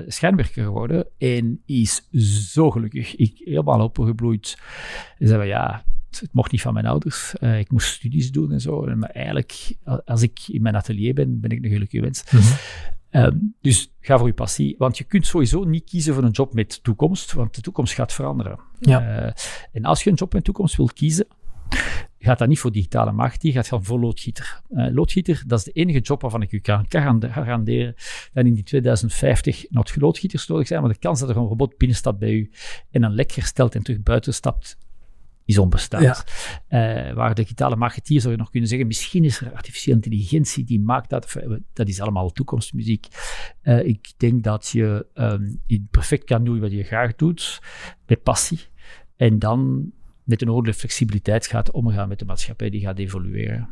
schijnwerker 0.08 0.64
geworden 0.64 1.08
en 1.18 1.62
is 1.66 2.10
zo 2.52 2.72
gelukkig. 2.72 3.16
Ik 3.16 3.42
helemaal 3.44 3.84
opgebloeid. 3.84 4.58
En 5.18 5.28
zei 5.28 5.40
van 5.40 5.48
ja, 5.48 5.86
het 6.10 6.30
mocht 6.32 6.52
niet 6.52 6.62
van 6.62 6.74
mijn 6.74 6.86
ouders. 6.86 7.34
Ik 7.34 7.72
moest 7.72 7.94
studies 7.94 8.32
doen 8.32 8.52
en 8.52 8.62
zo. 8.62 8.96
Maar 8.96 9.10
eigenlijk, 9.10 9.76
als 10.06 10.22
ik 10.22 10.40
in 10.48 10.62
mijn 10.62 10.76
atelier 10.76 11.14
ben, 11.14 11.40
ben 11.40 11.52
ik 11.52 11.64
een 11.64 11.72
gelukkige 11.72 12.04
wens. 12.04 12.24
Mm 12.32 12.40
-hmm. 12.40 12.58
Uh, 13.14 13.28
dus 13.62 13.94
ga 14.00 14.18
voor 14.18 14.28
je 14.28 14.34
passie. 14.34 14.76
Want 14.78 14.98
je 14.98 15.04
kunt 15.04 15.26
sowieso 15.26 15.64
niet 15.64 15.84
kiezen 15.84 16.14
voor 16.14 16.24
een 16.24 16.32
job 16.32 16.54
met 16.54 16.84
toekomst, 16.84 17.34
want 17.34 17.56
de 17.56 17.62
toekomst 17.62 17.94
gaat 17.94 18.14
veranderen. 18.14 18.60
Ja. 18.80 19.26
Uh, 19.26 19.32
en 19.72 19.84
als 19.84 20.04
je 20.04 20.10
een 20.10 20.16
job 20.16 20.34
met 20.34 20.44
toekomst 20.44 20.76
wilt 20.76 20.94
kiezen, 20.94 21.28
gaat 22.20 22.40
dat 22.40 22.48
niet 22.48 22.60
voor 22.60 22.72
digitale 22.72 23.12
marketing, 23.12 23.54
gaat 23.54 23.70
dan 23.70 23.84
voor 23.84 24.00
loodgieter. 24.00 24.62
Uh, 24.70 24.94
loodgieter, 24.94 25.44
dat 25.48 25.60
is 25.60 25.66
de 25.66 25.72
enige 25.72 26.00
job 26.00 26.22
waarvan 26.22 26.42
ik 26.42 26.52
u 26.52 26.60
kan 26.60 26.86
garanderen 26.90 27.96
dat 28.34 28.46
in 28.46 28.54
die 28.54 28.64
2050 28.64 29.66
nog 29.70 29.96
loodgieters 29.96 30.48
nodig 30.48 30.68
zijn, 30.68 30.82
maar 30.82 30.92
de 30.92 31.00
kans 31.00 31.20
dat 31.20 31.30
er 31.30 31.38
een 31.38 31.48
robot 31.48 31.78
binnenstapt 31.78 32.20
bij 32.20 32.32
u 32.32 32.52
en 32.92 33.04
een 33.04 33.14
lek 33.14 33.32
herstelt 33.32 33.76
en 33.76 33.84
terug 33.84 34.02
buiten 34.02 34.34
stapt, 34.34 34.78
is 35.46 35.58
onbestaand. 35.58 36.24
Ja. 36.70 37.08
Uh, 37.08 37.14
waar 37.14 37.36
digitale 37.36 37.76
marketeer 37.76 38.22
zou 38.22 38.34
je 38.34 38.40
nog 38.40 38.50
kunnen 38.50 38.70
zeggen, 38.70 38.88
misschien 38.88 39.24
is 39.24 39.42
er 39.42 39.54
artificiële 39.54 39.96
intelligentie 39.96 40.64
die 40.64 40.80
maakt 40.80 41.10
dat. 41.10 41.36
Dat 41.74 41.88
is 41.88 42.02
allemaal 42.02 42.32
toekomstmuziek. 42.32 43.08
Uh, 43.64 43.86
ik 43.86 44.14
denk 44.18 44.44
dat 44.44 44.68
je 44.68 45.06
um, 45.14 45.62
perfect 45.92 46.24
kan 46.24 46.44
doen 46.44 46.60
wat 46.60 46.72
je 46.72 46.84
graag 46.84 47.16
doet, 47.16 47.62
met 48.08 48.24
passie. 48.24 48.60
En 49.16 49.40
dan 49.40 49.92
met 50.24 50.42
een 50.42 50.50
ordelijke 50.50 50.80
flexibiliteit 50.80 51.48
gaat 51.48 51.72
omgaan 51.72 52.08
met 52.08 52.20
de 52.20 52.26
maatschappij 52.26 52.70
die 52.70 52.82
gaat 52.82 53.00
evolueren. 53.00 53.70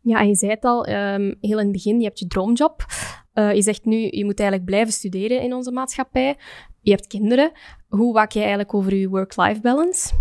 Ja, 0.00 0.20
je 0.20 0.34
zei 0.34 0.50
het 0.50 0.64
al, 0.64 0.88
um, 0.88 1.34
heel 1.40 1.58
in 1.58 1.64
het 1.64 1.72
begin, 1.72 1.98
je 1.98 2.04
hebt 2.04 2.18
je 2.18 2.26
droomjob. 2.26 2.86
Uh, 3.34 3.54
je 3.54 3.62
zegt 3.62 3.84
nu, 3.84 3.96
je 3.96 4.24
moet 4.24 4.40
eigenlijk 4.40 4.70
blijven 4.70 4.92
studeren 4.92 5.42
in 5.42 5.54
onze 5.54 5.72
maatschappij. 5.72 6.36
Je 6.80 6.90
hebt 6.90 7.06
kinderen. 7.06 7.52
Hoe 7.88 8.12
waak 8.12 8.32
je 8.32 8.38
eigenlijk 8.38 8.74
over 8.74 8.94
je 8.94 9.08
work-life 9.08 9.60
balance? 9.60 10.14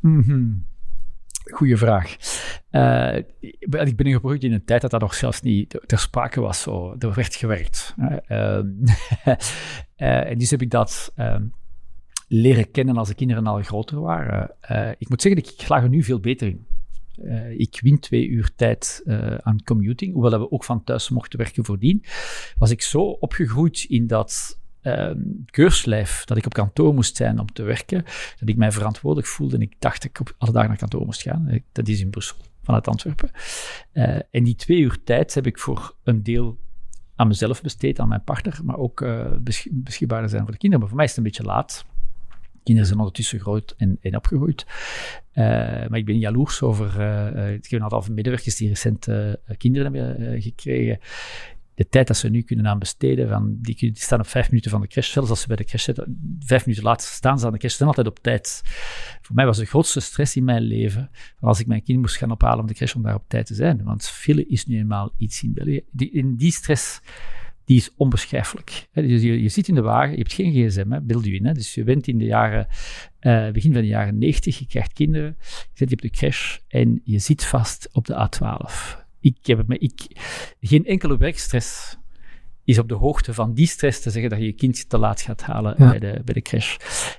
Mm. 0.00 0.64
Goeie 1.50 1.76
vraag. 1.76 2.16
Uh, 2.70 3.16
ik 3.60 3.96
ben 3.96 4.12
geprobeerd 4.12 4.44
in 4.44 4.52
een 4.52 4.64
tijd 4.64 4.80
dat 4.80 4.90
dat 4.90 5.00
nog 5.00 5.14
zelfs 5.14 5.40
niet 5.40 5.80
ter 5.86 5.98
sprake 5.98 6.40
was. 6.40 6.66
Er 6.98 7.14
werd 7.14 7.34
gewerkt. 7.34 7.94
Uh, 8.28 8.62
en 10.30 10.38
dus 10.38 10.50
heb 10.50 10.62
ik 10.62 10.70
dat 10.70 11.12
ehm, 11.14 11.44
leren 12.28 12.70
kennen 12.70 12.96
als 12.96 13.08
de 13.08 13.14
kinderen 13.14 13.46
al 13.46 13.62
groter 13.62 14.00
waren. 14.00 14.54
ik 14.98 15.08
moet 15.08 15.22
zeggen, 15.22 15.42
ik 15.42 15.52
slaag 15.56 15.82
er 15.82 15.88
nu 15.88 16.02
veel 16.02 16.20
beter 16.20 16.48
in. 16.48 16.66
Ik 17.56 17.80
win 17.82 17.98
twee 17.98 18.28
uur 18.28 18.50
tijd 18.56 19.02
aan 19.42 19.62
commuting, 19.64 20.12
hoewel 20.12 20.38
we 20.38 20.50
ook 20.50 20.64
van 20.64 20.84
thuis 20.84 21.08
mochten 21.08 21.38
werken 21.38 21.64
voordien, 21.64 22.04
was 22.58 22.70
ik 22.70 22.82
zo 22.82 23.00
opgegroeid 23.00 23.84
in 23.88 24.06
dat 24.06 24.60
uh, 24.82 25.10
keurslijf 25.46 26.24
dat 26.24 26.36
ik 26.36 26.46
op 26.46 26.54
kantoor 26.54 26.94
moest 26.94 27.16
zijn 27.16 27.38
om 27.38 27.52
te 27.52 27.62
werken, 27.62 28.04
dat 28.38 28.48
ik 28.48 28.56
mij 28.56 28.72
verantwoordelijk 28.72 29.28
voelde 29.28 29.56
en 29.56 29.62
ik 29.62 29.74
dacht 29.78 30.02
dat 30.02 30.10
ik 30.10 30.20
op 30.20 30.34
alle 30.38 30.52
dagen 30.52 30.68
naar 30.68 30.78
kantoor 30.78 31.04
moest 31.04 31.22
gaan. 31.22 31.62
Dat 31.72 31.88
is 31.88 32.00
in 32.00 32.10
Brussel, 32.10 32.36
vanuit 32.62 32.88
Antwerpen. 32.88 33.30
Uh, 33.92 34.18
en 34.30 34.44
die 34.44 34.54
twee 34.54 34.78
uur 34.78 34.98
tijd 35.04 35.34
heb 35.34 35.46
ik 35.46 35.58
voor 35.58 35.94
een 36.04 36.22
deel 36.22 36.58
aan 37.16 37.28
mezelf 37.28 37.62
besteed, 37.62 38.00
aan 38.00 38.08
mijn 38.08 38.24
partner, 38.24 38.60
maar 38.64 38.76
ook 38.76 39.06
besch 39.40 39.66
beschikbaar 39.70 40.28
zijn 40.28 40.42
voor 40.42 40.52
de 40.52 40.58
kinderen. 40.58 40.78
Maar 40.78 40.88
voor 40.88 40.96
mij 40.96 41.04
is 41.04 41.10
het 41.10 41.18
een 41.18 41.30
beetje 41.30 41.42
laat 41.42 41.84
kinderen 42.68 42.88
zijn 42.88 42.98
ondertussen 42.98 43.40
groot 43.40 43.74
en, 43.76 43.98
en 44.00 44.16
opgegroeid. 44.16 44.66
Uh, 45.34 45.44
maar 45.88 45.96
ik 45.96 46.04
ben 46.04 46.18
jaloers 46.18 46.62
over. 46.62 47.00
Uh, 47.00 47.52
ik 47.52 47.70
heb 47.70 47.80
een 47.80 47.82
aantal 47.82 48.04
medewerkers 48.10 48.56
die 48.56 48.68
recent 48.68 49.06
uh, 49.06 49.32
kinderen 49.56 49.94
hebben 49.94 50.42
gekregen. 50.42 50.98
De 51.78 51.88
tijd 51.88 52.06
dat 52.06 52.16
ze 52.16 52.28
nu 52.28 52.42
kunnen 52.42 52.66
aan 52.66 52.78
besteden, 52.78 53.28
van, 53.28 53.58
die, 53.60 53.74
die, 53.76 53.92
staan 53.94 54.18
op 54.18 54.26
vijf 54.26 54.48
minuten 54.48 54.70
van 54.70 54.80
de 54.80 54.86
crash. 54.86 55.10
Zelfs 55.12 55.30
als 55.30 55.40
ze 55.40 55.46
bij 55.46 55.56
de 55.56 55.64
crash 55.64 55.84
zitten, 55.84 56.36
vijf 56.38 56.66
minuten 56.66 56.84
later 56.86 57.08
staan 57.08 57.38
ze 57.38 57.46
aan 57.46 57.52
de 57.52 57.58
crash. 57.58 57.74
Zijn 57.74 57.88
altijd 57.88 58.06
op 58.06 58.18
tijd. 58.18 58.62
Voor 59.22 59.34
mij 59.34 59.46
was 59.46 59.58
de 59.58 59.64
grootste 59.64 60.00
stress 60.00 60.36
in 60.36 60.44
mijn 60.44 60.62
leven 60.62 61.10
als 61.40 61.60
ik 61.60 61.66
mijn 61.66 61.82
kind 61.82 62.00
moest 62.00 62.16
gaan 62.16 62.30
ophalen 62.30 62.60
om 62.60 62.66
de 62.66 62.74
crash 62.74 62.94
om 62.94 63.02
daar 63.02 63.14
op 63.14 63.24
tijd 63.28 63.46
te 63.46 63.54
zijn. 63.54 63.84
Want 63.84 64.08
file 64.08 64.46
is 64.46 64.66
nu 64.66 64.78
eenmaal 64.78 65.12
iets 65.16 65.42
in 65.42 65.52
België. 65.52 65.84
Die, 65.90 66.10
in 66.10 66.36
die 66.36 66.52
stress 66.52 67.00
die 67.64 67.76
is 67.76 67.90
onbeschrijfelijk. 67.96 68.88
Dus 68.92 69.22
je, 69.22 69.48
zit 69.48 69.68
in 69.68 69.74
de 69.74 69.82
wagen, 69.82 70.10
je 70.10 70.16
hebt 70.16 70.32
geen 70.32 70.52
gsm, 70.52 71.00
beeld 71.02 71.24
je 71.24 71.32
in. 71.32 71.46
Hè? 71.46 71.52
Dus 71.52 71.74
je 71.74 71.84
bent 71.84 72.06
in 72.06 72.18
de 72.18 72.24
jaren, 72.24 72.66
uh, 73.20 73.50
begin 73.50 73.72
van 73.72 73.80
de 73.80 73.86
jaren 73.86 74.18
90, 74.18 74.58
je 74.58 74.66
krijgt 74.66 74.92
kinderen, 74.92 75.36
je 75.38 75.68
zit 75.72 75.92
op 75.92 76.00
de 76.00 76.10
crash 76.10 76.58
en 76.68 77.00
je 77.04 77.18
zit 77.18 77.44
vast 77.44 77.88
op 77.92 78.06
de 78.06 78.28
A12. 78.28 79.06
Ik 79.20 79.36
heb 79.42 79.68
het, 79.68 79.82
ik, 79.82 80.06
geen 80.60 80.84
enkele 80.84 81.16
werkstress 81.16 81.98
is 82.68 82.78
op 82.78 82.88
de 82.88 82.94
hoogte 82.94 83.34
van 83.34 83.54
die 83.54 83.66
stress 83.66 84.00
te 84.00 84.10
zeggen 84.10 84.30
dat 84.30 84.38
je 84.38 84.44
je 84.44 84.52
kind 84.52 84.88
te 84.88 84.98
laat 84.98 85.20
gaat 85.20 85.42
halen 85.42 85.76
bij, 85.78 85.98
de, 85.98 86.20
bij 86.24 86.34
de 86.34 86.42
crash. 86.42 86.76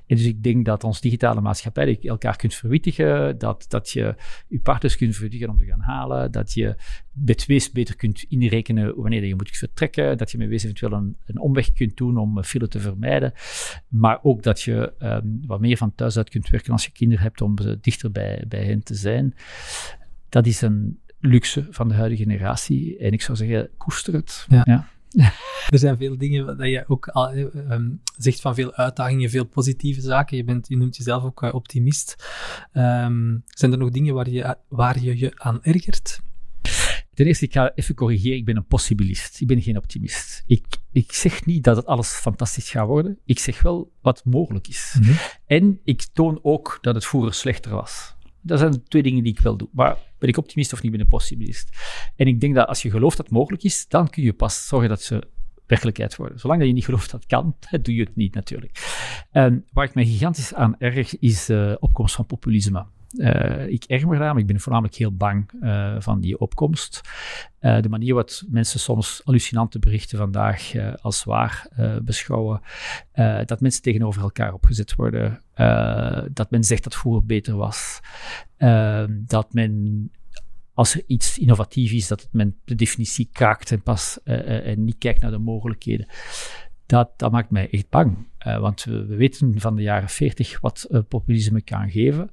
En 0.07 0.15
dus 0.15 0.25
ik 0.25 0.43
denk 0.43 0.65
dat 0.65 0.83
ons 0.83 1.01
digitale 1.01 1.41
maatschappij 1.41 1.99
elkaar 2.01 2.35
kunt 2.35 2.53
verwittigen, 2.53 3.37
dat, 3.37 3.65
dat 3.67 3.89
je 3.89 4.15
je 4.47 4.59
partners 4.59 4.97
kunt 4.97 5.13
verwittigen 5.13 5.49
om 5.49 5.57
te 5.57 5.65
gaan 5.65 5.79
halen, 5.79 6.31
dat 6.31 6.53
je 6.53 6.75
met 7.11 7.45
wees 7.45 7.71
beter 7.71 7.95
kunt 7.95 8.25
inrekenen 8.27 8.95
wanneer 8.95 9.25
je 9.25 9.35
moet 9.35 9.57
vertrekken, 9.57 10.17
dat 10.17 10.31
je 10.31 10.37
met 10.37 10.47
wees 10.47 10.63
eventueel 10.63 10.91
een, 10.91 11.17
een 11.25 11.39
omweg 11.39 11.73
kunt 11.73 11.97
doen 11.97 12.17
om 12.17 12.43
file 12.43 12.67
te 12.67 12.79
vermijden, 12.79 13.33
maar 13.87 14.19
ook 14.21 14.43
dat 14.43 14.61
je 14.61 14.93
um, 14.99 15.41
wat 15.45 15.59
meer 15.59 15.77
van 15.77 15.95
thuis 15.95 16.17
uit 16.17 16.29
kunt 16.29 16.49
werken 16.49 16.71
als 16.71 16.85
je 16.85 16.91
kinderen 16.91 17.23
hebt 17.23 17.41
om 17.41 17.55
dichter 17.81 18.11
bij, 18.11 18.43
bij 18.47 18.65
hen 18.65 18.83
te 18.83 18.95
zijn. 18.95 19.35
Dat 20.29 20.45
is 20.45 20.61
een 20.61 20.99
luxe 21.19 21.67
van 21.69 21.87
de 21.87 21.93
huidige 21.93 22.23
generatie. 22.23 22.97
En 22.97 23.11
ik 23.11 23.21
zou 23.21 23.37
zeggen, 23.37 23.69
koester 23.77 24.13
het. 24.13 24.45
Ja. 24.49 24.61
ja. 24.65 24.87
er 25.69 25.79
zijn 25.79 25.97
veel 25.97 26.17
dingen 26.17 26.57
dat 26.57 26.67
je 26.67 26.83
ook 26.87 27.07
al, 27.07 27.33
um, 27.35 28.01
zegt 28.17 28.41
van 28.41 28.55
veel 28.55 28.73
uitdagingen, 28.73 29.29
veel 29.29 29.45
positieve 29.45 30.01
zaken. 30.01 30.37
Je, 30.37 30.43
bent, 30.43 30.67
je 30.67 30.77
noemt 30.77 30.95
jezelf 30.95 31.23
ook 31.23 31.43
uh, 31.43 31.53
optimist. 31.53 32.15
Um, 32.73 33.43
zijn 33.45 33.71
er 33.71 33.77
nog 33.77 33.89
dingen 33.89 34.13
waar 34.13 34.29
je, 34.29 34.55
waar 34.67 34.99
je 34.99 35.17
je 35.17 35.31
aan 35.35 35.63
ergert? 35.63 36.19
Ten 37.13 37.27
eerste, 37.27 37.45
ik 37.45 37.53
ga 37.53 37.71
even 37.75 37.95
corrigeren. 37.95 38.37
Ik 38.37 38.45
ben 38.45 38.55
een 38.55 38.65
possibilist. 38.65 39.41
Ik 39.41 39.47
ben 39.47 39.61
geen 39.61 39.77
optimist. 39.77 40.43
Ik, 40.47 40.65
ik 40.91 41.11
zeg 41.11 41.45
niet 41.45 41.63
dat 41.63 41.75
het 41.75 41.85
alles 41.85 42.09
fantastisch 42.09 42.69
gaat 42.69 42.87
worden. 42.87 43.19
Ik 43.25 43.39
zeg 43.39 43.61
wel 43.61 43.91
wat 44.01 44.25
mogelijk 44.25 44.67
is. 44.67 44.95
Mm 44.97 45.05
-hmm. 45.05 45.15
En 45.45 45.79
ik 45.83 46.07
toon 46.13 46.39
ook 46.41 46.77
dat 46.81 46.95
het 46.95 47.05
vroeger 47.05 47.33
slechter 47.33 47.71
was. 47.71 48.15
Dat 48.49 48.59
zijn 48.59 48.71
de 48.71 48.83
twee 48.83 49.03
dingen 49.03 49.23
die 49.23 49.33
ik 49.33 49.39
wel 49.39 49.57
doe. 49.57 49.67
Maar 49.71 49.97
ben 50.17 50.29
ik 50.29 50.37
optimist 50.37 50.73
of 50.73 50.81
niet, 50.81 50.91
ben 50.91 51.01
ik 51.01 51.09
possibilist. 51.09 51.69
En 52.15 52.27
ik 52.27 52.41
denk 52.41 52.55
dat 52.55 52.67
als 52.67 52.81
je 52.81 52.89
gelooft 52.89 53.17
dat 53.17 53.25
het 53.25 53.35
mogelijk 53.35 53.63
is, 53.63 53.87
dan 53.87 54.09
kun 54.09 54.23
je 54.23 54.33
pas 54.33 54.67
zorgen 54.67 54.89
dat 54.89 55.01
ze 55.01 55.27
werkelijkheid 55.65 56.15
worden. 56.15 56.39
Zolang 56.39 56.59
dat 56.59 56.67
je 56.67 56.73
niet 56.73 56.85
gelooft 56.85 57.11
dat 57.11 57.19
het 57.19 57.29
kan, 57.29 57.55
doe 57.81 57.95
je 57.95 58.03
het 58.03 58.15
niet 58.15 58.33
natuurlijk. 58.33 58.71
En 59.31 59.65
waar 59.73 59.85
ik 59.85 59.93
mij 59.93 60.05
gigantisch 60.05 60.53
aan 60.53 60.75
erg, 60.79 61.19
is 61.19 61.45
de 61.45 61.67
uh, 61.69 61.75
opkomst 61.79 62.15
van 62.15 62.25
populisme. 62.25 62.85
Uh, 63.13 63.67
ik 63.67 63.83
erg 63.83 64.05
me 64.05 64.17
daar, 64.17 64.31
maar 64.31 64.41
ik 64.41 64.47
ben 64.47 64.59
voornamelijk 64.59 64.95
heel 64.95 65.15
bang 65.15 65.51
uh, 65.61 65.95
van 65.99 66.19
die 66.19 66.39
opkomst. 66.39 67.01
Uh, 67.61 67.81
de 67.81 67.89
manier 67.89 68.13
waarop 68.13 68.41
mensen 68.49 68.79
soms 68.79 69.21
hallucinante 69.23 69.79
berichten 69.79 70.17
vandaag 70.17 70.73
als 71.01 71.23
waar 71.23 71.67
beschouwen, 72.03 72.61
dat 73.45 73.61
mensen 73.61 73.81
tegenover 73.81 74.21
elkaar 74.21 74.53
opgezet 74.53 74.95
worden, 74.95 75.41
dat 76.33 76.51
men 76.51 76.63
zegt 76.63 76.83
dat 76.83 76.95
vroeger 76.95 77.25
beter 77.25 77.55
was, 77.55 77.99
dat 79.09 79.53
men 79.53 80.11
als 80.73 80.95
er 80.95 81.03
iets 81.07 81.37
innovatief 81.37 81.91
is, 81.91 82.07
dat 82.07 82.27
men 82.31 82.57
de 82.65 82.75
definitie 82.75 83.29
kraakt 83.31 83.71
en 83.71 83.81
pas 83.81 84.19
en 84.23 84.83
niet 84.83 84.97
kijkt 84.97 85.21
naar 85.21 85.31
de 85.31 85.37
mogelijkheden. 85.37 86.07
Dat, 86.85 87.11
dat 87.17 87.31
maakt 87.31 87.49
mij 87.49 87.69
echt 87.69 87.89
bang. 87.89 88.27
Want 88.37 88.83
we, 88.83 89.05
we, 89.05 89.15
weten 89.15 89.59
van 89.59 89.75
de 89.75 89.81
jaren 89.81 90.09
40 90.09 90.59
wat 90.59 90.87
populisme 91.07 91.61
kan 91.61 91.89
geven. 91.89 92.29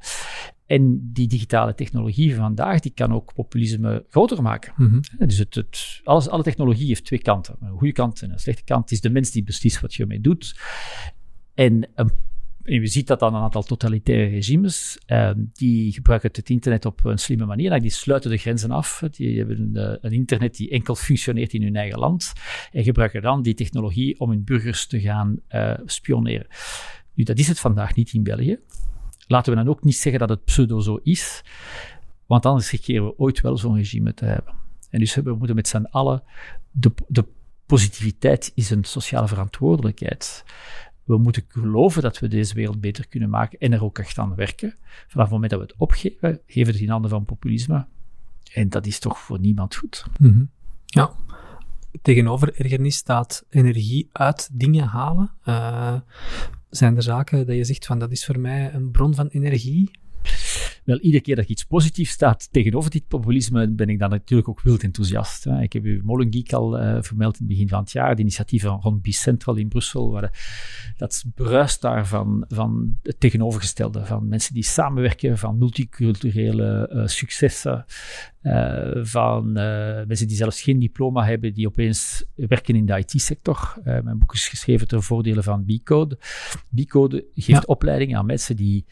En 0.66 1.10
die 1.12 1.28
digitale 1.28 1.74
technologie 1.74 2.34
van 2.34 2.42
vandaag, 2.42 2.80
die 2.80 2.92
kan 2.94 3.12
ook 3.12 3.34
populisme 3.34 4.04
groter 4.10 4.42
maken. 4.42 4.72
Mm 4.76 4.86
-hmm. 4.86 5.26
Dus 5.26 5.38
het, 5.38 5.54
het, 5.54 6.00
alles, 6.04 6.28
alle 6.28 6.42
technologie 6.42 6.86
heeft 6.86 7.04
twee 7.04 7.22
kanten. 7.22 7.56
Een 7.60 7.78
goede 7.78 7.92
kant 7.92 8.22
en 8.22 8.30
een 8.30 8.38
slechte 8.38 8.64
kant. 8.64 8.82
Het 8.82 8.92
is 8.92 9.00
de 9.00 9.10
mens 9.10 9.30
die 9.30 9.44
beslist 9.44 9.80
wat 9.80 9.94
je 9.94 10.02
ermee 10.02 10.20
doet. 10.20 10.60
En, 11.54 11.88
en 11.94 12.12
je 12.62 12.86
ziet 12.86 13.06
dat 13.06 13.22
aan 13.22 13.34
een 13.34 13.42
aantal 13.42 13.62
totalitaire 13.62 14.26
regimes. 14.26 14.98
Uh, 15.06 15.30
die 15.52 15.92
gebruiken 15.92 16.30
het 16.32 16.50
internet 16.50 16.84
op 16.84 17.04
een 17.04 17.18
slimme 17.18 17.46
manier. 17.46 17.80
Die 17.80 17.90
sluiten 17.90 18.30
de 18.30 18.36
grenzen 18.36 18.70
af. 18.70 19.02
Die 19.10 19.38
hebben 19.38 19.60
een, 19.60 19.76
eh, 19.76 19.96
een, 20.00 20.12
internet 20.12 20.56
die 20.56 20.70
enkel 20.70 20.94
functioneert 20.94 21.52
in 21.52 21.62
hun 21.62 21.76
eigen 21.76 21.98
land. 21.98 22.32
En 22.72 22.84
gebruiken 22.84 23.22
dan 23.22 23.42
die 23.42 23.54
technologie 23.54 24.20
om 24.20 24.30
hun 24.30 24.44
burgers 24.44 24.86
te 24.86 25.00
gaan 25.00 25.40
uh, 25.50 25.74
spioneren. 25.84 26.46
Nu, 27.14 27.24
dat 27.24 27.38
is 27.38 27.48
het 27.48 27.60
vandaag 27.60 27.94
niet 27.94 28.12
in 28.12 28.22
België. 28.22 28.58
Laten 29.26 29.52
we 29.52 29.58
dan 29.58 29.68
ook 29.68 29.84
niet 29.84 29.96
zeggen 29.96 30.20
dat 30.20 30.28
het 30.28 30.44
pseudo 30.44 30.80
zo 30.80 31.00
is, 31.02 31.44
want 32.26 32.46
anders 32.46 32.70
riskeren 32.70 33.04
we 33.04 33.18
ooit 33.18 33.40
wel 33.40 33.58
zo'n 33.58 33.76
regime 33.76 34.14
te 34.14 34.24
hebben. 34.24 34.54
En 34.90 34.98
dus 34.98 35.14
we 35.14 35.34
moeten 35.34 35.56
met 35.56 35.68
z'n 35.68 35.86
allen, 35.90 36.22
de, 36.70 36.92
de 37.08 37.24
positiviteit 37.66 38.52
is 38.54 38.70
een 38.70 38.84
sociale 38.84 39.28
verantwoordelijkheid. 39.28 40.44
We 41.04 41.18
moeten 41.18 41.44
geloven 41.48 42.02
dat 42.02 42.18
we 42.18 42.28
deze 42.28 42.54
wereld 42.54 42.80
beter 42.80 43.08
kunnen 43.08 43.30
maken 43.30 43.58
en 43.58 43.72
er 43.72 43.84
ook 43.84 43.98
echt 43.98 44.18
aan 44.18 44.34
werken. 44.34 44.74
Vanaf 45.06 45.24
het 45.24 45.32
moment 45.32 45.50
dat 45.50 45.60
we 45.60 45.66
het 45.66 45.74
opgeven, 45.78 46.40
geven 46.46 46.66
we 46.66 46.72
het 46.72 46.80
in 46.80 46.88
handen 46.90 47.10
van 47.10 47.24
populisme. 47.24 47.86
En 48.52 48.68
dat 48.68 48.86
is 48.86 48.98
toch 48.98 49.18
voor 49.18 49.40
niemand 49.40 49.74
goed. 49.74 50.04
Mm. 50.18 50.50
Ja. 50.84 51.10
Tegenover 52.02 52.60
ergernis 52.60 52.96
staat 52.96 53.44
energie 53.48 54.08
uit 54.12 54.48
dingen 54.52 54.86
halen. 54.86 55.30
Uh, 55.44 56.00
zijn 56.76 56.96
er 56.96 57.02
zaken 57.02 57.46
dat 57.46 57.56
je 57.56 57.64
zegt 57.64 57.86
van 57.86 57.98
dat 57.98 58.10
is 58.10 58.24
voor 58.24 58.38
mij 58.38 58.74
een 58.74 58.90
bron 58.90 59.14
van 59.14 59.26
energie? 59.26 59.90
Wel, 60.84 60.98
iedere 61.00 61.22
keer 61.22 61.36
dat 61.36 61.48
iets 61.48 61.64
positiefs 61.64 62.10
staat 62.10 62.48
tegenover 62.52 62.90
dit 62.90 63.08
populisme, 63.08 63.68
ben 63.68 63.88
ik 63.88 63.98
dan 63.98 64.10
natuurlijk 64.10 64.48
ook 64.48 64.62
wild 64.62 64.82
enthousiast. 64.82 65.44
Hè. 65.44 65.62
Ik 65.62 65.72
heb 65.72 65.84
u 65.84 66.00
Molengeek 66.04 66.52
al 66.52 66.80
uh, 66.80 66.98
vermeld 67.00 67.32
in 67.32 67.38
het 67.38 67.48
begin 67.48 67.68
van 67.68 67.80
het 67.80 67.92
jaar, 67.92 68.14
de 68.14 68.20
initiatief 68.22 68.62
van 68.62 68.80
rond 68.80 69.02
Bicentral 69.02 69.56
in 69.56 69.68
Brussel, 69.68 70.10
waar 70.10 70.22
de, 70.22 70.30
dat 70.96 71.24
bruist 71.34 71.80
daar 71.80 72.06
van, 72.06 72.44
van 72.48 72.98
het 73.02 73.20
tegenovergestelde, 73.20 74.04
van 74.04 74.28
mensen 74.28 74.54
die 74.54 74.64
samenwerken, 74.64 75.38
van 75.38 75.58
multiculturele 75.58 76.90
uh, 76.92 77.06
successen, 77.06 77.84
uh, 78.42 78.90
van 79.02 79.52
mensen 80.06 80.28
die 80.28 80.36
zelfs 80.36 80.62
geen 80.62 80.78
diploma 80.78 81.24
hebben, 81.24 81.54
die 81.54 81.66
opeens 81.66 82.24
werken 82.34 82.74
in 82.74 82.86
de 82.86 82.98
IT-sector. 82.98 83.74
mijn 83.84 84.18
boek 84.18 84.34
is 84.34 84.48
geschreven 84.48 84.88
ter 84.88 85.02
voordele 85.02 85.42
van 85.42 85.64
B-Code. 85.64 86.18
B-Code 86.74 87.24
geeft 87.34 87.62
ja. 87.62 87.62
opleiding 87.66 88.16
aan 88.16 88.26
mensen 88.26 88.56
die 88.56 88.84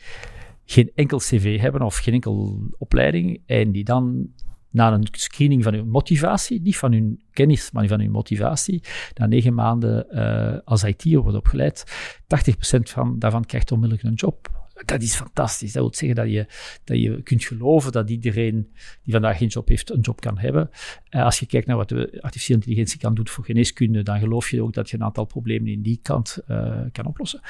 geen 0.65 0.91
enkel 0.95 1.19
cv 1.19 1.61
hebben 1.61 1.83
of 1.83 1.97
geen 1.97 2.15
enkel 2.15 2.69
opleiding 2.79 3.43
en 3.47 3.73
die 3.73 3.85
dan 3.85 4.33
na 4.75 4.93
een 4.93 5.07
screening 5.11 5.63
van 5.63 5.75
hun 5.75 5.89
motivatie, 5.89 6.61
niet 6.61 6.77
van 6.77 6.93
hun 6.93 7.23
kennis, 7.31 7.71
maar 7.71 7.87
van 7.87 8.01
hun 8.01 8.11
motivatie, 8.11 8.83
na 9.15 9.27
negen 9.27 9.55
maanden 9.55 10.07
uh, 10.11 10.59
als 10.65 10.85
IT'er 10.85 11.23
wordt 11.23 11.37
opgeleid, 11.37 11.85
80% 12.19 12.81
van, 12.81 13.19
daarvan 13.19 13.45
krijgt 13.45 13.73
onmiddellijk 13.73 14.09
een 14.09 14.15
job. 14.15 14.49
dat 14.85 15.03
is 15.03 15.15
fantastisch. 15.15 15.73
Dat 15.73 15.83
wil 15.83 15.95
zeggen 15.95 16.17
dat 16.17 16.31
je, 16.31 16.47
dat 16.85 16.99
je 16.99 17.23
kunt 17.23 17.45
geloven 17.45 17.93
dat 17.93 18.11
iedereen 18.11 18.73
die 19.03 19.13
vandaag 19.13 19.39
geen 19.39 19.49
job 19.49 19.69
heeft, 19.69 19.91
een 19.91 20.01
job 20.01 20.21
kan 20.21 20.39
hebben. 20.39 20.71
Uh, 21.11 21.25
als 21.25 21.39
je 21.39 21.47
kijkt 21.47 21.67
naar 21.67 21.77
wat 21.77 21.89
de 21.89 22.19
artificiële 22.21 22.59
intelligentie 22.59 22.99
kan 22.99 23.15
doen 23.15 23.29
voor 23.29 23.45
geneeskunde, 23.45 24.03
dan 24.03 24.19
geloof 24.19 24.51
je 24.51 24.63
ook 24.63 24.73
dat 24.73 24.91
je 24.91 24.97
een 24.97 25.05
aantal 25.05 25.25
problemen 25.25 25.73
in 25.73 25.83
die 25.83 25.99
kant 26.03 26.39
uh, 26.49 26.81
kan 26.93 27.07
oplossen. 27.07 27.41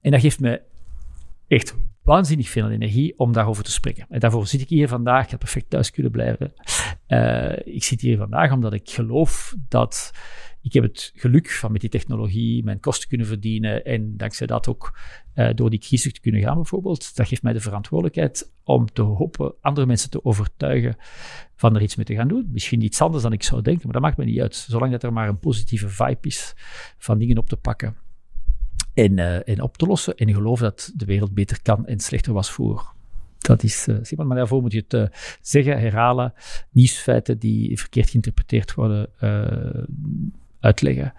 En 0.00 0.10
dat 0.10 0.20
geeft 0.20 0.40
me 0.40 0.62
echt 1.46 1.74
waanzinnig 2.02 2.48
veel 2.48 2.70
energie 2.70 3.18
om 3.18 3.32
daarover 3.32 3.64
te 3.64 3.70
spreken. 3.70 4.06
En 4.08 4.20
daarvoor 4.20 4.46
zit 4.46 4.60
ik 4.60 4.68
hier 4.68 4.88
vandaag. 4.88 5.24
Ik 5.24 5.30
had 5.30 5.38
perfect 5.38 5.70
thuis 5.70 5.90
kunnen 5.90 6.12
blijven. 6.12 6.52
Uh, 7.08 7.56
ik 7.64 7.84
zit 7.84 8.00
hier 8.00 8.16
vandaag 8.16 8.52
omdat 8.52 8.72
ik 8.72 8.90
geloof 8.90 9.54
dat 9.68 10.12
ik 10.62 10.72
heb 10.72 10.82
het 10.82 11.12
geluk 11.14 11.50
van 11.50 11.72
met 11.72 11.80
die 11.80 11.90
technologie 11.90 12.64
mijn 12.64 12.80
kosten 12.80 13.08
kunnen 13.08 13.26
verdienen 13.26 13.84
en 13.84 14.16
dankzij 14.16 14.46
dat 14.46 14.68
ook 14.68 14.98
uh, 15.34 15.50
door 15.54 15.70
die 15.70 15.78
crisis 15.78 16.12
te 16.12 16.20
kunnen 16.20 16.40
gaan 16.40 16.54
bijvoorbeeld. 16.54 17.16
Dat 17.16 17.28
geeft 17.28 17.42
mij 17.42 17.52
de 17.52 17.60
verantwoordelijkheid 17.60 18.52
om 18.64 18.86
te 18.92 19.02
hopen 19.02 19.54
andere 19.60 19.86
mensen 19.86 20.10
te 20.10 20.24
overtuigen 20.24 20.96
van 21.56 21.74
er 21.74 21.82
iets 21.82 21.96
mee 21.96 22.06
te 22.06 22.14
gaan 22.14 22.28
doen. 22.28 22.48
Misschien 22.52 22.82
iets 22.82 23.00
anders 23.00 23.22
dan 23.22 23.32
ik 23.32 23.42
zou 23.42 23.62
denken, 23.62 23.82
maar 23.84 23.92
dat 23.92 24.02
maakt 24.02 24.16
me 24.16 24.24
niet 24.24 24.40
uit. 24.40 24.54
Zolang 24.54 24.92
dat 24.92 25.02
er 25.02 25.12
maar 25.12 25.28
een 25.28 25.38
positieve 25.38 25.88
vibe 25.88 26.28
is 26.28 26.54
van 26.98 27.18
dingen 27.18 27.38
op 27.38 27.48
te 27.48 27.56
pakken 27.56 27.96
en, 28.94 29.18
uh, 29.18 29.48
en 29.48 29.62
op 29.62 29.76
te 29.76 29.86
lossen. 29.86 30.16
En 30.16 30.34
geloof 30.34 30.60
dat 30.60 30.92
de 30.96 31.04
wereld 31.04 31.34
beter 31.34 31.62
kan 31.62 31.86
en 31.86 32.00
slechter 32.00 32.32
was 32.32 32.50
voor. 32.50 32.92
Dat 33.38 33.62
is 33.62 33.88
uh, 33.88 33.96
simpel, 34.02 34.26
maar 34.26 34.36
daarvoor 34.36 34.60
moet 34.60 34.72
je 34.72 34.84
het 34.88 34.94
uh, 34.94 35.06
zeggen, 35.40 35.80
herhalen, 35.80 36.34
nieuwsfeiten 36.70 37.38
die 37.38 37.78
verkeerd 37.78 38.10
geïnterpreteerd 38.10 38.74
worden, 38.74 39.08
uitleggen. 40.60 41.12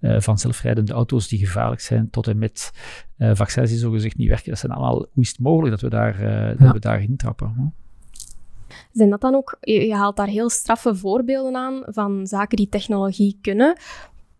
van 0.00 0.38
zelfrijdende 0.38 0.92
auto's 0.92 1.28
die 1.28 1.38
gevaarlijk 1.38 1.80
zijn, 1.80 2.10
tot 2.10 2.26
en 2.26 2.38
met 2.38 2.70
vaccins 3.18 3.70
die 3.70 3.78
zogezegd 3.78 4.16
niet 4.16 4.28
werken. 4.28 4.50
Dat 4.50 4.58
zijn 4.58 4.72
allemaal, 4.72 5.06
hoe 5.12 5.22
is 5.22 5.28
het 5.28 5.38
mogelijk 5.38 5.70
dat 5.70 5.80
we 5.80 5.88
daar, 5.88 6.22
ja. 6.22 6.54
dat 6.54 6.72
we 6.72 6.78
daar 6.78 7.02
intrappen? 7.02 7.54
Hè? 7.56 7.64
Zijn 8.92 9.10
dat 9.10 9.20
dan 9.20 9.34
ook, 9.34 9.56
je, 9.60 9.86
je 9.86 9.94
haalt 9.94 10.16
daar 10.16 10.26
heel 10.26 10.50
straffe 10.50 10.94
voorbeelden 10.94 11.56
aan 11.56 11.82
van 11.86 12.26
zaken 12.26 12.56
die 12.56 12.68
technologie 12.68 13.38
kunnen. 13.42 13.76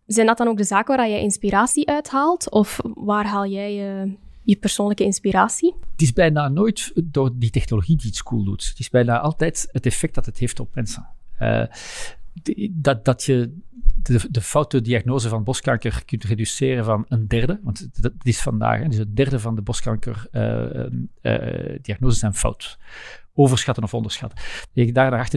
Zijn 0.08 0.26
dat 0.26 0.38
dan 0.38 0.48
ook 0.48 0.56
de 0.56 0.64
zaken 0.64 0.96
waar 0.96 1.08
jij 1.08 1.20
inspiratie 1.20 1.88
uithaalt? 1.88 2.50
Of 2.50 2.78
waar 2.94 3.26
haal 3.26 3.46
jij 3.46 3.74
je, 3.74 4.16
je 4.42 4.56
persoonlijke 4.56 5.04
inspiratie? 5.04 5.74
Het 5.92 6.02
is 6.02 6.12
bijna 6.12 6.48
nooit 6.48 6.92
door 7.04 7.30
die 7.34 7.50
technologie 7.50 7.96
die 7.96 8.06
iets 8.06 8.22
cool 8.22 8.44
doet. 8.44 8.68
Het 8.68 8.78
is 8.78 8.90
bijna 8.90 9.20
altijd 9.20 9.68
het 9.72 9.86
effect 9.86 10.14
dat 10.14 10.26
het 10.26 10.38
heeft 10.38 10.60
op 10.60 10.74
mensen. 10.74 11.06
Uh, 11.40 11.62
dat, 12.70 13.04
dat 13.04 13.24
je 13.24 13.56
de, 14.02 14.26
de 14.30 14.40
foute 14.40 14.80
diagnose 14.80 15.28
van 15.28 15.44
borstkanker 15.44 16.02
kunt 16.04 16.24
reduceren 16.24 16.84
van 16.84 17.04
een 17.08 17.28
derde, 17.28 17.60
want 17.62 18.02
dat 18.02 18.12
is 18.22 18.40
vandaag, 18.40 18.88
dus 18.88 18.98
een 18.98 19.14
derde 19.14 19.40
van 19.40 19.54
de 19.54 19.62
borstkankerdiagnoses 19.62 20.88
uh, 21.22 22.00
uh, 22.00 22.10
zijn 22.10 22.34
fout 22.34 22.78
overschatten 23.34 23.84
of 23.84 23.94
onderschatten. 23.94 24.38
Dat 24.74 24.86
je 24.86 24.92
daar 24.92 25.10
naar 25.10 25.30
98% 25.30 25.32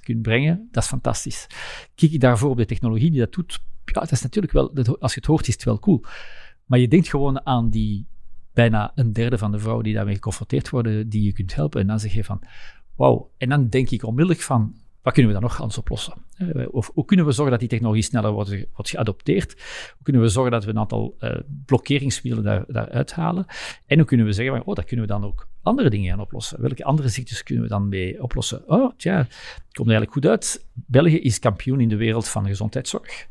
kunt 0.00 0.22
brengen, 0.22 0.68
dat 0.70 0.82
is 0.82 0.88
fantastisch. 0.88 1.46
Kijk 1.94 2.12
je 2.12 2.18
daarvoor 2.18 2.50
op 2.50 2.56
de 2.56 2.64
technologie 2.64 3.10
die 3.10 3.20
dat 3.20 3.32
doet, 3.32 3.60
ja, 3.94 4.00
dat 4.00 4.12
is 4.12 4.22
natuurlijk 4.22 4.52
wel, 4.52 4.72
als 4.98 5.14
je 5.14 5.20
het 5.20 5.28
hoort, 5.28 5.48
is 5.48 5.54
het 5.54 5.64
wel 5.64 5.78
cool. 5.78 6.04
Maar 6.64 6.78
je 6.78 6.88
denkt 6.88 7.08
gewoon 7.08 7.46
aan 7.46 7.70
die 7.70 8.06
bijna 8.52 8.92
een 8.94 9.12
derde 9.12 9.38
van 9.38 9.52
de 9.52 9.58
vrouwen 9.58 9.84
die 9.84 9.94
daarmee 9.94 10.14
geconfronteerd 10.14 10.70
worden, 10.70 11.08
die 11.08 11.22
je 11.22 11.32
kunt 11.32 11.54
helpen. 11.54 11.80
En 11.80 11.86
dan 11.86 12.00
zeg 12.00 12.12
je 12.12 12.24
van, 12.24 12.42
wauw. 12.96 13.30
En 13.38 13.48
dan 13.48 13.68
denk 13.68 13.90
ik 13.90 14.04
onmiddellijk 14.04 14.40
van, 14.44 14.74
wat 15.02 15.12
kunnen 15.12 15.32
we 15.32 15.40
dan 15.40 15.48
nog 15.48 15.60
anders 15.60 15.78
oplossen? 15.78 16.14
Eh, 16.36 16.66
of 16.70 16.90
hoe 16.94 17.04
kunnen 17.04 17.26
we 17.26 17.32
zorgen 17.32 17.50
dat 17.50 17.60
die 17.60 17.68
technologie 17.68 18.02
sneller 18.02 18.32
wordt, 18.32 18.50
wordt 18.74 18.90
geadopteerd? 18.90 19.52
Hoe 19.94 20.02
kunnen 20.02 20.22
we 20.22 20.28
zorgen 20.28 20.52
dat 20.52 20.64
we 20.64 20.70
een 20.70 20.78
aantal 20.78 21.16
uh, 21.20 21.36
blokkeringsmiddelen 21.66 22.44
daar, 22.44 22.64
daaruit 22.68 23.12
halen? 23.12 23.46
En 23.86 23.98
hoe 23.98 24.06
kunnen 24.06 24.26
we 24.26 24.32
zeggen, 24.32 24.56
van, 24.56 24.64
oh, 24.66 24.74
dat 24.74 24.84
kunnen 24.84 25.06
we 25.06 25.12
dan 25.12 25.24
ook 25.24 25.48
andere 25.62 25.90
dingen 25.90 26.10
gaan 26.10 26.20
oplossen? 26.20 26.60
Welke 26.60 26.84
andere 26.84 27.08
ziektes 27.08 27.42
kunnen 27.42 27.64
we 27.64 27.70
dan 27.70 27.88
mee 27.88 28.22
oplossen? 28.22 28.68
Oh, 28.68 28.92
tja, 28.96 29.16
het 29.16 29.72
komt 29.72 29.88
eigenlijk 29.88 30.12
goed 30.12 30.26
uit. 30.26 30.66
België 30.72 31.18
is 31.18 31.38
kampioen 31.38 31.80
in 31.80 31.88
de 31.88 31.96
wereld 31.96 32.28
van 32.28 32.46
gezondheidszorg. 32.46 33.28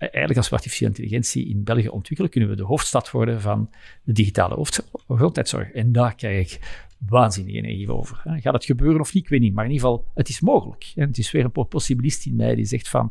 Eh, 0.00 0.08
eigenlijk 0.08 0.36
als 0.36 0.48
we 0.48 0.54
artificiële 0.54 0.90
intelligentie 0.90 1.48
in 1.48 1.64
België 1.64 1.88
ontwikkelen, 1.88 2.30
kunnen 2.30 2.50
we 2.50 2.56
de 2.56 2.62
hoofdstad 2.62 3.10
worden 3.10 3.40
van 3.40 3.70
de 4.02 4.12
digitale 4.12 4.66
gezondheidszorg. 5.06 5.70
En 5.70 5.92
daar 5.92 6.14
krijg 6.14 6.52
ik 6.52 6.88
waanzinnige 7.06 7.56
energie 7.56 7.92
over. 7.92 8.20
Gaat 8.24 8.54
het 8.54 8.64
gebeuren 8.64 9.00
of 9.00 9.14
niet? 9.14 9.24
Ik 9.24 9.30
weet 9.30 9.40
niet. 9.40 9.54
Maar 9.54 9.64
in 9.64 9.70
ieder 9.70 9.86
geval, 9.86 10.06
het 10.14 10.28
is 10.28 10.40
mogelijk. 10.40 10.92
Het 10.94 11.18
is 11.18 11.30
weer 11.30 11.44
een 11.44 11.68
possibilist 11.68 12.26
in 12.26 12.36
mij 12.36 12.54
die 12.54 12.64
zegt 12.64 12.88
van, 12.88 13.10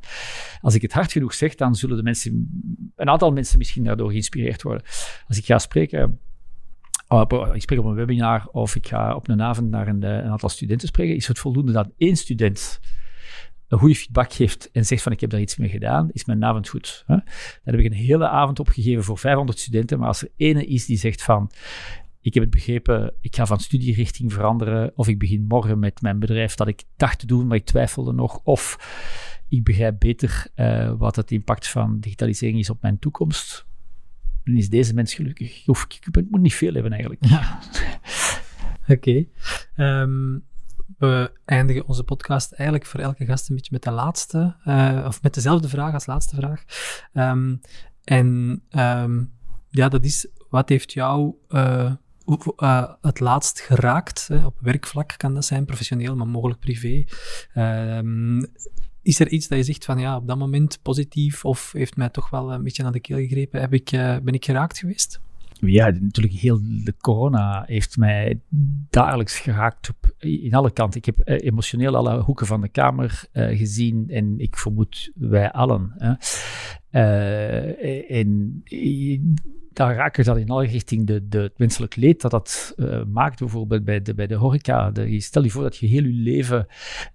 als 0.61 0.75
ik 0.75 0.81
het 0.81 0.93
hard 0.93 1.11
genoeg 1.11 1.33
zeg, 1.33 1.55
dan 1.55 1.75
zullen 1.75 1.97
de 1.97 2.03
mensen, 2.03 2.49
een 2.95 3.09
aantal 3.09 3.31
mensen 3.31 3.57
misschien 3.57 3.83
daardoor 3.83 4.09
geïnspireerd 4.09 4.61
worden. 4.61 4.83
Als 5.27 5.37
ik 5.37 5.45
ga 5.45 5.59
spreken, 5.59 6.19
oh, 7.07 7.49
ik 7.53 7.61
spreek 7.61 7.79
op 7.79 7.85
een 7.85 7.93
webinar 7.93 8.47
of 8.51 8.75
ik 8.75 8.87
ga 8.87 9.15
op 9.15 9.27
een 9.27 9.41
avond 9.41 9.69
naar 9.69 9.87
een, 9.87 10.03
een 10.03 10.31
aantal 10.31 10.49
studenten 10.49 10.87
spreken, 10.87 11.15
is 11.15 11.27
het 11.27 11.39
voldoende 11.39 11.71
dat 11.71 11.89
één 11.97 12.15
student 12.15 12.79
een 13.69 13.79
goede 13.79 13.95
feedback 13.95 14.33
geeft 14.33 14.71
en 14.71 14.85
zegt 14.85 15.01
van 15.01 15.11
ik 15.11 15.19
heb 15.19 15.29
daar 15.29 15.41
iets 15.41 15.57
mee 15.57 15.69
gedaan, 15.69 16.09
is 16.11 16.25
mijn 16.25 16.43
avond 16.43 16.67
goed. 16.67 17.03
Hè? 17.07 17.15
Dan 17.15 17.23
heb 17.63 17.79
ik 17.79 17.85
een 17.85 17.97
hele 17.97 18.27
avond 18.27 18.59
opgegeven 18.59 19.03
voor 19.03 19.17
500 19.17 19.59
studenten, 19.59 19.99
maar 19.99 20.07
als 20.07 20.21
er 20.21 20.29
ene 20.35 20.65
is 20.65 20.85
die 20.85 20.97
zegt 20.97 21.23
van 21.23 21.51
ik 22.21 22.33
heb 22.33 22.43
het 22.43 22.51
begrepen, 22.51 23.13
ik 23.21 23.35
ga 23.35 23.45
van 23.45 23.59
studierichting 23.59 24.33
veranderen, 24.33 24.91
of 24.95 25.07
ik 25.07 25.19
begin 25.19 25.45
morgen 25.47 25.79
met 25.79 26.01
mijn 26.01 26.19
bedrijf 26.19 26.55
dat 26.55 26.67
ik 26.67 26.83
dacht 26.97 27.19
te 27.19 27.25
doen, 27.25 27.47
maar 27.47 27.57
ik 27.57 27.65
twijfelde 27.65 28.13
nog, 28.13 28.39
of 28.43 28.77
ik 29.47 29.63
begrijp 29.63 29.99
beter 29.99 30.47
uh, 30.55 30.93
wat 30.97 31.15
het 31.15 31.31
impact 31.31 31.67
van 31.67 31.99
digitalisering 31.99 32.59
is 32.59 32.69
op 32.69 32.81
mijn 32.81 32.99
toekomst, 32.99 33.65
dan 34.43 34.55
is 34.55 34.69
deze 34.69 34.93
mens 34.93 35.13
gelukkig. 35.13 35.67
Ik, 35.67 35.99
ik 36.11 36.29
moet 36.29 36.41
niet 36.41 36.55
veel 36.55 36.73
hebben 36.73 36.91
eigenlijk. 36.91 37.25
Ja. 37.25 37.59
Oké. 38.95 39.25
Um, 39.77 40.43
we 40.97 41.31
eindigen 41.45 41.87
onze 41.87 42.03
podcast 42.03 42.51
eigenlijk 42.51 42.89
voor 42.89 42.99
elke 42.99 43.25
gast 43.25 43.49
een 43.49 43.55
beetje 43.55 43.71
met 43.73 43.83
de 43.83 43.91
laatste, 43.91 44.55
uh, 44.65 45.03
of 45.07 45.21
met 45.21 45.33
dezelfde 45.33 45.69
vraag 45.69 45.93
als 45.93 46.05
laatste 46.05 46.35
vraag. 46.35 46.63
Um, 47.13 47.61
en 48.03 48.61
um, 48.69 49.31
ja, 49.69 49.89
dat 49.89 50.03
is, 50.03 50.27
wat 50.49 50.69
heeft 50.69 50.93
jou 50.93 51.33
uh, 51.49 51.91
uh, 52.57 52.93
het 53.01 53.19
laatst 53.19 53.59
geraakt? 53.59 54.27
Hè? 54.27 54.45
Op 54.45 54.57
werkvlak 54.61 55.13
kan 55.17 55.33
dat 55.33 55.45
zijn, 55.45 55.65
professioneel, 55.65 56.15
maar 56.15 56.27
mogelijk 56.27 56.59
privé. 56.59 57.05
Um, 57.55 58.45
is 59.01 59.19
er 59.19 59.29
iets 59.29 59.47
dat 59.47 59.57
je 59.57 59.63
zegt 59.63 59.85
van 59.85 59.99
ja, 59.99 60.15
op 60.15 60.27
dat 60.27 60.37
moment 60.37 60.79
positief 60.81 61.45
of 61.45 61.71
heeft 61.71 61.95
mij 61.95 62.09
toch 62.09 62.29
wel 62.29 62.53
een 62.53 62.63
beetje 62.63 62.83
aan 62.83 62.91
de 62.91 62.99
keel 62.99 63.17
gegrepen? 63.17 63.61
Heb 63.61 63.73
ik, 63.73 63.89
ben 64.23 64.33
ik 64.33 64.45
geraakt 64.45 64.77
geweest? 64.77 65.19
Ja, 65.59 65.89
natuurlijk 65.89 66.33
heel 66.33 66.59
de 66.83 66.93
corona 66.97 67.63
heeft 67.67 67.97
mij 67.97 68.41
dagelijks 68.89 69.39
geraakt 69.39 69.89
op, 69.89 70.15
in 70.17 70.53
alle 70.53 70.71
kanten. 70.71 70.99
Ik 70.99 71.05
heb 71.05 71.21
emotioneel 71.41 71.95
alle 71.95 72.21
hoeken 72.21 72.45
van 72.45 72.61
de 72.61 72.69
kamer 72.69 73.23
uh, 73.33 73.57
gezien 73.57 74.09
en 74.09 74.39
ik 74.39 74.57
vermoed 74.57 75.11
wij 75.15 75.51
allen. 75.51 75.93
Hè. 75.97 76.13
Uh, 76.91 78.11
en 78.11 78.61
daar 79.79 79.95
raken 79.95 80.23
dat 80.23 80.37
in 80.37 80.49
alle 80.49 80.65
richting 80.65 81.07
de, 81.07 81.27
de, 81.27 81.39
het 81.39 81.57
menselijk 81.57 81.95
leed 81.95 82.21
dat 82.21 82.31
dat 82.31 82.73
uh, 82.77 83.03
maakt, 83.03 83.39
bijvoorbeeld 83.39 83.83
bij 83.83 84.01
de, 84.01 84.13
bij 84.13 84.27
de 84.27 84.35
horeca. 84.35 84.91
De, 84.91 85.19
stel 85.19 85.43
je 85.43 85.49
voor 85.49 85.63
dat 85.63 85.77
je 85.77 85.87
heel 85.87 86.03
je 86.03 86.13
leven 86.13 86.67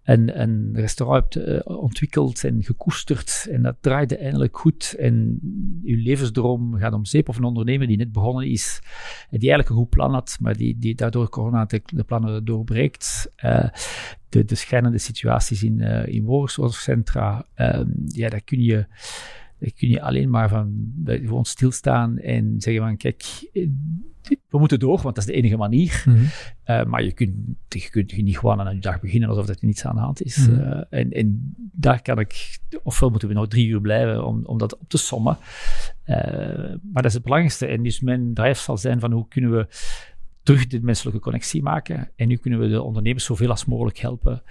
een, 0.03 0.41
een 0.41 0.70
restaurant 0.74 1.35
hebt 1.35 1.49
uh, 1.49 1.78
ontwikkeld 1.78 2.45
en 2.45 2.62
gekoesterd 2.62 3.49
en 3.51 3.62
dat 3.62 3.77
draaide 3.81 4.16
eindelijk 4.16 4.59
goed 4.59 4.95
en 4.99 5.39
je 5.82 5.97
levensdroom 5.97 6.74
gaat 6.77 6.93
om 6.93 7.05
zeep 7.05 7.28
of 7.28 7.36
een 7.36 7.45
ondernemer 7.45 7.86
die 7.86 7.97
net 7.97 8.12
begonnen 8.12 8.47
is 8.47 8.81
en 9.31 9.39
die 9.39 9.49
eigenlijk 9.49 9.69
een 9.69 9.77
goed 9.77 9.91
plan 9.91 10.12
had, 10.12 10.36
maar 10.41 10.57
die, 10.57 10.78
die 10.78 10.95
daardoor 10.95 11.28
corona 11.28 11.65
de, 11.65 12.05
plannen 12.07 12.45
doorbreekt. 12.45 13.32
Uh, 13.45 13.69
de, 14.28 14.45
de 14.45 14.55
schijnende 14.55 14.99
situaties 14.99 15.62
in, 15.62 15.81
in 16.07 16.24
woordzorgcentra, 16.24 17.47
ehm, 17.55 17.89
ja, 18.07 18.28
daar 18.28 18.41
kun 18.41 18.62
je 18.62 18.86
kun 19.73 19.89
je 19.89 20.03
alleen 20.03 20.31
maar 20.31 20.49
van 20.49 20.93
gewoon 21.05 21.45
stilstaan 21.45 22.19
en 22.19 22.55
zeggen 22.59 22.82
van 22.82 22.97
kijk, 22.97 23.24
we 24.24 24.59
moeten 24.59 24.78
door, 24.78 25.01
want 25.03 25.15
dat 25.15 25.19
is 25.19 25.24
de 25.24 25.32
enige 25.32 25.57
manier. 25.57 26.03
Mm 26.07 26.15
-hmm. 26.15 26.27
uh, 26.66 26.85
maar 26.85 27.03
je 27.03 27.12
kunt, 27.12 27.35
je 27.69 27.91
kunt 27.91 28.16
niet 28.16 28.39
gewoon 28.39 28.61
aan 28.61 28.74
je 28.74 28.81
dag 28.81 29.01
beginnen 29.01 29.28
alsof 29.28 29.49
er 29.49 29.57
niets 29.61 29.85
aan 29.85 29.95
de 29.95 30.01
hand 30.01 30.23
is. 30.23 30.36
Mm 30.36 30.55
-hmm. 30.55 30.62
uh, 30.62 30.82
en, 30.91 31.11
en, 31.11 31.55
daar 31.73 32.03
kan 32.03 32.19
ik, 32.19 32.59
ofwel 32.82 33.11
moeten 33.11 33.28
we 33.28 33.35
nog 33.35 33.49
drie 33.49 33.66
uur 33.66 33.81
blijven 33.81 34.27
om, 34.27 34.45
om 34.45 34.59
dat 34.59 34.78
op 34.78 34.89
te 34.89 34.99
sommen. 34.99 35.36
Uh, 36.07 36.16
maar 36.82 37.03
dat 37.03 37.05
is 37.05 37.15
het 37.15 37.23
belangrijkste. 37.23 37.66
En 37.66 37.82
dus 37.82 38.01
mijn 38.01 38.35
drive 38.35 38.62
zal 38.62 38.78
zijn 38.78 39.01
van 39.01 39.12
hoe 39.12 39.28
kunnen 39.28 39.51
we 39.51 39.66
terug 40.43 40.66
de 40.66 40.81
menselijke 40.82 41.20
connectie 41.20 41.62
maken. 41.62 42.11
En 42.16 42.28
nu 42.28 42.36
kunnen 42.36 42.61
we 42.61 42.69
de 42.69 42.82
ondernemers 42.82 43.24
zoveel 43.24 43.51
als 43.51 43.65
mogelijk 43.65 43.99
helpen 43.99 44.43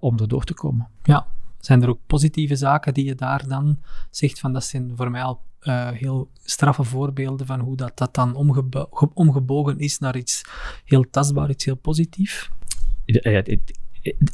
om 0.00 0.18
er 0.18 0.28
door 0.28 0.44
te 0.44 0.54
komen. 0.54 0.88
Ja, 1.02 1.26
zijn 1.64 1.82
er 1.82 1.88
ook 1.88 2.00
positieve 2.06 2.56
zaken 2.56 2.94
die 2.94 3.04
je 3.04 3.14
daar 3.14 3.48
dan 3.48 3.78
zegt 4.10 4.40
van 4.40 4.52
dat 4.52 4.64
zijn 4.64 4.92
voor 4.96 5.10
mij 5.10 5.22
al 5.22 5.40
uh, 5.62 5.90
heel 5.90 6.30
straffe 6.44 6.84
voorbeelden 6.84 7.46
van 7.46 7.60
hoe 7.60 7.76
dat, 7.76 7.98
dat 7.98 8.14
dan 8.14 8.34
omgebo 8.34 8.88
omgebogen 9.14 9.78
is 9.78 9.98
naar 9.98 10.16
iets 10.16 10.44
heel 10.84 11.10
tastbaar, 11.10 11.50
iets 11.50 11.64
heel 11.64 11.76
positief? 11.76 12.50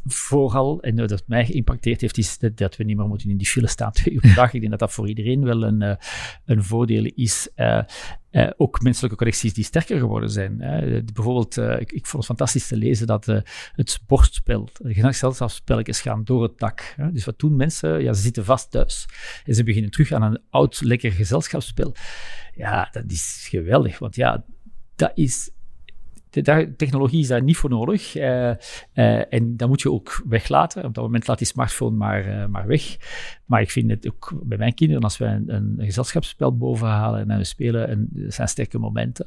Vooral, 0.06 0.82
en 0.82 0.96
dat 0.96 1.22
mij 1.26 1.46
geïmpacteerd 1.46 2.00
heeft, 2.00 2.18
is 2.18 2.38
dat, 2.38 2.76
we 2.76 2.84
niet 2.84 2.96
meer 2.96 3.06
moeten 3.06 3.30
in 3.30 3.36
die 3.36 3.46
file 3.46 3.66
staan 3.66 3.92
twee 3.98 4.14
uur 4.14 4.20
per 4.20 4.34
dag. 4.34 4.52
Ik 4.52 4.60
denk 4.60 4.70
dat 4.70 4.80
dat 4.80 4.92
voor 4.92 5.08
iedereen 5.08 5.44
wel 5.44 5.62
een, 5.62 5.82
uh, 5.82 5.94
een 6.44 6.64
voordeel 6.64 7.10
is. 7.14 7.48
Uh, 7.56 7.82
uh, 8.30 8.50
ook 8.56 8.82
menselijke 8.82 9.16
connecties 9.16 9.54
die 9.54 9.64
sterker 9.64 9.98
geworden 9.98 10.30
zijn. 10.30 10.56
bijvoorbeeld, 11.14 11.56
ik, 11.80 12.06
vond 12.06 12.12
het 12.12 12.24
fantastisch 12.24 12.66
te 12.66 12.76
lezen 12.76 13.06
dat 13.06 13.26
het 13.72 14.00
bordspel, 14.06 14.68
de 14.78 14.94
gezelschapsspelletjes 14.94 16.00
gaan 16.00 16.24
door 16.24 16.42
het 16.42 16.58
dak. 16.58 16.94
Dus 17.12 17.24
wat 17.24 17.38
doen 17.38 17.56
mensen? 17.56 18.02
Ja, 18.02 18.12
ze 18.12 18.22
zitten 18.22 18.44
vast 18.44 18.70
thuis. 18.70 19.06
En 19.44 19.54
ze 19.54 19.62
beginnen 19.62 19.90
terug 19.90 20.12
aan 20.12 20.22
een 20.22 20.40
oud, 20.50 20.80
lekker 20.80 21.12
gezelschapsspel. 21.12 21.94
Ja, 22.54 22.88
dat 22.92 23.04
is 23.06 23.46
geweldig, 23.50 23.98
want 23.98 24.16
ja, 24.16 24.44
dat 24.96 25.12
is 25.14 25.50
technologie 26.76 27.20
is 27.20 27.28
daar 27.28 27.42
niet 27.42 27.56
voor 27.56 27.70
nodig. 27.70 28.16
Uh, 28.16 28.22
uh, 28.22 29.32
en 29.32 29.56
dat 29.56 29.68
moet 29.68 29.82
je 29.82 29.92
ook 29.92 30.22
weglaten. 30.28 30.84
Op 30.84 30.94
dat 30.94 31.04
moment 31.04 31.26
laat 31.26 31.38
die 31.38 31.46
smartphone 31.46 31.96
maar, 31.96 32.28
uh, 32.28 32.46
maar 32.46 32.66
weg. 32.66 32.96
Maar 33.44 33.60
ik 33.60 33.70
vind 33.70 33.90
het 33.90 34.08
ook 34.08 34.32
bij 34.42 34.58
mijn 34.58 34.74
kinderen, 34.74 35.02
als 35.02 35.18
wij 35.18 35.34
een, 35.34 35.54
een 35.54 35.76
gezelschapsspel 35.78 36.56
bovenhalen 36.56 37.30
en 37.30 37.38
we 37.38 37.44
spelen, 37.44 37.88
en 37.88 38.08
dat 38.10 38.34
zijn 38.34 38.48
sterke 38.48 38.78
momenten. 38.78 39.26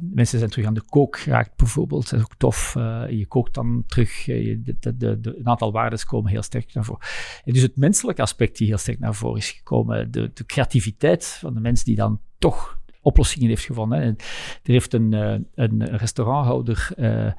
mensen 0.00 0.38
zijn 0.38 0.50
terug 0.50 0.66
aan 0.66 0.74
de 0.74 0.84
kook 0.88 1.18
geraakt 1.18 1.56
bijvoorbeeld. 1.56 2.10
Dat 2.10 2.18
is 2.18 2.24
ook 2.24 2.34
tof. 2.36 2.74
je 3.08 3.26
kookt 3.28 3.54
dan 3.54 3.84
terug. 3.86 4.24
Je, 4.24 4.60
de, 4.80 5.18
een 5.22 5.48
aantal 5.48 5.72
waarden 5.72 6.04
komen 6.06 6.30
heel 6.30 6.42
sterk 6.42 6.74
naar 6.74 6.84
voren. 6.84 7.06
En 7.44 7.52
dus 7.52 7.62
het 7.62 7.76
menselijke 7.76 8.22
aspect 8.22 8.58
die 8.58 8.66
heel 8.66 8.78
sterk 8.78 8.98
naar 8.98 9.14
voren 9.14 9.38
is 9.38 9.50
gekomen. 9.50 10.10
De, 10.10 10.30
de 10.34 10.46
creativiteit 10.46 11.26
van 11.26 11.54
de 11.54 11.60
mens 11.60 11.84
die 11.84 11.96
dan 11.96 12.20
toch 12.38 12.78
oplossingen 13.06 13.48
heeft 13.48 13.64
gevonden. 13.64 14.00
En 14.00 14.16
er 14.62 14.72
heeft 14.72 14.94
een, 14.94 15.12
uh, 15.12 15.34
een 15.54 15.96
restauranthouder 15.96 16.88
uh, 16.98 17.30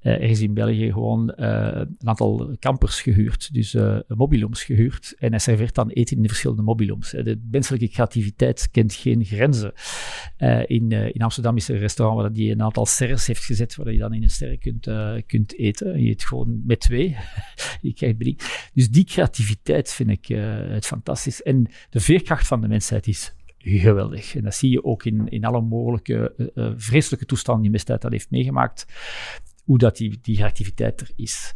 ergens 0.00 0.40
in 0.40 0.54
België 0.54 0.92
gewoon 0.92 1.32
een 1.34 1.96
aantal 2.04 2.56
campers 2.58 3.00
gehuurd, 3.00 3.54
dus 3.54 3.76
mobiloms 4.08 4.64
gehuurd. 4.64 5.14
En 5.18 5.30
hij 5.30 5.38
serveert 5.38 5.74
dan 5.74 5.88
eten 5.88 6.16
in 6.16 6.22
de 6.22 6.28
verschillende 6.28 6.62
mobiloms. 6.62 7.10
De 7.10 7.40
menselijke 7.50 7.88
creativiteit 7.88 8.68
kent 8.70 8.94
geen 8.94 9.24
grenzen. 9.24 9.72
in, 10.66 10.90
in 10.90 11.22
Amsterdam 11.22 11.56
is 11.56 11.68
er 11.68 11.74
een 11.74 11.80
restaurant 11.80 12.20
waar 12.20 12.32
die 12.32 12.50
een 12.50 12.62
aantal 12.62 12.86
serres 12.86 13.26
heeft 13.26 13.44
gezet, 13.44 13.76
waar 13.76 13.92
je 13.92 13.98
dan 13.98 14.14
in 14.14 14.22
een 14.22 14.30
sterren 14.30 14.58
kunt, 14.58 14.88
kunt 15.26 15.58
eten. 15.58 16.02
Je 16.02 16.10
eet 16.10 16.24
gewoon 16.24 16.62
met 16.66 16.80
twee. 16.80 17.16
je 17.80 17.92
krijgt. 17.92 18.70
Dus 18.74 18.90
die 18.90 19.04
creativiteit 19.04 19.92
vind 19.92 20.10
ik 20.10 20.26
het 20.68 20.86
fantastisch. 20.86 21.42
En 21.42 21.66
de 21.90 22.00
veerkracht 22.00 22.46
van 22.46 22.60
de 22.60 22.68
mensheid 22.68 23.06
is 23.06 23.34
geweldig. 23.64 24.36
En 24.36 24.42
dat 24.42 24.54
zie 24.54 24.70
je 24.70 24.84
ook 24.84 25.04
in, 25.04 25.28
in 25.28 25.44
alle 25.44 25.60
mogelijke 25.60 26.50
uh, 26.54 26.72
vreselijke 26.76 27.26
toestanden 27.26 27.62
die 27.62 27.70
misdaad 27.70 28.02
dat 28.02 28.12
heeft 28.12 28.30
meegemaakt, 28.30 28.86
hoe 29.64 29.78
dat 29.78 29.96
die, 29.96 30.18
die 30.22 30.44
activiteit 30.44 31.00
er 31.00 31.10
is. 31.16 31.52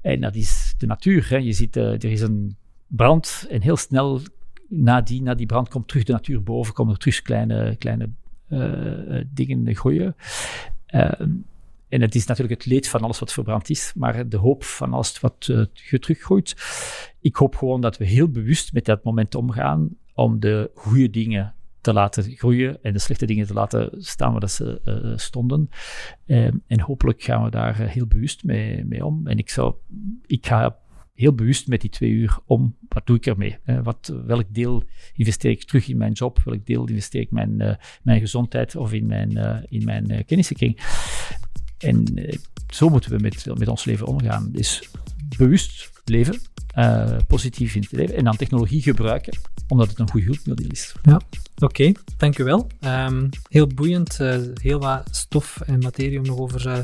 En 0.00 0.20
dat 0.20 0.34
is 0.34 0.74
de 0.78 0.86
natuur. 0.86 1.28
Hè. 1.28 1.36
Je 1.36 1.52
ziet, 1.52 1.76
uh, 1.76 1.92
er 1.92 2.04
is 2.04 2.20
een 2.20 2.56
brand 2.86 3.46
en 3.50 3.62
heel 3.62 3.76
snel 3.76 4.20
na 4.68 5.00
die, 5.00 5.22
na 5.22 5.34
die 5.34 5.46
brand 5.46 5.68
komt 5.68 5.88
terug 5.88 6.04
de 6.04 6.12
natuur 6.12 6.42
boven, 6.42 6.74
komen 6.74 6.92
er 6.92 6.98
terug 6.98 7.22
kleine, 7.22 7.76
kleine 7.76 8.10
uh, 8.48 9.24
dingen 9.32 9.74
groeien. 9.74 10.16
Ehm, 10.86 11.30
en 11.88 12.00
het 12.00 12.14
is 12.14 12.26
natuurlijk 12.26 12.62
het 12.62 12.72
leed 12.72 12.88
van 12.88 13.00
alles 13.00 13.18
wat 13.18 13.32
verbrand 13.32 13.70
is, 13.70 13.92
maar 13.96 14.28
de 14.28 14.36
hoop 14.36 14.64
van 14.64 14.92
alles 14.92 15.20
wat 15.20 15.48
uh, 15.50 15.64
teruggroeit. 16.00 16.54
Ik 17.20 17.36
hoop 17.36 17.56
gewoon 17.56 17.80
dat 17.80 17.96
we 17.96 18.04
heel 18.04 18.28
bewust 18.28 18.72
met 18.72 18.84
dat 18.84 19.04
moment 19.04 19.34
omgaan 19.34 19.96
om 20.16 20.40
de 20.40 20.70
goede 20.74 21.10
dingen 21.10 21.54
te 21.80 21.92
laten 21.92 22.36
groeien 22.36 22.82
en 22.82 22.92
de 22.92 22.98
slechte 22.98 23.26
dingen 23.26 23.46
te 23.46 23.52
laten 23.52 23.90
staan 24.02 24.32
waar 24.32 24.50
ze 24.50 24.80
uh, 24.84 25.16
stonden. 25.16 25.70
Um, 26.26 26.62
en 26.66 26.80
hopelijk 26.80 27.22
gaan 27.22 27.44
we 27.44 27.50
daar 27.50 27.80
uh, 27.80 27.88
heel 27.88 28.06
bewust 28.06 28.44
mee, 28.44 28.84
mee 28.84 29.04
om. 29.04 29.26
En 29.26 29.38
ik, 29.38 29.50
zou, 29.50 29.74
ik 30.26 30.46
ga 30.46 30.78
heel 31.14 31.34
bewust 31.34 31.68
met 31.68 31.80
die 31.80 31.90
twee 31.90 32.10
uur 32.10 32.38
om. 32.46 32.76
Wat 32.88 33.06
doe 33.06 33.16
ik 33.16 33.26
ermee? 33.26 33.58
Uh, 33.66 33.82
wat, 33.82 34.14
welk 34.26 34.54
deel 34.54 34.84
investeer 35.14 35.50
ik 35.50 35.64
terug 35.64 35.88
in 35.88 35.96
mijn 35.96 36.12
job? 36.12 36.40
Welk 36.44 36.66
deel 36.66 36.88
investeer 36.88 37.20
ik 37.20 37.30
mijn, 37.30 37.78
mijn 38.02 38.20
gezondheid 38.20 38.76
of 38.76 38.92
in 38.92 39.06
mijn, 39.06 39.64
in 39.68 39.84
mijn 39.84 40.24
kennissenkring? 40.24 40.80
En 41.78 42.04
zo 42.68 42.88
moeten 42.88 43.10
we 43.10 43.18
met, 43.18 43.46
met 43.58 43.68
ons 43.68 43.84
leven 43.84 44.06
omgaan. 44.06 44.48
Dus 44.52 44.90
bewust 45.38 45.90
leven, 46.04 46.40
positief 47.26 47.74
in 47.74 47.82
het 47.82 47.92
leven 47.92 48.16
en 48.16 48.24
dan 48.24 48.36
technologie 48.36 48.82
gebruiken 48.82 49.38
omdat 49.68 49.88
het 49.88 49.98
een 49.98 50.10
goed 50.10 50.22
hulpmiddel 50.22 50.66
is. 50.70 50.94
Ja, 51.02 51.14
oké, 51.14 51.64
okay, 51.64 51.96
dank 52.16 52.38
u 52.38 52.44
wel. 52.44 52.66
Um, 52.80 53.28
heel 53.48 53.66
boeiend, 53.66 54.18
uh, 54.20 54.36
heel 54.54 54.78
wat 54.78 55.08
stof 55.10 55.60
en 55.66 55.78
materie 55.78 56.18
om 56.18 56.24
nog 56.24 56.38
over 56.38 56.66
uh, 56.66 56.78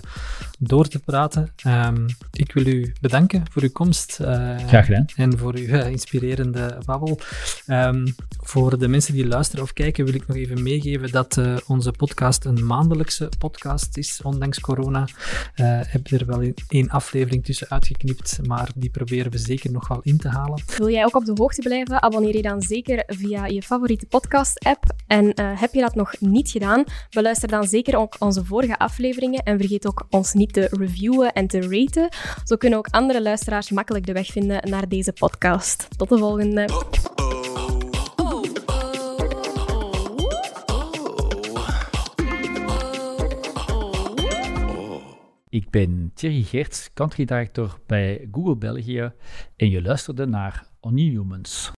door 0.59 0.89
te 0.89 0.99
praten. 0.99 1.53
Um, 1.67 2.07
ik 2.33 2.53
wil 2.53 2.67
u 2.67 2.93
bedanken 3.01 3.43
voor 3.51 3.63
uw 3.63 3.71
komst. 3.73 4.13
Graag 4.13 4.85
gedaan. 4.85 5.05
En 5.17 5.39
voor 5.39 5.55
uw 5.55 5.75
inspirerende 5.85 6.79
babbel. 6.85 7.19
Um, 7.67 8.15
voor 8.41 8.79
de 8.79 8.89
mensen 8.89 9.15
die 9.15 9.27
luisteren 9.27 9.65
of 9.65 9.73
kijken, 9.73 10.05
wil 10.05 10.15
ik 10.15 10.27
nog 10.27 10.37
even 10.37 10.63
meegeven 10.63 11.11
dat 11.11 11.41
onze 11.67 11.91
podcast 11.91 12.45
een 12.45 12.67
maandelijkse 12.67 13.29
podcast 13.39 13.97
is, 13.97 14.21
ondanks 14.23 14.61
corona. 14.61 15.09
heb 15.65 16.11
er 16.11 16.27
wel 16.27 16.53
één 16.69 16.89
aflevering 16.89 17.45
tussen 17.45 17.71
uitgeknipt, 17.71 18.39
maar 18.47 18.71
die 18.75 18.91
proberen 18.91 19.33
we 19.33 19.39
zeker 19.39 19.73
nog 19.73 19.82
wel 19.89 20.01
in 20.03 20.19
te 20.19 20.29
halen. 20.29 20.63
Wil 20.77 20.91
jij 20.91 21.05
ook 21.05 21.17
op 21.17 21.25
de 21.25 21.33
hoogte 21.35 21.63
blijven? 21.63 22.03
Abonneer 22.03 22.37
je 22.37 22.43
dan 22.43 22.63
zeker 22.63 23.03
via 23.07 23.47
je 23.47 23.63
favoriete 23.63 24.07
podcast-app. 24.07 24.85
En 25.07 25.25
uh, 25.25 25.61
heb 25.61 25.75
je 25.75 25.81
dat 25.81 25.95
nog 25.95 26.15
niet 26.21 26.51
gedaan, 26.51 26.85
beluister 27.11 27.49
dan 27.49 27.65
zeker 27.65 27.97
ook 27.97 28.17
onze 28.19 28.45
vorige 28.45 28.79
afleveringen 28.79 29.43
en 29.43 29.59
vergeet 29.59 29.87
ook 29.87 30.07
ons 30.11 30.33
niet 30.33 30.53
te 30.53 30.69
reviewen 30.71 31.33
en 31.33 31.47
te 31.47 31.61
raten. 31.61 32.09
Zo 32.45 32.57
kunnen 32.57 32.79
ook 32.79 32.89
andere 32.91 33.23
luisteraars 33.23 33.71
makkelijk 33.71 34.07
de 34.07 34.13
weg 34.13 34.27
vinden 34.27 34.71
naar 34.71 34.89
deze 34.89 35.13
podcast. 35.13 35.89
Tot 35.97 36.09
de 36.09 36.19
volgende. 36.19 36.69
Ik 45.53 45.71
ben 45.71 46.11
Thierry 46.15 46.43
Geerts, 46.43 46.91
director 47.27 47.79
bij 47.87 48.29
Google 48.31 48.57
België 48.57 49.13
en 49.57 49.71
je 49.71 49.83
luisterde 49.83 50.27
naar 50.27 50.67
Only 50.81 51.09
Humans. 51.09 51.71